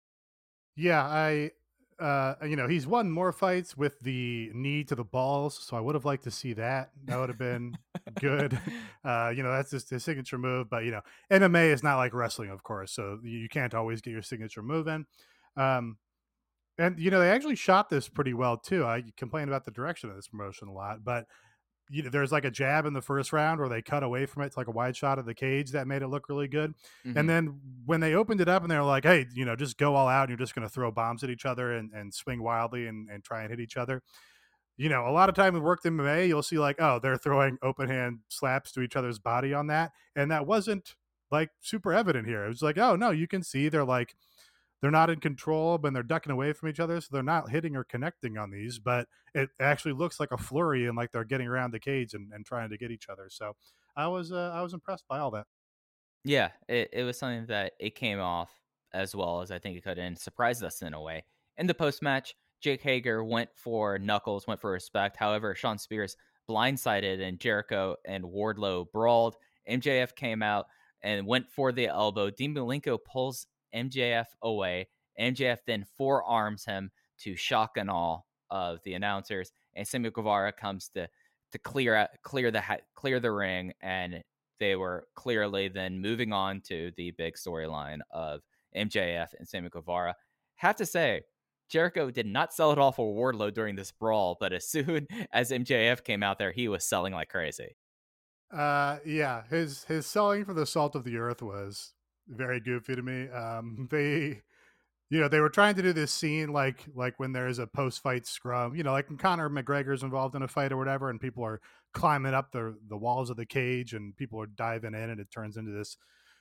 Yeah, 0.76 1.02
I 1.02 1.50
uh, 2.00 2.34
you 2.46 2.56
know, 2.56 2.66
he's 2.66 2.86
won 2.86 3.10
more 3.10 3.30
fights 3.30 3.76
with 3.76 4.00
the 4.00 4.50
knee 4.54 4.84
to 4.84 4.94
the 4.94 5.04
balls, 5.04 5.58
so 5.62 5.76
I 5.76 5.80
would 5.80 5.94
have 5.94 6.06
liked 6.06 6.24
to 6.24 6.30
see 6.30 6.54
that. 6.54 6.90
That 7.04 7.18
would 7.18 7.28
have 7.28 7.38
been 7.38 7.76
good. 8.20 8.58
Uh, 9.04 9.32
you 9.34 9.42
know, 9.42 9.50
that's 9.52 9.70
just 9.70 9.90
his 9.90 10.04
signature 10.04 10.38
move. 10.38 10.68
But 10.68 10.84
you 10.84 10.90
know, 10.90 11.00
MMA 11.30 11.72
is 11.72 11.82
not 11.82 11.96
like 11.96 12.12
wrestling, 12.14 12.50
of 12.50 12.62
course, 12.62 12.92
so 12.92 13.18
you 13.22 13.48
can't 13.48 13.74
always 13.74 14.00
get 14.00 14.10
your 14.10 14.22
signature 14.22 14.62
move 14.62 14.88
in. 14.88 15.06
Um, 15.56 15.98
and 16.78 16.98
you 16.98 17.10
know, 17.10 17.20
they 17.20 17.30
actually 17.30 17.56
shot 17.56 17.88
this 17.90 18.08
pretty 18.08 18.34
well 18.34 18.56
too. 18.56 18.84
I 18.84 19.04
complain 19.16 19.48
about 19.48 19.64
the 19.64 19.70
direction 19.70 20.10
of 20.10 20.16
this 20.16 20.28
promotion 20.28 20.68
a 20.68 20.72
lot, 20.72 21.04
but 21.04 21.26
you 21.92 22.04
know, 22.04 22.10
there's 22.10 22.30
like 22.30 22.44
a 22.44 22.50
jab 22.50 22.86
in 22.86 22.92
the 22.92 23.02
first 23.02 23.32
round 23.32 23.58
where 23.58 23.68
they 23.68 23.82
cut 23.82 24.04
away 24.04 24.24
from 24.24 24.42
it. 24.42 24.46
It's 24.46 24.56
like 24.56 24.68
a 24.68 24.72
wide 24.72 24.96
shot 24.96 25.18
of 25.18 25.26
the 25.26 25.34
cage 25.34 25.72
that 25.72 25.88
made 25.88 26.02
it 26.02 26.06
look 26.08 26.28
really 26.28 26.46
good. 26.46 26.74
Mhm. 27.04 27.16
And 27.16 27.28
then 27.28 27.60
when 27.84 27.98
they 27.98 28.14
opened 28.14 28.40
it 28.40 28.48
up 28.48 28.62
and 28.62 28.70
they 28.70 28.76
were 28.76 28.84
like, 28.84 29.02
hey, 29.04 29.26
you 29.34 29.44
know, 29.44 29.56
just 29.56 29.76
go 29.76 29.96
all 29.96 30.06
out 30.06 30.22
and 30.22 30.30
you're 30.30 30.38
just 30.38 30.54
going 30.54 30.66
to 30.66 30.72
throw 30.72 30.92
bombs 30.92 31.24
at 31.24 31.30
each 31.30 31.44
other 31.44 31.72
and, 31.72 31.92
and 31.92 32.14
swing 32.14 32.42
wildly 32.42 32.86
and, 32.86 33.10
and 33.10 33.24
try 33.24 33.42
and 33.42 33.50
hit 33.50 33.58
each 33.58 33.76
other. 33.76 34.02
You 34.80 34.88
know, 34.88 35.06
a 35.06 35.12
lot 35.12 35.28
of 35.28 35.34
time 35.34 35.54
in 35.54 35.62
worked 35.62 35.84
MMA, 35.84 36.26
you'll 36.26 36.42
see 36.42 36.58
like, 36.58 36.76
oh, 36.80 36.98
they're 36.98 37.18
throwing 37.18 37.58
open 37.62 37.86
hand 37.86 38.20
slaps 38.30 38.72
to 38.72 38.80
each 38.80 38.96
other's 38.96 39.18
body 39.18 39.52
on 39.52 39.66
that. 39.66 39.92
And 40.16 40.30
that 40.30 40.46
wasn't 40.46 40.94
like 41.30 41.50
super 41.60 41.92
evident 41.92 42.26
here. 42.26 42.46
It 42.46 42.48
was 42.48 42.62
like, 42.62 42.78
oh, 42.78 42.96
no, 42.96 43.10
you 43.10 43.28
can 43.28 43.42
see 43.42 43.68
they're 43.68 43.84
like, 43.84 44.14
they're 44.80 44.90
not 44.90 45.10
in 45.10 45.20
control, 45.20 45.76
but 45.76 45.92
they're 45.92 46.02
ducking 46.02 46.32
away 46.32 46.54
from 46.54 46.70
each 46.70 46.80
other. 46.80 46.98
So 47.02 47.08
they're 47.12 47.22
not 47.22 47.50
hitting 47.50 47.76
or 47.76 47.84
connecting 47.84 48.38
on 48.38 48.50
these, 48.50 48.78
but 48.78 49.06
it 49.34 49.50
actually 49.60 49.92
looks 49.92 50.18
like 50.18 50.32
a 50.32 50.38
flurry 50.38 50.86
and 50.86 50.96
like 50.96 51.12
they're 51.12 51.24
getting 51.24 51.46
around 51.46 51.74
the 51.74 51.78
cage 51.78 52.14
and, 52.14 52.32
and 52.32 52.46
trying 52.46 52.70
to 52.70 52.78
get 52.78 52.90
each 52.90 53.10
other. 53.10 53.28
So 53.28 53.56
I 53.94 54.06
was, 54.06 54.32
uh, 54.32 54.50
I 54.54 54.62
was 54.62 54.72
impressed 54.72 55.04
by 55.06 55.18
all 55.18 55.30
that. 55.32 55.44
Yeah, 56.24 56.52
it, 56.70 56.88
it 56.94 57.02
was 57.02 57.18
something 57.18 57.44
that 57.48 57.72
it 57.78 57.96
came 57.96 58.18
off 58.18 58.50
as 58.94 59.14
well 59.14 59.42
as 59.42 59.50
I 59.50 59.58
think 59.58 59.76
it 59.76 59.84
could 59.84 59.98
and 59.98 60.18
surprised 60.18 60.64
us 60.64 60.80
in 60.80 60.94
a 60.94 61.02
way. 61.02 61.26
In 61.58 61.66
the 61.66 61.74
post 61.74 62.00
match, 62.00 62.34
Jake 62.60 62.82
Hager 62.82 63.24
went 63.24 63.50
for 63.54 63.98
knuckles, 63.98 64.46
went 64.46 64.60
for 64.60 64.70
respect. 64.70 65.16
However, 65.16 65.54
Shawn 65.54 65.78
Spears 65.78 66.16
blindsided 66.48 67.20
and 67.20 67.38
Jericho 67.38 67.96
and 68.04 68.24
Wardlow 68.24 68.90
brawled. 68.92 69.36
MJF 69.68 70.14
came 70.14 70.42
out 70.42 70.66
and 71.02 71.26
went 71.26 71.50
for 71.50 71.72
the 71.72 71.86
elbow. 71.86 72.30
Dean 72.30 72.54
Malenko 72.54 72.98
pulls 73.04 73.46
MJF 73.74 74.26
away. 74.42 74.88
MJF 75.18 75.58
then 75.66 75.86
forearms 75.96 76.64
him 76.64 76.90
to 77.18 77.36
shock 77.36 77.76
and 77.76 77.90
awe 77.90 78.20
of 78.50 78.80
the 78.84 78.94
announcers, 78.94 79.52
and 79.74 79.86
Samuel 79.86 80.10
Guevara 80.10 80.52
comes 80.52 80.88
to 80.88 81.08
to 81.52 81.58
clear 81.58 81.94
out, 81.94 82.10
clear 82.22 82.50
the 82.50 82.62
clear 82.94 83.20
the 83.20 83.32
ring, 83.32 83.72
and 83.80 84.22
they 84.58 84.76
were 84.76 85.06
clearly 85.14 85.68
then 85.68 86.00
moving 86.00 86.32
on 86.32 86.60
to 86.62 86.92
the 86.96 87.10
big 87.12 87.34
storyline 87.34 88.00
of 88.10 88.40
MJF 88.76 89.28
and 89.38 89.48
Samuel 89.48 89.70
Guevara. 89.70 90.14
Have 90.56 90.76
to 90.76 90.86
say, 90.86 91.22
Jericho 91.70 92.10
did 92.10 92.26
not 92.26 92.52
sell 92.52 92.72
it 92.72 92.78
all 92.78 92.92
for 92.92 93.14
Wardlow 93.14 93.54
during 93.54 93.76
this 93.76 93.92
brawl, 93.92 94.36
but 94.38 94.52
as 94.52 94.66
soon 94.66 95.06
as 95.32 95.50
MJF 95.50 96.04
came 96.04 96.22
out 96.22 96.38
there, 96.38 96.52
he 96.52 96.68
was 96.68 96.84
selling 96.84 97.12
like 97.12 97.28
crazy. 97.28 97.76
Uh, 98.52 98.98
yeah, 99.06 99.42
his 99.48 99.84
his 99.84 100.06
selling 100.06 100.44
for 100.44 100.54
the 100.54 100.66
salt 100.66 100.96
of 100.96 101.04
the 101.04 101.16
earth 101.16 101.40
was 101.40 101.94
very 102.26 102.60
goofy 102.60 102.96
to 102.96 103.02
me. 103.02 103.28
Um, 103.28 103.88
they, 103.90 104.42
you 105.08 105.20
know, 105.20 105.28
they 105.28 105.40
were 105.40 105.48
trying 105.48 105.76
to 105.76 105.82
do 105.82 105.92
this 105.92 106.12
scene 106.12 106.52
like 106.52 106.84
like 106.94 107.18
when 107.18 107.32
there 107.32 107.46
is 107.46 107.60
a 107.60 107.66
post 107.66 108.02
fight 108.02 108.26
scrum, 108.26 108.74
you 108.74 108.82
know, 108.82 108.92
like 108.92 109.08
when 109.08 109.18
Conor 109.18 109.48
McGregor's 109.48 110.02
involved 110.02 110.34
in 110.34 110.42
a 110.42 110.48
fight 110.48 110.72
or 110.72 110.76
whatever, 110.76 111.10
and 111.10 111.20
people 111.20 111.44
are 111.44 111.60
climbing 111.94 112.34
up 112.34 112.50
the 112.50 112.76
the 112.88 112.96
walls 112.96 113.30
of 113.30 113.36
the 113.36 113.46
cage 113.46 113.92
and 113.92 114.16
people 114.16 114.40
are 114.40 114.46
diving 114.46 114.94
in, 114.94 115.10
and 115.10 115.20
it 115.20 115.30
turns 115.30 115.56
into 115.56 115.70
this 115.70 115.96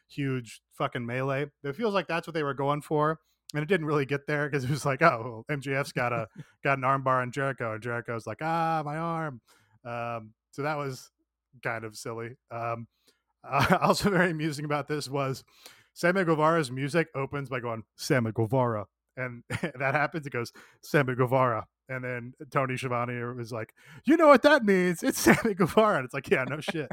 huge 0.07 0.61
fucking 0.73 1.05
melee. 1.05 1.45
It 1.63 1.75
feels 1.75 1.93
like 1.93 2.07
that's 2.07 2.25
what 2.25 2.33
they 2.33 2.43
were 2.43 2.55
going 2.55 2.81
for. 2.81 3.19
And 3.53 3.63
it 3.63 3.67
didn't 3.67 3.87
really 3.87 4.05
get 4.05 4.27
there 4.27 4.47
because 4.47 4.63
it 4.63 4.69
was 4.69 4.85
like, 4.85 5.01
oh, 5.01 5.43
MJF's 5.49 5.91
got 5.91 6.13
a 6.13 6.27
got 6.63 6.77
an 6.77 6.83
armbar 6.83 7.21
on 7.21 7.31
Jericho, 7.31 7.73
and 7.73 7.81
Jericho's 7.81 8.27
like, 8.27 8.39
ah, 8.41 8.83
my 8.85 8.97
arm. 8.97 9.41
Um, 9.83 10.33
so 10.51 10.61
that 10.61 10.77
was 10.77 11.09
kind 11.63 11.83
of 11.83 11.95
silly. 11.95 12.37
Um, 12.51 12.87
uh, 13.43 13.77
also 13.81 14.09
very 14.09 14.31
amusing 14.31 14.65
about 14.65 14.87
this 14.87 15.09
was 15.09 15.43
Sammy 15.93 16.23
Guevara's 16.23 16.71
music 16.71 17.07
opens 17.15 17.49
by 17.49 17.59
going 17.59 17.83
Sammy 17.95 18.31
Guevara, 18.31 18.85
and 19.17 19.43
that 19.49 19.95
happens. 19.95 20.25
It 20.27 20.33
goes 20.33 20.51
Sammy 20.83 21.15
Guevara, 21.15 21.65
and 21.87 22.03
then 22.03 22.33
Tony 22.51 22.77
Schiavone 22.77 23.21
was 23.35 23.51
like, 23.51 23.73
"You 24.05 24.17
know 24.17 24.27
what 24.27 24.43
that 24.43 24.63
means? 24.63 25.03
It's 25.03 25.19
Sammy 25.19 25.53
Guevara." 25.53 25.97
And 25.97 26.05
it's 26.05 26.13
like, 26.13 26.29
yeah, 26.29 26.45
no 26.45 26.59
shit. 26.59 26.89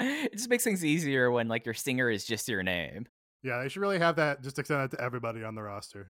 it 0.00 0.32
just 0.32 0.50
makes 0.50 0.64
things 0.64 0.84
easier 0.84 1.30
when 1.30 1.48
like 1.48 1.64
your 1.64 1.74
singer 1.74 2.10
is 2.10 2.24
just 2.24 2.48
your 2.48 2.62
name. 2.62 3.06
Yeah, 3.44 3.62
they 3.62 3.68
should 3.68 3.82
really 3.82 3.98
have 3.98 4.16
that. 4.16 4.42
Just 4.42 4.58
extend 4.58 4.80
that 4.80 4.96
to 4.96 5.02
everybody 5.02 5.44
on 5.44 5.54
the 5.54 5.62
roster. 5.62 6.10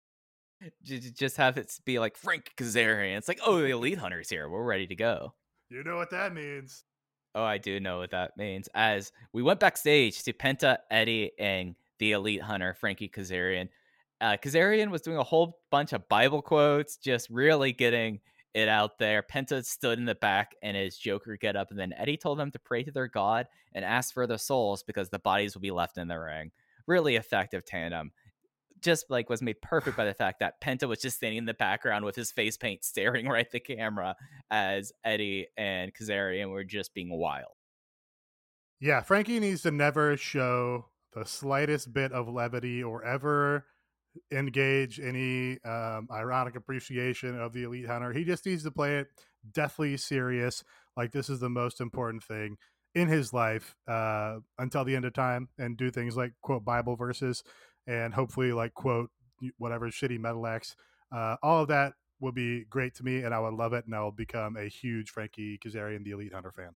Just 0.84 1.38
have 1.38 1.56
it 1.56 1.72
be 1.84 1.98
like 1.98 2.16
Frank 2.16 2.52
Kazarian. 2.56 3.16
It's 3.16 3.26
like, 3.26 3.40
oh, 3.44 3.60
the 3.60 3.70
Elite 3.70 3.98
Hunter's 3.98 4.28
here. 4.28 4.48
We're 4.48 4.62
ready 4.62 4.86
to 4.86 4.94
go. 4.94 5.32
You 5.70 5.82
know 5.82 5.96
what 5.96 6.10
that 6.10 6.34
means? 6.34 6.84
Oh, 7.34 7.42
I 7.42 7.56
do 7.56 7.80
know 7.80 7.98
what 7.98 8.10
that 8.10 8.36
means. 8.36 8.68
As 8.74 9.10
we 9.32 9.42
went 9.42 9.58
backstage 9.58 10.22
to 10.24 10.34
Penta, 10.34 10.76
Eddie, 10.90 11.32
and 11.38 11.74
the 11.98 12.12
Elite 12.12 12.42
Hunter, 12.42 12.74
Frankie 12.74 13.08
Kazarian. 13.08 13.68
Uh, 14.20 14.36
Kazarian 14.36 14.90
was 14.90 15.00
doing 15.00 15.16
a 15.16 15.22
whole 15.22 15.60
bunch 15.70 15.92
of 15.92 16.08
Bible 16.08 16.42
quotes, 16.42 16.96
just 16.96 17.30
really 17.30 17.72
getting 17.72 18.20
it 18.54 18.68
out 18.68 18.98
there. 18.98 19.22
Penta 19.22 19.64
stood 19.64 19.98
in 19.98 20.04
the 20.04 20.14
back 20.14 20.54
and 20.62 20.76
his 20.76 20.98
Joker 20.98 21.36
get 21.36 21.56
up, 21.56 21.70
and 21.70 21.78
then 21.78 21.94
Eddie 21.96 22.18
told 22.18 22.38
them 22.38 22.50
to 22.50 22.58
pray 22.58 22.82
to 22.82 22.92
their 22.92 23.08
God 23.08 23.46
and 23.72 23.84
ask 23.84 24.12
for 24.12 24.26
their 24.26 24.38
souls 24.38 24.82
because 24.82 25.08
the 25.08 25.18
bodies 25.18 25.54
will 25.54 25.62
be 25.62 25.70
left 25.70 25.96
in 25.96 26.08
the 26.08 26.18
ring. 26.18 26.52
Really 26.86 27.16
effective 27.16 27.64
tandem. 27.64 28.12
Just 28.80 29.10
like 29.10 29.30
was 29.30 29.42
made 29.42 29.62
perfect 29.62 29.96
by 29.96 30.04
the 30.04 30.14
fact 30.14 30.40
that 30.40 30.60
Penta 30.60 30.88
was 30.88 31.00
just 31.00 31.16
standing 31.16 31.38
in 31.38 31.44
the 31.44 31.54
background 31.54 32.04
with 32.04 32.16
his 32.16 32.32
face 32.32 32.56
paint 32.56 32.84
staring 32.84 33.28
right 33.28 33.46
at 33.46 33.52
the 33.52 33.60
camera 33.60 34.16
as 34.50 34.92
Eddie 35.04 35.46
and 35.56 35.94
Kazarian 35.94 36.50
were 36.50 36.64
just 36.64 36.94
being 36.94 37.10
wild. 37.10 37.52
Yeah, 38.80 39.00
Frankie 39.00 39.38
needs 39.38 39.62
to 39.62 39.70
never 39.70 40.16
show 40.16 40.86
the 41.12 41.24
slightest 41.24 41.92
bit 41.92 42.10
of 42.10 42.28
levity 42.28 42.82
or 42.82 43.04
ever 43.04 43.66
engage 44.30 44.98
any 45.00 45.62
um, 45.64 46.08
ironic 46.10 46.56
appreciation 46.56 47.38
of 47.38 47.52
the 47.52 47.62
elite 47.62 47.86
hunter. 47.86 48.12
He 48.12 48.24
just 48.24 48.44
needs 48.44 48.64
to 48.64 48.70
play 48.70 48.98
it 48.98 49.08
deathly 49.52 49.96
serious, 49.96 50.64
like 50.96 51.12
this 51.12 51.28
is 51.28 51.40
the 51.40 51.48
most 51.48 51.80
important 51.80 52.22
thing 52.24 52.56
in 52.94 53.08
his 53.08 53.32
life 53.32 53.74
uh, 53.88 54.36
until 54.58 54.84
the 54.84 54.96
end 54.96 55.04
of 55.04 55.12
time, 55.12 55.48
and 55.58 55.76
do 55.76 55.90
things 55.90 56.16
like 56.16 56.32
quote 56.42 56.64
Bible 56.64 56.96
verses 56.96 57.42
and 57.86 58.14
hopefully 58.14 58.52
like 58.52 58.74
quote 58.74 59.10
whatever 59.58 59.88
shitty 59.88 60.18
metal 60.18 60.46
acts. 60.46 60.76
Uh, 61.10 61.36
all 61.42 61.62
of 61.62 61.68
that 61.68 61.94
would 62.20 62.34
be 62.34 62.64
great 62.64 62.94
to 62.94 63.02
me, 63.02 63.22
and 63.22 63.34
I 63.34 63.40
would 63.40 63.54
love 63.54 63.72
it, 63.72 63.84
and 63.86 63.94
I 63.94 64.00
will 64.00 64.12
become 64.12 64.56
a 64.56 64.68
huge 64.68 65.10
Frankie 65.10 65.58
Kazarian, 65.58 66.04
the 66.04 66.12
elite 66.12 66.32
hunter 66.32 66.52
fan. 66.52 66.70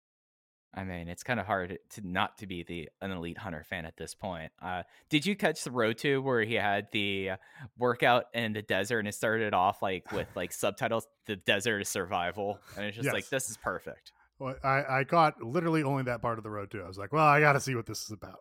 I 0.76 0.84
mean, 0.86 1.08
it's 1.08 1.22
kind 1.22 1.40
of 1.40 1.46
hard 1.46 1.78
to 1.92 2.02
not 2.08 2.40
to 2.40 2.48
be 2.48 2.64
the 2.64 2.90
an 3.00 3.12
elite 3.12 3.38
hunter 3.38 3.64
fan 3.64 3.86
at 3.86 3.96
this 3.96 4.16
point. 4.16 4.52
Uh, 4.60 4.84
did 5.08 5.24
you 5.24 5.36
catch 5.36 5.64
the 5.64 5.70
road 5.70 6.00
to 6.00 6.20
where 6.22 6.42
he 6.42 6.56
had 6.56 6.88
the 6.92 7.32
uh, 7.32 7.38
workout 7.78 8.26
in 8.34 8.54
the 8.54 8.64
desert 8.64 9.00
and 9.00 9.08
it 9.08 9.14
started 9.14 9.54
off 9.54 9.84
like 9.84 10.12
with 10.12 10.28
like 10.36 10.52
subtitles, 10.52 11.06
"The 11.28 11.36
Desert 11.36 11.82
is 11.82 11.90
Survival," 11.90 12.60
and 12.76 12.86
it's 12.86 12.98
just 12.98 13.14
like 13.14 13.30
this 13.30 13.52
is 13.52 13.58
perfect. 13.58 14.14
Well, 14.40 14.56
I, 14.64 15.00
I 15.00 15.04
caught 15.04 15.42
literally 15.42 15.84
only 15.84 16.04
that 16.04 16.22
part 16.22 16.38
of 16.38 16.44
the 16.44 16.50
road 16.50 16.72
too. 16.72 16.82
I 16.82 16.88
was 16.88 16.98
like, 16.98 17.14
well, 17.14 17.26
I 17.26 17.40
got 17.40 17.54
to 17.54 17.60
see 17.60 17.76
what 17.76 17.86
this 17.86 18.04
is 18.04 18.12
about. 18.12 18.40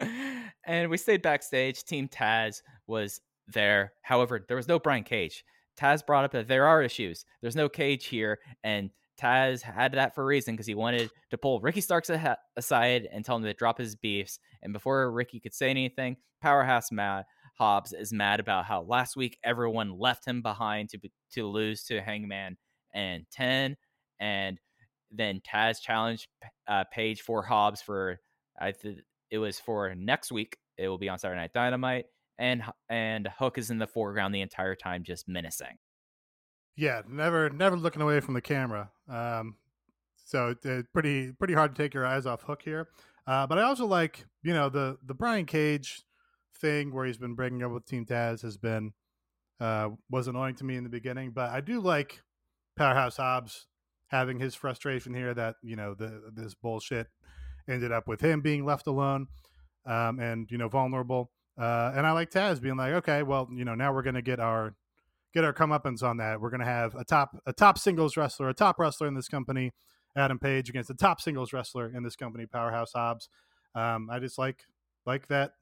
and 0.66 0.90
we 0.90 0.96
stayed 0.96 1.22
backstage. 1.22 1.84
Team 1.84 2.08
Taz 2.08 2.62
was 2.86 3.20
there. 3.48 3.92
However, 4.02 4.44
there 4.46 4.56
was 4.56 4.68
no 4.68 4.78
Brian 4.78 5.04
Cage. 5.04 5.44
Taz 5.78 6.04
brought 6.04 6.24
up 6.24 6.32
that 6.32 6.48
there 6.48 6.66
are 6.66 6.82
issues. 6.82 7.24
There's 7.42 7.56
no 7.56 7.68
Cage 7.68 8.06
here, 8.06 8.38
and 8.64 8.90
Taz 9.20 9.62
had 9.62 9.92
that 9.92 10.14
for 10.14 10.22
a 10.22 10.26
reason 10.26 10.54
because 10.54 10.66
he 10.66 10.74
wanted 10.74 11.10
to 11.30 11.38
pull 11.38 11.60
Ricky 11.60 11.80
Starks 11.80 12.10
a- 12.10 12.38
aside 12.56 13.08
and 13.10 13.24
tell 13.24 13.36
him 13.36 13.42
to 13.42 13.54
drop 13.54 13.78
his 13.78 13.96
beefs. 13.96 14.38
And 14.62 14.72
before 14.72 15.10
Ricky 15.10 15.40
could 15.40 15.54
say 15.54 15.70
anything, 15.70 16.16
Powerhouse 16.40 16.92
Matt 16.92 17.26
Hobbs 17.58 17.92
is 17.92 18.12
mad 18.12 18.40
about 18.40 18.66
how 18.66 18.82
last 18.82 19.16
week 19.16 19.38
everyone 19.42 19.98
left 19.98 20.26
him 20.26 20.42
behind 20.42 20.90
to 20.90 20.98
to 21.32 21.46
lose 21.46 21.84
to 21.84 22.00
Hangman 22.00 22.56
and 22.94 23.24
Ten, 23.30 23.76
and 24.20 24.58
then 25.10 25.40
Taz 25.40 25.80
challenged 25.80 26.28
uh, 26.68 26.84
Page 26.92 27.22
for 27.22 27.42
Hobbs 27.42 27.80
for 27.80 28.18
I 28.60 28.72
th- 28.72 28.98
it 29.30 29.38
was 29.38 29.58
for 29.58 29.94
next 29.94 30.32
week. 30.32 30.56
It 30.78 30.88
will 30.88 30.98
be 30.98 31.08
on 31.08 31.18
Saturday 31.18 31.40
Night 31.40 31.52
Dynamite, 31.52 32.06
and 32.38 32.62
and 32.88 33.28
Hook 33.38 33.58
is 33.58 33.70
in 33.70 33.78
the 33.78 33.86
foreground 33.86 34.34
the 34.34 34.40
entire 34.40 34.74
time, 34.74 35.04
just 35.04 35.28
menacing. 35.28 35.78
Yeah, 36.76 37.02
never 37.08 37.50
never 37.50 37.76
looking 37.76 38.02
away 38.02 38.20
from 38.20 38.34
the 38.34 38.40
camera. 38.40 38.90
Um, 39.08 39.56
so 40.24 40.54
uh, 40.64 40.82
pretty 40.92 41.32
pretty 41.32 41.54
hard 41.54 41.74
to 41.74 41.82
take 41.82 41.94
your 41.94 42.06
eyes 42.06 42.26
off 42.26 42.42
Hook 42.42 42.62
here. 42.62 42.88
Uh, 43.26 43.46
but 43.46 43.58
I 43.58 43.62
also 43.62 43.86
like 43.86 44.26
you 44.42 44.52
know 44.52 44.68
the 44.68 44.98
the 45.04 45.14
Brian 45.14 45.46
Cage 45.46 46.02
thing 46.60 46.92
where 46.92 47.06
he's 47.06 47.18
been 47.18 47.34
breaking 47.34 47.62
up 47.62 47.72
with 47.72 47.86
Team 47.86 48.04
Taz 48.06 48.42
has 48.42 48.56
been 48.56 48.92
uh, 49.60 49.90
was 50.10 50.28
annoying 50.28 50.54
to 50.56 50.64
me 50.64 50.76
in 50.76 50.84
the 50.84 50.90
beginning, 50.90 51.30
but 51.30 51.50
I 51.50 51.60
do 51.60 51.80
like 51.80 52.20
Powerhouse 52.76 53.16
Hobbs 53.16 53.66
having 54.08 54.38
his 54.38 54.54
frustration 54.54 55.14
here 55.14 55.34
that 55.34 55.56
you 55.62 55.76
know 55.76 55.94
the 55.94 56.30
this 56.32 56.54
bullshit 56.54 57.08
ended 57.68 57.92
up 57.92 58.06
with 58.06 58.20
him 58.20 58.40
being 58.40 58.64
left 58.64 58.86
alone 58.86 59.26
um, 59.86 60.20
and 60.20 60.50
you 60.50 60.58
know 60.58 60.68
vulnerable. 60.68 61.30
Uh, 61.58 61.92
and 61.96 62.06
I 62.06 62.12
like 62.12 62.30
Taz 62.30 62.60
being 62.60 62.76
like, 62.76 62.92
okay, 62.94 63.22
well, 63.22 63.48
you 63.50 63.64
know, 63.64 63.74
now 63.74 63.92
we're 63.92 64.02
gonna 64.02 64.22
get 64.22 64.40
our 64.40 64.74
get 65.32 65.44
our 65.44 65.52
comeuppance 65.52 66.02
on 66.02 66.18
that. 66.18 66.40
We're 66.40 66.50
gonna 66.50 66.64
have 66.64 66.94
a 66.94 67.04
top 67.04 67.36
a 67.46 67.52
top 67.52 67.78
singles 67.78 68.16
wrestler, 68.16 68.48
a 68.48 68.54
top 68.54 68.78
wrestler 68.78 69.06
in 69.06 69.14
this 69.14 69.28
company, 69.28 69.72
Adam 70.16 70.38
Page 70.38 70.68
against 70.68 70.88
the 70.88 70.94
top 70.94 71.20
singles 71.20 71.52
wrestler 71.52 71.90
in 71.94 72.02
this 72.02 72.16
company, 72.16 72.46
Powerhouse 72.46 72.92
Hobbs. 72.94 73.28
Um, 73.74 74.08
I 74.10 74.18
just 74.18 74.38
like 74.38 74.64
like 75.06 75.28
that 75.28 75.52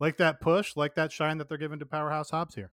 like 0.00 0.16
that 0.16 0.40
push, 0.40 0.76
like 0.76 0.94
that 0.96 1.12
shine 1.12 1.38
that 1.38 1.48
they're 1.48 1.58
giving 1.58 1.78
to 1.78 1.86
Powerhouse 1.86 2.30
Hobbs 2.30 2.54
here. 2.54 2.72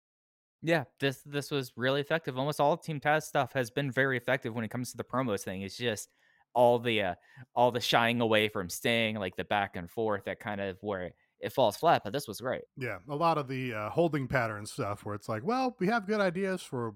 Yeah, 0.62 0.84
this 0.98 1.22
this 1.24 1.50
was 1.50 1.72
really 1.76 2.00
effective. 2.00 2.38
Almost 2.38 2.60
all 2.60 2.76
Team 2.76 3.00
Taz 3.00 3.22
stuff 3.22 3.52
has 3.54 3.70
been 3.70 3.90
very 3.90 4.16
effective 4.16 4.54
when 4.54 4.64
it 4.64 4.70
comes 4.70 4.90
to 4.90 4.96
the 4.96 5.04
promos 5.04 5.42
thing. 5.42 5.62
It's 5.62 5.76
just 5.76 6.10
all 6.54 6.78
the 6.78 7.02
uh, 7.02 7.14
all 7.54 7.70
the 7.70 7.80
shying 7.80 8.20
away 8.20 8.48
from 8.48 8.68
Sting, 8.68 9.16
like 9.16 9.36
the 9.36 9.44
back 9.44 9.76
and 9.76 9.90
forth, 9.90 10.24
that 10.24 10.40
kind 10.40 10.60
of 10.60 10.76
where 10.82 11.02
it, 11.02 11.14
it 11.40 11.52
falls 11.52 11.76
flat. 11.76 12.02
But 12.04 12.12
this 12.12 12.28
was 12.28 12.40
great. 12.40 12.62
Yeah, 12.76 12.98
a 13.08 13.16
lot 13.16 13.38
of 13.38 13.48
the 13.48 13.72
uh, 13.72 13.90
holding 13.90 14.28
pattern 14.28 14.66
stuff 14.66 15.04
where 15.04 15.14
it's 15.14 15.28
like, 15.28 15.44
well, 15.44 15.76
we 15.78 15.86
have 15.86 16.06
good 16.06 16.20
ideas 16.20 16.62
for 16.62 16.94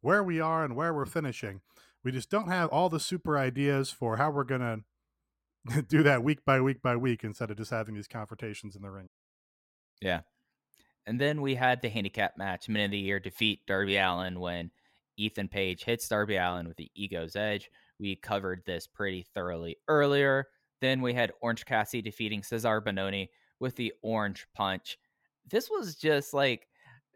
where 0.00 0.22
we 0.22 0.40
are 0.40 0.64
and 0.64 0.76
where 0.76 0.94
we're 0.94 1.06
finishing. 1.06 1.60
We 2.04 2.12
just 2.12 2.30
don't 2.30 2.48
have 2.48 2.68
all 2.70 2.88
the 2.88 3.00
super 3.00 3.38
ideas 3.38 3.90
for 3.90 4.16
how 4.16 4.30
we're 4.30 4.44
gonna 4.44 4.78
do 5.88 6.02
that 6.02 6.22
week 6.22 6.44
by 6.44 6.60
week 6.60 6.80
by 6.82 6.96
week 6.96 7.24
instead 7.24 7.50
of 7.50 7.58
just 7.58 7.70
having 7.70 7.94
these 7.94 8.08
confrontations 8.08 8.76
in 8.76 8.82
the 8.82 8.90
ring. 8.90 9.08
Yeah. 10.00 10.20
And 11.06 11.20
then 11.20 11.42
we 11.42 11.54
had 11.54 11.82
the 11.82 11.88
handicap 11.88 12.38
match, 12.38 12.68
minute 12.68 12.86
of 12.86 12.90
the 12.92 12.98
year 12.98 13.20
defeat 13.20 13.60
Darby 13.66 13.96
Allin 13.96 14.40
when 14.40 14.70
Ethan 15.16 15.48
Page 15.48 15.84
hits 15.84 16.08
Darby 16.08 16.36
Allin 16.36 16.66
with 16.66 16.76
the 16.76 16.90
ego's 16.94 17.36
edge. 17.36 17.70
We 17.98 18.16
covered 18.16 18.62
this 18.64 18.86
pretty 18.86 19.26
thoroughly 19.34 19.76
earlier. 19.86 20.46
Then 20.80 21.02
we 21.02 21.12
had 21.12 21.32
Orange 21.40 21.64
Cassidy 21.64 22.02
defeating 22.02 22.42
Cezar 22.42 22.80
Bononi 22.82 23.28
with 23.60 23.76
the 23.76 23.92
orange 24.02 24.46
punch. 24.54 24.98
This 25.50 25.70
was 25.70 25.94
just 25.94 26.34
like 26.34 26.66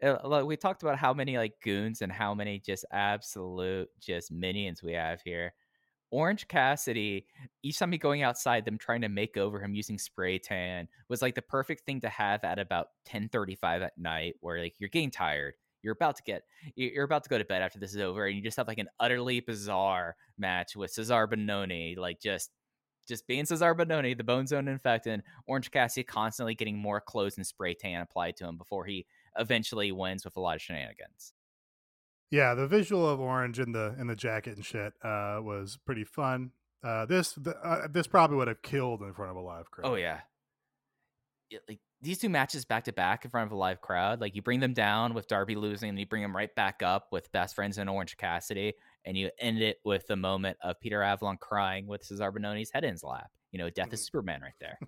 uh, 0.01 0.43
we 0.45 0.55
talked 0.55 0.83
about 0.83 0.97
how 0.97 1.13
many 1.13 1.37
like 1.37 1.53
goons 1.61 2.01
and 2.01 2.11
how 2.11 2.33
many 2.33 2.59
just 2.59 2.85
absolute 2.91 3.89
just 3.99 4.31
minions 4.31 4.81
we 4.81 4.93
have 4.93 5.21
here. 5.21 5.53
Orange 6.11 6.47
Cassidy, 6.47 7.25
each 7.63 7.77
time 7.77 7.91
he 7.91 7.97
going 7.97 8.23
outside, 8.23 8.65
them 8.65 8.77
trying 8.77 9.01
to 9.01 9.09
make 9.09 9.37
over 9.37 9.61
him 9.61 9.75
using 9.75 9.97
spray 9.99 10.39
tan 10.39 10.87
was 11.07 11.21
like 11.21 11.35
the 11.35 11.41
perfect 11.41 11.85
thing 11.85 12.01
to 12.01 12.09
have 12.09 12.43
at 12.43 12.59
about 12.59 12.87
10:35 13.05 13.81
at 13.83 13.97
night, 13.97 14.35
where 14.39 14.59
like 14.59 14.75
you're 14.79 14.89
getting 14.89 15.11
tired, 15.11 15.53
you're 15.83 15.93
about 15.93 16.15
to 16.17 16.23
get, 16.23 16.43
you're 16.75 17.05
about 17.05 17.23
to 17.23 17.29
go 17.29 17.37
to 17.37 17.45
bed 17.45 17.61
after 17.61 17.79
this 17.79 17.93
is 17.93 18.01
over, 18.01 18.25
and 18.25 18.35
you 18.35 18.41
just 18.41 18.57
have 18.57 18.67
like 18.67 18.79
an 18.79 18.89
utterly 18.99 19.39
bizarre 19.39 20.15
match 20.37 20.75
with 20.75 20.91
Cezar 20.93 21.27
Bononi, 21.27 21.97
like 21.97 22.19
just, 22.19 22.51
just 23.07 23.25
being 23.27 23.45
Cezar 23.45 23.75
Bononi, 23.75 24.17
the 24.17 24.23
Bone 24.23 24.45
Zone 24.47 24.67
infected, 24.67 25.23
Orange 25.47 25.71
Cassidy 25.71 26.03
constantly 26.03 26.55
getting 26.55 26.77
more 26.77 27.01
clothes 27.01 27.37
and 27.37 27.45
spray 27.47 27.73
tan 27.73 28.01
applied 28.01 28.35
to 28.37 28.45
him 28.47 28.57
before 28.57 28.85
he 28.85 29.05
eventually 29.37 29.91
wins 29.91 30.25
with 30.25 30.37
a 30.37 30.39
lot 30.39 30.55
of 30.55 30.61
shenanigans. 30.61 31.33
Yeah, 32.31 32.53
the 32.53 32.67
visual 32.67 33.07
of 33.07 33.19
Orange 33.19 33.59
in 33.59 33.71
the 33.71 33.95
in 33.99 34.07
the 34.07 34.15
jacket 34.15 34.55
and 34.55 34.65
shit 34.65 34.93
uh, 35.03 35.39
was 35.41 35.77
pretty 35.85 36.03
fun. 36.03 36.51
Uh, 36.83 37.05
this 37.05 37.33
the, 37.33 37.55
uh, 37.57 37.87
this 37.91 38.07
probably 38.07 38.37
would 38.37 38.47
have 38.47 38.61
killed 38.61 39.01
in 39.01 39.13
front 39.13 39.31
of 39.31 39.37
a 39.37 39.41
live 39.41 39.69
crowd. 39.71 39.87
Oh 39.87 39.95
yeah, 39.95 40.19
like 41.67 41.79
these 42.01 42.19
two 42.19 42.29
matches 42.29 42.65
back 42.65 42.85
to 42.85 42.93
back 42.93 43.25
in 43.25 43.31
front 43.31 43.47
of 43.47 43.51
a 43.51 43.55
live 43.55 43.81
crowd. 43.81 44.21
Like 44.21 44.35
you 44.35 44.41
bring 44.41 44.59
them 44.59 44.73
down 44.73 45.13
with 45.13 45.27
Darby 45.27 45.55
losing, 45.55 45.89
and 45.89 45.99
you 45.99 46.05
bring 46.05 46.21
them 46.21 46.35
right 46.35 46.53
back 46.55 46.81
up 46.83 47.07
with 47.11 47.31
Best 47.31 47.55
Friends 47.55 47.77
and 47.77 47.89
Orange 47.89 48.15
Cassidy, 48.17 48.73
and 49.05 49.17
you 49.17 49.31
end 49.39 49.61
it 49.61 49.77
with 49.83 50.07
the 50.07 50.15
moment 50.15 50.57
of 50.63 50.79
Peter 50.79 51.01
Avalon 51.01 51.37
crying 51.37 51.87
with 51.87 52.07
Cezar 52.07 52.31
Bononi's 52.31 52.71
head 52.71 52.83
in 52.83 52.91
his 52.91 53.03
lap. 53.03 53.29
You 53.51 53.59
know, 53.59 53.69
death 53.69 53.91
is 53.91 54.01
mm-hmm. 54.01 54.05
Superman 54.05 54.41
right 54.41 54.53
there. 54.59 54.79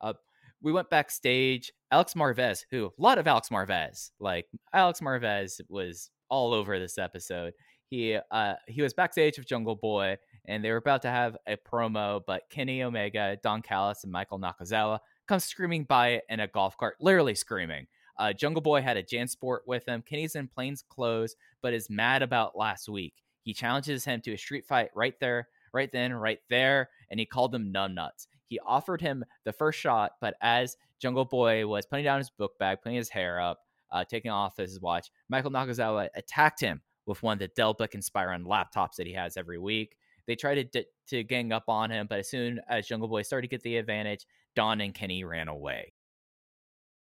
uh, 0.00 0.14
we 0.62 0.72
went 0.72 0.90
backstage. 0.90 1.72
Alex 1.90 2.14
Marvez, 2.14 2.64
who 2.70 2.86
a 2.86 3.02
lot 3.02 3.18
of 3.18 3.26
Alex 3.26 3.48
Marvez, 3.48 4.10
like 4.20 4.46
Alex 4.72 5.00
Marvez 5.00 5.60
was 5.68 6.10
all 6.28 6.52
over 6.52 6.78
this 6.78 6.98
episode. 6.98 7.54
He 7.90 8.18
uh 8.30 8.54
he 8.66 8.82
was 8.82 8.92
backstage 8.92 9.38
with 9.38 9.46
Jungle 9.46 9.76
Boy 9.76 10.18
and 10.48 10.64
they 10.64 10.70
were 10.70 10.76
about 10.78 11.02
to 11.02 11.10
have 11.10 11.36
a 11.46 11.56
promo, 11.56 12.22
but 12.26 12.42
Kenny 12.50 12.82
Omega, 12.82 13.38
Don 13.42 13.62
Callis, 13.62 14.02
and 14.02 14.12
Michael 14.12 14.40
Nakazawa 14.40 14.98
come 15.28 15.38
screaming 15.38 15.84
by 15.84 16.22
in 16.28 16.40
a 16.40 16.46
golf 16.46 16.76
cart, 16.76 16.96
literally 17.00 17.34
screaming. 17.34 17.86
Uh, 18.18 18.32
Jungle 18.32 18.62
Boy 18.62 18.80
had 18.80 18.96
a 18.96 19.02
Jansport 19.02 19.58
with 19.66 19.86
him. 19.86 20.02
Kenny's 20.02 20.34
in 20.34 20.48
plain 20.48 20.74
clothes, 20.88 21.36
but 21.62 21.74
is 21.74 21.88
mad 21.88 22.22
about 22.22 22.56
last 22.56 22.88
week. 22.88 23.14
He 23.44 23.54
challenges 23.54 24.04
him 24.04 24.20
to 24.22 24.32
a 24.32 24.38
street 24.38 24.66
fight 24.66 24.90
right 24.94 25.14
there, 25.20 25.48
right 25.72 25.92
then, 25.92 26.12
right 26.14 26.40
there, 26.48 26.88
and 27.10 27.20
he 27.20 27.26
called 27.26 27.54
him 27.54 27.72
numbnuts. 27.72 28.26
He 28.48 28.58
offered 28.60 29.02
him 29.02 29.24
the 29.44 29.52
first 29.52 29.78
shot, 29.78 30.12
but 30.20 30.34
as 30.40 30.76
Jungle 30.98 31.26
Boy 31.26 31.66
was 31.66 31.86
putting 31.86 32.04
down 32.04 32.18
his 32.18 32.30
book 32.30 32.58
bag, 32.58 32.78
putting 32.82 32.96
his 32.96 33.10
hair 33.10 33.40
up, 33.40 33.60
uh, 33.90 34.04
taking 34.04 34.30
off 34.30 34.56
his 34.56 34.80
watch, 34.80 35.10
Michael 35.28 35.50
Nakazawa 35.50 36.08
attacked 36.14 36.60
him 36.60 36.80
with 37.06 37.22
one 37.22 37.34
of 37.34 37.38
the 37.38 37.48
Dell 37.48 37.74
Book 37.74 37.92
Inspiron 37.92 38.44
laptops 38.44 38.96
that 38.96 39.06
he 39.06 39.12
has 39.14 39.36
every 39.36 39.58
week. 39.58 39.96
They 40.26 40.36
tried 40.36 40.56
to, 40.56 40.64
d- 40.64 40.86
to 41.08 41.24
gang 41.24 41.52
up 41.52 41.64
on 41.68 41.90
him, 41.90 42.06
but 42.08 42.18
as 42.18 42.28
soon 42.28 42.60
as 42.68 42.86
Jungle 42.86 43.08
Boy 43.08 43.22
started 43.22 43.48
to 43.48 43.56
get 43.56 43.62
the 43.62 43.78
advantage, 43.78 44.26
Don 44.54 44.80
and 44.80 44.94
Kenny 44.94 45.24
ran 45.24 45.48
away. 45.48 45.92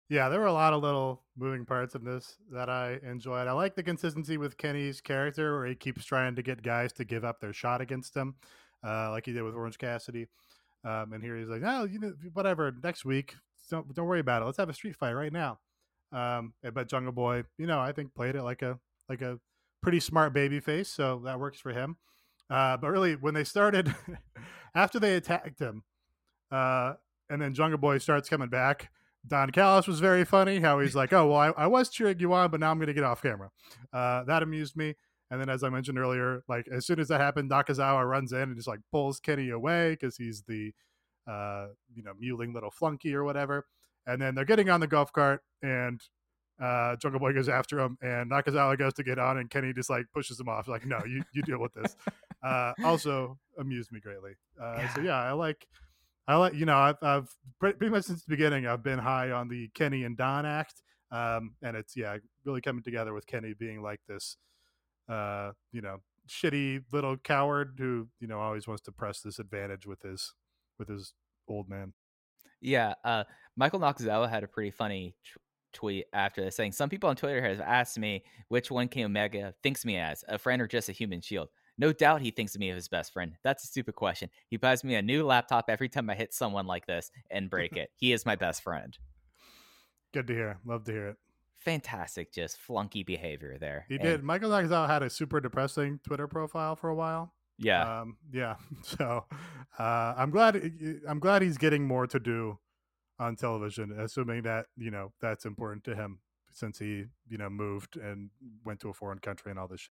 Yeah, 0.08 0.30
there 0.30 0.40
were 0.40 0.46
a 0.46 0.52
lot 0.52 0.72
of 0.72 0.82
little 0.82 1.22
moving 1.36 1.66
parts 1.66 1.94
in 1.94 2.02
this 2.02 2.36
that 2.52 2.70
I 2.70 2.98
enjoyed. 3.02 3.46
I 3.46 3.52
like 3.52 3.74
the 3.74 3.82
consistency 3.82 4.38
with 4.38 4.56
Kenny's 4.56 5.02
character, 5.02 5.58
where 5.58 5.66
he 5.66 5.74
keeps 5.74 6.04
trying 6.04 6.34
to 6.36 6.42
get 6.42 6.62
guys 6.62 6.94
to 6.94 7.04
give 7.04 7.24
up 7.24 7.40
their 7.40 7.52
shot 7.52 7.82
against 7.82 8.16
him, 8.16 8.36
uh, 8.86 9.10
like 9.10 9.26
he 9.26 9.32
did 9.32 9.42
with 9.42 9.54
Orange 9.54 9.76
Cassidy. 9.76 10.28
Um, 10.82 11.12
and 11.12 11.22
here 11.22 11.36
he's 11.36 11.48
like, 11.48 11.62
"Oh, 11.64 11.84
you 11.84 11.98
know, 11.98 12.14
whatever. 12.32 12.72
Next 12.82 13.04
week, 13.04 13.34
don't 13.68 13.92
don't 13.92 14.06
worry 14.06 14.20
about 14.20 14.40
it. 14.40 14.46
Let's 14.46 14.56
have 14.56 14.70
a 14.70 14.74
street 14.74 14.96
fight 14.96 15.12
right 15.12 15.32
now." 15.32 15.58
Um, 16.12 16.54
but 16.62 16.88
Jungle 16.88 17.12
Boy, 17.12 17.44
you 17.58 17.66
know, 17.66 17.80
I 17.80 17.92
think 17.92 18.14
played 18.14 18.34
it 18.34 18.42
like 18.42 18.62
a 18.62 18.78
like 19.08 19.22
a 19.22 19.38
pretty 19.82 20.00
smart 20.00 20.32
baby 20.32 20.60
face, 20.60 20.88
so 20.88 21.20
that 21.24 21.38
works 21.38 21.60
for 21.60 21.72
him. 21.72 21.96
Uh, 22.50 22.76
but 22.76 22.88
really, 22.88 23.14
when 23.14 23.34
they 23.34 23.44
started, 23.44 23.94
after 24.74 24.98
they 24.98 25.14
attacked 25.14 25.58
him, 25.58 25.82
uh, 26.50 26.94
and 27.28 27.40
then 27.42 27.54
Jungle 27.54 27.78
Boy 27.78 27.98
starts 27.98 28.28
coming 28.28 28.48
back, 28.48 28.90
Don 29.26 29.50
Callis 29.50 29.86
was 29.86 30.00
very 30.00 30.24
funny. 30.24 30.60
How 30.60 30.80
he's 30.80 30.96
like, 30.96 31.12
"Oh, 31.12 31.28
well, 31.28 31.38
I, 31.38 31.64
I 31.64 31.66
was 31.66 31.90
cheering 31.90 32.18
you 32.20 32.32
on, 32.32 32.50
but 32.50 32.60
now 32.60 32.70
I'm 32.70 32.78
going 32.78 32.88
to 32.88 32.94
get 32.94 33.04
off 33.04 33.22
camera." 33.22 33.50
Uh, 33.92 34.24
that 34.24 34.42
amused 34.42 34.76
me. 34.76 34.94
And 35.30 35.38
then, 35.38 35.50
as 35.50 35.62
I 35.62 35.68
mentioned 35.68 35.98
earlier, 35.98 36.42
like 36.48 36.68
as 36.68 36.86
soon 36.86 36.98
as 37.00 37.08
that 37.08 37.20
happened, 37.20 37.50
Nakazawa 37.50 38.08
runs 38.08 38.32
in 38.32 38.40
and 38.40 38.56
just 38.56 38.68
like 38.68 38.80
pulls 38.90 39.20
Kenny 39.20 39.50
away 39.50 39.90
because 39.90 40.16
he's 40.16 40.42
the, 40.48 40.72
uh, 41.30 41.66
you 41.94 42.02
know, 42.02 42.14
mewling 42.14 42.54
little 42.54 42.70
flunky 42.70 43.14
or 43.14 43.24
whatever 43.24 43.66
and 44.08 44.20
then 44.20 44.34
they're 44.34 44.44
getting 44.44 44.70
on 44.70 44.80
the 44.80 44.88
golf 44.88 45.12
cart 45.12 45.42
and 45.62 46.00
uh, 46.60 46.96
Jungle 46.96 47.20
Boy 47.20 47.32
goes 47.32 47.48
after 47.48 47.78
him, 47.78 47.96
and 48.02 48.30
Nakazawa 48.30 48.76
goes 48.76 48.92
to 48.94 49.04
get 49.04 49.18
on, 49.18 49.38
and 49.38 49.48
Kenny 49.48 49.72
just 49.72 49.90
like 49.90 50.06
pushes 50.12 50.40
him 50.40 50.48
off, 50.48 50.66
like, 50.66 50.84
"No, 50.84 51.00
you 51.06 51.22
you 51.32 51.42
deal 51.42 51.60
with 51.60 51.72
this." 51.74 51.96
uh, 52.42 52.72
also 52.84 53.38
amused 53.58 53.92
me 53.92 54.00
greatly. 54.00 54.32
Uh, 54.60 54.78
yeah. 54.78 54.94
So 54.94 55.00
yeah, 55.02 55.22
I 55.22 55.32
like, 55.32 55.68
I 56.26 56.36
like, 56.36 56.54
you 56.54 56.66
know, 56.66 56.76
I've, 56.76 56.96
I've, 57.00 57.34
pretty 57.60 57.88
much 57.88 58.04
since 58.04 58.24
the 58.24 58.30
beginning, 58.30 58.66
I've 58.66 58.82
been 58.82 58.98
high 58.98 59.30
on 59.30 59.48
the 59.48 59.68
Kenny 59.74 60.02
and 60.02 60.16
Don 60.16 60.46
act, 60.46 60.82
um, 61.12 61.54
and 61.62 61.76
it's 61.76 61.96
yeah, 61.96 62.16
really 62.44 62.60
coming 62.60 62.82
together 62.82 63.14
with 63.14 63.26
Kenny 63.26 63.54
being 63.56 63.80
like 63.80 64.00
this, 64.08 64.36
uh, 65.08 65.52
you 65.70 65.80
know, 65.80 65.98
shitty 66.28 66.82
little 66.92 67.16
coward 67.16 67.76
who 67.78 68.08
you 68.18 68.26
know 68.26 68.40
always 68.40 68.66
wants 68.66 68.82
to 68.82 68.92
press 68.92 69.20
this 69.20 69.38
advantage 69.38 69.86
with 69.86 70.02
his 70.02 70.34
with 70.76 70.88
his 70.88 71.14
old 71.46 71.68
man. 71.68 71.92
Yeah, 72.60 72.94
uh, 73.04 73.24
Michael 73.58 73.80
Nakazawa 73.80 74.30
had 74.30 74.44
a 74.44 74.48
pretty 74.48 74.70
funny 74.70 75.16
t- 75.24 75.32
tweet 75.72 76.06
after 76.12 76.42
this 76.44 76.54
saying, 76.54 76.72
Some 76.72 76.88
people 76.88 77.10
on 77.10 77.16
Twitter 77.16 77.42
have 77.42 77.60
asked 77.60 77.98
me 77.98 78.22
which 78.46 78.70
one 78.70 78.86
Kenny 78.86 79.04
Omega 79.04 79.52
thinks 79.64 79.84
me 79.84 79.98
as, 79.98 80.24
a 80.28 80.38
friend 80.38 80.62
or 80.62 80.68
just 80.68 80.88
a 80.88 80.92
human 80.92 81.20
shield. 81.20 81.48
No 81.76 81.92
doubt 81.92 82.22
he 82.22 82.30
thinks 82.30 82.54
of 82.54 82.60
me 82.60 82.70
as 82.70 82.76
his 82.76 82.88
best 82.88 83.12
friend. 83.12 83.32
That's 83.42 83.64
a 83.64 83.66
stupid 83.66 83.96
question. 83.96 84.30
He 84.48 84.56
buys 84.56 84.84
me 84.84 84.94
a 84.94 85.02
new 85.02 85.24
laptop 85.24 85.68
every 85.68 85.88
time 85.88 86.08
I 86.08 86.14
hit 86.14 86.32
someone 86.32 86.66
like 86.66 86.86
this 86.86 87.10
and 87.30 87.50
break 87.50 87.72
it. 87.76 87.90
He 87.96 88.12
is 88.12 88.24
my 88.24 88.36
best 88.36 88.62
friend. 88.62 88.96
Good 90.14 90.28
to 90.28 90.34
hear. 90.34 90.58
Love 90.64 90.84
to 90.84 90.92
hear 90.92 91.08
it. 91.08 91.16
Fantastic, 91.58 92.32
just 92.32 92.58
flunky 92.58 93.02
behavior 93.02 93.58
there. 93.58 93.86
He 93.88 93.96
and, 93.96 94.04
did. 94.04 94.22
Michael 94.22 94.50
Nakazawa 94.50 94.86
had 94.86 95.02
a 95.02 95.10
super 95.10 95.40
depressing 95.40 95.98
Twitter 96.06 96.28
profile 96.28 96.76
for 96.76 96.90
a 96.90 96.94
while. 96.94 97.34
Yeah. 97.58 98.02
Um, 98.02 98.18
yeah. 98.32 98.54
So 98.84 99.24
uh, 99.80 100.14
I'm 100.16 100.30
glad 100.30 100.54
I'm 101.08 101.18
glad 101.18 101.42
he's 101.42 101.58
getting 101.58 101.84
more 101.84 102.06
to 102.06 102.20
do 102.20 102.58
on 103.18 103.36
television, 103.36 103.98
assuming 103.98 104.42
that 104.42 104.66
you 104.76 104.90
know 104.90 105.12
that's 105.20 105.44
important 105.44 105.84
to 105.84 105.94
him 105.94 106.18
since 106.50 106.78
he 106.78 107.04
you 107.28 107.38
know 107.38 107.50
moved 107.50 107.96
and 107.96 108.30
went 108.64 108.80
to 108.80 108.88
a 108.88 108.92
foreign 108.94 109.18
country 109.18 109.50
and 109.50 109.58
all 109.58 109.68
this. 109.68 109.80
Shit. 109.80 109.90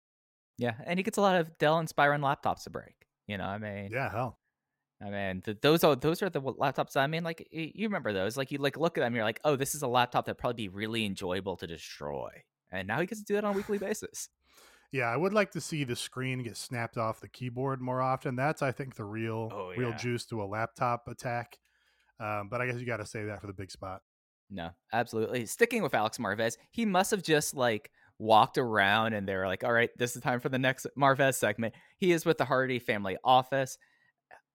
Yeah, 0.56 0.74
and 0.84 0.98
he 0.98 1.02
gets 1.02 1.18
a 1.18 1.20
lot 1.20 1.36
of 1.36 1.58
Dell 1.58 1.82
Inspiron 1.82 2.20
laptops 2.20 2.64
to 2.64 2.70
break. 2.70 2.94
You 3.26 3.38
know, 3.38 3.44
I 3.44 3.58
mean, 3.58 3.90
yeah, 3.92 4.10
hell. 4.10 4.38
I 5.02 5.10
mean, 5.10 5.42
th- 5.42 5.58
those 5.60 5.82
are 5.84 5.96
those 5.96 6.22
are 6.22 6.30
the 6.30 6.40
laptops. 6.40 6.96
I 6.96 7.06
mean, 7.06 7.24
like 7.24 7.46
you 7.50 7.86
remember 7.86 8.12
those? 8.12 8.36
Like 8.36 8.52
you 8.52 8.58
like 8.58 8.76
look 8.76 8.96
at 8.96 9.00
them, 9.00 9.14
you're 9.14 9.24
like, 9.24 9.40
oh, 9.44 9.56
this 9.56 9.74
is 9.74 9.82
a 9.82 9.88
laptop 9.88 10.26
that 10.26 10.38
probably 10.38 10.64
be 10.64 10.68
really 10.68 11.04
enjoyable 11.04 11.56
to 11.56 11.66
destroy. 11.66 12.30
And 12.70 12.88
now 12.88 13.00
he 13.00 13.06
gets 13.06 13.20
to 13.20 13.24
do 13.24 13.34
that 13.34 13.44
on 13.44 13.54
a 13.54 13.56
weekly 13.56 13.78
basis. 13.78 14.28
Yeah, 14.92 15.06
I 15.06 15.16
would 15.16 15.34
like 15.34 15.50
to 15.52 15.60
see 15.60 15.82
the 15.82 15.96
screen 15.96 16.42
get 16.42 16.56
snapped 16.56 16.96
off 16.96 17.20
the 17.20 17.28
keyboard 17.28 17.80
more 17.80 18.00
often. 18.00 18.36
That's 18.36 18.62
I 18.62 18.70
think 18.70 18.94
the 18.94 19.04
real 19.04 19.50
oh, 19.52 19.72
yeah. 19.72 19.80
real 19.80 19.92
juice 19.94 20.24
to 20.26 20.42
a 20.42 20.44
laptop 20.44 21.08
attack. 21.08 21.58
Um, 22.20 22.48
but 22.50 22.60
I 22.60 22.66
guess 22.66 22.76
you 22.76 22.86
got 22.86 22.98
to 22.98 23.06
say 23.06 23.24
that 23.24 23.40
for 23.40 23.46
the 23.46 23.52
big 23.52 23.70
spot. 23.70 24.02
No, 24.50 24.70
absolutely. 24.92 25.46
Sticking 25.46 25.82
with 25.82 25.94
Alex 25.94 26.18
Marvez, 26.18 26.56
he 26.70 26.84
must 26.84 27.10
have 27.10 27.22
just 27.22 27.54
like 27.54 27.90
walked 28.18 28.58
around 28.58 29.14
and 29.14 29.28
they 29.28 29.34
were 29.34 29.46
like, 29.46 29.64
all 29.64 29.72
right, 29.72 29.90
this 29.98 30.14
is 30.14 30.22
time 30.22 30.40
for 30.40 30.48
the 30.48 30.58
next 30.58 30.86
Marvez 30.96 31.34
segment. 31.34 31.74
He 31.96 32.12
is 32.12 32.24
with 32.24 32.38
the 32.38 32.44
Hardy 32.44 32.78
family 32.78 33.16
office. 33.24 33.78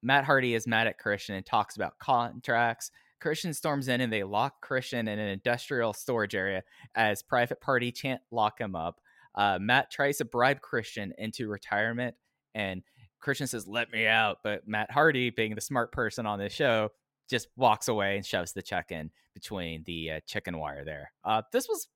Matt 0.01 0.23
Hardy 0.23 0.53
is 0.55 0.67
mad 0.67 0.87
at 0.87 0.97
Christian 0.97 1.35
and 1.35 1.45
talks 1.45 1.75
about 1.75 1.99
contracts. 1.99 2.91
Christian 3.19 3.53
storms 3.53 3.89
in 3.89 3.99
and 3.99 4.13
they 4.13 4.23
lock 4.23 4.61
Christian 4.61 5.07
in 5.07 5.19
an 5.19 5.27
industrial 5.27 5.93
storage 5.93 6.35
area 6.35 6.63
as 6.95 7.21
Private 7.21 7.59
Party 7.59 7.91
chant 7.91 8.21
lock 8.31 8.59
him 8.59 8.75
up. 8.75 9.01
Uh, 9.35 9.59
Matt 9.59 9.91
tries 9.91 10.17
to 10.17 10.25
bribe 10.25 10.61
Christian 10.61 11.13
into 11.17 11.47
retirement, 11.47 12.15
and 12.55 12.81
Christian 13.19 13.47
says, 13.47 13.67
"Let 13.67 13.91
me 13.91 14.07
out," 14.07 14.37
but 14.43 14.67
Matt 14.67 14.91
Hardy, 14.91 15.29
being 15.29 15.55
the 15.55 15.61
smart 15.61 15.91
person 15.91 16.25
on 16.25 16.39
this 16.39 16.53
show, 16.53 16.91
just 17.29 17.47
walks 17.55 17.87
away 17.87 18.15
and 18.15 18.25
shoves 18.25 18.53
the 18.53 18.61
check 18.61 18.91
in 18.91 19.11
between 19.33 19.83
the 19.85 20.11
uh, 20.11 20.19
chicken 20.25 20.57
wire 20.57 20.83
there. 20.83 21.11
Uh, 21.23 21.41
this 21.51 21.67
was 21.67 21.87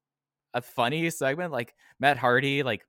a 0.54 0.62
funny 0.62 1.10
segment. 1.10 1.52
Like 1.52 1.74
Matt 2.00 2.18
Hardy, 2.18 2.64
like 2.64 2.86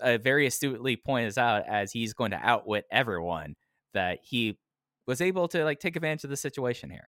uh, 0.00 0.18
very 0.18 0.46
astutely 0.46 0.96
points 0.96 1.38
out 1.38 1.64
as 1.68 1.92
he's 1.92 2.14
going 2.14 2.30
to 2.30 2.40
outwit 2.42 2.84
everyone 2.90 3.56
that 3.94 4.20
he 4.22 4.58
was 5.06 5.20
able 5.20 5.48
to 5.48 5.64
like 5.64 5.80
take 5.80 5.96
advantage 5.96 6.24
of 6.24 6.30
the 6.30 6.36
situation 6.36 6.90
here. 6.90 7.08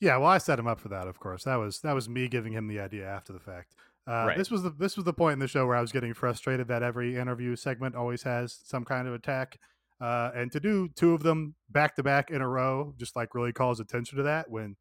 Yeah, 0.00 0.18
well, 0.18 0.28
I 0.28 0.38
set 0.38 0.58
him 0.58 0.66
up 0.66 0.80
for 0.80 0.88
that. 0.88 1.08
Of 1.08 1.18
course, 1.18 1.44
that 1.44 1.56
was 1.56 1.80
that 1.80 1.94
was 1.94 2.08
me 2.08 2.28
giving 2.28 2.52
him 2.52 2.68
the 2.68 2.80
idea 2.80 3.06
after 3.06 3.32
the 3.32 3.40
fact. 3.40 3.74
Uh, 4.08 4.26
Right. 4.28 4.38
This 4.38 4.50
was 4.50 4.62
the 4.62 4.70
this 4.70 4.96
was 4.96 5.04
the 5.04 5.12
point 5.12 5.34
in 5.34 5.38
the 5.38 5.48
show 5.48 5.66
where 5.66 5.76
I 5.76 5.80
was 5.80 5.92
getting 5.92 6.14
frustrated 6.14 6.68
that 6.68 6.82
every 6.82 7.16
interview 7.16 7.56
segment 7.56 7.94
always 7.94 8.22
has 8.22 8.60
some 8.64 8.84
kind 8.84 9.08
of 9.08 9.14
attack, 9.14 9.58
uh, 10.00 10.30
and 10.34 10.52
to 10.52 10.60
do 10.60 10.88
two 10.94 11.14
of 11.14 11.22
them 11.22 11.54
back 11.70 11.96
to 11.96 12.02
back 12.02 12.30
in 12.30 12.40
a 12.42 12.48
row 12.48 12.94
just 12.98 13.16
like 13.16 13.34
really 13.34 13.52
calls 13.52 13.80
attention 13.80 14.18
to 14.18 14.24
that 14.24 14.50
when 14.50 14.76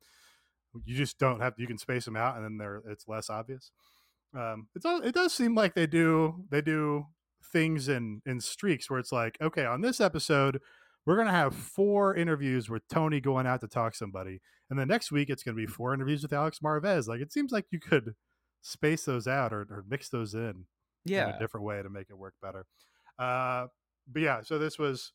you 0.84 0.96
just 0.96 1.18
don't 1.20 1.40
have 1.40 1.54
you 1.58 1.68
can 1.68 1.78
space 1.78 2.06
them 2.06 2.18
out 2.18 2.36
and 2.36 2.44
then 2.44 2.58
they're 2.58 2.82
it's 2.90 3.08
less 3.08 3.30
obvious. 3.30 3.72
Um, 4.38 4.68
it's 4.76 4.86
all, 4.86 5.02
it 5.02 5.14
does 5.16 5.34
seem 5.34 5.56
like 5.56 5.74
they 5.76 5.88
do 5.88 6.44
they 6.50 6.62
do 6.62 7.06
things 7.54 7.88
in 7.88 8.22
in 8.26 8.42
streaks 8.42 8.90
where 8.90 9.00
it's 9.00 9.12
like 9.12 9.38
okay 9.42 9.66
on 9.66 9.82
this 9.82 10.02
episode 10.02 10.60
we're 11.06 11.16
gonna 11.18 11.32
have 11.32 11.56
four 11.56 12.16
interviews 12.16 12.70
with 12.70 12.88
Tony 12.88 13.22
going 13.22 13.46
out 13.46 13.62
to 13.62 13.68
talk 13.68 13.94
to 13.94 13.98
somebody, 13.98 14.42
and 14.70 14.80
then 14.80 14.88
next 14.88 15.12
week 15.12 15.30
it's 15.30 15.44
gonna 15.44 15.56
be 15.56 15.68
four 15.68 15.94
interviews 15.94 16.24
with 16.24 16.34
Alex 16.34 16.60
Marvez. 16.64 17.08
Like 17.08 17.22
it 17.22 17.32
seems 17.32 17.52
like 17.52 17.66
you 17.72 17.80
could 17.80 18.16
space 18.62 19.06
those 19.06 19.28
out 19.28 19.54
or, 19.54 19.62
or 19.70 19.86
mix 19.88 20.10
those 20.10 20.34
in 20.34 20.66
in 21.14 21.14
Yeah, 21.14 21.30
a 21.30 21.40
different 21.40 21.66
way 21.66 21.82
to 21.82 21.90
make 21.90 22.08
it 22.10 22.18
work 22.18 22.34
better. 22.42 22.66
Uh, 23.20 23.68
but 24.12 24.22
yeah, 24.22 24.42
so 24.42 24.58
this 24.58 24.78
was 24.78 25.12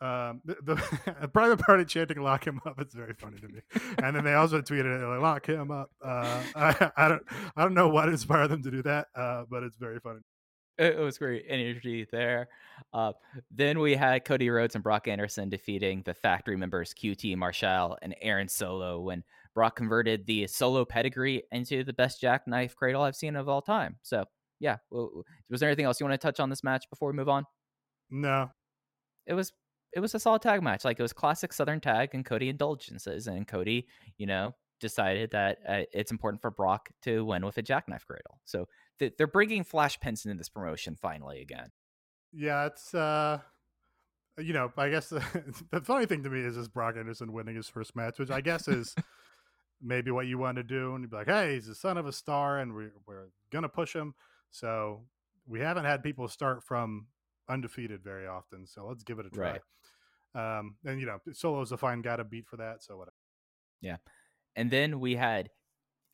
um, 0.00 0.42
the, 0.44 0.56
the 0.62 1.28
private 1.32 1.58
party 1.58 1.84
chanting 1.84 2.20
"lock 2.20 2.46
him 2.46 2.60
up." 2.66 2.78
It's 2.78 2.94
very 2.94 3.14
funny 3.14 3.38
to 3.38 3.48
me. 3.48 3.60
And 4.02 4.14
then 4.14 4.24
they 4.24 4.34
also 4.34 4.60
tweeted 4.60 5.02
it 5.02 5.06
like 5.06 5.20
"lock 5.20 5.46
him 5.46 5.70
up." 5.70 5.90
Uh, 6.04 6.42
I, 6.56 6.90
I 6.96 7.08
don't 7.08 7.22
I 7.56 7.62
don't 7.62 7.74
know 7.74 7.88
what 7.88 8.08
inspired 8.08 8.48
them 8.48 8.62
to 8.62 8.70
do 8.70 8.82
that, 8.82 9.08
uh, 9.14 9.44
but 9.50 9.62
it's 9.62 9.78
very 9.78 9.98
funny. 10.00 10.20
it, 10.78 10.98
was 10.98 11.16
great 11.16 11.46
energy 11.48 12.06
there. 12.12 12.48
Uh, 12.92 13.12
then 13.50 13.78
we 13.78 13.94
had 13.94 14.24
Cody 14.24 14.50
Rhodes 14.50 14.74
and 14.74 14.84
Brock 14.84 15.08
Anderson 15.08 15.48
defeating 15.48 16.02
the 16.04 16.12
factory 16.12 16.56
members 16.56 16.92
QT 16.92 17.36
Marshall 17.36 17.96
and 18.02 18.14
Aaron 18.20 18.48
Solo 18.48 19.00
when 19.00 19.24
Brock 19.54 19.76
converted 19.76 20.26
the 20.26 20.46
Solo 20.46 20.84
pedigree 20.84 21.42
into 21.50 21.82
the 21.82 21.94
best 21.94 22.20
jackknife 22.20 22.76
cradle 22.76 23.00
I've 23.00 23.16
seen 23.16 23.36
of 23.36 23.48
all 23.48 23.62
time. 23.62 23.96
So 24.02 24.26
yeah, 24.60 24.76
was 24.90 25.60
there 25.60 25.68
anything 25.70 25.86
else 25.86 26.00
you 26.00 26.06
want 26.06 26.20
to 26.20 26.26
touch 26.26 26.40
on 26.40 26.50
this 26.50 26.62
match 26.62 26.84
before 26.90 27.10
we 27.10 27.16
move 27.16 27.30
on? 27.30 27.46
No, 28.10 28.50
it 29.26 29.34
was 29.34 29.52
it 29.92 30.00
was 30.00 30.14
a 30.14 30.20
solid 30.20 30.42
tag 30.42 30.62
match. 30.62 30.84
Like 30.84 30.98
it 30.98 31.02
was 31.02 31.12
classic 31.12 31.52
Southern 31.52 31.80
tag 31.80 32.10
and 32.14 32.24
Cody 32.24 32.48
indulgences, 32.48 33.26
and 33.26 33.46
Cody, 33.46 33.86
you 34.18 34.26
know, 34.26 34.54
decided 34.80 35.30
that 35.30 35.58
uh, 35.66 35.82
it's 35.92 36.10
important 36.10 36.40
for 36.40 36.50
Brock 36.50 36.90
to 37.02 37.24
win 37.24 37.44
with 37.44 37.58
a 37.58 37.62
jackknife 37.62 38.06
cradle. 38.06 38.38
So 38.44 38.68
th- 38.98 39.14
they're 39.16 39.26
bringing 39.26 39.64
Flash 39.64 39.98
Pinson 40.00 40.30
into 40.30 40.40
this 40.40 40.48
promotion 40.48 40.96
finally 40.96 41.40
again. 41.40 41.70
Yeah, 42.32 42.66
it's 42.66 42.94
uh 42.94 43.40
you 44.38 44.52
know, 44.52 44.70
I 44.76 44.90
guess 44.90 45.08
the, 45.08 45.24
the 45.70 45.80
funny 45.80 46.06
thing 46.06 46.22
to 46.24 46.30
me 46.30 46.40
is 46.40 46.56
is 46.56 46.68
Brock 46.68 46.96
Anderson 46.98 47.32
winning 47.32 47.56
his 47.56 47.68
first 47.68 47.96
match, 47.96 48.18
which 48.18 48.30
I 48.30 48.40
guess 48.40 48.68
is 48.68 48.94
maybe 49.82 50.10
what 50.10 50.26
you 50.26 50.38
want 50.38 50.56
to 50.56 50.62
do, 50.62 50.94
and 50.94 51.02
you'd 51.02 51.10
be 51.10 51.16
like, 51.16 51.26
"Hey, 51.26 51.54
he's 51.54 51.66
the 51.66 51.74
son 51.74 51.96
of 51.96 52.06
a 52.06 52.12
star, 52.12 52.58
and 52.58 52.74
we're 52.74 52.92
we're 53.06 53.28
gonna 53.50 53.68
push 53.68 53.94
him." 53.94 54.14
So 54.50 55.02
we 55.46 55.60
haven't 55.60 55.84
had 55.84 56.02
people 56.02 56.28
start 56.28 56.62
from 56.62 57.06
undefeated 57.48 58.02
very 58.02 58.26
often, 58.26 58.66
so 58.66 58.86
let's 58.86 59.04
give 59.04 59.18
it 59.18 59.26
a 59.26 59.30
try. 59.30 59.58
Right. 60.34 60.58
Um, 60.58 60.76
and 60.84 61.00
you 61.00 61.06
know, 61.06 61.18
Solo's 61.32 61.72
a 61.72 61.76
fine 61.76 62.02
guy 62.02 62.16
to 62.16 62.24
beat 62.24 62.46
for 62.46 62.56
that, 62.58 62.82
so 62.82 62.96
whatever. 62.96 63.14
Yeah, 63.80 63.96
and 64.54 64.70
then 64.70 65.00
we 65.00 65.16
had 65.16 65.50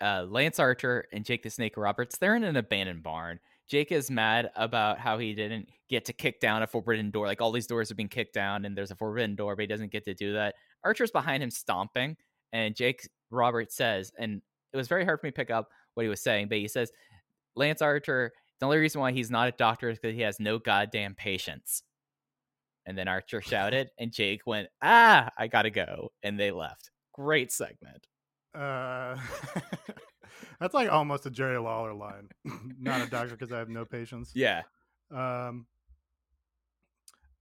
uh, 0.01 0.27
Lance 0.29 0.59
Archer 0.59 1.07
and 1.13 1.25
Jake 1.25 1.43
the 1.43 1.51
Snake 1.51 1.77
Roberts. 1.77 2.19
They're 2.19 2.37
in 2.37 2.45
an 2.45 2.57
abandoned 2.57 3.03
barn. 3.03 3.41
Jake 3.69 3.93
is 3.93 4.11
mad 4.11 4.51
about 4.57 4.99
how 4.99 5.19
he 5.19 5.35
didn't 5.35 5.69
get 5.89 6.05
to 6.07 6.13
kick 6.13 6.41
down 6.41 6.63
a 6.63 6.67
forbidden 6.67 7.11
door. 7.11 7.27
Like 7.27 7.41
all 7.41 7.53
these 7.53 7.67
doors 7.67 7.89
have 7.89 7.97
been 7.97 8.09
kicked 8.09 8.35
down, 8.35 8.65
and 8.65 8.77
there's 8.77 8.91
a 8.91 8.97
forbidden 8.97 9.37
door, 9.37 9.57
but 9.57 9.63
he 9.63 9.67
doesn't 9.67 9.93
get 9.93 10.05
to 10.05 10.15
do 10.15 10.35
that. 10.35 10.57
Archer's 10.85 11.11
behind 11.11 11.43
him 11.43 11.51
stomping, 11.51 12.17
and 12.53 12.77
Jake 12.77 13.09
Roberts 13.31 13.75
says, 13.77 14.13
and 14.19 14.43
it 14.73 14.77
was 14.77 14.89
very 14.89 15.05
hard 15.05 15.21
for 15.21 15.27
me 15.27 15.31
to 15.31 15.37
pick 15.37 15.51
up 15.51 15.69
what 15.95 16.03
he 16.03 16.09
was 16.09 16.23
saying, 16.23 16.49
but 16.49 16.59
he 16.59 16.69
says, 16.69 16.91
Lance 17.55 17.83
Archer, 17.83 18.33
the 18.63 18.67
only 18.67 18.79
reason 18.79 19.01
why 19.01 19.11
he's 19.11 19.29
not 19.29 19.49
a 19.49 19.51
doctor 19.51 19.91
is 19.91 19.99
because 19.99 20.15
he 20.15 20.23
has 20.23 20.39
no 20.39 20.61
goddamn 20.61 21.17
patience. 21.17 21.83
And 22.87 22.97
then 22.97 23.09
Archer 23.09 23.41
shouted, 23.41 23.91
and 23.99 24.13
Jake 24.13 24.47
went, 24.47 24.69
Ah, 24.81 25.31
I 25.37 25.49
gotta 25.49 25.71
go. 25.71 26.13
And 26.23 26.39
they 26.39 26.53
left. 26.53 26.93
Great 27.13 27.51
segment. 27.51 28.07
Uh, 28.55 29.17
that's 30.61 30.75
like 30.75 30.89
almost 30.89 31.27
a 31.27 31.31
Jerry 31.31 31.59
Lawler 31.59 31.93
line. 31.93 32.29
Not 32.79 33.01
a 33.01 33.11
doctor 33.11 33.31
because 33.37 33.51
I 33.51 33.59
have 33.59 33.69
no 33.69 33.85
patience. 33.85 34.31
Yeah. 34.33 34.63
Um, 35.11 35.67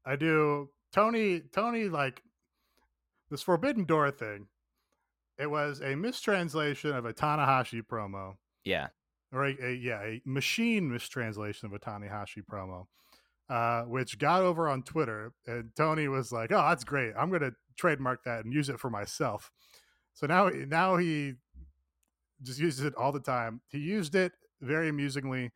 I 0.03 0.15
do 0.15 0.71
Tony. 0.91 1.41
Tony 1.53 1.83
like 1.83 2.23
this 3.29 3.43
Forbidden 3.43 3.83
Door 3.85 4.09
thing. 4.11 4.47
It 5.37 5.51
was 5.51 5.81
a 5.81 5.93
mistranslation 5.95 6.95
of 6.95 7.05
a 7.05 7.13
Tanahashi 7.13 7.83
promo, 7.83 8.37
Yeah. 8.63 8.87
Or 9.31 9.45
a, 9.45 9.55
a 9.61 9.73
yeah, 9.73 10.01
a 10.01 10.21
machine 10.25 10.91
mistranslation 10.91 11.67
of 11.67 11.73
a 11.73 11.79
Tanahashi 11.79 12.43
promo, 12.49 12.85
uh, 13.49 13.83
which 13.83 14.19
got 14.19 14.41
over 14.41 14.67
on 14.67 14.83
Twitter. 14.83 15.33
And 15.47 15.71
Tony 15.75 16.07
was 16.07 16.31
like, 16.31 16.51
"Oh, 16.51 16.67
that's 16.69 16.83
great! 16.83 17.13
I'm 17.17 17.29
going 17.29 17.41
to 17.41 17.53
trademark 17.77 18.23
that 18.25 18.43
and 18.43 18.53
use 18.53 18.69
it 18.69 18.79
for 18.79 18.89
myself." 18.89 19.51
So 20.13 20.27
now, 20.27 20.49
now 20.49 20.97
he 20.97 21.35
just 22.43 22.59
uses 22.59 22.85
it 22.85 22.95
all 22.95 23.11
the 23.11 23.19
time. 23.19 23.61
He 23.69 23.79
used 23.79 24.15
it 24.15 24.33
very 24.61 24.89
amusingly 24.89 25.51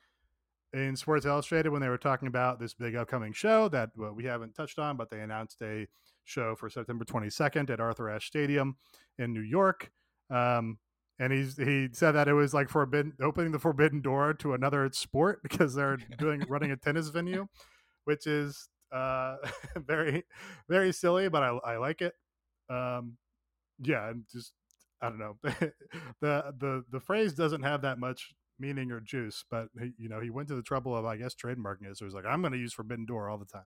in 0.74 0.96
Sports 0.96 1.26
Illustrated 1.26 1.70
when 1.70 1.82
they 1.82 1.90
were 1.90 1.98
talking 1.98 2.28
about 2.28 2.60
this 2.60 2.74
big 2.74 2.96
upcoming 2.96 3.34
show 3.34 3.70
that 3.70 3.90
well, 3.96 4.14
we 4.14 4.26
haven't 4.26 4.56
touched 4.56 4.80
on, 4.80 4.98
but 4.98 5.10
they 5.10 5.22
announced 5.22 5.62
a 5.62 5.88
show 6.26 6.56
for 6.56 6.70
September 6.70 7.06
22nd 7.06 7.70
at 7.70 7.80
Arthur 7.80 8.10
Ashe 8.10 8.28
Stadium 8.28 8.76
in 9.18 9.34
New 9.34 9.42
York. 9.42 9.92
Um, 10.30 10.80
and 11.20 11.32
he's 11.32 11.58
he 11.58 11.90
said 11.92 12.14
that 12.14 12.28
it 12.28 12.34
was 12.34 12.54
like 12.54 12.70
forbidden 12.70 13.14
opening 13.22 13.52
the 13.52 13.60
forbidden 13.60 14.02
door 14.02 14.34
to 14.34 14.54
another 14.54 14.90
sport 14.92 15.42
because 15.44 15.74
they're 15.76 15.98
doing 16.18 16.44
running 16.48 16.72
a 16.72 16.78
tennis 16.78 17.10
venue, 17.10 17.48
which 18.06 18.28
is 18.28 18.70
uh, 18.92 19.38
very 19.78 20.24
very 20.70 20.92
silly, 20.92 21.30
but 21.30 21.44
I 21.44 21.50
I 21.66 21.78
like 21.78 22.02
it. 22.02 22.14
Um, 22.70 23.18
yeah, 23.80 24.10
and 24.10 24.24
just 24.32 24.54
I 25.02 25.10
don't 25.10 25.20
know 25.20 25.38
the 25.44 25.74
the 26.22 26.84
the 26.92 27.00
phrase 27.00 27.34
doesn't 27.34 27.64
have 27.64 27.82
that 27.84 28.00
much 28.00 28.34
meaning 28.58 28.92
or 28.92 29.02
juice, 29.02 29.44
but 29.50 29.68
he, 29.80 29.92
you 29.98 30.10
know 30.10 30.20
he 30.20 30.30
went 30.30 30.48
to 30.50 30.56
the 30.56 30.62
trouble 30.62 30.96
of 30.96 31.06
I 31.06 31.18
guess 31.18 31.36
trademarking 31.36 31.90
it. 31.90 31.98
So 31.98 32.06
he's 32.06 32.14
like, 32.14 32.26
I'm 32.26 32.42
going 32.42 32.54
to 32.54 32.60
use 32.60 32.74
Forbidden 32.74 33.06
Door 33.06 33.30
all 33.30 33.38
the 33.38 33.46
time. 33.46 33.66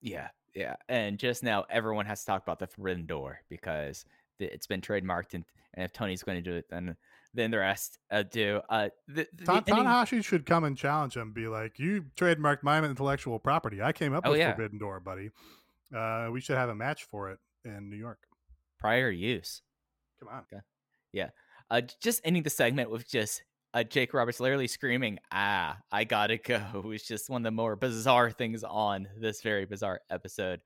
Yeah. 0.00 0.28
Yeah. 0.54 0.76
And 0.88 1.18
just 1.18 1.42
now, 1.42 1.64
everyone 1.70 2.06
has 2.06 2.20
to 2.20 2.26
talk 2.26 2.42
about 2.42 2.58
the 2.58 2.66
Forbidden 2.66 3.06
Door 3.06 3.40
because 3.48 4.04
it's 4.38 4.66
been 4.66 4.80
trademarked. 4.80 5.34
And, 5.34 5.44
and 5.74 5.84
if 5.84 5.92
Tony's 5.92 6.22
going 6.22 6.42
to 6.42 6.50
do 6.50 6.56
it, 6.56 6.66
then 6.70 6.96
then 7.34 7.50
the 7.50 7.58
rest 7.58 7.98
uh, 8.10 8.22
do. 8.22 8.60
Uh, 8.70 8.88
the, 9.08 9.26
the, 9.34 9.44
Ta- 9.44 9.60
Tanahashi 9.60 10.24
should 10.24 10.46
come 10.46 10.64
and 10.64 10.76
challenge 10.76 11.16
him, 11.16 11.32
be 11.32 11.48
like, 11.48 11.78
"You 11.78 12.06
trademarked 12.16 12.62
my 12.62 12.82
intellectual 12.82 13.38
property. 13.38 13.82
I 13.82 13.92
came 13.92 14.14
up 14.14 14.24
Oh, 14.26 14.30
with 14.30 14.40
yeah. 14.40 14.54
Forbidden 14.54 14.78
Door, 14.78 15.00
buddy. 15.00 15.30
Uh, 15.94 16.28
we 16.32 16.40
should 16.40 16.56
have 16.56 16.68
a 16.70 16.74
match 16.74 17.04
for 17.04 17.30
it 17.30 17.38
in 17.64 17.90
New 17.90 17.96
York. 17.96 18.18
prior 18.78 19.10
use. 19.10 19.62
Come 20.20 20.28
on." 20.28 20.44
yeah 21.12 21.28
Uh, 21.70 21.82
just 22.02 22.20
ending 22.24 22.42
the 22.42 22.50
segment 22.50 22.90
with 22.90 23.08
just 23.08 23.42
uh, 23.74 23.82
Jake 23.82 24.14
Roberts 24.14 24.40
literally 24.40 24.66
screaming, 24.68 25.18
"Ah, 25.30 25.76
I 25.92 26.04
gotta 26.04 26.38
go!" 26.38 26.62
It 26.74 26.84
was 26.84 27.02
just 27.02 27.28
one 27.28 27.42
of 27.42 27.44
the 27.44 27.50
more 27.50 27.76
bizarre 27.76 28.30
things 28.30 28.64
on 28.64 29.08
this 29.20 29.42
very 29.42 29.66
bizarre 29.66 30.00
episode 30.08 30.60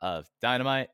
of 0.00 0.26
Dynamite. 0.40 0.88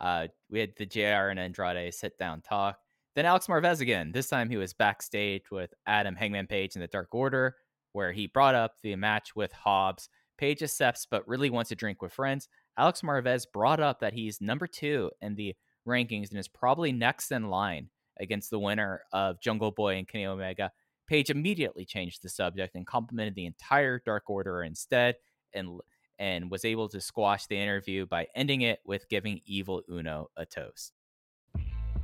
Uh, 0.00 0.28
we 0.50 0.60
had 0.60 0.72
the 0.76 0.86
JR 0.86 1.28
and 1.28 1.38
Andrade 1.38 1.92
sit 1.92 2.18
down 2.18 2.40
talk. 2.40 2.78
Then 3.14 3.26
Alex 3.26 3.48
Marvez 3.48 3.80
again. 3.80 4.12
This 4.12 4.28
time 4.28 4.48
he 4.48 4.56
was 4.56 4.72
backstage 4.72 5.50
with 5.50 5.74
Adam 5.86 6.16
Hangman 6.16 6.46
Page 6.46 6.74
in 6.74 6.80
the 6.80 6.86
Dark 6.86 7.08
Order, 7.14 7.56
where 7.92 8.12
he 8.12 8.26
brought 8.26 8.54
up 8.54 8.76
the 8.82 8.94
match 8.96 9.34
with 9.34 9.52
Hobbs. 9.52 10.08
Page 10.38 10.62
accepts, 10.62 11.06
but 11.10 11.26
really 11.28 11.50
wants 11.50 11.68
to 11.68 11.74
drink 11.74 12.00
with 12.00 12.12
friends. 12.12 12.48
Alex 12.78 13.02
Marvez 13.02 13.44
brought 13.52 13.80
up 13.80 14.00
that 14.00 14.14
he's 14.14 14.40
number 14.40 14.66
two 14.66 15.10
in 15.20 15.34
the 15.34 15.54
rankings 15.86 16.30
and 16.30 16.38
is 16.38 16.48
probably 16.48 16.92
next 16.92 17.30
in 17.30 17.50
line 17.50 17.90
against 18.18 18.50
the 18.50 18.58
winner 18.58 19.02
of 19.12 19.40
Jungle 19.40 19.70
Boy 19.70 19.96
and 19.96 20.08
Kenny 20.08 20.26
Omega. 20.26 20.70
Page 21.08 21.28
immediately 21.30 21.84
changed 21.84 22.22
the 22.22 22.28
subject 22.28 22.74
and 22.74 22.86
complimented 22.86 23.34
the 23.34 23.46
entire 23.46 24.00
Dark 24.04 24.30
Order 24.30 24.62
instead, 24.62 25.16
and 25.52 25.80
and 26.20 26.50
was 26.50 26.64
able 26.64 26.88
to 26.90 27.00
squash 27.00 27.46
the 27.46 27.56
interview 27.56 28.06
by 28.06 28.28
ending 28.36 28.60
it 28.60 28.78
with 28.84 29.08
giving 29.08 29.40
Evil 29.46 29.82
Uno 29.90 30.30
a 30.36 30.46
toast. 30.46 30.92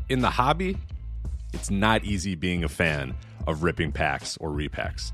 in 0.08 0.20
the 0.20 0.30
hobby, 0.30 0.76
it's 1.52 1.70
not 1.70 2.02
easy 2.04 2.34
being 2.34 2.64
a 2.64 2.68
fan 2.68 3.14
of 3.46 3.62
ripping 3.62 3.92
packs 3.92 4.36
or 4.38 4.50
repacks. 4.50 5.12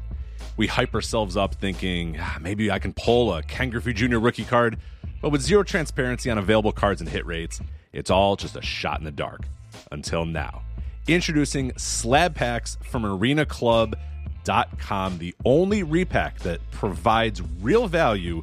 We 0.57 0.67
hype 0.67 0.95
ourselves 0.95 1.37
up 1.37 1.57
thinking 1.57 2.17
ah, 2.21 2.39
maybe 2.41 2.71
I 2.71 2.79
can 2.79 2.95
pull 2.95 3.35
a 3.35 3.43
Ken 3.43 3.69
Griffey 3.71 3.93
Jr. 3.93 4.19
rookie 4.19 4.45
card, 4.45 4.79
but 5.21 5.31
with 5.31 5.43
zero 5.43 5.63
transparency 5.63 6.31
on 6.31 6.39
available 6.39 6.73
cards 6.73 7.01
and 7.01 7.11
hit 7.11 7.27
rates, 7.27 7.61
it's 7.93 8.11
all 8.11 8.37
just 8.37 8.57
a 8.57 8.63
shot 8.63 8.99
in 8.99 9.05
the 9.05 9.11
dark. 9.11 9.43
Until 9.91 10.25
now. 10.25 10.63
Introducing 11.09 11.73
slab 11.77 12.35
packs 12.35 12.79
from 12.83 13.03
arenaclub.com, 13.05 15.19
the 15.19 15.35
only 15.45 15.83
repack 15.83 16.39
that 16.41 16.61
provides 16.71 17.43
real 17.61 17.89
value, 17.89 18.43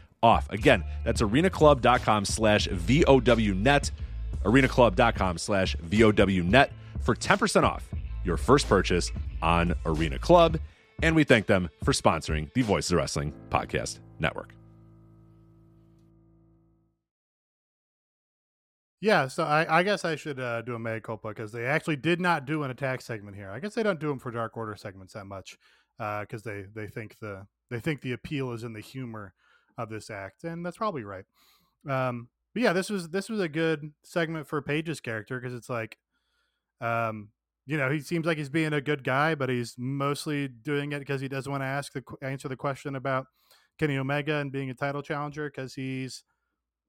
off. 0.23 0.49
Again, 0.49 0.83
that's 1.03 1.21
arenaclub.com 1.21 2.25
slash 2.25 2.67
VOWnet, 2.67 3.91
arenaclub.com 4.43 5.37
slash 5.37 5.75
VOWnet 5.77 6.69
for 7.01 7.15
10% 7.15 7.63
off 7.63 7.89
your 8.23 8.37
first 8.37 8.67
purchase 8.67 9.11
on 9.41 9.73
Arena 9.85 10.19
Club. 10.19 10.59
And 11.03 11.15
we 11.15 11.23
thank 11.23 11.47
them 11.47 11.69
for 11.83 11.93
sponsoring 11.93 12.53
the 12.53 12.61
Voices 12.61 12.91
of 12.91 12.97
Wrestling 12.97 13.33
Podcast 13.49 13.99
Network. 14.19 14.53
Yeah, 19.01 19.27
so 19.27 19.43
I, 19.43 19.79
I 19.79 19.83
guess 19.83 20.05
I 20.05 20.15
should 20.15 20.39
uh, 20.39 20.61
do 20.61 20.75
a 20.75 20.79
mea 20.79 20.99
culpa 20.99 21.29
because 21.29 21.51
they 21.51 21.65
actually 21.65 21.95
did 21.95 22.21
not 22.21 22.45
do 22.45 22.61
an 22.61 22.69
attack 22.69 23.01
segment 23.01 23.35
here. 23.35 23.49
I 23.49 23.59
guess 23.59 23.73
they 23.73 23.81
don't 23.81 23.99
do 23.99 24.09
them 24.09 24.19
for 24.19 24.29
Dark 24.29 24.55
Order 24.55 24.75
segments 24.75 25.13
that 25.13 25.25
much 25.25 25.57
because 25.97 26.45
uh, 26.45 26.51
they 26.51 26.65
they 26.73 26.87
think 26.87 27.17
the 27.19 27.47
they 27.71 27.79
think 27.79 28.01
the 28.01 28.11
appeal 28.11 28.51
is 28.51 28.63
in 28.63 28.73
the 28.73 28.79
humor 28.79 29.33
of 29.83 29.89
this 29.89 30.09
act, 30.09 30.43
and 30.43 30.65
that's 30.65 30.77
probably 30.77 31.03
right. 31.03 31.25
Um, 31.89 32.29
but 32.53 32.63
yeah, 32.63 32.73
this 32.73 32.89
was 32.89 33.09
this 33.09 33.29
was 33.29 33.39
a 33.39 33.49
good 33.49 33.91
segment 34.03 34.47
for 34.47 34.61
Page's 34.61 34.99
character 34.99 35.39
because 35.39 35.53
it's 35.53 35.69
like, 35.69 35.97
um, 36.81 37.29
you 37.65 37.77
know, 37.77 37.89
he 37.89 37.99
seems 38.01 38.25
like 38.25 38.37
he's 38.37 38.49
being 38.49 38.73
a 38.73 38.81
good 38.81 39.03
guy, 39.03 39.35
but 39.35 39.49
he's 39.49 39.75
mostly 39.77 40.47
doing 40.47 40.91
it 40.91 40.99
because 40.99 41.21
he 41.21 41.27
doesn't 41.27 41.51
want 41.51 41.61
to 41.61 41.67
ask 41.67 41.93
the 41.93 42.03
answer 42.21 42.47
the 42.47 42.55
question 42.55 42.95
about 42.95 43.27
Kenny 43.79 43.97
Omega 43.97 44.35
and 44.35 44.51
being 44.51 44.69
a 44.69 44.73
title 44.73 45.01
challenger 45.01 45.49
because 45.49 45.75
he's, 45.75 46.23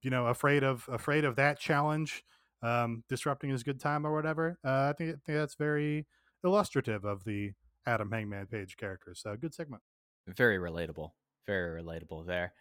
you 0.03 0.11
know, 0.11 0.27
afraid 0.27 0.65
of 0.65 0.89
afraid 0.91 1.25
of 1.25 1.37
that 1.37 1.59
challenge 1.59 2.25
um, 2.63 3.05
disrupting 3.09 3.51
his 3.51 3.63
good 3.63 3.81
time 3.81 4.07
or 4.07 4.15
whatever. 4.15 4.59
Uh, 4.65 4.91
I 4.91 4.95
think, 4.97 5.11
I 5.11 5.19
think 5.25 5.39
that's 5.39 5.55
very 5.55 6.07
illustrative 6.45 7.05
of 7.05 7.25
the 7.25 7.53
Adam 7.87 8.11
Hangman 8.11 8.47
Page 8.47 8.77
character. 8.77 9.15
So 9.15 9.37
good 9.37 9.55
segment. 9.55 9.83
Very 10.29 10.59
relatable. 10.59 11.11
Very 11.47 11.83
relatable 11.83 12.27
there. 12.27 12.53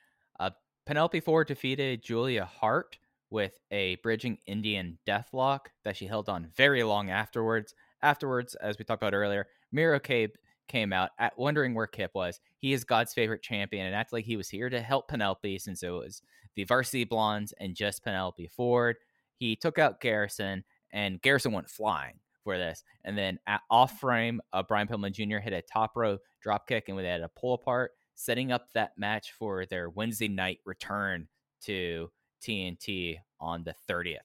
Uh, 0.41 0.49
Penelope 0.87 1.19
Ford 1.19 1.47
defeated 1.47 2.01
Julia 2.01 2.45
Hart 2.45 2.97
with 3.29 3.59
a 3.69 3.95
bridging 3.97 4.39
Indian 4.47 4.97
deathlock 5.07 5.67
that 5.85 5.95
she 5.95 6.07
held 6.07 6.29
on 6.29 6.47
very 6.57 6.81
long 6.81 7.11
afterwards. 7.11 7.75
Afterwards, 8.01 8.55
as 8.55 8.79
we 8.79 8.83
talked 8.83 9.03
about 9.03 9.13
earlier, 9.13 9.45
Miro 9.71 9.99
Cabe 9.99 10.33
came 10.67 10.91
out 10.91 11.11
at 11.19 11.37
wondering 11.37 11.75
where 11.75 11.85
Kip 11.85 12.11
was. 12.15 12.39
He 12.57 12.73
is 12.73 12.83
God's 12.83 13.13
favorite 13.13 13.43
champion 13.43 13.85
and 13.85 13.95
acted 13.95 14.13
like 14.13 14.25
he 14.25 14.35
was 14.35 14.49
here 14.49 14.67
to 14.69 14.81
help 14.81 15.07
Penelope 15.07 15.59
since 15.59 15.83
it 15.83 15.89
was 15.89 16.23
the 16.55 16.63
varsity 16.63 17.03
blondes 17.03 17.53
and 17.59 17.75
just 17.75 18.03
Penelope 18.03 18.47
Ford. 18.47 18.95
He 19.37 19.55
took 19.55 19.77
out 19.77 20.01
Garrison 20.01 20.63
and 20.91 21.21
Garrison 21.21 21.51
went 21.51 21.69
flying 21.69 22.15
for 22.43 22.57
this. 22.57 22.83
And 23.05 23.15
then 23.15 23.37
at 23.45 23.61
off 23.69 23.99
frame, 23.99 24.41
uh, 24.53 24.63
Brian 24.63 24.87
Pillman 24.87 25.11
Jr. 25.11 25.37
hit 25.37 25.53
a 25.53 25.61
top 25.61 25.95
row 25.95 26.17
drop 26.41 26.67
kick 26.67 26.85
and 26.87 26.97
we 26.97 27.05
had 27.05 27.21
a 27.21 27.29
pull 27.29 27.53
apart 27.53 27.91
setting 28.15 28.51
up 28.51 28.71
that 28.73 28.97
match 28.97 29.31
for 29.31 29.65
their 29.65 29.89
Wednesday 29.89 30.27
night 30.27 30.59
return 30.65 31.27
to 31.63 32.09
TNT 32.41 33.17
on 33.39 33.63
the 33.63 33.75
30th. 33.89 34.17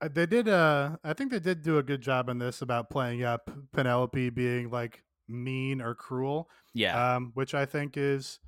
Uh, 0.00 0.08
they 0.12 0.26
did 0.26 0.48
uh 0.48 0.96
I 1.04 1.12
think 1.12 1.30
they 1.30 1.40
did 1.40 1.62
do 1.62 1.78
a 1.78 1.82
good 1.82 2.00
job 2.00 2.28
in 2.28 2.38
this 2.38 2.62
about 2.62 2.90
playing 2.90 3.22
up 3.22 3.50
Penelope 3.72 4.30
being 4.30 4.70
like 4.70 5.04
mean 5.28 5.80
or 5.82 5.94
cruel. 5.94 6.48
Yeah. 6.72 7.16
Um 7.16 7.32
which 7.34 7.54
I 7.54 7.66
think 7.66 7.96
is 7.96 8.38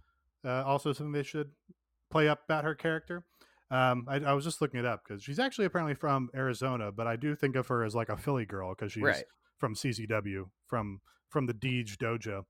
uh, 0.44 0.64
also 0.64 0.92
something 0.92 1.12
they 1.12 1.22
should 1.22 1.50
play 2.10 2.28
up 2.28 2.44
about 2.44 2.64
her 2.64 2.74
character. 2.74 3.24
Um, 3.70 4.06
I, 4.06 4.16
I 4.16 4.32
was 4.34 4.44
just 4.44 4.60
looking 4.60 4.80
it 4.80 4.86
up 4.86 5.02
because 5.02 5.22
she's 5.22 5.38
actually 5.38 5.64
apparently 5.64 5.94
from 5.94 6.28
Arizona, 6.34 6.92
but 6.92 7.06
I 7.06 7.16
do 7.16 7.34
think 7.34 7.56
of 7.56 7.66
her 7.68 7.84
as 7.84 7.94
like 7.94 8.10
a 8.10 8.16
Philly 8.16 8.44
girl 8.44 8.74
because 8.74 8.92
she's 8.92 9.02
right. 9.02 9.24
from 9.56 9.74
CZW 9.74 10.44
from 10.66 11.00
from 11.30 11.46
the 11.46 11.54
Deej 11.54 11.96
Dojo. 11.96 12.44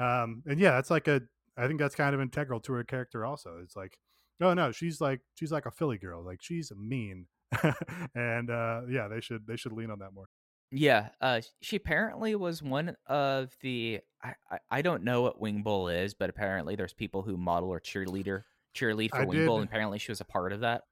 Um, 0.00 0.42
and 0.46 0.58
yeah, 0.58 0.72
that's 0.72 0.90
like 0.90 1.08
a 1.08 1.22
I 1.56 1.66
think 1.66 1.78
that's 1.78 1.94
kind 1.94 2.14
of 2.14 2.20
integral 2.20 2.60
to 2.60 2.72
her 2.74 2.84
character 2.84 3.24
also. 3.26 3.58
It's 3.62 3.76
like, 3.76 3.98
oh 4.40 4.54
no, 4.54 4.72
she's 4.72 5.00
like 5.00 5.20
she's 5.34 5.52
like 5.52 5.66
a 5.66 5.70
Philly 5.70 5.98
girl, 5.98 6.24
like 6.24 6.38
she's 6.42 6.72
mean. 6.76 7.26
and 8.14 8.50
uh 8.50 8.82
yeah, 8.88 9.08
they 9.08 9.20
should 9.20 9.46
they 9.46 9.56
should 9.56 9.72
lean 9.72 9.90
on 9.90 9.98
that 9.98 10.12
more. 10.14 10.26
Yeah, 10.72 11.08
uh, 11.20 11.40
she 11.60 11.74
apparently 11.76 12.36
was 12.36 12.62
one 12.62 12.96
of 13.06 13.56
the. 13.60 14.00
I, 14.22 14.34
I, 14.48 14.58
I 14.70 14.82
don't 14.82 15.02
know 15.02 15.22
what 15.22 15.40
Wing 15.40 15.62
Bowl 15.62 15.88
is, 15.88 16.14
but 16.14 16.30
apparently 16.30 16.76
there's 16.76 16.92
people 16.92 17.22
who 17.22 17.36
model 17.36 17.70
or 17.70 17.80
cheerleader 17.80 18.42
cheerlead 18.76 19.10
for 19.10 19.22
I 19.22 19.24
Wing 19.24 19.38
did- 19.38 19.46
Bull, 19.46 19.56
and 19.58 19.68
apparently 19.68 19.98
she 19.98 20.12
was 20.12 20.20
a 20.20 20.24
part 20.24 20.52
of 20.52 20.60
that. 20.60 20.82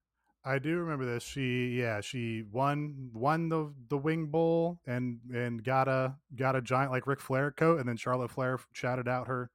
I 0.44 0.58
do 0.58 0.78
remember 0.78 1.04
this. 1.04 1.24
She 1.24 1.78
yeah, 1.78 2.00
she 2.00 2.42
won 2.50 3.10
won 3.12 3.48
the 3.48 3.72
the 3.88 3.98
wing 3.98 4.26
bowl 4.26 4.80
and 4.86 5.18
and 5.32 5.62
got 5.62 5.88
a 5.88 6.16
got 6.36 6.56
a 6.56 6.62
giant 6.62 6.92
like 6.92 7.06
Ric 7.06 7.20
Flair 7.20 7.50
coat, 7.50 7.80
and 7.80 7.88
then 7.88 7.96
Charlotte 7.96 8.30
Flair 8.30 8.58
shouted 8.72 9.08
out 9.08 9.28
her 9.28 9.50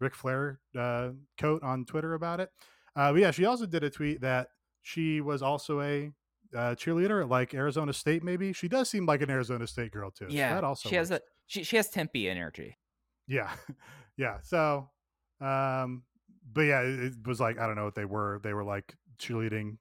Ric 0.00 0.14
Flair 0.14 0.60
uh, 0.78 1.10
coat 1.38 1.62
on 1.62 1.84
Twitter 1.84 2.14
about 2.14 2.40
it. 2.40 2.50
Uh, 2.96 3.12
but 3.12 3.20
yeah, 3.20 3.30
she 3.30 3.44
also 3.44 3.66
did 3.66 3.82
a 3.82 3.90
tweet 3.90 4.20
that 4.20 4.48
she 4.82 5.20
was 5.20 5.42
also 5.42 5.80
a 5.80 6.12
uh, 6.54 6.74
cheerleader, 6.76 7.22
at 7.22 7.28
like 7.28 7.54
Arizona 7.54 7.92
State. 7.92 8.22
Maybe 8.22 8.52
she 8.52 8.68
does 8.68 8.88
seem 8.88 9.06
like 9.06 9.20
an 9.22 9.30
Arizona 9.30 9.66
State 9.66 9.90
girl 9.90 10.10
too. 10.10 10.26
so 10.28 10.34
Yeah, 10.34 10.54
that 10.54 10.64
also 10.64 10.88
she 10.88 10.94
has 10.94 11.10
a 11.10 11.20
she 11.46 11.64
she 11.64 11.76
has 11.76 11.90
Tempe 11.90 12.28
energy. 12.28 12.78
yeah, 13.26 13.50
yeah. 14.16 14.38
So, 14.42 14.90
um, 15.40 16.04
but 16.52 16.62
yeah, 16.62 16.82
it, 16.82 17.00
it 17.00 17.26
was 17.26 17.40
like 17.40 17.58
I 17.58 17.66
don't 17.66 17.76
know 17.76 17.84
what 17.84 17.96
they 17.96 18.04
were. 18.04 18.40
They 18.42 18.54
were 18.54 18.64
like 18.64 18.94
cheerleading 19.18 19.78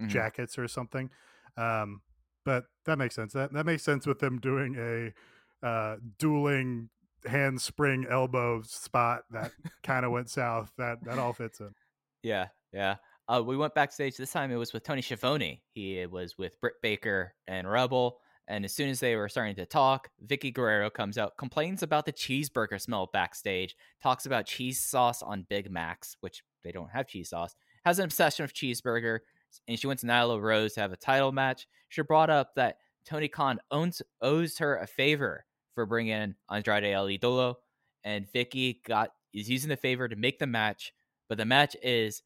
Mhm. 0.00 0.08
jackets 0.08 0.58
or 0.58 0.66
something. 0.68 1.10
Um, 1.56 2.02
but 2.44 2.64
that 2.86 2.98
makes 2.98 3.14
sense. 3.14 3.32
That 3.32 3.52
that 3.52 3.66
makes 3.66 3.82
sense 3.82 4.06
with 4.06 4.18
them 4.18 4.38
doing 4.40 4.76
a 4.76 5.66
uh, 5.66 5.96
dueling 6.18 6.88
handspring 7.24 8.06
elbow 8.10 8.62
spot 8.62 9.22
that 9.30 9.52
kind 9.82 10.04
of 10.04 10.12
went 10.12 10.28
south. 10.30 10.72
That 10.78 11.04
that 11.04 11.18
all 11.18 11.32
fits 11.32 11.60
in. 11.60 11.74
Yeah, 12.22 12.48
yeah. 12.72 12.96
Uh, 13.28 13.42
we 13.44 13.56
went 13.56 13.74
backstage. 13.74 14.16
This 14.16 14.32
time 14.32 14.50
it 14.50 14.56
was 14.56 14.72
with 14.72 14.82
Tony 14.82 15.02
Schiavone. 15.02 15.62
He 15.74 16.04
was 16.06 16.36
with 16.36 16.60
Britt 16.60 16.74
Baker 16.82 17.34
and 17.46 17.70
Rebel. 17.70 18.18
And 18.48 18.64
as 18.64 18.74
soon 18.74 18.88
as 18.90 18.98
they 18.98 19.14
were 19.14 19.28
starting 19.28 19.54
to 19.54 19.64
talk, 19.66 20.10
Vickie 20.26 20.52
Guerrero 20.52 20.90
comes 20.90 21.16
out, 21.16 21.38
complains 21.38 21.84
about 21.84 22.04
the 22.06 22.12
cheeseburger 22.12 22.80
smell 22.80 23.08
backstage, 23.12 23.76
talks 24.02 24.26
about 24.26 24.46
cheese 24.46 24.82
sauce 24.82 25.22
on 25.22 25.46
Big 25.48 25.70
Macs, 25.70 26.16
which 26.20 26.42
they 26.64 26.72
don't 26.72 26.90
have 26.90 27.06
cheese 27.06 27.30
sauce, 27.30 27.54
has 27.84 28.00
an 28.00 28.04
obsession 28.04 28.42
with 28.42 28.52
cheeseburger, 28.52 29.20
and 29.68 29.78
she 29.78 29.86
went 29.86 30.00
to 30.00 30.06
Nyla 30.06 30.40
Rose 30.40 30.74
to 30.74 30.80
have 30.80 30.92
a 30.92 30.96
title 30.96 31.32
match. 31.32 31.66
She 31.88 32.02
brought 32.02 32.30
up 32.30 32.54
that 32.56 32.78
Tony 33.04 33.28
Khan 33.28 33.60
owns 33.70 34.02
owes 34.20 34.58
her 34.58 34.76
a 34.76 34.86
favor 34.86 35.44
for 35.74 35.86
bringing 35.86 36.12
in 36.12 36.34
Andrade 36.50 36.84
El 36.84 37.06
Idolo, 37.06 37.56
and 38.04 38.26
Vickie 38.30 38.82
got 38.84 39.12
is 39.32 39.48
using 39.48 39.68
the 39.68 39.76
favor 39.76 40.08
to 40.08 40.16
make 40.16 40.38
the 40.38 40.46
match, 40.46 40.92
but 41.28 41.38
the 41.38 41.44
match 41.44 41.76
is 41.82 42.22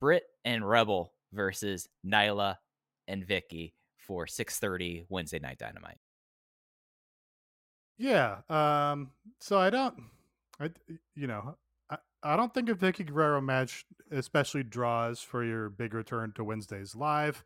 Britt 0.00 0.24
and 0.44 0.68
Rebel 0.68 1.12
versus 1.32 1.88
Nyla 2.06 2.56
and 3.08 3.26
Vickie 3.26 3.72
for 3.96 4.26
6:30 4.26 5.06
Wednesday 5.08 5.38
Night 5.38 5.58
Dynamite. 5.58 5.98
Yeah. 7.98 8.38
Um. 8.48 9.10
So 9.40 9.58
I 9.58 9.70
don't. 9.70 9.94
I 10.60 10.70
you 11.14 11.26
know 11.26 11.56
I, 12.24 12.36
don't 12.36 12.52
think 12.52 12.68
a 12.68 12.74
Vickie 12.74 13.06
Guerrero 13.06 13.40
match 13.40 13.84
especially 14.10 14.62
draws 14.62 15.20
for 15.20 15.44
your 15.44 15.68
big 15.68 15.94
return 15.94 16.32
to 16.36 16.44
Wednesdays 16.44 16.94
live. 16.94 17.44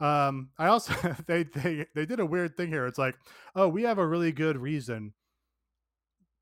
Um. 0.00 0.50
I 0.58 0.66
also 0.66 0.94
they 1.26 1.44
they 1.44 1.86
they 1.94 2.06
did 2.06 2.20
a 2.20 2.26
weird 2.26 2.56
thing 2.56 2.68
here. 2.68 2.86
It's 2.86 2.98
like 2.98 3.16
oh 3.54 3.68
we 3.68 3.82
have 3.84 3.98
a 3.98 4.06
really 4.06 4.32
good 4.32 4.56
reason 4.56 5.14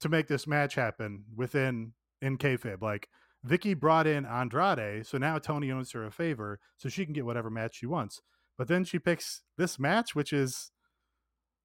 to 0.01 0.09
make 0.09 0.29
this 0.29 0.47
match 0.47 0.75
happen 0.75 1.25
within 1.37 1.93
in 2.23 2.39
kayfabe. 2.39 2.81
Like 2.81 3.09
Vickie 3.47 3.79
brought 3.79 4.07
in 4.07 4.27
Andrade, 4.27 5.07
so 5.07 5.19
now 5.19 5.39
Tony 5.39 5.71
owes 5.71 5.93
her 5.93 6.05
a 6.05 6.11
favor, 6.11 6.59
so 6.77 6.89
she 6.89 7.05
can 7.05 7.15
get 7.15 7.25
whatever 7.27 7.51
match 7.51 7.77
she 7.77 7.87
wants. 7.87 8.21
But 8.59 8.69
then 8.69 8.85
she 8.85 8.99
picks 8.99 9.43
this 9.57 9.79
match, 9.79 10.15
which 10.15 10.33
is 10.33 10.71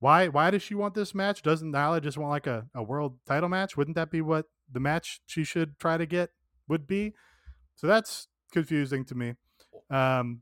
why 0.05 0.27
why 0.27 0.51
does 0.51 0.61
she 0.61 0.75
want 0.75 0.93
this 0.93 1.15
match? 1.15 1.41
Doesn't 1.41 1.71
Nyla 1.71 1.99
just 1.99 2.15
want 2.15 2.29
like 2.29 2.45
a, 2.45 2.67
a 2.75 2.83
world 2.83 3.17
title 3.25 3.49
match? 3.49 3.75
Wouldn't 3.75 3.95
that 3.95 4.11
be 4.11 4.21
what 4.21 4.45
the 4.71 4.79
match 4.79 5.19
she 5.25 5.43
should 5.43 5.79
try 5.79 5.97
to 5.97 6.05
get 6.05 6.29
would 6.67 6.85
be? 6.85 7.15
So 7.73 7.87
that's 7.87 8.27
confusing 8.51 9.03
to 9.05 9.15
me. 9.15 9.33
Um 9.89 10.41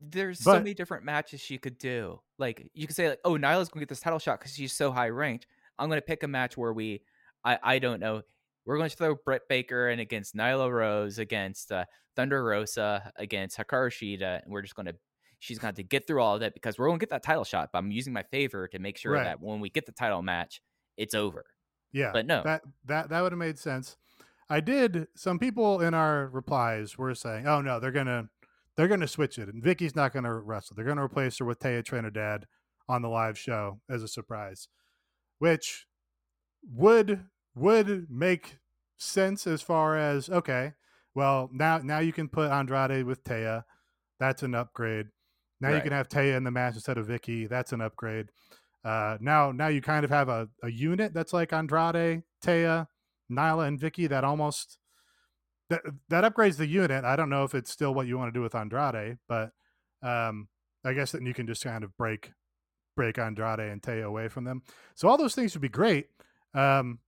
There's 0.00 0.40
so 0.40 0.54
many 0.54 0.72
different 0.72 1.04
matches 1.04 1.42
she 1.42 1.58
could 1.58 1.76
do. 1.76 2.20
Like 2.38 2.70
you 2.72 2.86
could 2.86 2.96
say 2.96 3.10
like, 3.10 3.20
"Oh, 3.22 3.32
Nyla's 3.32 3.68
to 3.68 3.78
get 3.78 3.90
this 3.90 4.00
title 4.00 4.18
shot 4.18 4.40
cuz 4.40 4.54
she's 4.54 4.72
so 4.72 4.90
high 4.90 5.10
ranked." 5.10 5.46
I'm 5.78 5.90
to 5.90 6.00
pick 6.00 6.22
a 6.22 6.28
match 6.28 6.56
where 6.56 6.72
we 6.72 7.02
I 7.44 7.58
I 7.62 7.78
don't 7.80 8.00
know. 8.00 8.22
We're 8.64 8.78
going 8.78 8.88
to 8.88 8.96
throw 8.96 9.14
Britt 9.14 9.42
Baker 9.46 9.90
in 9.90 9.98
against 9.98 10.34
Nyla 10.34 10.70
Rose 10.72 11.18
against 11.18 11.70
uh, 11.70 11.84
Thunder 12.16 12.42
Rosa 12.42 13.12
against 13.16 13.58
Hikaru 13.58 13.90
Shida 13.90 14.42
and 14.42 14.52
we're 14.52 14.62
just 14.62 14.76
going 14.76 14.86
to 14.86 14.94
she's 15.42 15.58
going 15.58 15.64
to 15.64 15.66
have 15.70 15.74
to 15.74 15.82
get 15.82 16.06
through 16.06 16.22
all 16.22 16.34
of 16.34 16.40
that 16.40 16.54
because 16.54 16.78
we're 16.78 16.86
going 16.86 17.00
to 17.00 17.02
get 17.02 17.10
that 17.10 17.24
title 17.24 17.42
shot, 17.42 17.70
but 17.72 17.80
I'm 17.80 17.90
using 17.90 18.12
my 18.12 18.22
favor 18.22 18.68
to 18.68 18.78
make 18.78 18.96
sure 18.96 19.12
Right. 19.12 19.24
that 19.24 19.40
when 19.40 19.58
we 19.58 19.70
get 19.70 19.86
the 19.86 19.92
title 19.92 20.22
match, 20.22 20.62
it's 20.96 21.14
over. 21.14 21.44
yeah. 21.90 22.10
But 22.12 22.26
no. 22.26 22.42
That 22.44 22.62
that 22.84 23.08
that 23.08 23.22
would 23.22 23.32
have 23.32 23.38
made 23.38 23.58
sense. 23.58 23.96
I 24.48 24.60
did 24.60 25.08
some 25.16 25.38
people 25.40 25.80
in 25.80 25.94
our 25.94 26.28
replies 26.28 26.96
were 26.96 27.14
saying, 27.16 27.46
"Oh 27.48 27.60
no, 27.60 27.80
they're 27.80 27.90
going 27.90 28.06
to 28.06 28.28
they're 28.76 28.88
to 28.88 29.08
switch 29.08 29.36
it 29.38 29.48
and 29.48 29.62
Vickie's 29.62 29.96
not 29.96 30.12
going 30.12 30.24
to 30.24 30.32
wrestle. 30.32 30.76
They're 30.76 30.84
going 30.84 30.96
to 30.98 31.02
replace 31.02 31.38
her 31.38 31.44
with 31.44 31.58
Taya 31.58 31.84
Trinidad 31.84 32.46
on 32.88 33.02
the 33.02 33.08
live 33.08 33.36
show 33.36 33.80
as 33.90 34.02
a 34.02 34.08
surprise." 34.08 34.68
Which 35.38 35.86
would 36.72 37.24
would 37.54 38.08
make 38.08 38.58
sense 38.96 39.46
as 39.46 39.60
far 39.60 39.96
as 39.96 40.30
okay, 40.30 40.74
well 41.14 41.50
now 41.52 41.78
now 41.78 41.98
you 41.98 42.12
can 42.12 42.28
put 42.28 42.50
Andrade 42.50 43.04
with 43.04 43.24
Taya, 43.24 43.64
that's 44.20 44.42
an 44.44 44.54
upgrade. 44.54 45.08
Now 45.62 45.74
you 45.74 45.80
can 45.80 45.92
have 45.92 46.08
Taya 46.08 46.36
in 46.36 46.44
the 46.44 46.50
match 46.50 46.74
instead 46.74 46.98
of 46.98 47.06
Vickie, 47.06 47.48
that's 47.48 47.72
an 47.72 47.80
upgrade. 47.80 48.30
Uh, 48.84 49.16
now 49.20 49.52
now 49.52 49.68
you 49.68 49.80
kind 49.80 50.04
of 50.04 50.10
have 50.10 50.28
a, 50.28 50.48
a 50.62 50.70
unit 50.70 51.14
that's 51.14 51.32
like 51.32 51.52
Andrade, 51.52 52.22
Taya, 52.44 52.88
Nyla, 53.30 53.68
and 53.68 53.80
Vickie 53.80 54.08
that 54.08 54.24
almost 54.24 54.78
that 55.70 55.82
that 56.08 56.24
upgrades 56.24 56.56
the 56.56 56.66
unit. 56.66 57.04
I 57.04 57.14
don't 57.14 57.30
know 57.30 57.44
if 57.44 57.54
it's 57.54 57.70
still 57.70 57.94
what 57.94 58.06
you 58.06 58.18
want 58.18 58.32
to 58.32 58.36
do 58.36 58.42
with 58.42 58.54
Andrade, 58.54 59.18
but 59.28 59.52
um, 60.02 60.48
I 60.84 60.94
guess 60.94 61.12
then 61.12 61.24
you 61.24 61.32
can 61.32 61.46
just 61.46 61.62
kind 61.62 61.84
of 61.84 61.96
break 61.96 62.32
break 62.96 63.18
Andrade 63.18 63.60
and 63.60 63.80
Taya 63.80 64.04
away 64.04 64.28
from 64.28 64.44
them. 64.44 64.62
So 64.96 65.08
all 65.08 65.16
those 65.16 65.34
things 65.34 65.54
would 65.54 65.62
be 65.62 65.68
great. 65.68 66.08
Um, 66.54 66.98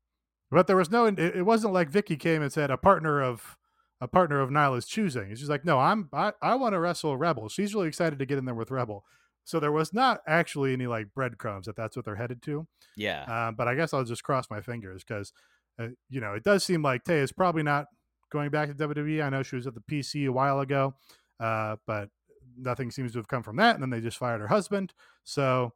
but 0.50 0.68
there 0.68 0.76
was 0.76 0.90
no. 0.90 1.06
It, 1.06 1.18
it 1.18 1.44
wasn't 1.44 1.74
like 1.74 1.90
Vickie 1.90 2.18
came 2.18 2.40
and 2.40 2.52
said 2.52 2.70
a 2.70 2.76
partner 2.76 3.20
of 3.20 3.56
a 4.04 4.08
partner 4.08 4.40
of 4.40 4.50
Nyla's 4.50 4.84
choosing. 4.84 5.34
She's 5.34 5.48
like, 5.48 5.64
no, 5.64 5.78
I'm 5.78 6.10
I, 6.12 6.32
I 6.42 6.56
want 6.56 6.74
to 6.74 6.78
wrestle 6.78 7.16
Rebel. 7.16 7.48
She's 7.48 7.74
really 7.74 7.88
excited 7.88 8.18
to 8.18 8.26
get 8.26 8.36
in 8.36 8.44
there 8.44 8.54
with 8.54 8.70
Rebel. 8.70 9.02
So 9.44 9.58
there 9.58 9.72
was 9.72 9.94
not 9.94 10.20
actually 10.26 10.74
any 10.74 10.86
like 10.86 11.06
breadcrumbs 11.14 11.64
that 11.66 11.74
that's 11.74 11.96
what 11.96 12.04
they're 12.04 12.14
headed 12.14 12.42
to. 12.42 12.66
Yeah. 12.96 13.24
Um, 13.24 13.54
but 13.54 13.66
I 13.66 13.74
guess 13.74 13.94
I'll 13.94 14.04
just 14.04 14.22
cross 14.22 14.50
my 14.50 14.60
fingers 14.60 15.02
because, 15.02 15.32
uh, 15.78 15.88
you 16.10 16.20
know, 16.20 16.34
it 16.34 16.44
does 16.44 16.64
seem 16.64 16.82
like 16.82 17.04
Tay 17.04 17.20
is 17.20 17.32
probably 17.32 17.62
not 17.62 17.86
going 18.30 18.50
back 18.50 18.68
to 18.68 18.74
WWE. 18.74 19.24
I 19.24 19.30
know 19.30 19.42
she 19.42 19.56
was 19.56 19.66
at 19.66 19.74
the 19.74 19.80
PC 19.80 20.28
a 20.28 20.32
while 20.32 20.60
ago, 20.60 20.94
uh, 21.40 21.76
but 21.86 22.10
nothing 22.58 22.90
seems 22.90 23.12
to 23.12 23.18
have 23.18 23.28
come 23.28 23.42
from 23.42 23.56
that. 23.56 23.74
And 23.74 23.82
then 23.82 23.90
they 23.90 24.00
just 24.00 24.18
fired 24.18 24.40
her 24.40 24.48
husband. 24.48 24.92
So, 25.24 25.72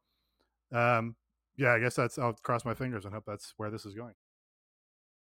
um, 0.71 1.17
yeah, 1.57 1.73
I 1.73 1.79
guess 1.79 1.95
that's, 1.95 2.19
I'll 2.19 2.35
cross 2.35 2.67
my 2.67 2.75
fingers 2.75 3.07
and 3.07 3.15
hope 3.15 3.25
that's 3.27 3.55
where 3.57 3.71
this 3.71 3.87
is 3.87 3.95
going. 3.95 4.15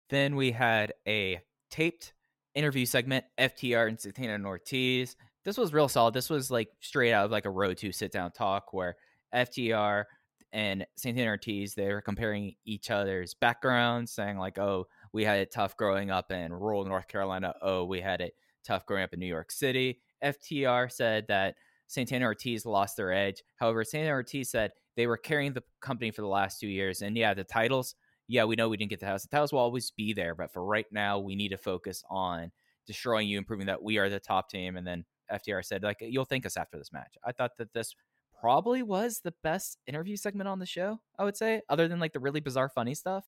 Then 0.09 0.35
we 0.35 0.51
had 0.51 0.93
a 1.07 1.41
taped 1.71 2.13
interview 2.55 2.85
segment, 2.85 3.25
FTR 3.39 3.87
and 3.87 3.99
Santana 3.99 4.35
and 4.35 4.45
Ortiz. 4.45 5.15
This 5.43 5.57
was 5.57 5.73
real 5.73 5.87
solid. 5.87 6.13
This 6.13 6.29
was 6.29 6.49
like 6.49 6.69
straight 6.79 7.13
out 7.13 7.25
of 7.25 7.31
like 7.31 7.45
a 7.45 7.49
road 7.49 7.77
to 7.77 7.91
sit 7.91 8.11
down 8.11 8.31
talk 8.31 8.73
where 8.73 8.95
FTR 9.33 10.05
and 10.53 10.85
Santana 10.95 11.31
Ortiz, 11.31 11.73
they 11.73 11.91
were 11.91 12.01
comparing 12.01 12.53
each 12.65 12.91
other's 12.91 13.33
backgrounds, 13.33 14.11
saying 14.11 14.37
like, 14.37 14.59
oh, 14.59 14.87
we 15.11 15.23
had 15.23 15.39
it 15.39 15.51
tough 15.51 15.75
growing 15.75 16.11
up 16.11 16.31
in 16.31 16.53
rural 16.53 16.85
North 16.85 17.07
Carolina. 17.07 17.53
Oh, 17.61 17.85
we 17.85 17.99
had 17.99 18.21
it 18.21 18.33
tough 18.63 18.85
growing 18.85 19.03
up 19.03 19.13
in 19.13 19.19
New 19.19 19.25
York 19.25 19.51
City. 19.51 19.99
FTR 20.23 20.91
said 20.91 21.25
that 21.27 21.55
Santana 21.87 22.25
Ortiz 22.25 22.65
lost 22.65 22.97
their 22.97 23.11
edge. 23.11 23.43
However, 23.55 23.83
Santana 23.83 24.13
Ortiz 24.13 24.51
said 24.51 24.71
they 24.95 25.07
were 25.07 25.17
carrying 25.17 25.53
the 25.53 25.63
company 25.81 26.11
for 26.11 26.21
the 26.21 26.27
last 26.27 26.59
two 26.59 26.67
years. 26.67 27.01
And 27.01 27.17
yeah, 27.17 27.33
the 27.33 27.43
titles, 27.43 27.95
yeah, 28.27 28.45
we 28.45 28.55
know 28.55 28.69
we 28.69 28.77
didn't 28.77 28.89
get 28.89 28.99
the 28.99 29.05
house. 29.05 29.23
The 29.23 29.29
titles 29.29 29.51
will 29.51 29.59
always 29.59 29.91
be 29.91 30.13
there, 30.13 30.35
but 30.35 30.51
for 30.51 30.63
right 30.63 30.85
now, 30.91 31.19
we 31.19 31.35
need 31.35 31.49
to 31.49 31.57
focus 31.57 32.03
on 32.09 32.51
destroying 32.87 33.27
you 33.27 33.37
and 33.37 33.47
proving 33.47 33.67
that 33.67 33.83
we 33.83 33.97
are 33.97 34.09
the 34.09 34.19
top 34.19 34.49
team. 34.49 34.77
And 34.77 34.85
then 34.85 35.05
FTR 35.31 35.63
said, 35.63 35.83
like, 35.83 35.97
you'll 35.99 36.25
thank 36.25 36.45
us 36.45 36.57
after 36.57 36.77
this 36.77 36.91
match. 36.93 37.15
I 37.23 37.31
thought 37.31 37.57
that 37.57 37.73
this 37.73 37.95
probably 38.39 38.83
was 38.83 39.21
the 39.23 39.33
best 39.43 39.77
interview 39.87 40.17
segment 40.17 40.49
on 40.49 40.59
the 40.59 40.65
show, 40.65 40.99
I 41.17 41.23
would 41.23 41.37
say, 41.37 41.61
other 41.69 41.87
than 41.87 41.99
like 41.99 42.13
the 42.13 42.19
really 42.19 42.41
bizarre, 42.41 42.69
funny 42.69 42.93
stuff. 42.93 43.25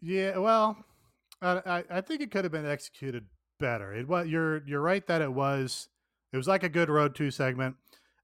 Yeah, 0.00 0.38
well, 0.38 0.76
I, 1.42 1.84
I, 1.90 2.00
think 2.00 2.20
it 2.20 2.30
could 2.30 2.44
have 2.44 2.52
been 2.52 2.66
executed 2.66 3.26
better. 3.58 3.92
It 3.92 4.08
was 4.08 4.26
you're 4.26 4.66
you're 4.66 4.80
right 4.80 5.06
that 5.06 5.22
it 5.22 5.32
was 5.32 5.88
it 6.32 6.36
was 6.36 6.46
like 6.46 6.62
a 6.62 6.68
good 6.68 6.88
road 6.88 7.14
to 7.16 7.30
segment. 7.30 7.76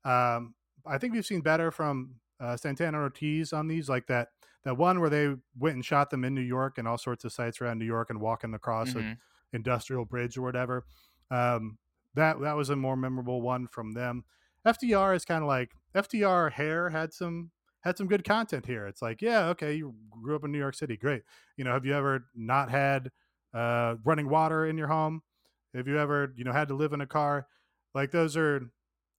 Um, 0.04 0.54
I 0.86 0.98
think 0.98 1.12
we've 1.12 1.26
seen 1.26 1.40
better 1.40 1.70
from 1.70 2.16
uh, 2.43 2.57
Santana 2.57 2.99
Ortiz 2.99 3.53
on 3.53 3.68
these, 3.68 3.88
like 3.88 4.07
that 4.09 4.28
that 4.64 4.76
one 4.76 5.01
where 5.01 5.11
they 5.11 5.34
went 5.59 5.74
and 5.76 5.84
shot 5.84 6.11
them 6.11 6.24
in 6.24 6.34
New 6.34 6.40
York 6.43 6.78
and 6.78 6.86
all 6.86 6.99
sorts 6.99 7.24
of 7.24 7.32
sites 7.32 7.61
around 7.61 7.78
New 7.78 7.84
York 7.86 8.11
and 8.11 8.20
walking 8.20 8.55
across 8.55 8.93
Mhm. 8.95 8.97
an 9.12 9.18
industrial 9.53 10.05
bridge 10.05 10.36
or 10.38 10.43
whatever. 10.43 10.84
Um, 11.30 11.78
that 12.14 12.40
that 12.40 12.57
was 12.57 12.70
a 12.70 12.76
more 12.76 12.97
memorable 12.97 13.40
one 13.43 13.66
from 13.66 13.93
them. 13.93 14.24
FTR 14.66 15.14
is 15.14 15.24
kind 15.24 15.43
of 15.43 15.49
like 15.49 15.72
FTR 15.95 16.51
hair 16.51 16.90
had 16.90 17.12
some 17.12 17.51
had 17.80 17.97
some 17.99 18.07
good 18.07 18.24
content 18.24 18.66
here. 18.66 18.86
It's 18.86 19.03
like, 19.03 19.20
yeah, 19.22 19.47
okay, 19.49 19.74
you 19.74 19.95
grew 20.11 20.36
up 20.36 20.45
in 20.45 20.53
New 20.53 20.59
York 20.59 20.74
City, 20.76 20.97
great. 20.97 21.22
You 21.57 21.64
know, 21.64 21.72
have 21.72 21.84
you 21.84 21.95
ever 21.95 22.26
not 22.34 22.70
had 22.70 23.11
uh, 23.55 23.97
running 24.05 24.28
water 24.28 24.64
in 24.66 24.78
your 24.78 24.86
home? 24.88 25.22
Have 25.74 25.88
you 25.88 25.99
ever, 25.99 26.32
you 26.36 26.45
know, 26.45 26.53
had 26.53 26.68
to 26.68 26.74
live 26.74 26.93
in 26.93 27.01
a 27.01 27.07
car? 27.07 27.49
Like 27.95 28.12
those 28.12 28.36
are 28.36 28.70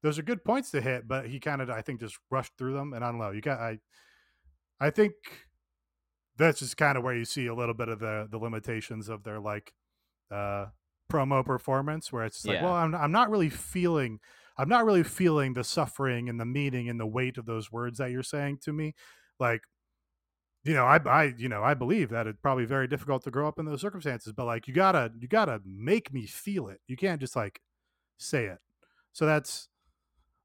those 0.04 0.20
are 0.20 0.24
good 0.24 0.44
points 0.44 0.72
to 0.72 0.82
hit, 0.82 1.08
but 1.08 1.28
he 1.28 1.40
kind 1.40 1.62
of 1.62 1.70
I 1.70 1.82
think 1.82 2.02
just 2.02 2.20
rushed 2.30 2.54
through 2.58 2.74
them, 2.76 2.94
and 2.94 3.04
I 3.04 3.10
don't 3.10 3.20
know. 3.20 3.32
You 3.32 3.42
got 3.42 3.60
I 3.60 3.80
I 4.80 4.90
think 4.92 5.14
that's 6.38 6.60
just 6.60 6.78
kind 6.78 6.98
of 6.98 7.04
where 7.04 7.16
you 7.16 7.26
see 7.26 7.48
a 7.48 7.56
little 7.56 7.76
bit 7.76 7.90
of 7.90 8.00
the 8.00 8.28
the 8.30 8.38
limitations 8.38 9.10
of 9.10 9.24
their 9.24 9.40
like 9.40 9.74
uh 10.32 10.68
promo 11.12 11.46
performance 11.46 12.12
where 12.12 12.26
it's 12.26 12.46
like, 12.46 12.56
Yeah. 12.56 12.66
well, 12.66 12.74
I'm 12.74 12.96
I'm 12.96 13.12
not 13.12 13.30
really 13.30 13.50
feeling 13.50 14.20
I'm 14.58 14.70
not 14.70 14.86
really 14.86 15.04
feeling 15.04 15.54
the 15.54 15.64
suffering 15.64 16.30
and 16.30 16.40
the 16.40 16.46
meaning 16.46 16.90
and 16.90 17.00
the 17.00 17.08
weight 17.08 17.38
of 17.38 17.46
those 17.46 17.72
words 17.72 17.98
that 18.00 18.12
you're 18.12 18.24
saying 18.24 18.60
to 18.64 18.74
me. 18.74 18.94
Like, 19.40 19.62
you 20.64 20.74
know, 20.74 20.86
I 20.86 20.98
I 20.98 21.34
you 21.38 21.50
know, 21.50 21.64
I 21.64 21.74
believe 21.74 22.10
that 22.10 22.28
it's 22.28 22.40
probably 22.42 22.66
very 22.66 22.88
difficult 22.88 23.24
to 23.24 23.32
grow 23.32 23.48
up 23.48 23.60
in 23.60 23.66
those 23.66 23.82
circumstances, 23.82 24.34
but 24.34 24.46
like 24.46 24.68
you 24.68 24.74
gotta 24.74 25.12
you 25.20 25.28
gotta 25.28 25.62
make 25.66 26.14
me 26.14 26.26
feel 26.26 26.68
it. 26.70 26.80
You 26.88 26.96
can't 26.96 27.20
just 27.20 27.36
like 27.36 27.62
say 28.18 28.46
it. 28.46 28.60
So 29.14 29.26
that's 29.26 29.70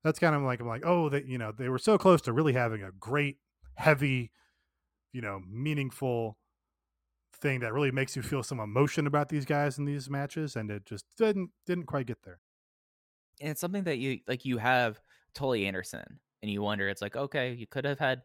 that's 0.04 0.18
kind 0.18 0.34
of 0.34 0.42
like 0.42 0.60
I'm 0.60 0.66
like, 0.68 0.84
oh, 0.86 1.08
that 1.08 1.26
you 1.26 1.38
know, 1.38 1.52
they 1.56 1.68
were 1.68 1.78
so 1.78 1.98
close 1.98 2.20
to 2.22 2.32
really 2.32 2.52
having 2.52 2.82
a 2.82 2.90
great, 2.92 3.38
heavy, 3.74 4.30
you 5.12 5.20
know, 5.20 5.40
meaningful 5.50 6.38
thing 7.40 7.60
that 7.60 7.72
really 7.72 7.90
makes 7.92 8.16
you 8.16 8.22
feel 8.22 8.42
some 8.42 8.58
emotion 8.60 9.06
about 9.06 9.28
these 9.28 9.44
guys 9.44 9.78
in 9.78 9.84
these 9.84 10.10
matches, 10.10 10.56
and 10.56 10.70
it 10.70 10.84
just 10.84 11.04
didn't 11.16 11.50
didn't 11.66 11.86
quite 11.86 12.06
get 12.06 12.22
there. 12.24 12.40
and 13.40 13.50
it's 13.50 13.60
something 13.60 13.84
that 13.84 13.98
you 13.98 14.18
like 14.26 14.44
you 14.44 14.58
have 14.58 15.00
Tully 15.34 15.66
Anderson 15.66 16.20
and 16.42 16.50
you 16.50 16.62
wonder 16.62 16.88
it's 16.88 17.02
like 17.02 17.14
okay 17.16 17.52
you 17.52 17.66
could 17.66 17.84
have 17.84 17.98
had 17.98 18.22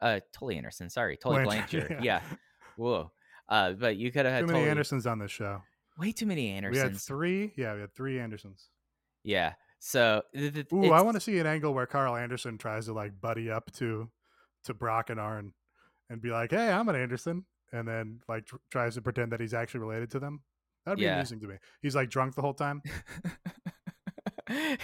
uh 0.00 0.20
Tully 0.32 0.56
Anderson 0.56 0.88
sorry 0.88 1.16
Tully 1.18 1.44
Blanchard, 1.44 1.88
Blanchard 1.88 2.04
yeah. 2.04 2.20
yeah, 2.30 2.36
whoa 2.76 3.10
uh 3.50 3.72
but 3.72 3.96
you 3.96 4.10
could 4.10 4.24
have 4.24 4.32
had 4.34 4.40
Too 4.40 4.46
many 4.46 4.58
Tully- 4.60 4.70
Andersons 4.70 5.06
on 5.06 5.18
this 5.18 5.30
show. 5.30 5.60
way 5.98 6.12
too 6.12 6.24
many 6.26 6.50
Andersons. 6.50 6.82
We 6.84 6.92
had 6.92 6.96
three. 7.00 7.52
Yeah, 7.56 7.74
we 7.74 7.80
had 7.82 7.94
three 7.94 8.18
Andersons. 8.18 8.70
yeah 9.24 9.54
so 9.86 10.22
th- 10.34 10.66
Ooh, 10.72 10.92
I 10.92 11.02
want 11.02 11.14
to 11.16 11.20
see 11.20 11.38
an 11.38 11.46
angle 11.46 11.74
where 11.74 11.84
Karl 11.84 12.16
Anderson 12.16 12.56
tries 12.56 12.86
to 12.86 12.94
like 12.94 13.20
buddy 13.20 13.50
up 13.50 13.70
to 13.72 14.08
to 14.64 14.72
Brock 14.72 15.10
and 15.10 15.20
Arn 15.20 15.52
and 16.08 16.22
be 16.22 16.30
like, 16.30 16.52
"Hey, 16.52 16.70
I'm 16.72 16.88
an 16.88 16.96
Anderson," 16.96 17.44
and 17.70 17.86
then 17.86 18.20
like 18.26 18.46
tr- 18.46 18.56
tries 18.70 18.94
to 18.94 19.02
pretend 19.02 19.32
that 19.32 19.40
he's 19.40 19.52
actually 19.52 19.80
related 19.80 20.10
to 20.12 20.18
them. 20.20 20.40
That'd 20.86 20.98
be 21.00 21.04
Yeah. 21.04 21.16
amusing 21.16 21.38
to 21.40 21.46
me. 21.48 21.56
He's 21.82 21.94
like 21.94 22.08
drunk 22.08 22.34
the 22.34 22.40
whole 22.40 22.54
time. 22.54 22.80
and, 24.46 24.78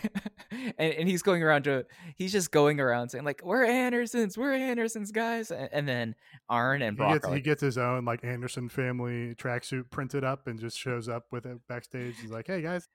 and 0.79 1.09
he's 1.09 1.23
going 1.23 1.43
around 1.43 1.65
to 1.65 1.85
he's 2.17 2.33
just 2.33 2.51
going 2.51 2.81
around 2.81 3.11
saying 3.11 3.25
like 3.25 3.43
we're 3.45 3.65
Andersons 3.65 4.37
we're 4.39 4.53
Andersons 4.55 5.13
guys 5.13 5.51
and, 5.51 5.69
and 5.73 5.89
then 5.89 6.15
Arn 6.49 6.81
and 6.83 6.95
He 6.95 6.97
Brock 6.97 7.13
gets, 7.15 7.27
are 7.27 7.35
he 7.35 7.41
gets 7.41 7.61
his 7.63 7.79
own 7.79 8.05
like 8.05 8.25
Anderson 8.25 8.69
family 8.69 9.35
tracksuit 9.35 9.91
printed 9.91 10.25
up 10.25 10.47
and 10.47 10.59
just 10.59 10.79
shows 10.79 11.09
up 11.09 11.25
with 11.31 11.45
it 11.47 11.59
backstage. 11.69 12.19
He's 12.21 12.31
like, 12.31 12.47
"Hey 12.47 12.63
guys, 12.63 12.89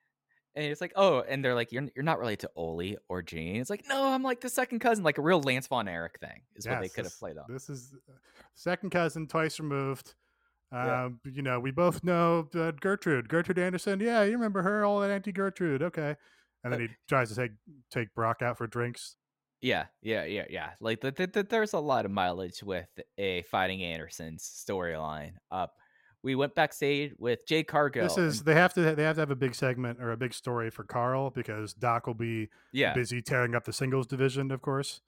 And 0.56 0.64
it's 0.64 0.80
like, 0.80 0.94
oh, 0.96 1.20
and 1.20 1.44
they're 1.44 1.54
like, 1.54 1.70
you're 1.70 1.86
you're 1.94 2.02
not 2.02 2.18
related 2.18 2.40
to 2.40 2.50
Ole 2.56 2.96
or 3.08 3.20
Gene. 3.20 3.56
It's 3.56 3.68
like, 3.68 3.84
no, 3.88 4.06
I'm 4.06 4.22
like 4.22 4.40
the 4.40 4.48
second 4.48 4.78
cousin, 4.78 5.04
like 5.04 5.18
a 5.18 5.22
real 5.22 5.42
Lance 5.42 5.66
Von 5.66 5.86
Erich 5.86 6.18
thing 6.18 6.40
is 6.54 6.66
what 6.66 6.80
they 6.80 6.88
could 6.88 7.04
have 7.04 7.18
played 7.18 7.36
off. 7.36 7.46
This 7.46 7.68
is 7.68 7.94
uh, 8.08 8.12
second 8.54 8.90
cousin, 8.90 9.26
twice 9.26 9.60
removed. 9.60 10.14
Yeah. 10.72 11.04
Um, 11.04 11.20
you 11.24 11.42
know, 11.42 11.60
we 11.60 11.70
both 11.70 12.02
know 12.02 12.48
uh, 12.54 12.72
Gertrude, 12.80 13.28
Gertrude 13.28 13.58
Anderson. 13.58 14.00
Yeah, 14.00 14.24
you 14.24 14.32
remember 14.32 14.62
her, 14.62 14.84
all 14.84 15.00
that 15.00 15.10
Auntie 15.10 15.30
Gertrude. 15.30 15.82
Okay, 15.82 16.16
and 16.64 16.72
then 16.72 16.80
he 16.80 16.88
tries 17.06 17.28
to 17.28 17.36
take 17.36 17.52
take 17.90 18.14
Brock 18.14 18.40
out 18.40 18.56
for 18.56 18.66
drinks. 18.66 19.16
Yeah, 19.60 19.86
yeah, 20.02 20.24
yeah, 20.24 20.44
yeah. 20.50 20.70
Like 20.80 21.00
the, 21.00 21.12
the, 21.12 21.26
the, 21.26 21.42
there's 21.42 21.72
a 21.72 21.78
lot 21.78 22.04
of 22.04 22.10
mileage 22.10 22.62
with 22.62 22.88
a 23.18 23.42
Fighting 23.42 23.82
Andersons 23.82 24.42
storyline. 24.42 25.32
Up, 25.50 25.74
we 26.22 26.34
went 26.34 26.54
backstage 26.54 27.12
with 27.18 27.46
Jade 27.46 27.66
Cargill. 27.68 28.02
This 28.04 28.18
is 28.18 28.42
they 28.42 28.54
have 28.54 28.72
to 28.74 28.94
they 28.94 29.02
have 29.04 29.16
to 29.16 29.20
have 29.22 29.30
a 29.30 29.36
big 29.36 29.54
segment 29.54 30.00
or 30.00 30.12
a 30.12 30.16
big 30.16 30.34
story 30.34 30.70
for 30.70 30.84
Karl 30.84 31.30
because 31.30 31.72
Doc 31.74 32.06
will 32.06 32.14
be 32.14 32.48
yeah, 32.72 32.94
busy 32.94 33.22
tearing 33.22 33.54
up 33.54 33.64
the 33.64 33.72
singles 33.72 34.06
division, 34.06 34.50
of 34.50 34.60
course. 34.62 35.00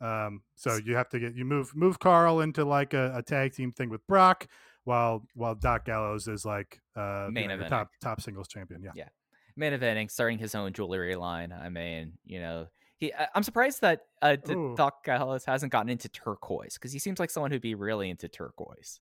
Um, 0.00 0.42
so 0.56 0.78
you 0.82 0.94
have 0.96 1.08
to 1.10 1.18
get 1.18 1.34
you 1.34 1.44
move 1.44 1.74
move 1.76 1.98
Karl 1.98 2.40
into 2.40 2.64
like 2.64 2.94
a, 2.94 3.12
a 3.16 3.22
tag 3.22 3.52
team 3.54 3.72
thing 3.72 3.90
with 3.90 4.06
Brock, 4.06 4.46
while 4.84 5.26
while 5.34 5.54
Doc 5.54 5.84
Gallows 5.84 6.26
is 6.28 6.44
like 6.44 6.80
uh, 6.96 7.26
you 7.26 7.32
Main 7.32 7.48
know, 7.48 7.58
eventing. 7.58 7.68
top 7.68 7.90
top 8.00 8.20
singles 8.20 8.48
champion. 8.48 8.82
Yeah, 8.82 8.92
Yeah. 8.94 9.08
main 9.56 9.72
eventing, 9.72 10.10
starting 10.10 10.38
his 10.38 10.54
own 10.54 10.72
jewelry 10.72 11.16
line. 11.16 11.52
I 11.52 11.68
mean, 11.68 12.14
you 12.24 12.40
know, 12.40 12.66
he. 12.96 13.12
I- 13.12 13.28
I'm 13.34 13.42
surprised 13.42 13.82
that 13.82 14.00
uh, 14.22 14.36
Ooh. 14.50 14.74
Doc 14.76 15.04
Gallows 15.04 15.44
hasn't 15.44 15.70
gotten 15.72 15.90
into 15.90 16.08
turquoise 16.08 16.74
because 16.74 16.92
he 16.92 16.98
seems 16.98 17.18
like 17.20 17.30
someone 17.30 17.50
who'd 17.50 17.60
be 17.60 17.74
really 17.74 18.08
into 18.08 18.26
turquoise. 18.28 19.00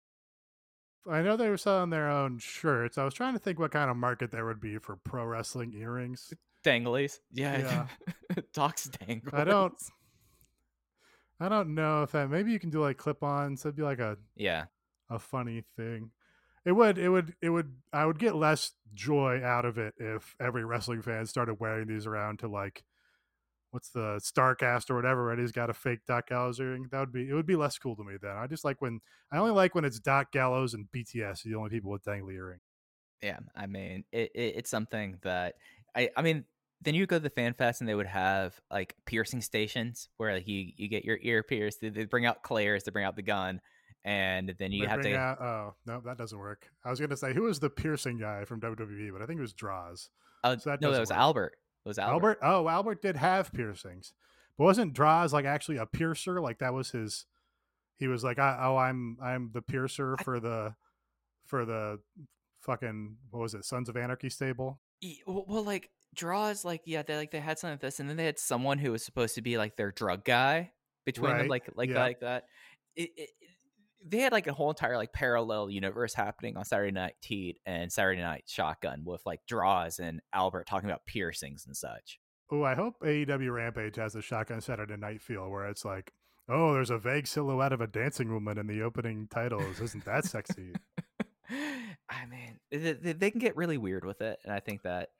I 1.10 1.22
know 1.22 1.36
they 1.36 1.48
were 1.48 1.56
selling 1.56 1.90
their 1.90 2.08
own 2.08 2.38
shirts. 2.38 2.96
I 2.96 3.04
was 3.04 3.14
trying 3.14 3.34
to 3.34 3.38
think 3.38 3.58
what 3.58 3.72
kind 3.72 3.90
of 3.90 3.96
market 3.96 4.30
there 4.30 4.46
would 4.46 4.60
be 4.60 4.78
for 4.78 4.96
pro 4.96 5.24
wrestling 5.24 5.74
earrings. 5.74 6.32
Danglies, 6.64 7.18
yeah, 7.32 7.86
Doc's 8.54 8.88
danglies. 8.88 9.34
I 9.34 9.44
don't. 9.44 9.74
I 11.40 11.48
don't 11.48 11.74
know 11.74 12.04
if 12.04 12.12
that 12.12 12.30
maybe 12.30 12.52
you 12.52 12.58
can 12.58 12.70
do 12.70 12.80
like 12.80 12.96
clip-ons. 12.96 13.62
That'd 13.62 13.76
be 13.76 13.82
like 13.82 13.98
a 13.98 14.16
Yeah, 14.36 14.64
a 15.10 15.18
funny 15.18 15.64
thing. 15.76 16.10
It 16.64 16.72
would, 16.72 16.96
it 16.96 17.10
would, 17.10 17.34
it 17.42 17.50
would. 17.50 17.74
I 17.92 18.06
would 18.06 18.18
get 18.18 18.34
less 18.34 18.72
joy 18.94 19.42
out 19.44 19.66
of 19.66 19.76
it 19.76 19.94
if 19.98 20.34
every 20.40 20.64
wrestling 20.64 21.02
fan 21.02 21.26
started 21.26 21.60
wearing 21.60 21.86
these 21.86 22.06
around 22.06 22.38
to 22.38 22.48
like, 22.48 22.82
what's 23.74 23.90
the 23.90 24.20
Starrcast 24.22 24.88
or 24.88 24.94
whatever. 24.94 25.24
Right, 25.24 25.38
he's 25.38 25.52
got 25.52 25.68
a 25.68 25.74
fake 25.74 26.00
Doc 26.06 26.28
Gallows 26.28 26.60
earring. 26.60 26.86
That 26.90 27.00
would 27.00 27.12
be, 27.12 27.28
it 27.28 27.34
would 27.34 27.46
be 27.46 27.56
less 27.56 27.76
cool 27.76 27.96
to 27.96 28.04
me 28.04 28.14
then. 28.22 28.36
I 28.36 28.46
just 28.46 28.64
like 28.64 28.80
when 28.80 29.00
I 29.32 29.38
only 29.38 29.50
like 29.52 29.74
when 29.74 29.84
it's 29.84 29.98
Doc 29.98 30.32
Gallows 30.32 30.72
and 30.74 30.86
BTS, 30.94 31.42
the 31.42 31.56
only 31.56 31.70
people 31.70 31.90
with 31.90 32.04
dangly 32.04 32.34
earring. 32.34 32.60
yeah. 33.22 33.38
I 33.56 33.66
mean, 33.66 34.04
it, 34.12 34.30
it 34.34 34.54
it's 34.56 34.70
something 34.70 35.18
that 35.22 35.54
I. 35.96 36.10
I 36.16 36.22
mean, 36.22 36.44
then 36.82 36.94
you 36.94 37.06
go 37.06 37.16
to 37.16 37.22
the 37.22 37.30
fan 37.30 37.54
fest 37.54 37.80
and 37.80 37.88
they 37.88 37.94
would 37.94 38.06
have 38.06 38.58
like 38.70 38.94
piercing 39.06 39.40
stations 39.40 40.08
where 40.18 40.34
like 40.34 40.46
you 40.46 40.70
you 40.76 40.88
get 40.88 41.04
your 41.04 41.18
ear 41.22 41.42
pierced. 41.42 41.80
They, 41.80 41.88
they 41.88 42.04
bring 42.04 42.26
out 42.26 42.42
Claire's, 42.42 42.84
they 42.84 42.90
bring 42.92 43.04
out 43.06 43.16
the 43.16 43.22
gun, 43.22 43.60
and 44.04 44.54
then 44.58 44.70
you 44.70 44.82
They 44.82 44.88
have 44.88 45.00
to. 45.02 45.14
out- 45.14 45.40
oh 45.40 45.74
no, 45.86 46.00
that 46.04 46.18
doesn't 46.18 46.38
work. 46.38 46.68
I 46.84 46.90
was 46.90 47.00
gonna 47.00 47.16
say 47.16 47.32
who 47.34 47.42
was 47.42 47.58
the 47.60 47.70
piercing 47.70 48.18
guy 48.18 48.44
from 48.44 48.60
WWE, 48.60 49.12
but 49.12 49.22
I 49.22 49.26
think 49.26 49.38
it 49.38 49.42
was 49.42 49.52
Droz. 49.54 50.10
Oh, 50.42 50.56
so 50.58 50.70
that 50.70 50.80
no, 50.82 50.92
that 50.92 51.00
was 51.00 51.08
work. 51.10 51.18
Albert. 51.18 51.56
Was 51.84 51.98
Albert. 51.98 52.38
Albert. 52.42 52.66
Oh, 52.66 52.68
Albert 52.68 53.02
did 53.02 53.16
have 53.16 53.52
piercings, 53.52 54.12
but 54.56 54.64
wasn't 54.64 54.94
Droz 54.94 55.32
like 55.32 55.44
actually 55.44 55.76
a 55.76 55.86
piercer? 55.86 56.40
Like 56.40 56.58
that 56.58 56.72
was 56.72 56.90
his. 56.90 57.26
He 57.98 58.08
was 58.08 58.24
like, 58.24 58.38
I, 58.38 58.58
"Oh, 58.62 58.76
I'm 58.76 59.18
I'm 59.22 59.50
the 59.52 59.62
piercer 59.62 60.16
I- 60.18 60.22
for 60.22 60.40
the 60.40 60.74
for 61.46 61.64
the 61.64 62.00
fucking 62.60 63.16
what 63.30 63.40
was 63.40 63.54
it, 63.54 63.64
Sons 63.64 63.88
of 63.88 63.96
Anarchy 63.96 64.30
stable." 64.30 64.80
Well, 65.26 65.64
like 65.64 65.90
Droz, 66.14 66.64
like 66.64 66.82
yeah, 66.86 67.02
they 67.02 67.16
like 67.16 67.30
they 67.30 67.40
had 67.40 67.58
some 67.58 67.70
of 67.70 67.80
this, 67.80 68.00
and 68.00 68.08
then 68.08 68.16
they 68.16 68.24
had 68.24 68.38
someone 68.38 68.78
who 68.78 68.92
was 68.92 69.04
supposed 69.04 69.34
to 69.34 69.42
be 69.42 69.58
like 69.58 69.76
their 69.76 69.92
drug 69.92 70.24
guy 70.24 70.72
between 71.04 71.36
them, 71.36 71.48
like 71.48 71.68
like 71.74 71.90
yeah. 71.90 72.00
like 72.00 72.20
that. 72.20 72.44
It, 72.96 73.10
it- 73.16 73.30
they 74.06 74.18
had 74.18 74.32
like 74.32 74.46
a 74.46 74.52
whole 74.52 74.70
entire 74.70 74.96
like 74.96 75.12
parallel 75.12 75.70
universe 75.70 76.14
happening 76.14 76.56
on 76.56 76.64
Saturday 76.64 76.92
Night 76.92 77.14
Heat 77.20 77.58
and 77.64 77.90
Saturday 77.90 78.20
Night 78.20 78.44
Shotgun 78.46 79.02
with 79.04 79.24
like 79.24 79.40
Droz 79.46 79.98
and 79.98 80.20
Albert 80.32 80.66
talking 80.66 80.90
about 80.90 81.06
piercings 81.06 81.64
and 81.66 81.76
such. 81.76 82.20
Oh, 82.50 82.62
I 82.62 82.74
hope 82.74 83.00
AEW 83.00 83.52
Rampage 83.52 83.96
has 83.96 84.14
a 84.14 84.22
Shotgun 84.22 84.60
Saturday 84.60 84.96
Night 84.96 85.22
feel 85.22 85.48
where 85.48 85.66
it's 85.66 85.84
like, 85.84 86.12
oh, 86.48 86.74
there's 86.74 86.90
a 86.90 86.98
vague 86.98 87.26
silhouette 87.26 87.72
of 87.72 87.80
a 87.80 87.86
dancing 87.86 88.32
woman 88.32 88.58
in 88.58 88.66
the 88.66 88.82
opening 88.82 89.26
titles. 89.28 89.80
Isn't 89.80 90.04
that 90.04 90.26
sexy? 90.26 90.74
I 91.50 92.26
mean, 92.26 92.58
they, 92.70 93.12
they, 93.12 93.30
can 93.30 93.40
get 93.40 93.56
really 93.56 93.78
weird 93.78 94.04
with 94.04 94.20
it, 94.20 94.38
and 94.44 94.52
I 94.52 94.60
think 94.60 94.82
that 94.82 95.10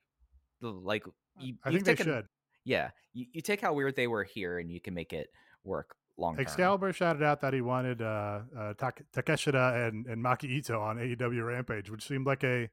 like 0.60 1.04
you, 1.38 1.54
I 1.64 1.70
you 1.70 1.80
think 1.80 1.98
they 1.98 2.02
a- 2.02 2.04
should. 2.04 2.26
Yeah, 2.64 2.90
you, 3.12 3.26
you 3.32 3.40
take 3.40 3.60
how 3.60 3.72
weird 3.72 3.96
they 3.96 4.06
were 4.06 4.24
here, 4.24 4.58
and 4.58 4.70
you 4.70 4.80
can 4.80 4.94
make 4.94 5.12
it 5.12 5.28
work 5.64 5.96
long 6.16 6.34
term. 6.34 6.40
Excalibur 6.42 6.92
shouted 6.92 7.22
out 7.22 7.40
that 7.40 7.52
he 7.52 7.60
wanted 7.60 8.02
uh, 8.02 8.40
uh, 8.58 8.74
Tak- 8.74 9.04
Takeshita 9.14 9.88
and, 9.88 10.06
and 10.06 10.22
Maki 10.24 10.44
Ito 10.44 10.80
on 10.80 10.96
AEW 10.96 11.46
Rampage, 11.46 11.90
which 11.90 12.06
seemed 12.06 12.26
like 12.26 12.44
a 12.44 12.68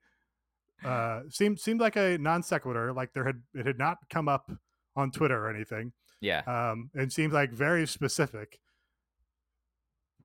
uh, 0.83 1.21
seemed 1.29 1.59
seemed 1.59 1.79
like 1.79 1.95
a 1.95 2.17
non 2.17 2.43
sequitur. 2.43 2.93
Like 2.93 3.13
there 3.13 3.25
had 3.25 3.41
it 3.53 3.65
had 3.65 3.77
not 3.77 3.97
come 4.09 4.27
up 4.27 4.51
on 4.95 5.11
Twitter 5.11 5.37
or 5.45 5.49
anything, 5.49 5.93
Yeah, 6.19 6.41
um, 6.41 6.89
and 6.93 7.11
seemed 7.11 7.33
like 7.33 7.51
very 7.51 7.87
specific. 7.87 8.59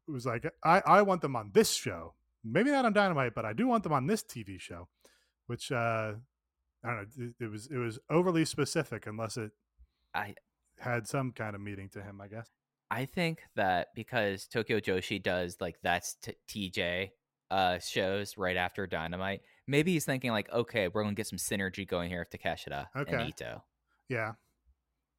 It 0.09 0.13
was 0.13 0.27
like 0.27 0.47
I 0.65 0.83
I 0.87 1.03
want 1.03 1.21
them 1.23 1.37
on 1.37 1.51
this 1.53 1.73
show, 1.73 2.15
maybe 2.45 2.71
not 2.71 2.85
on 2.85 2.93
Dynamite, 2.93 3.35
but 3.35 3.45
I 3.45 3.53
do 3.53 3.67
want 3.67 3.83
them 3.83 3.93
on 3.93 4.07
this 4.07 4.23
TV 4.23 4.61
show, 4.61 4.89
which 5.47 5.73
uh, 5.73 6.13
I 6.85 6.89
don't 6.89 6.97
know. 6.97 7.27
It, 7.41 7.45
it 7.45 7.51
was 7.51 7.69
it 7.71 7.77
was 7.79 7.99
overly 8.11 8.45
specific 8.45 9.07
unless 9.07 9.37
it 9.37 9.51
I 10.15 10.35
had 10.79 11.07
some 11.07 11.33
kind 11.33 11.55
of 11.55 11.61
meaning 11.61 11.89
to 11.91 12.03
him, 12.03 12.21
I 12.21 12.29
guess. 12.29 12.49
I 12.91 13.05
think 13.07 13.43
that 13.57 13.89
because 13.95 14.47
Tokyo 14.47 14.81
Joshi 14.81 15.23
does 15.23 15.57
like 15.61 15.77
that's 15.83 16.15
t- 16.15 16.71
TJ 16.71 17.11
uh 17.51 17.79
shows 17.79 18.37
right 18.37 18.57
after 18.57 18.87
Dynamite, 18.87 19.43
maybe 19.67 19.93
he's 19.93 20.05
thinking 20.05 20.31
like, 20.31 20.51
okay, 20.53 20.89
we're 20.89 21.03
gonna 21.03 21.15
get 21.15 21.27
some 21.27 21.39
synergy 21.39 21.87
going 21.87 22.11
here 22.11 22.21
with 22.21 22.31
Takeshita 22.41 22.87
Okay. 22.97 23.13
and 23.13 23.29
Ito. 23.29 23.63
Yeah, 24.09 24.33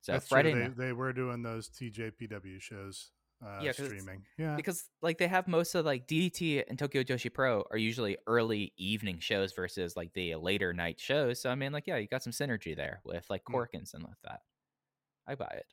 So 0.02 0.14
That's 0.14 0.28
Friday 0.30 0.54
true. 0.54 0.74
They, 0.78 0.86
they 0.86 0.94
were 0.94 1.12
doing 1.12 1.44
those 1.44 1.70
TJPW 1.70 2.62
shows 2.62 3.12
uh, 3.46 3.62
Yeah, 3.62 3.72
streaming. 3.74 4.24
Yeah, 4.38 4.56
because 4.56 4.90
like 5.02 5.18
they 5.18 5.28
have 5.28 5.48
most 5.48 5.76
of 5.76 5.86
like 5.86 6.08
DDT 6.08 6.64
and 6.68 6.80
Tokyo 6.80 7.04
Joshi 7.04 7.32
Pro 7.34 7.64
are 7.70 7.78
usually 7.78 8.18
early 8.28 8.74
evening 8.78 9.20
shows 9.20 9.54
versus 9.54 9.96
like 9.96 10.14
the 10.14 10.36
later 10.36 10.74
night 10.74 11.00
shows. 11.00 11.42
So 11.42 11.50
I 11.50 11.56
mean, 11.56 11.72
like, 11.74 11.86
yeah, 11.86 11.98
you 11.98 12.08
got 12.08 12.24
some 12.24 12.34
synergy 12.34 12.76
there 12.76 13.02
with 13.04 13.26
like 13.30 13.44
Mm. 13.44 13.54
Corkins 13.56 13.94
and 13.94 14.04
with 14.04 14.18
that. 14.24 14.40
I 15.28 15.36
buy 15.36 15.54
it. 15.58 15.66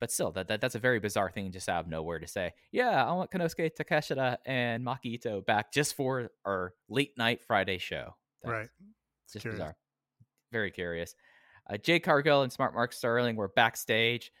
But 0.00 0.10
still, 0.10 0.32
that, 0.32 0.48
that 0.48 0.60
that's 0.62 0.74
a 0.74 0.78
very 0.78 0.98
bizarre 0.98 1.30
thing 1.30 1.52
just 1.52 1.68
out 1.68 1.84
of 1.84 1.88
nowhere 1.90 2.18
to 2.18 2.26
say. 2.26 2.52
Yeah, 2.72 3.04
I 3.04 3.12
want 3.12 3.30
Konosuke 3.30 3.70
Takeshita 3.78 4.38
and 4.46 4.84
Maki 4.84 5.04
Ito 5.06 5.42
back 5.42 5.72
just 5.72 5.94
for 5.94 6.30
our 6.46 6.72
late 6.88 7.12
night 7.18 7.42
Friday 7.42 7.76
show. 7.78 8.14
right. 8.44 8.68
It's 9.24 9.34
just 9.34 9.42
Curious. 9.42 9.58
bizarre. 9.58 9.76
Very 10.52 10.70
curious. 10.70 11.14
Uh, 11.68 11.76
Jade 11.76 12.02
Cargill 12.02 12.42
and 12.42 12.50
Smart 12.52 12.74
Mark 12.74 12.92
Sterling 12.92 13.36
were 13.36 13.48
backstage. 13.48 14.32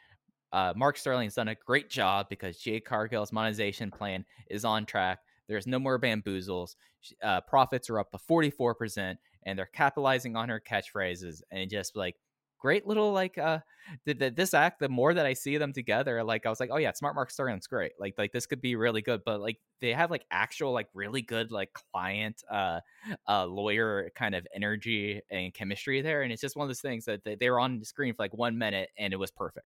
Uh, 0.52 0.72
Mark 0.74 0.96
Sterling's 0.96 1.34
done 1.34 1.48
a 1.48 1.54
great 1.54 1.88
job 1.90 2.26
because 2.28 2.58
Jade 2.58 2.84
Cargill's 2.84 3.30
monetization 3.30 3.90
plan 3.90 4.24
is 4.48 4.64
on 4.64 4.84
track. 4.86 5.20
There's 5.46 5.66
no 5.66 5.78
more 5.78 6.00
bamboozles. 6.00 6.74
Uh, 7.22 7.40
profits 7.42 7.88
are 7.90 7.98
up 8.00 8.10
to 8.10 8.18
44%, 8.18 9.16
and 9.46 9.58
they're 9.58 9.66
capitalizing 9.66 10.34
on 10.36 10.48
her 10.48 10.60
catchphrases 10.60 11.42
and 11.52 11.70
just 11.70 11.94
like 11.96 12.16
great 12.60 12.86
little 12.86 13.12
like 13.12 13.38
uh 13.38 13.58
the, 14.04 14.14
this 14.14 14.54
act 14.54 14.78
the 14.78 14.88
more 14.88 15.14
that 15.14 15.26
i 15.26 15.32
see 15.32 15.56
them 15.56 15.72
together 15.72 16.22
like 16.22 16.46
i 16.46 16.50
was 16.50 16.60
like 16.60 16.70
oh 16.72 16.76
yeah 16.76 16.92
smart 16.92 17.14
mark 17.14 17.30
sterling's 17.30 17.66
great. 17.66 17.92
Like 17.98 18.14
like 18.18 18.32
this 18.32 18.46
could 18.46 18.60
be 18.60 18.76
really 18.76 19.02
good 19.02 19.22
but 19.24 19.40
like 19.40 19.56
they 19.80 19.92
have 19.92 20.10
like 20.10 20.24
actual 20.30 20.72
like 20.72 20.88
really 20.94 21.22
good 21.22 21.50
like 21.50 21.70
client 21.92 22.42
uh 22.50 22.80
uh 23.28 23.46
lawyer 23.46 24.10
kind 24.14 24.34
of 24.34 24.46
energy 24.54 25.20
and 25.30 25.52
chemistry 25.54 26.02
there 26.02 26.22
and 26.22 26.32
it's 26.32 26.42
just 26.42 26.56
one 26.56 26.64
of 26.64 26.68
those 26.68 26.80
things 26.80 27.06
that 27.06 27.24
they, 27.24 27.34
they 27.34 27.50
were 27.50 27.58
on 27.60 27.78
the 27.78 27.84
screen 27.84 28.14
for 28.14 28.22
like 28.22 28.34
one 28.34 28.58
minute 28.58 28.90
and 28.98 29.12
it 29.12 29.16
was 29.16 29.30
perfect. 29.30 29.66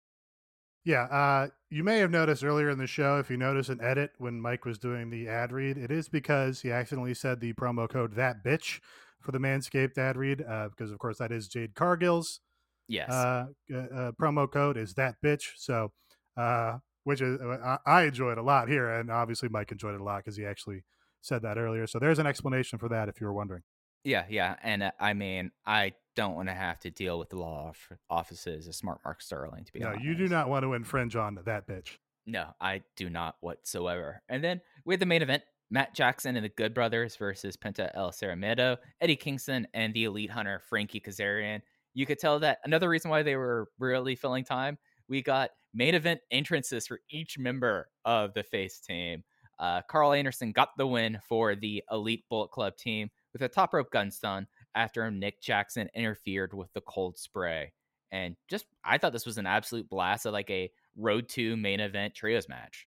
Yeah, 0.85 1.03
uh, 1.03 1.47
you 1.69 1.83
may 1.83 1.99
have 1.99 2.11
noticed 2.11 2.43
earlier 2.43 2.69
in 2.69 2.77
the 2.77 2.87
show, 2.87 3.17
if 3.17 3.29
you 3.29 3.37
notice 3.37 3.69
an 3.69 3.79
edit 3.81 4.11
when 4.17 4.41
Mike 4.41 4.65
was 4.65 4.77
doing 4.77 5.09
the 5.09 5.29
ad 5.29 5.53
read, 5.53 5.77
it 5.77 5.91
is 5.91 6.09
because 6.09 6.61
he 6.61 6.71
accidentally 6.71 7.13
said 7.13 7.39
the 7.39 7.53
promo 7.53 7.89
code 7.89 8.15
that 8.15 8.43
bitch 8.43 8.81
for 9.21 9.31
the 9.31 9.37
Manscaped 9.37 9.97
ad 9.97 10.17
read, 10.17 10.43
uh, 10.45 10.67
because 10.67 10.91
of 10.91 10.99
course 10.99 11.19
that 11.19 11.31
is 11.31 11.47
Jade 11.47 11.73
Cargill's 11.73 12.41
yes 12.87 13.09
uh, 13.09 13.45
uh, 13.73 14.11
promo 14.19 14.51
code 14.51 14.77
is 14.77 14.93
that 14.95 15.15
bitch. 15.23 15.51
So, 15.57 15.91
uh, 16.37 16.77
which 17.03 17.21
is 17.21 17.39
uh, 17.41 17.77
I, 17.85 17.99
I 17.99 18.03
enjoyed 18.03 18.37
a 18.37 18.43
lot 18.43 18.67
here, 18.69 18.89
and 18.89 19.09
obviously 19.09 19.49
Mike 19.49 19.71
enjoyed 19.71 19.95
it 19.95 20.01
a 20.01 20.03
lot 20.03 20.23
because 20.23 20.37
he 20.37 20.45
actually 20.45 20.83
said 21.21 21.41
that 21.43 21.57
earlier. 21.57 21.87
So 21.87 21.99
there's 21.99 22.19
an 22.19 22.27
explanation 22.27 22.79
for 22.79 22.89
that 22.89 23.07
if 23.09 23.19
you 23.21 23.27
were 23.27 23.33
wondering. 23.33 23.63
yeah 24.03 24.25
yeah 24.29 24.55
and 24.63 24.83
uh, 24.83 24.91
i 24.99 25.13
mean 25.13 25.49
i 25.65 25.93
don't 26.15 26.35
want 26.35 26.49
to 26.49 26.53
have 26.53 26.77
to 26.77 26.89
deal 26.91 27.17
with 27.17 27.29
the 27.29 27.37
law 27.37 27.69
of 27.69 27.97
offices 28.09 28.67
of 28.67 28.75
smart 28.75 28.99
mark 29.05 29.21
sterling 29.21 29.63
to 29.63 29.71
be 29.71 29.79
No, 29.79 29.87
honest 29.87 30.03
you 30.03 30.13
do 30.15 30.27
not 30.27 30.49
want 30.49 30.63
to 30.63 30.73
infringe 30.73 31.15
on 31.15 31.39
that 31.45 31.65
bitch. 31.67 31.97
No, 32.25 32.47
I 32.61 32.81
do 32.95 33.09
not 33.09 33.35
whatsoever. 33.41 34.21
And 34.29 34.43
then 34.43 34.61
with 34.85 34.99
the 34.99 35.05
main 35.05 35.21
event, 35.21 35.43
Matt 35.71 35.93
Jackson 35.95 36.35
and 36.35 36.45
the 36.45 36.49
Good 36.49 36.73
Brothers 36.73 37.15
versus 37.15 37.57
Penta 37.57 37.89
El 37.95 38.11
Zero 38.11 38.35
Miedo, 38.35 38.77
Eddie 39.01 39.15
Kingston, 39.15 39.67
and 39.73 39.93
the 39.93 40.03
Elite 40.03 40.29
Hunter 40.29 40.61
Frankie 40.69 40.99
Kazarian. 41.01 41.61
You 41.93 42.05
could 42.05 42.19
tell 42.19 42.39
that 42.39 42.59
another 42.63 42.89
reason 42.89 43.11
why 43.11 43.23
they 43.23 43.35
were 43.35 43.67
really 43.79 44.15
filling 44.15 44.43
time. 44.43 44.77
We 45.07 45.21
got 45.21 45.51
main 45.73 45.95
event 45.95 46.21
entrances 46.31 46.87
for 46.87 46.99
each 47.09 47.37
member 47.37 47.89
of 48.05 48.33
the 48.33 48.43
face 48.43 48.79
team. 48.79 49.23
Uh, 49.59 49.81
Karl 49.87 50.13
Anderson 50.13 50.51
got 50.51 50.69
the 50.77 50.87
win 50.87 51.19
for 51.27 51.55
the 51.55 51.83
Elite 51.91 52.25
Bullet 52.29 52.49
Club 52.49 52.75
team 52.75 53.09
with 53.31 53.41
a 53.41 53.47
top 53.47 53.73
rope 53.73 53.91
gun 53.91 54.11
stun 54.11 54.47
after 54.75 55.09
Nick 55.11 55.41
Jackson 55.41 55.89
interfered 55.95 56.53
with 56.53 56.73
the 56.73 56.81
cold 56.81 57.17
spray. 57.17 57.71
And 58.11 58.35
just, 58.49 58.65
I 58.83 58.97
thought 58.97 59.13
this 59.13 59.25
was 59.25 59.37
an 59.37 59.47
absolute 59.47 59.89
blast 59.89 60.25
of 60.25 60.33
like 60.33 60.49
a 60.49 60.71
road 60.95 61.29
to 61.29 61.55
main 61.57 61.79
event 61.79 62.15
trios 62.15 62.49
match. 62.49 62.87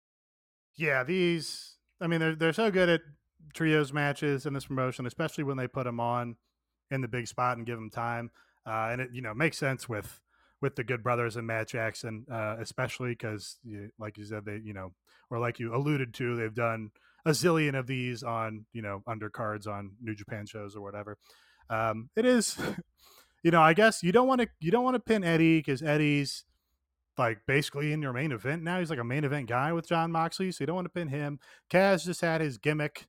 Yeah, 0.76 1.04
these. 1.04 1.76
I 2.00 2.06
mean, 2.06 2.20
they're 2.20 2.34
they're 2.34 2.52
so 2.52 2.70
good 2.70 2.88
at 2.88 3.00
trios 3.54 3.92
matches 3.92 4.44
in 4.44 4.52
this 4.52 4.66
promotion, 4.66 5.06
especially 5.06 5.44
when 5.44 5.56
they 5.56 5.66
put 5.66 5.84
them 5.84 6.00
on 6.00 6.36
in 6.90 7.00
the 7.00 7.08
big 7.08 7.26
spot 7.26 7.56
and 7.56 7.66
give 7.66 7.76
them 7.76 7.90
time. 7.90 8.30
Uh, 8.66 8.88
and 8.90 9.00
it 9.00 9.10
you 9.12 9.22
know 9.22 9.34
makes 9.34 9.58
sense 9.58 9.88
with 9.88 10.20
with 10.60 10.76
the 10.76 10.84
Good 10.84 11.02
Brothers 11.02 11.36
and 11.36 11.46
Matt 11.46 11.68
Jackson, 11.68 12.24
uh, 12.32 12.56
especially 12.58 13.10
because, 13.10 13.58
like 13.98 14.16
you 14.16 14.24
said, 14.24 14.44
they 14.44 14.60
you 14.64 14.72
know, 14.72 14.92
or 15.30 15.38
like 15.38 15.58
you 15.58 15.74
alluded 15.74 16.14
to, 16.14 16.36
they've 16.36 16.54
done 16.54 16.90
a 17.24 17.30
zillion 17.30 17.78
of 17.78 17.86
these 17.86 18.22
on 18.22 18.64
you 18.72 18.82
know 18.82 19.02
undercards 19.08 19.66
on 19.66 19.92
New 20.00 20.14
Japan 20.14 20.46
shows 20.46 20.74
or 20.74 20.82
whatever. 20.82 21.18
Um, 21.68 22.10
it 22.16 22.24
is, 22.24 22.56
you 23.42 23.50
know, 23.50 23.62
I 23.62 23.74
guess 23.74 24.02
you 24.02 24.12
don't 24.12 24.28
want 24.28 24.40
to 24.40 24.48
you 24.60 24.70
don't 24.70 24.84
want 24.84 24.94
to 24.94 25.00
pin 25.00 25.24
Eddie 25.24 25.58
because 25.58 25.82
Eddie's 25.82 26.44
like 27.18 27.38
basically 27.46 27.92
in 27.92 28.02
your 28.02 28.12
main 28.12 28.32
event 28.32 28.62
now. 28.62 28.78
He's 28.78 28.90
like 28.90 28.98
a 28.98 29.04
main 29.04 29.24
event 29.24 29.48
guy 29.48 29.72
with 29.72 29.88
Jon 29.88 30.12
Moxley, 30.12 30.52
so 30.52 30.62
you 30.62 30.66
don't 30.66 30.76
want 30.76 30.86
to 30.86 30.90
pin 30.90 31.08
him. 31.08 31.38
Kaz 31.70 32.04
just 32.04 32.20
had 32.20 32.40
his 32.40 32.58
gimmick 32.58 33.06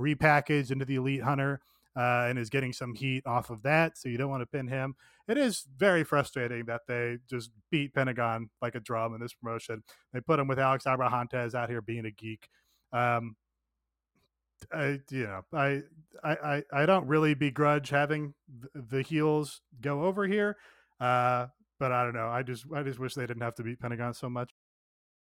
repackaged 0.00 0.70
into 0.70 0.84
the 0.84 0.96
Elite 0.96 1.22
Hunter 1.22 1.60
uh, 1.96 2.26
and 2.28 2.38
is 2.38 2.50
getting 2.50 2.72
some 2.72 2.94
heat 2.94 3.24
off 3.26 3.50
of 3.50 3.62
that, 3.62 3.98
so 3.98 4.08
you 4.08 4.18
don't 4.18 4.30
want 4.30 4.42
to 4.42 4.46
pin 4.46 4.68
him. 4.68 4.94
It 5.26 5.36
is 5.36 5.66
very 5.76 6.04
frustrating 6.04 6.64
that 6.66 6.82
they 6.88 7.18
just 7.28 7.50
beat 7.70 7.94
Pentagon 7.94 8.50
like 8.62 8.74
a 8.74 8.80
drum 8.80 9.14
in 9.14 9.20
this 9.20 9.34
promotion. 9.34 9.82
They 10.12 10.20
put 10.20 10.38
him 10.38 10.48
with 10.48 10.58
Alex 10.58 10.84
Abrahantes 10.84 11.54
out 11.54 11.68
here 11.68 11.82
being 11.82 12.06
a 12.06 12.10
geek. 12.10 12.48
Um, 12.92 13.36
I, 14.72 15.00
you 15.10 15.24
know, 15.24 15.42
I, 15.52 15.82
I, 16.24 16.62
I, 16.72 16.86
don't 16.86 17.06
really 17.06 17.34
begrudge 17.34 17.90
having 17.90 18.34
the 18.74 19.02
heels 19.02 19.60
go 19.80 20.04
over 20.04 20.26
here. 20.26 20.56
Uh, 20.98 21.46
but 21.78 21.92
I 21.92 22.02
don't 22.02 22.14
know. 22.14 22.28
I 22.28 22.42
just, 22.42 22.64
I 22.74 22.82
just 22.82 22.98
wish 22.98 23.14
they 23.14 23.26
didn't 23.26 23.42
have 23.42 23.54
to 23.56 23.62
beat 23.62 23.80
Pentagon 23.80 24.14
so 24.14 24.28
much. 24.28 24.50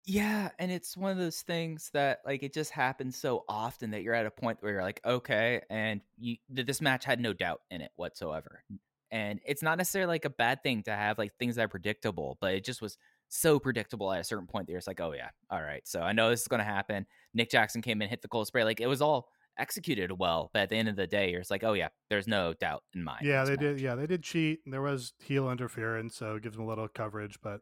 Yeah, 0.07 0.49
and 0.59 0.71
it's 0.71 0.97
one 0.97 1.13
of 1.13 1.19
those 1.19 1.43
things 1.43 1.91
that 1.93 2.21
like 2.25 2.43
it 2.43 2.55
just 2.55 2.71
happens 2.71 3.17
so 3.17 3.45
often 3.49 3.91
that 3.91 4.03
you're 4.03 4.15
at 4.15 4.27
a 4.27 4.31
point 4.31 4.59
where 4.61 4.73
you're 4.73 4.83
like, 4.83 5.01
okay, 5.05 5.61
and 5.71 6.01
you 6.19 6.37
th- 6.55 6.67
this 6.67 6.81
match 6.81 7.05
had 7.05 7.21
no 7.21 7.33
doubt 7.33 7.61
in 7.71 7.81
it 7.81 7.93
whatsoever. 7.97 8.65
And 9.13 9.41
it's 9.45 9.63
not 9.63 9.77
necessarily 9.77 10.09
like 10.09 10.25
a 10.25 10.31
bad 10.31 10.63
thing 10.63 10.83
to 10.85 10.93
have 10.93 11.19
like 11.19 11.33
things 11.39 11.57
that 11.57 11.65
are 11.65 11.69
predictable, 11.69 12.39
but 12.41 12.55
it 12.55 12.65
just 12.65 12.81
was 12.81 12.97
so 13.29 13.59
predictable 13.59 14.13
at 14.13 14.21
a 14.21 14.25
certain 14.25 14.47
point 14.47 14.67
that 14.67 14.73
you're 14.73 14.79
just 14.81 14.89
like, 14.89 15.01
oh 15.01 15.13
yeah, 15.13 15.31
all 15.51 15.63
right. 15.63 15.87
So 15.87 16.01
I 16.01 16.13
know 16.13 16.31
this 16.31 16.43
is 16.43 16.49
gonna 16.49 16.65
happen. 16.65 17.07
Nick 17.35 17.51
Jackson 17.51 17.83
came 17.83 18.01
in, 18.01 18.09
hit 18.09 18.23
the 18.23 18.29
cold 18.29 18.47
spray, 18.47 18.65
like 18.65 18.81
it 18.81 18.87
was 18.87 19.03
all 19.03 19.29
executed 19.59 20.19
well, 20.19 20.51
but 20.53 20.63
at 20.63 20.69
the 20.71 20.77
end 20.77 20.89
of 20.89 20.97
the 20.97 21.07
day, 21.07 21.31
you're 21.31 21.41
just 21.41 21.51
like, 21.51 21.65
oh 21.65 21.75
yeah, 21.75 21.89
there's 22.09 22.27
no 22.27 22.55
doubt 22.55 22.83
in 22.95 23.05
mind. 23.05 23.27
Yeah, 23.27 23.45
they 23.45 23.51
this 23.51 23.59
did. 23.59 23.81
Yeah, 23.81 23.95
they 23.95 24.07
did 24.07 24.23
cheat. 24.23 24.61
and 24.65 24.73
There 24.73 24.83
was 24.83 25.13
heel 25.19 25.51
interference, 25.51 26.17
so 26.17 26.37
it 26.37 26.43
gives 26.43 26.57
them 26.57 26.65
a 26.65 26.69
little 26.69 26.89
coverage. 26.89 27.39
But 27.43 27.61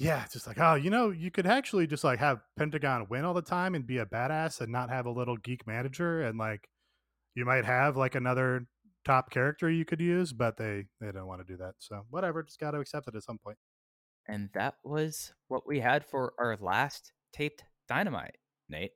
yeah, 0.00 0.24
it's 0.24 0.32
just 0.32 0.46
like, 0.46 0.58
oh, 0.58 0.74
you 0.74 0.88
know, 0.88 1.10
you 1.10 1.30
could 1.30 1.46
actually 1.46 1.86
just 1.86 2.04
like 2.04 2.18
have 2.18 2.40
Pentagon 2.56 3.06
win 3.10 3.24
all 3.24 3.34
the 3.34 3.42
time 3.42 3.74
and 3.74 3.86
be 3.86 3.98
a 3.98 4.06
badass 4.06 4.60
and 4.62 4.72
not 4.72 4.88
have 4.88 5.04
a 5.04 5.10
little 5.10 5.36
geek 5.36 5.66
manager, 5.66 6.22
and 6.22 6.38
like 6.38 6.68
you 7.34 7.44
might 7.44 7.66
have 7.66 7.98
like 7.98 8.14
another 8.14 8.66
top 9.04 9.30
character 9.30 9.70
you 9.70 9.84
could 9.84 10.00
use, 10.00 10.32
but 10.32 10.56
they 10.56 10.86
they 11.00 11.12
don't 11.12 11.26
want 11.26 11.46
to 11.46 11.52
do 11.52 11.58
that. 11.58 11.74
So 11.78 12.06
whatever, 12.08 12.42
just 12.42 12.58
got 12.58 12.70
to 12.70 12.80
accept 12.80 13.08
it 13.08 13.14
at 13.14 13.22
some 13.22 13.38
point. 13.38 13.58
And 14.26 14.48
that 14.54 14.74
was 14.84 15.32
what 15.48 15.66
we 15.66 15.80
had 15.80 16.06
for 16.06 16.32
our 16.38 16.56
last 16.58 17.12
taped 17.32 17.62
dynamite, 17.86 18.38
Nate. 18.70 18.92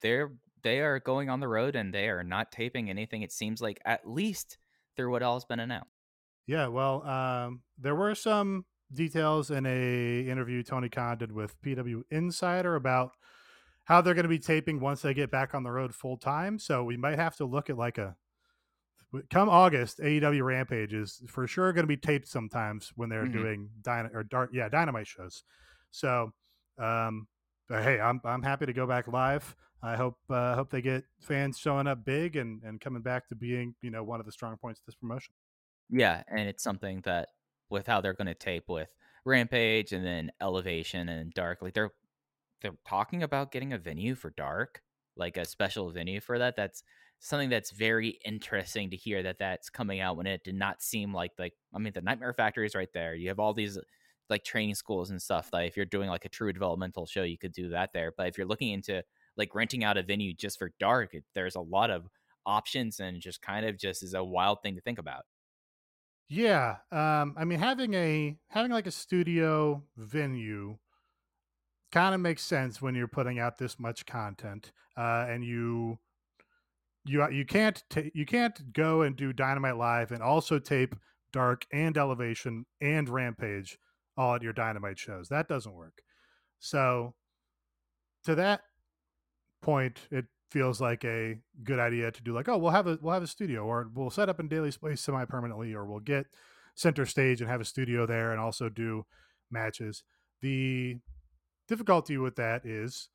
They're 0.00 0.32
they 0.64 0.80
are 0.80 0.98
going 0.98 1.28
on 1.30 1.38
the 1.38 1.48
road 1.48 1.76
and 1.76 1.94
they 1.94 2.08
are 2.08 2.24
not 2.24 2.50
taping 2.50 2.90
anything, 2.90 3.22
it 3.22 3.32
seems 3.32 3.62
like 3.62 3.80
at 3.84 4.08
least 4.08 4.58
through 4.96 5.12
what 5.12 5.22
all's 5.22 5.44
been 5.44 5.60
announced. 5.60 5.90
Yeah, 6.46 6.66
well, 6.66 7.06
um, 7.06 7.62
there 7.78 7.94
were 7.94 8.14
some 8.16 8.64
details 8.94 9.50
in 9.50 9.66
a 9.66 10.20
interview 10.28 10.62
Tony 10.62 10.88
Khan 10.88 11.18
did 11.18 11.32
with 11.32 11.60
PW 11.62 12.02
Insider 12.10 12.76
about 12.76 13.12
how 13.84 14.00
they're 14.00 14.14
going 14.14 14.24
to 14.24 14.28
be 14.28 14.38
taping 14.38 14.80
once 14.80 15.02
they 15.02 15.12
get 15.14 15.30
back 15.30 15.54
on 15.54 15.62
the 15.64 15.70
road 15.70 15.94
full 15.94 16.16
time. 16.16 16.58
So 16.58 16.84
we 16.84 16.96
might 16.96 17.18
have 17.18 17.36
to 17.36 17.44
look 17.44 17.68
at 17.70 17.76
like 17.76 17.98
a 17.98 18.16
come 19.30 19.48
August, 19.48 19.98
AEW 19.98 20.42
Rampage 20.44 20.94
is 20.94 21.22
for 21.28 21.46
sure 21.46 21.72
going 21.72 21.82
to 21.84 21.88
be 21.88 21.96
taped 21.98 22.28
sometimes 22.28 22.92
when 22.96 23.08
they're 23.08 23.26
Mhm. 23.26 23.32
doing 23.32 23.70
dyna 23.82 24.10
or 24.14 24.22
dark, 24.22 24.50
yeah, 24.52 24.68
dynamite 24.68 25.06
shows. 25.06 25.44
So, 25.90 26.32
um, 26.78 27.28
but 27.68 27.82
hey, 27.82 28.00
I'm 28.00 28.20
I'm 28.24 28.42
happy 28.42 28.66
to 28.66 28.72
go 28.72 28.86
back 28.86 29.08
live. 29.08 29.54
I 29.82 29.96
hope 29.96 30.16
uh, 30.30 30.54
hope 30.54 30.70
they 30.70 30.80
get 30.80 31.04
fans 31.20 31.58
showing 31.58 31.86
up 31.86 32.04
big 32.04 32.36
and 32.36 32.62
and 32.62 32.80
coming 32.80 33.02
back 33.02 33.28
to 33.28 33.34
being 33.34 33.74
you 33.82 33.90
know 33.90 34.02
one 34.04 34.20
of 34.20 34.26
the 34.26 34.32
strong 34.32 34.56
points 34.56 34.80
of 34.80 34.86
this 34.86 34.94
promotion. 34.94 35.34
Yeah, 35.90 36.22
and 36.28 36.48
it's 36.48 36.62
something 36.62 37.00
that 37.02 37.28
with 37.72 37.86
how 37.86 38.00
they're 38.00 38.14
going 38.14 38.26
to 38.28 38.34
tape 38.34 38.68
with 38.68 38.88
Rampage 39.24 39.92
and 39.92 40.04
then 40.04 40.30
Elevation 40.40 41.08
and 41.08 41.32
Dark, 41.34 41.62
like 41.62 41.74
they're 41.74 41.92
they're 42.60 42.76
talking 42.86 43.22
about 43.24 43.50
getting 43.50 43.72
a 43.72 43.78
venue 43.78 44.14
for 44.14 44.30
Dark, 44.30 44.82
like 45.16 45.36
a 45.36 45.44
special 45.44 45.90
venue 45.90 46.20
for 46.20 46.38
that. 46.38 46.54
That's 46.56 46.84
something 47.18 47.48
that's 47.48 47.70
very 47.70 48.18
interesting 48.24 48.90
to 48.90 48.96
hear 48.96 49.22
that 49.22 49.38
that's 49.38 49.70
coming 49.70 50.00
out 50.00 50.16
when 50.16 50.26
it 50.26 50.44
did 50.44 50.54
not 50.54 50.82
seem 50.82 51.12
like 51.12 51.32
like 51.38 51.54
I 51.74 51.78
mean 51.78 51.92
the 51.92 52.02
Nightmare 52.02 52.34
Factory 52.34 52.66
is 52.66 52.74
right 52.74 52.92
there. 52.94 53.14
You 53.14 53.28
have 53.28 53.40
all 53.40 53.54
these 53.54 53.78
like 54.30 54.44
training 54.44 54.74
schools 54.74 55.10
and 55.10 55.20
stuff 55.20 55.50
that 55.50 55.66
if 55.66 55.76
you're 55.76 55.86
doing 55.86 56.08
like 56.08 56.24
a 56.24 56.28
true 56.28 56.52
developmental 56.52 57.06
show, 57.06 57.22
you 57.22 57.38
could 57.38 57.52
do 57.52 57.70
that 57.70 57.90
there. 57.92 58.12
But 58.16 58.28
if 58.28 58.38
you're 58.38 58.46
looking 58.46 58.70
into 58.70 59.02
like 59.36 59.54
renting 59.54 59.84
out 59.84 59.96
a 59.96 60.02
venue 60.02 60.34
just 60.34 60.58
for 60.58 60.72
Dark, 60.78 61.14
it, 61.14 61.24
there's 61.34 61.56
a 61.56 61.60
lot 61.60 61.90
of 61.90 62.08
options 62.46 63.00
and 63.00 63.20
just 63.20 63.42
kind 63.42 63.66
of 63.66 63.78
just 63.78 64.02
is 64.02 64.14
a 64.14 64.24
wild 64.24 64.62
thing 64.62 64.74
to 64.74 64.80
think 64.80 64.98
about. 64.98 65.24
Yeah, 66.34 66.76
um, 66.90 67.34
I 67.36 67.44
mean 67.44 67.58
having 67.58 67.92
a 67.92 68.38
having 68.48 68.70
like 68.72 68.86
a 68.86 68.90
studio 68.90 69.82
venue 69.98 70.78
kind 71.90 72.14
of 72.14 72.22
makes 72.22 72.42
sense 72.42 72.80
when 72.80 72.94
you're 72.94 73.06
putting 73.06 73.38
out 73.38 73.58
this 73.58 73.78
much 73.78 74.06
content, 74.06 74.72
uh, 74.96 75.26
and 75.28 75.44
you 75.44 75.98
you 77.04 77.28
you 77.30 77.44
can't 77.44 77.84
ta- 77.90 78.08
you 78.14 78.24
can't 78.24 78.72
go 78.72 79.02
and 79.02 79.14
do 79.14 79.34
Dynamite 79.34 79.76
Live 79.76 80.10
and 80.10 80.22
also 80.22 80.58
tape 80.58 80.94
Dark 81.34 81.66
and 81.70 81.98
Elevation 81.98 82.64
and 82.80 83.10
Rampage 83.10 83.78
all 84.16 84.34
at 84.34 84.42
your 84.42 84.54
Dynamite 84.54 84.98
shows. 84.98 85.28
That 85.28 85.48
doesn't 85.48 85.74
work. 85.74 86.00
So 86.60 87.14
to 88.24 88.34
that 88.36 88.62
point, 89.60 89.98
it 90.10 90.24
feels 90.52 90.80
like 90.80 91.04
a 91.04 91.38
good 91.64 91.78
idea 91.78 92.10
to 92.10 92.22
do 92.22 92.32
like 92.34 92.48
oh 92.48 92.58
we'll 92.58 92.70
have 92.70 92.86
a 92.86 92.98
we'll 93.00 93.14
have 93.14 93.22
a 93.22 93.26
studio 93.26 93.64
or 93.64 93.88
we'll 93.94 94.10
set 94.10 94.28
up 94.28 94.38
in 94.38 94.48
Daily's 94.48 94.76
Place 94.76 95.00
semi 95.00 95.24
permanently 95.24 95.72
or 95.74 95.84
we'll 95.86 96.00
get 96.00 96.26
center 96.74 97.06
stage 97.06 97.40
and 97.40 97.50
have 97.50 97.60
a 97.60 97.64
studio 97.64 98.06
there 98.06 98.30
and 98.32 98.40
also 98.40 98.68
do 98.68 99.04
matches. 99.50 100.04
The 100.42 100.98
difficulty 101.68 102.16
with 102.18 102.36
that 102.36 102.64
is 102.66 103.08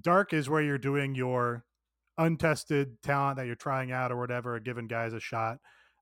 dark 0.00 0.32
is 0.32 0.48
where 0.48 0.62
you're 0.62 0.78
doing 0.78 1.14
your 1.14 1.64
untested 2.18 3.00
talent 3.02 3.36
that 3.38 3.46
you're 3.46 3.54
trying 3.54 3.92
out 3.92 4.12
or 4.12 4.18
whatever, 4.18 4.58
giving 4.60 4.86
guys 4.86 5.12
a 5.12 5.20
shot. 5.20 5.58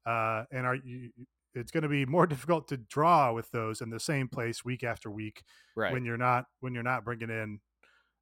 Uh, 0.06 0.44
and 0.52 0.66
are 0.66 0.74
you, 0.74 1.10
it's 1.54 1.70
going 1.70 1.82
to 1.82 1.88
be 1.88 2.04
more 2.06 2.26
difficult 2.32 2.68
to 2.68 2.76
draw 2.76 3.32
with 3.32 3.50
those 3.50 3.80
in 3.80 3.90
the 3.90 4.00
same 4.00 4.28
place 4.28 4.64
week 4.64 4.84
after 4.84 5.10
week 5.10 5.42
Right. 5.76 5.92
when 5.92 6.04
you're 6.04 6.16
not 6.18 6.44
when 6.60 6.74
you're 6.74 6.82
not 6.82 7.04
bringing 7.04 7.30
in, 7.30 7.60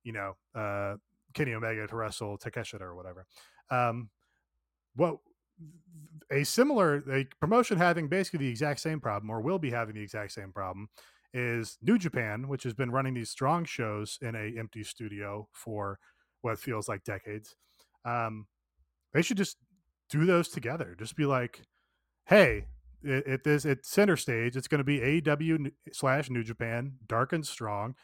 you 0.05 0.13
know, 0.13 0.35
uh, 0.55 0.97
Kenny 1.37 1.55
Omega 1.55 1.87
to 1.87 1.97
wrestle 1.97 2.39
Takeshita 2.39 2.81
or 2.81 2.97
whatever. 2.97 3.27
Um, 3.71 4.11
a 6.31 6.45
similar 6.45 7.05
a 7.13 7.27
promotion 7.41 7.79
having 7.79 8.09
basically 8.09 8.41
the 8.41 8.49
exact 8.49 8.81
same 8.81 9.01
problem 9.01 9.31
or 9.31 9.41
will 9.41 9.59
be 9.59 9.71
having 9.71 9.95
the 9.95 10.03
exact 10.03 10.33
same 10.33 10.53
problem 10.53 10.89
is 11.33 11.79
New 11.83 11.99
Japan, 11.99 12.49
which 12.49 12.63
has 12.63 12.73
been 12.73 12.91
running 12.91 13.15
these 13.15 13.31
strong 13.31 13.65
shows 13.65 14.19
in 14.23 14.35
a 14.35 14.59
empty 14.59 14.83
studio 14.83 15.47
for 15.53 15.99
what 16.41 16.59
feels 16.59 16.89
like 16.89 17.05
decades. 17.05 17.55
Um, 18.05 18.47
they 19.13 19.23
should 19.23 19.37
just 19.37 19.59
do 20.09 20.25
those 20.25 20.49
together. 20.49 20.97
Just 20.99 21.17
be 21.17 21.27
like, 21.27 21.63
hey, 22.25 22.67
it, 23.03 23.27
it 23.27 23.45
this 23.45 23.65
it's 23.65 23.91
center 23.91 24.17
stage. 24.17 24.57
It's 24.57 24.69
going 24.69 24.79
to 24.79 24.85
be 24.85 25.01
AEW 25.01 25.71
slash 25.93 26.31
New 26.31 26.43
Japan, 26.43 26.95
dark 27.07 27.33
and 27.33 27.47
strong, 27.47 27.95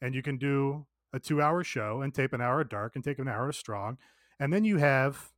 and 0.00 0.14
you 0.14 0.22
can 0.22 0.36
do 0.36 0.86
a 1.12 1.20
two 1.20 1.40
hour 1.42 1.62
show 1.62 2.00
and 2.00 2.14
tape 2.14 2.32
an 2.32 2.40
hour 2.40 2.60
of 2.60 2.68
dark 2.68 2.94
and 2.94 3.04
take 3.04 3.18
an 3.18 3.28
hour 3.28 3.48
of 3.48 3.56
strong, 3.56 3.98
and 4.40 4.52
then 4.52 4.64
you 4.64 4.78
have 4.78 5.30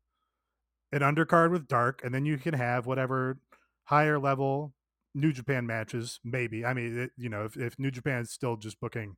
an 0.92 1.00
undercard 1.00 1.50
with 1.50 1.66
dark, 1.66 2.00
and 2.04 2.14
then 2.14 2.24
you 2.24 2.38
can 2.38 2.54
have 2.54 2.86
whatever 2.86 3.38
higher 3.84 4.18
level 4.18 4.72
New 5.14 5.32
Japan 5.32 5.66
matches. 5.66 6.20
Maybe 6.24 6.64
I 6.64 6.74
mean, 6.74 6.98
it, 6.98 7.10
you 7.16 7.28
know, 7.28 7.44
if, 7.44 7.56
if 7.56 7.78
New 7.78 7.90
Japan's 7.90 8.30
still 8.30 8.56
just 8.56 8.80
booking 8.80 9.16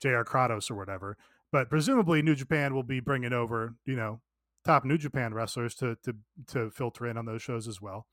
JR 0.00 0.22
Kratos 0.22 0.70
or 0.70 0.74
whatever, 0.74 1.16
but 1.50 1.70
presumably 1.70 2.22
New 2.22 2.34
Japan 2.34 2.74
will 2.74 2.82
be 2.82 3.00
bringing 3.00 3.32
over 3.32 3.74
you 3.84 3.96
know 3.96 4.20
top 4.64 4.84
New 4.84 4.98
Japan 4.98 5.32
wrestlers 5.32 5.74
to 5.76 5.96
to 6.04 6.14
to 6.48 6.70
filter 6.70 7.06
in 7.06 7.16
on 7.16 7.24
those 7.24 7.42
shows 7.42 7.66
as 7.66 7.80
well. 7.80 8.06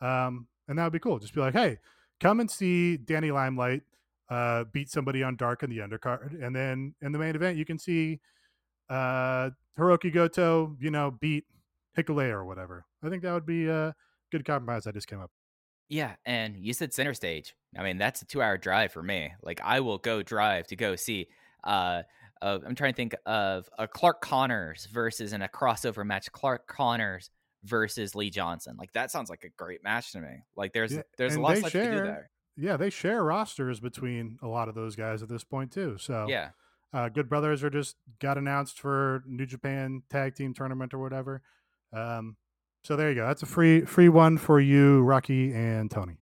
Um, 0.00 0.48
and 0.68 0.78
that 0.78 0.84
would 0.84 0.92
be 0.92 0.98
cool. 0.98 1.18
Just 1.18 1.34
be 1.34 1.40
like, 1.40 1.54
hey, 1.54 1.78
come 2.20 2.40
and 2.40 2.50
see 2.50 2.96
Danny 2.96 3.30
Limelight 3.30 3.82
uh, 4.28 4.64
beat 4.72 4.90
somebody 4.90 5.22
on 5.22 5.36
Dark 5.36 5.62
in 5.62 5.70
the 5.70 5.78
undercard, 5.78 6.42
and 6.42 6.54
then 6.54 6.94
in 7.02 7.12
the 7.12 7.18
main 7.18 7.34
event 7.34 7.56
you 7.56 7.64
can 7.64 7.78
see 7.78 8.20
uh, 8.88 9.50
Hiroki 9.78 10.12
Goto, 10.12 10.76
you 10.80 10.90
know, 10.90 11.10
beat 11.20 11.44
Hikuleo 11.96 12.30
or 12.30 12.44
whatever. 12.44 12.84
I 13.02 13.08
think 13.08 13.22
that 13.22 13.32
would 13.32 13.46
be 13.46 13.68
a 13.68 13.94
good 14.30 14.44
compromise. 14.44 14.86
I 14.86 14.92
just 14.92 15.08
came 15.08 15.20
up. 15.20 15.30
Yeah, 15.88 16.16
and 16.24 16.56
you 16.56 16.72
said 16.72 16.92
center 16.92 17.14
stage. 17.14 17.54
I 17.78 17.82
mean, 17.82 17.98
that's 17.98 18.22
a 18.22 18.26
two-hour 18.26 18.58
drive 18.58 18.92
for 18.92 19.02
me. 19.02 19.32
Like, 19.42 19.60
I 19.62 19.80
will 19.80 19.98
go 19.98 20.22
drive 20.22 20.66
to 20.68 20.76
go 20.76 20.96
see. 20.96 21.28
Uh, 21.62 22.02
uh, 22.42 22.58
I'm 22.66 22.74
trying 22.74 22.92
to 22.92 22.96
think 22.96 23.14
of 23.24 23.68
a 23.78 23.86
Clark 23.86 24.20
Connors 24.20 24.86
versus 24.86 25.32
in 25.32 25.42
a 25.42 25.48
crossover 25.48 26.04
match. 26.04 26.30
Clark 26.32 26.66
Connors 26.66 27.30
versus 27.64 28.14
Lee 28.14 28.30
Johnson. 28.30 28.76
Like 28.78 28.92
that 28.92 29.10
sounds 29.10 29.30
like 29.30 29.44
a 29.44 29.48
great 29.56 29.82
match 29.82 30.12
to 30.12 30.20
me. 30.20 30.42
Like 30.56 30.72
there's 30.72 30.94
Yeah, 30.94 31.02
there's 31.18 31.34
a 31.34 31.40
lot 31.40 31.52
of 31.52 31.58
stuff 31.58 31.74
you 31.74 31.80
can 31.80 31.90
do 31.92 32.02
there. 32.02 32.30
Yeah, 32.56 32.76
they 32.76 32.90
share 32.90 33.22
rosters 33.22 33.80
between 33.80 34.38
a 34.42 34.48
lot 34.48 34.68
of 34.68 34.74
those 34.74 34.96
guys 34.96 35.22
at 35.22 35.28
this 35.28 35.44
point 35.44 35.72
too. 35.72 35.96
So 35.98 36.26
Yeah, 36.28 36.50
uh, 36.92 37.08
Good 37.08 37.28
Brothers 37.28 37.62
are 37.62 37.70
just 37.70 37.96
got 38.20 38.38
announced 38.38 38.80
for 38.80 39.22
New 39.26 39.46
Japan 39.46 40.02
Tag 40.10 40.34
Team 40.34 40.54
Tournament 40.54 40.94
or 40.94 40.98
whatever. 40.98 41.42
Um, 41.92 42.36
so 42.84 42.96
there 42.96 43.08
you 43.10 43.16
go. 43.16 43.26
That's 43.26 43.42
a 43.42 43.46
free 43.46 43.82
free 43.82 44.08
one 44.08 44.38
for 44.38 44.60
you, 44.60 45.02
Rocky 45.02 45.52
and 45.52 45.90
Tony. 45.90 46.18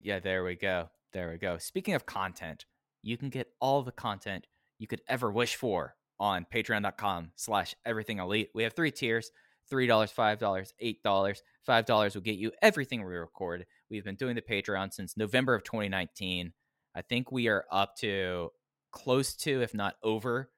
yeah. 0.00 0.18
There 0.18 0.44
we 0.44 0.56
go. 0.56 0.88
There 1.12 1.30
we 1.30 1.38
go. 1.38 1.58
Speaking 1.58 1.94
of 1.94 2.06
content, 2.06 2.64
you 3.02 3.16
can 3.16 3.28
get 3.28 3.48
all 3.60 3.82
the 3.82 3.92
content 3.92 4.46
you 4.78 4.86
could 4.86 5.02
ever 5.08 5.30
wish 5.30 5.56
for 5.56 5.94
on 6.18 6.46
patreon.com 6.52 7.32
slash 7.36 7.74
everything 7.84 8.18
elite. 8.18 8.50
We 8.54 8.62
have 8.64 8.72
three 8.72 8.90
tiers. 8.90 9.30
$3, 9.70 9.88
$5, 9.88 10.72
$8. 11.04 11.36
$5 11.68 12.14
will 12.14 12.20
get 12.20 12.36
you 12.36 12.52
everything 12.62 13.04
we 13.04 13.14
record. 13.14 13.66
We've 13.90 14.04
been 14.04 14.16
doing 14.16 14.36
the 14.36 14.42
Patreon 14.42 14.92
since 14.92 15.16
November 15.16 15.54
of 15.54 15.64
2019. 15.64 16.52
I 16.94 17.02
think 17.02 17.30
we 17.30 17.48
are 17.48 17.64
up 17.70 17.96
to 17.96 18.50
close 18.92 19.34
to, 19.36 19.62
if 19.62 19.74
not 19.74 19.94
over, 20.02 20.50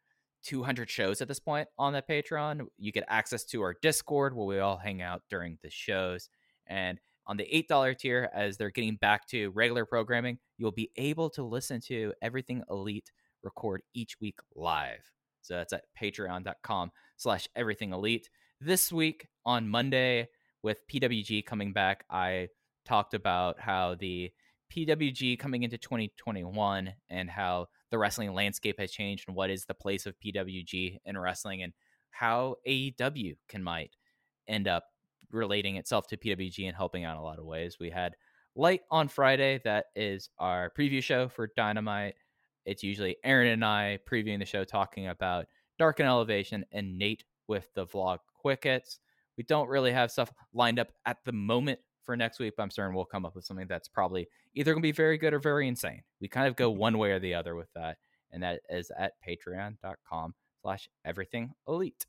200 0.45 0.89
shows 0.89 1.21
at 1.21 1.29
this 1.29 1.41
point 1.41 1.69
on 1.79 1.93
that 1.95 2.09
Patreon. 2.09 2.67
You 2.77 2.93
get 2.93 3.05
access 3.09 3.45
to 3.47 3.63
our 3.63 3.75
Discord 3.83 4.37
where 4.37 4.47
we 4.47 4.59
all 4.59 4.77
hang 4.77 5.03
out 5.03 5.23
during 5.29 5.59
the 5.63 5.71
shows. 5.71 6.29
And 6.67 7.01
on 7.27 7.37
the 7.37 7.67
$8 7.71 7.99
tier, 7.99 8.31
as 8.35 8.57
they're 8.57 8.71
getting 8.71 8.97
back 8.97 9.27
to 9.29 9.51
regular 9.51 9.85
programming, 9.85 10.39
you'll 10.57 10.73
be 10.73 10.91
able 10.97 11.29
to 11.31 11.43
listen 11.43 11.81
to 11.83 12.13
Everything 12.23 12.63
Elite 12.71 13.11
record 13.43 13.83
each 13.95 14.21
week 14.21 14.39
live. 14.55 15.11
So 15.43 15.55
that's 15.55 15.73
at 15.73 15.85
patreon.com 16.01 16.91
slash 17.17 17.49
everything 17.57 17.93
elite. 17.93 18.29
This 18.61 18.93
week 18.93 19.29
on 19.47 19.69
Monday, 19.69 20.29
with 20.65 20.83
PWG 20.89 21.47
coming 21.47 21.73
back, 21.73 22.05
I 22.11 22.49
talked 22.85 23.15
about 23.15 23.61
how 23.61 23.95
the 23.95 24.33
PWG 24.75 25.39
coming 25.39 25.63
into 25.63 25.79
2021 25.79 26.93
and 27.09 27.31
how 27.31 27.69
the 27.93 27.99
wrestling 27.99 28.35
landscape 28.35 28.81
has 28.81 28.91
changed 28.91 29.27
and 29.29 29.37
what 29.37 29.51
is 29.51 29.65
the 29.65 29.75
place 29.75 30.07
of 30.07 30.19
PWG 30.19 30.99
in 31.05 31.17
wrestling 31.17 31.63
and 31.63 31.73
how 32.11 32.57
AEW 32.67 33.37
can 33.49 33.63
might 33.63 33.95
end 34.49 34.67
up 34.67 34.87
relating 35.31 35.77
itself 35.77 36.09
to 36.09 36.17
PWG 36.17 36.67
and 36.67 36.77
helping 36.77 37.05
out 37.05 37.13
in 37.13 37.21
a 37.21 37.25
lot 37.25 37.39
of 37.39 37.45
ways. 37.45 37.77
We 37.79 37.91
had 37.91 38.17
Light 38.57 38.81
on 38.91 39.07
Friday, 39.07 39.61
that 39.63 39.85
is 39.95 40.31
our 40.41 40.73
preview 40.77 41.01
show 41.01 41.29
for 41.29 41.49
Dynamite. 41.57 42.17
It's 42.67 42.83
usually 42.83 43.19
Aaron 43.23 43.53
and 43.53 43.65
I 43.65 44.01
previewing 44.11 44.41
the 44.41 44.45
show, 44.45 44.65
talking 44.65 45.07
about 45.07 45.47
Dark 45.79 46.01
and 46.01 46.09
Elevation, 46.09 46.65
and 46.73 46.99
Nate 46.99 47.23
with 47.47 47.73
the 47.75 47.87
vlog 47.87 48.19
quick 48.39 48.65
hits. 48.65 49.01
We 49.37 49.45
don't 49.45 49.69
really 49.69 49.93
have 49.93 50.11
stuff 50.11 50.33
lined 50.53 50.79
up 50.79 50.89
at 51.07 51.19
the 51.25 51.33
moment 51.33 51.79
for 52.05 52.17
next 52.17 52.39
week, 52.39 52.55
but 52.57 52.63
I'm 52.63 52.71
certain 52.71 52.95
we'll 52.95 53.05
come 53.05 53.27
up 53.27 53.37
with 53.37 53.45
something 53.45 53.67
that's 53.69 53.89
probably 53.89 54.29
either 54.55 54.73
going 54.73 54.83
to 54.83 54.87
be 54.87 54.93
very 54.93 55.19
good 55.19 55.35
or 55.35 55.39
very 55.39 55.69
insane. 55.69 56.03
We 56.21 56.29
kind 56.29 56.49
of 56.49 56.57
go 56.57 56.71
one 56.71 56.99
way 56.99 57.13
or 57.13 57.19
the 57.19 57.35
other 57.35 57.55
with 57.55 57.69
that, 57.75 57.99
and 58.33 58.43
that 58.43 58.61
is 58.71 58.91
at 58.99 59.13
patreon.com 59.27 60.35
slash 60.63 60.89
everything 61.05 61.53
elite. 61.69 62.07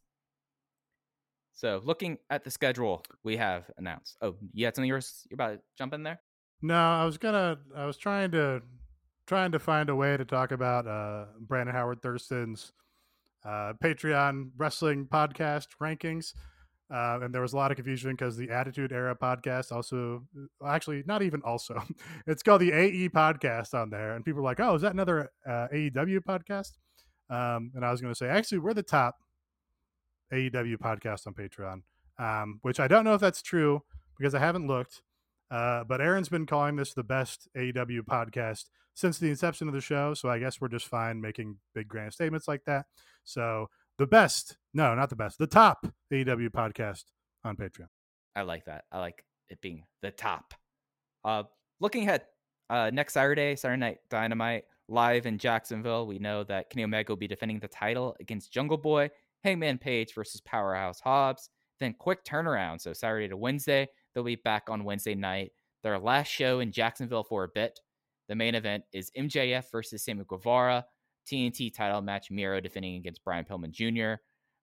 So 1.53 1.81
looking 1.84 2.18
at 2.30 2.45
the 2.45 2.51
schedule 2.51 3.03
we 3.23 3.35
have 3.35 3.69
announced. 3.77 4.18
Oh, 4.22 4.35
you 4.53 4.64
had 4.64 4.76
something 4.76 4.88
you 4.88 4.93
were, 4.93 5.01
you're 5.30 5.35
about 5.35 5.56
to 5.56 5.60
jump 5.77 5.93
in 5.93 6.03
there? 6.03 6.22
No, 6.61 6.76
I 6.76 7.03
was 7.06 7.18
gonna. 7.18 7.57
I 7.76 7.85
was 7.85 7.97
trying 7.97 8.31
to 8.31 8.61
trying 9.27 9.51
to 9.51 9.60
find 9.60 9.89
a 9.89 9.95
way 9.95 10.18
to 10.18 10.26
talk 10.26 10.51
about 10.51 10.88
uh, 10.88 11.26
Brandon 11.39 11.76
Howard 11.76 12.01
Thurston's 12.01 12.73
uh, 13.45 13.74
Patreon 13.84 14.52
wrestling 14.57 15.07
podcast 15.07 15.68
rankings, 15.82 16.34
uh, 16.94 17.20
and 17.22 17.34
there 17.34 17.41
was 17.41 17.53
a 17.53 17.56
lot 17.56 17.72
of 17.72 17.78
confusion 17.78 18.11
because 18.11 18.36
the 18.36 18.49
Attitude 18.49 18.91
Era 18.91 19.16
podcast 19.16 19.72
also, 19.72 20.24
actually, 20.66 21.03
not 21.06 21.22
even 21.22 21.41
also, 21.44 21.82
it's 22.28 22.44
called 22.44 22.61
the 22.61 22.72
AE 22.72 23.10
podcast 23.10 23.74
on 23.74 23.90
there, 23.90 24.16
and 24.16 24.26
people 24.26 24.41
were 24.41 24.49
like, 24.49 24.60
"Oh, 24.60 24.76
is 24.76 24.82
that 24.82 24.94
another 24.94 25.32
uh, 25.48 25.68
AEW 25.74 26.20
podcast?" 26.22 26.72
Um, 27.30 27.72
and 27.76 27.86
I 27.86 27.91
was 27.91 28.02
going 28.02 28.11
to 28.11 28.18
say, 28.18 28.28
actually, 28.28 28.57
we're 28.60 28.74
the 28.74 28.84
top 28.84 29.18
AEW 30.34 30.78
podcast 30.78 31.28
on 31.28 31.34
Patreon, 31.34 31.82
um, 32.18 32.60
which 32.64 32.80
I 32.80 32.88
don't 32.88 33.03
know 33.03 33.14
if 33.14 33.22
that's 33.22 33.41
true 33.41 33.84
because 34.18 34.34
I 34.34 34.40
haven't 34.40 34.68
looked. 34.68 35.02
Uh, 35.52 35.84
but 35.84 36.02
Aaron's 36.02 36.30
been 36.30 36.45
calling 36.45 36.76
this 36.76 36.94
the 36.94 37.03
best 37.03 37.48
AEW 37.57 38.02
podcast 38.02 38.66
since 38.99 39.17
the 39.17 39.30
inception 39.30 39.69
of 39.69 39.73
the 39.73 39.80
show. 39.80 40.13
So 40.13 40.27
I 40.30 40.39
guess 40.39 40.59
we're 40.59 40.67
just 40.67 40.88
fine 40.88 41.21
making 41.21 41.55
big 41.73 41.88
grand 41.88 42.11
statements 42.11 42.47
like 42.49 42.65
that. 42.65 42.85
So 43.23 43.67
the 43.97 44.05
best, 44.05 44.57
no, 44.73 44.93
not 44.93 45.09
the 45.09 45.15
best, 45.15 45.38
the 45.38 45.47
top 45.47 45.88
AEW 46.11 46.49
podcast 46.49 47.05
on 47.45 47.55
Patreon. 47.55 47.88
I 48.35 48.41
like 48.41 48.65
that. 48.65 48.84
I 48.91 48.99
like 48.99 49.23
it 49.49 49.61
being 49.61 49.84
the 50.01 50.11
top. 50.11 50.53
Uh, 51.23 51.43
looking 51.80 52.03
ahead, 52.03 52.23
uh, 52.69 52.91
next 52.93 53.13
Saturday, 53.13 53.55
Saturday 53.55 53.80
Night 53.80 53.97
Dynamite, 54.09 54.65
live 54.89 55.26
in 55.26 55.38
Jacksonville. 55.38 56.05
We 56.05 56.19
know 56.19 56.43
that 56.43 56.69
Kenny 56.69 56.84
Omega 56.84 57.11
will 57.13 57.17
be 57.17 57.27
defending 57.27 57.59
the 57.59 57.67
title 57.69 58.17
against 58.19 58.51
Jungle 58.51 58.77
Boy, 58.77 59.09
Hangman 59.45 59.77
Page 59.77 60.13
versus 60.13 60.41
Powerhouse 60.41 60.99
Hobbs. 60.99 61.49
Then 61.80 61.95
quick 61.97 62.26
turnaround. 62.26 62.81
So 62.81 62.91
Saturday 62.91 63.30
to 63.30 63.38
Wednesday, 63.38 63.88
they'll 64.13 64.26
be 64.26 64.35
back 64.35 64.63
on 64.67 64.84
Wednesday 64.84 65.15
night. 65.15 65.53
Their 65.84 65.97
last 65.97 66.27
show 66.27 66.59
in 66.59 66.73
Jacksonville 66.73 67.23
for 67.23 67.45
a 67.45 67.49
bit. 67.49 67.80
The 68.30 68.35
main 68.35 68.56
event 68.56 68.84
is 68.93 69.11
MJF 69.18 69.72
versus 69.72 70.03
Sammy 70.03 70.23
Guevara. 70.27 70.85
TNT 71.27 71.73
title 71.73 72.01
match, 72.01 72.31
Miro 72.31 72.60
defending 72.60 72.95
against 72.95 73.23
Brian 73.23 73.43
Pillman 73.43 73.72
Jr. 73.72 74.22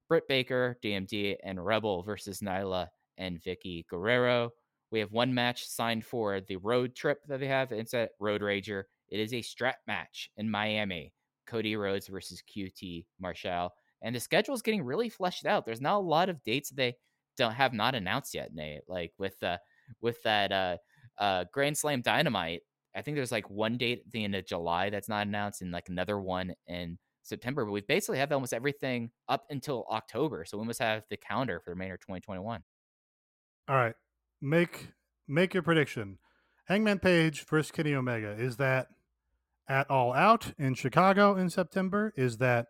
Britt 0.09 0.27
Baker, 0.29 0.79
DMD, 0.83 1.37
and 1.45 1.65
Rebel 1.65 2.03
versus 2.03 2.41
Nyla 2.41 2.89
and 3.19 3.41
Vickie 3.43 3.87
Guerrero. 3.89 4.51
We 4.91 5.01
have 5.01 5.13
one 5.13 5.35
match 5.35 5.67
signed 5.67 6.05
for 6.05 6.41
the 6.41 6.57
road 6.57 6.95
trip 6.95 7.19
that 7.27 7.41
they 7.41 7.49
have. 7.49 7.73
It's 7.73 7.93
at 7.93 8.11
Road 8.21 8.41
Rager. 8.41 8.85
It 9.09 9.21
is 9.21 9.35
a 9.35 9.43
strap 9.43 9.79
match 9.87 10.31
in 10.37 10.51
Miami. 10.51 11.13
Cody 11.47 11.77
Rhodes 11.77 12.09
versus 12.09 12.43
QT 12.43 13.05
Marshall. 13.21 13.73
and 14.03 14.15
the 14.15 14.21
schedule 14.21 14.55
is 14.55 14.63
getting 14.63 14.83
really 14.85 15.09
fleshed 15.09 15.47
out. 15.47 15.65
There's 15.65 15.81
not 15.81 15.97
a 15.97 16.01
lot 16.01 16.29
of 16.29 16.43
dates 16.45 16.71
they 16.71 16.97
don't 17.37 17.53
have 17.53 17.73
not 17.73 17.95
announced 17.95 18.35
yet, 18.35 18.55
Nate. 18.55 18.83
Like 18.89 19.13
with 19.19 19.41
uh 19.43 19.59
with 20.01 20.23
that 20.25 20.53
uh 20.53 20.77
uh 21.19 21.45
Grand 21.53 21.77
Slam 21.79 22.03
Dynamite, 22.03 22.63
I 22.97 23.03
think 23.03 23.17
there's 23.17 23.33
like 23.33 23.51
one 23.51 23.77
date 23.77 24.03
at 24.07 24.13
the 24.13 24.25
end 24.25 24.35
of 24.35 24.47
July 24.47 24.91
that's 24.91 25.09
not 25.09 25.27
announced, 25.27 25.61
and 25.61 25.71
like 25.71 25.89
another 25.89 26.19
one 26.19 26.55
in 26.67 26.99
September. 27.23 27.65
But 27.65 27.73
we've 27.73 27.87
basically 27.87 28.19
have 28.19 28.33
almost 28.33 28.55
everything 28.55 29.11
up 29.29 29.45
until 29.51 29.85
October, 29.91 30.45
so 30.47 30.57
we 30.57 30.65
must 30.65 30.81
have 30.81 31.03
the 31.11 31.17
calendar 31.17 31.61
for 31.61 31.71
the 31.71 31.75
remainder 31.75 31.95
of 31.95 32.01
2021. 32.01 32.63
All 33.69 33.77
right, 33.77 33.95
make 34.41 34.89
make 35.29 35.53
your 35.53 35.63
prediction. 35.63 36.19
Hangman 36.67 36.99
Page 36.99 37.45
versus 37.45 37.71
Kenny 37.71 37.95
Omega. 37.95 38.31
Is 38.31 38.57
that 38.57 38.89
at 39.69 39.91
All 39.91 40.13
Out 40.13 40.53
in 40.59 40.75
Chicago 40.75 41.37
in 41.37 41.51
September? 41.51 42.13
Is 42.17 42.39
that 42.39 42.69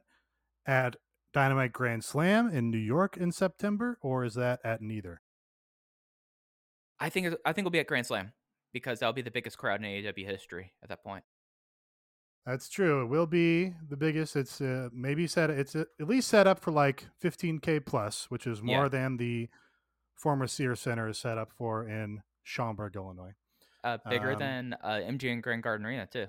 at 0.67 0.97
Dynamite 1.33 1.73
Grand 1.73 2.05
Slam 2.05 2.49
in 2.49 2.71
New 2.71 2.79
York 2.79 3.17
in 3.17 3.31
September, 3.31 3.99
or 4.03 4.25
is 4.25 4.35
that 4.35 4.61
at 4.65 4.83
neither? 4.83 5.21
I 6.99 7.11
think 7.11 7.35
I 7.45 7.53
think 7.53 7.59
it'll 7.65 7.71
be 7.71 7.79
at 7.79 7.87
Grand 7.87 8.07
Slam 8.07 8.33
because 8.77 8.99
that'll 9.01 9.13
be 9.13 9.23
the 9.23 9.31
biggest 9.31 9.57
crowd 9.59 9.83
in 9.83 9.87
AEW 9.87 10.27
history 10.27 10.73
at 10.83 10.89
that 10.91 11.03
point. 11.03 11.25
That's 12.45 12.69
true. 12.69 13.03
It 13.03 13.07
will 13.07 13.27
be 13.27 13.73
the 13.89 13.97
biggest. 13.97 14.37
It's 14.37 14.61
uh, 14.61 14.89
maybe 14.93 15.27
set. 15.27 15.51
It's 15.51 15.75
uh, 15.75 15.85
at 16.01 16.07
least 16.07 16.29
set 16.29 16.47
up 16.47 16.61
for 16.61 16.71
like 16.71 17.07
15k 17.23 17.85
plus, 17.85 18.27
which 18.31 18.47
is 18.47 18.63
more 18.63 18.85
Yeah. 18.85 18.89
than 18.89 19.17
the 19.17 19.49
former 20.15 20.47
Sears 20.47 20.81
Center 20.81 21.09
is 21.09 21.19
set 21.19 21.39
up 21.39 21.51
for 21.51 21.89
in 21.89 22.23
Schaumburg, 22.45 22.95
Illinois. 22.95 23.35
Uh, 23.83 23.99
bigger 24.09 24.33
Um, 24.33 24.39
than 24.39 24.75
uh, 24.83 25.01
MGM 25.07 25.41
Grand 25.43 25.63
Garden 25.63 25.87
Arena 25.87 26.07
too. 26.07 26.27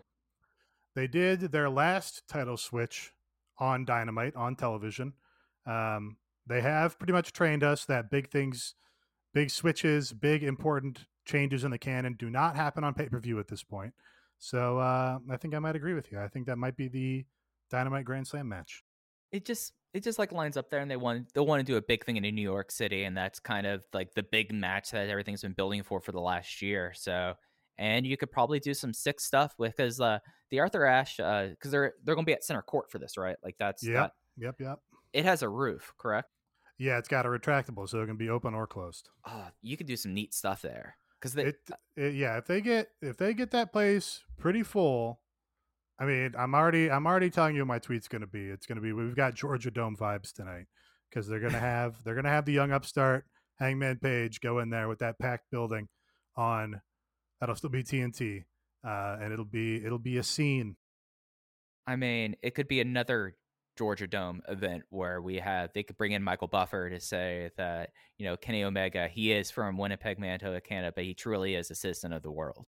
They 0.95 1.07
did 1.07 1.51
their 1.51 1.69
last 1.69 2.27
title 2.27 2.57
switch 2.57 3.13
on 3.59 3.85
Dynamite 3.85 4.35
on 4.35 4.55
television. 4.55 5.13
Um, 5.65 6.17
they 6.47 6.61
have 6.61 6.97
pretty 6.97 7.13
much 7.13 7.31
trained 7.33 7.63
us 7.63 7.85
that 7.85 8.09
big 8.09 8.29
things, 8.29 8.73
big 9.33 9.51
switches, 9.51 10.13
big 10.13 10.43
important 10.43 11.05
changes 11.27 11.63
in 11.63 11.71
the 11.71 11.77
canon 11.77 12.15
do 12.17 12.29
not 12.29 12.55
happen 12.55 12.83
on 12.83 12.93
pay 12.95 13.07
per 13.09 13.19
view 13.19 13.39
at 13.39 13.47
this 13.47 13.63
point. 13.63 13.93
So 14.39 14.79
uh, 14.79 15.19
I 15.29 15.37
think 15.37 15.53
I 15.53 15.59
might 15.59 15.75
agree 15.75 15.93
with 15.93 16.11
you. 16.11 16.19
I 16.19 16.27
think 16.27 16.45
that 16.47 16.57
might 16.57 16.75
be 16.77 16.87
the 16.87 17.25
Dynamite 17.69 18.05
Grand 18.05 18.27
Slam 18.27 18.47
match. 18.47 18.83
It 19.31 19.45
just 19.45 19.73
it 19.93 20.03
just 20.03 20.19
like 20.19 20.31
lines 20.31 20.57
up 20.57 20.69
there, 20.69 20.79
and 20.79 20.89
they 20.89 20.95
want 20.95 21.33
they 21.33 21.41
want 21.41 21.59
to 21.59 21.65
do 21.65 21.75
a 21.77 21.81
big 21.81 22.05
thing 22.05 22.17
in 22.17 22.35
New 22.35 22.41
York 22.41 22.71
City, 22.71 23.03
and 23.03 23.15
that's 23.17 23.39
kind 23.39 23.67
of 23.67 23.83
like 23.93 24.13
the 24.13 24.23
big 24.23 24.53
match 24.53 24.91
that 24.91 25.09
everything's 25.09 25.41
been 25.41 25.53
building 25.53 25.83
for 25.83 25.99
for 25.99 26.11
the 26.11 26.19
last 26.21 26.61
year. 26.61 26.93
So, 26.95 27.33
and 27.77 28.05
you 28.05 28.15
could 28.15 28.31
probably 28.31 28.59
do 28.59 28.73
some 28.73 28.93
sick 28.93 29.19
stuff 29.19 29.53
with 29.57 29.75
because 29.75 29.99
uh, 29.99 30.19
the 30.51 30.59
Arthur 30.61 30.85
Ashe 30.85 31.17
because 31.17 31.71
they're 31.71 31.93
they're 32.03 32.15
gonna 32.15 32.25
be 32.25 32.33
at 32.33 32.43
center 32.43 32.61
court 32.61 32.89
for 32.91 32.99
this, 32.99 33.17
right? 33.17 33.35
Like 33.43 33.55
that's 33.59 33.83
Yep. 33.83 33.93
that- 33.95 34.11
Yep, 34.39 34.55
yep. 34.59 34.79
it 35.13 35.25
has 35.25 35.41
a 35.41 35.49
roof, 35.49 35.91
correct? 35.97 36.29
Yeah, 36.77 36.99
it's 36.99 37.07
got 37.07 37.25
a 37.25 37.29
retractable, 37.29 37.89
so 37.89 38.01
it 38.03 38.05
can 38.05 38.17
be 38.17 38.29
open 38.29 38.53
or 38.53 38.67
closed. 38.67 39.09
Oh, 39.25 39.47
you 39.63 39.75
could 39.75 39.87
do 39.87 39.97
some 39.97 40.13
neat 40.13 40.31
stuff 40.31 40.61
there 40.61 40.95
because 41.19 41.33
they 41.33 41.45
It, 41.45 41.55
it, 41.95 42.13
yeah, 42.15 42.37
if 42.37 42.45
they 42.45 42.61
get 42.61 42.89
if 43.01 43.17
they 43.17 43.33
get 43.33 43.51
that 43.51 43.71
place 43.71 44.23
pretty 44.37 44.63
full, 44.63 45.21
I 45.99 46.05
mean, 46.05 46.33
I'm 46.37 46.53
already 46.53 46.91
I'm 46.91 47.07
already 47.07 47.29
telling 47.29 47.55
you 47.55 47.61
what 47.61 47.67
my 47.67 47.79
tweet's 47.79 48.07
going 48.07 48.21
to 48.21 48.27
be. 48.27 48.47
It's 48.47 48.65
going 48.65 48.75
to 48.75 48.81
be 48.81 48.93
we've 48.93 49.15
got 49.15 49.35
Georgia 49.35 49.71
Dome 49.71 49.95
vibes 49.95 50.31
tonight 50.31 50.65
because 51.09 51.27
they're 51.27 51.39
going 51.39 51.53
to 51.53 51.59
have 51.59 52.03
they're 52.03 52.15
going 52.15 52.25
to 52.25 52.31
have 52.31 52.45
the 52.45 52.53
young 52.53 52.71
upstart 52.71 53.25
Hangman 53.59 53.97
Page 53.97 54.41
go 54.41 54.59
in 54.59 54.69
there 54.69 54.87
with 54.87 54.99
that 54.99 55.19
packed 55.19 55.49
building 55.51 55.87
on 56.35 56.81
that'll 57.39 57.55
still 57.55 57.69
be 57.69 57.83
TNT, 57.83 58.43
uh, 58.85 59.17
and 59.21 59.33
it'll 59.33 59.45
be 59.45 59.83
it'll 59.83 59.99
be 59.99 60.17
a 60.17 60.23
scene. 60.23 60.75
I 61.85 61.95
mean, 61.95 62.35
it 62.41 62.53
could 62.53 62.67
be 62.67 62.81
another 62.81 63.35
Georgia 63.77 64.07
Dome 64.07 64.41
event 64.47 64.83
where 64.89 65.21
we 65.21 65.35
have 65.37 65.71
they 65.73 65.83
could 65.83 65.97
bring 65.97 66.11
in 66.13 66.23
Michael 66.23 66.47
Buffer 66.47 66.89
to 66.89 66.99
say 66.99 67.51
that 67.57 67.91
you 68.17 68.25
know 68.25 68.37
Kenny 68.37 68.63
Omega 68.63 69.07
he 69.07 69.31
is 69.31 69.51
from 69.51 69.77
Winnipeg, 69.77 70.19
Manitoba, 70.19 70.61
Canada, 70.61 70.91
but 70.95 71.03
he 71.05 71.13
truly 71.13 71.55
is 71.55 71.71
a 71.71 71.75
citizen 71.75 72.13
of 72.13 72.23
the 72.23 72.31
world. 72.31 72.65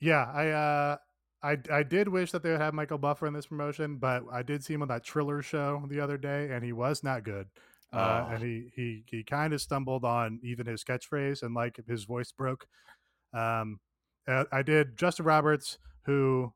Yeah, 0.00 0.24
I 0.32 0.48
uh, 0.50 0.96
I 1.42 1.56
I 1.70 1.82
did 1.82 2.08
wish 2.08 2.32
that 2.32 2.42
they 2.42 2.50
would 2.50 2.60
have 2.60 2.74
Michael 2.74 2.98
Buffer 2.98 3.26
in 3.26 3.32
this 3.32 3.46
promotion, 3.46 3.98
but 3.98 4.24
I 4.30 4.42
did 4.42 4.64
see 4.64 4.74
him 4.74 4.82
on 4.82 4.88
that 4.88 5.04
Triller 5.04 5.42
show 5.42 5.84
the 5.88 6.00
other 6.00 6.18
day, 6.18 6.50
and 6.52 6.64
he 6.64 6.72
was 6.72 7.02
not 7.02 7.24
good. 7.24 7.48
Uh, 7.92 8.24
Oh. 8.26 8.26
and 8.28 8.42
he 8.42 8.70
he 8.74 9.04
he 9.06 9.24
kind 9.24 9.52
of 9.52 9.60
stumbled 9.62 10.04
on 10.04 10.40
even 10.42 10.66
his 10.66 10.84
catchphrase, 10.84 11.42
and 11.42 11.54
like 11.54 11.80
his 11.86 12.04
voice 12.04 12.32
broke. 12.32 12.66
Um, 13.34 13.80
uh, 14.28 14.44
I 14.52 14.62
did 14.62 14.96
Justin 14.96 15.26
Roberts, 15.26 15.78
who 16.04 16.52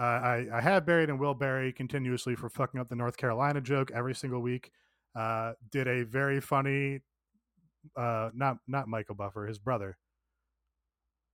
uh, 0.00 0.02
I 0.02 0.46
I 0.52 0.60
have 0.60 0.86
buried 0.86 1.08
and 1.10 1.20
will 1.20 1.34
bury 1.34 1.72
continuously 1.72 2.34
for 2.34 2.48
fucking 2.48 2.80
up 2.80 2.88
the 2.88 2.96
North 2.96 3.16
Carolina 3.16 3.60
joke 3.60 3.90
every 3.94 4.14
single 4.14 4.40
week. 4.40 4.70
Uh, 5.14 5.52
did 5.70 5.86
a 5.86 6.04
very 6.04 6.40
funny, 6.40 7.00
uh, 7.96 8.30
not 8.34 8.58
not 8.66 8.88
Michael 8.88 9.14
Buffer, 9.14 9.46
his 9.46 9.58
brother. 9.58 9.96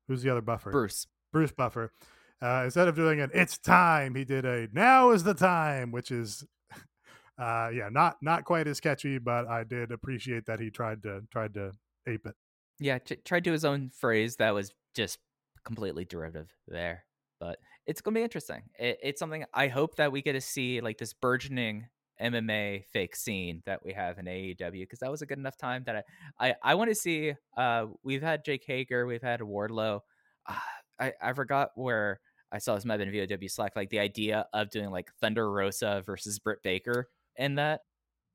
Who's 0.08 0.22
the 0.22 0.30
other 0.30 0.40
Buffer? 0.40 0.70
Bruce, 0.70 1.06
Bruce 1.32 1.52
Buffer. 1.52 1.92
Uh, 2.40 2.62
instead 2.64 2.88
of 2.88 2.94
doing 2.96 3.20
an 3.20 3.30
"It's 3.34 3.58
time," 3.58 4.14
he 4.14 4.24
did 4.24 4.44
a 4.44 4.68
"Now 4.72 5.10
is 5.10 5.22
the 5.24 5.34
time," 5.34 5.90
which 5.92 6.10
is, 6.10 6.44
uh, 7.38 7.70
yeah, 7.72 7.88
not 7.90 8.16
not 8.22 8.44
quite 8.44 8.66
as 8.66 8.80
catchy, 8.80 9.18
but 9.18 9.46
I 9.46 9.64
did 9.64 9.92
appreciate 9.92 10.46
that 10.46 10.60
he 10.60 10.70
tried 10.70 11.02
to 11.02 11.22
tried 11.30 11.54
to 11.54 11.72
ape 12.06 12.26
it. 12.26 12.34
yeah, 12.80 12.98
t- 12.98 13.16
tried 13.24 13.44
to 13.44 13.52
his 13.52 13.64
own 13.64 13.90
phrase 13.90 14.36
that 14.36 14.54
was 14.54 14.72
just 14.94 15.18
completely 15.64 16.04
derivative 16.04 16.50
there, 16.66 17.04
but 17.40 17.58
it's 17.88 18.00
gonna 18.00 18.14
be 18.14 18.22
interesting. 18.22 18.62
It, 18.78 18.98
it's 19.02 19.18
something 19.18 19.44
I 19.52 19.66
hope 19.68 19.96
that 19.96 20.12
we 20.12 20.22
get 20.22 20.34
to 20.34 20.40
see 20.40 20.80
like 20.80 20.98
this 20.98 21.12
burgeoning 21.12 21.86
MMA 22.20 22.84
fake 22.92 23.16
scene 23.16 23.62
that 23.66 23.84
we 23.84 23.92
have 23.92 24.18
in 24.18 24.26
AEW 24.26 24.80
because 24.82 24.98
that 25.00 25.10
was 25.10 25.22
a 25.22 25.26
good 25.26 25.38
enough 25.38 25.56
time 25.56 25.82
that 25.86 26.04
I 26.38 26.48
I, 26.50 26.54
I 26.62 26.74
want 26.74 26.90
to 26.90 26.94
see. 26.94 27.34
Uh, 27.56 27.86
we've 28.04 28.22
had 28.22 28.44
Jake 28.44 28.64
Hager, 28.66 29.06
we've 29.06 29.22
had 29.22 29.40
Wardlow. 29.40 30.00
Uh, 30.46 30.54
I 31.00 31.12
I 31.22 31.32
forgot 31.32 31.70
where 31.76 32.20
I 32.52 32.58
saw 32.58 32.74
this 32.74 32.84
might 32.84 32.98
have 33.00 33.10
been 33.10 33.28
VOW 33.28 33.46
Slack, 33.48 33.76
like 33.76 33.90
the 33.90 33.98
idea 34.00 34.46
of 34.52 34.70
doing 34.70 34.90
like 34.90 35.10
Thunder 35.20 35.50
Rosa 35.50 36.02
versus 36.06 36.38
Britt 36.38 36.62
Baker 36.62 37.08
and 37.36 37.58
that. 37.58 37.80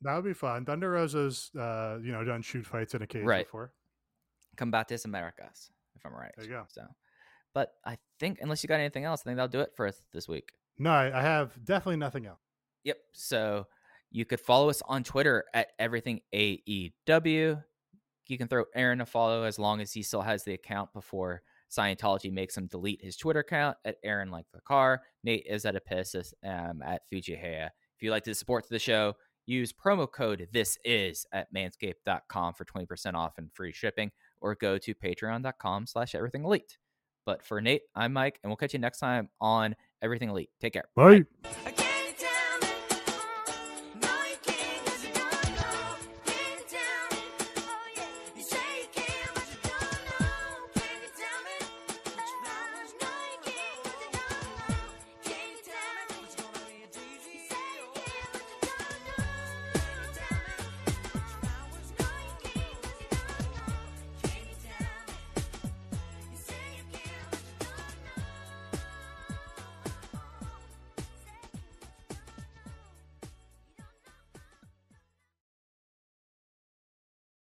That 0.01 0.15
would 0.15 0.25
be 0.25 0.33
fun. 0.33 0.65
Thunder 0.65 0.91
Rosa's, 0.91 1.49
uh, 1.57 1.97
you 2.03 2.11
know, 2.11 2.23
done 2.25 2.41
shoot 2.41 2.65
fights 2.65 2.93
in 2.93 3.01
a 3.01 3.07
cage 3.07 3.23
Right. 3.23 3.45
before. 3.45 3.71
Combates 4.57 5.05
Americas, 5.05 5.71
if 5.95 6.05
I'm 6.05 6.13
right. 6.13 6.31
There 6.37 6.45
you 6.45 6.51
go. 6.51 6.65
So, 6.67 6.83
but 7.53 7.73
I 7.85 7.97
think 8.19 8.39
unless 8.41 8.63
you 8.63 8.67
got 8.67 8.79
anything 8.79 9.05
else, 9.05 9.21
I 9.21 9.23
think 9.25 9.37
that'll 9.37 9.47
do 9.47 9.61
it 9.61 9.71
for 9.75 9.87
us 9.87 10.01
this 10.11 10.27
week. 10.27 10.51
No, 10.77 10.91
I, 10.91 11.21
have 11.21 11.53
definitely 11.63 11.97
nothing 11.97 12.25
else. 12.25 12.39
Yep. 12.83 12.97
So 13.13 13.67
you 14.11 14.25
could 14.25 14.39
follow 14.39 14.69
us 14.69 14.81
on 14.87 15.03
Twitter 15.03 15.45
at 15.53 15.69
everything 15.77 16.21
AEW. 16.33 17.63
You 18.27 18.37
can 18.37 18.47
throw 18.47 18.65
Aaron 18.75 19.01
a 19.01 19.05
follow 19.05 19.43
as 19.43 19.59
long 19.59 19.81
as 19.81 19.91
he 19.91 20.01
still 20.01 20.21
has 20.21 20.43
the 20.43 20.53
account 20.53 20.93
before 20.93 21.41
Scientology 21.73 22.31
makes 22.31 22.55
him 22.55 22.67
delete 22.67 23.03
his 23.03 23.17
Twitter 23.17 23.39
account 23.39 23.77
at 23.83 23.97
Aaron 24.03 24.29
like 24.29 24.45
the 24.53 24.61
car. 24.61 25.01
Nate 25.23 25.45
is 25.47 25.65
at 25.65 25.75
Epicus 25.75 26.33
um, 26.45 26.81
at 26.83 27.01
Fujihaya. 27.11 27.67
If 27.95 28.01
you'd 28.01 28.11
like 28.11 28.23
to 28.25 28.35
support 28.35 28.67
the 28.69 28.79
show, 28.79 29.15
use 29.45 29.73
promo 29.73 30.09
code 30.09 30.47
this 30.53 30.77
is 30.85 31.25
at 31.33 31.53
manscaped.com 31.53 32.53
for 32.53 32.65
20% 32.65 33.15
off 33.15 33.33
and 33.37 33.51
free 33.51 33.73
shipping 33.73 34.11
or 34.39 34.55
go 34.55 34.77
to 34.77 34.93
patreon.com 34.93 35.87
slash 35.87 36.15
everything 36.15 36.43
elite. 36.45 36.77
But 37.25 37.43
for 37.43 37.61
Nate, 37.61 37.83
I'm 37.95 38.13
Mike, 38.13 38.39
and 38.43 38.49
we'll 38.49 38.57
catch 38.57 38.73
you 38.73 38.79
next 38.79 38.99
time 38.99 39.29
on 39.39 39.75
Everything 40.01 40.29
Elite. 40.29 40.49
Take 40.59 40.73
care. 40.73 40.85
Bye. 40.95 41.23
I 41.65 41.82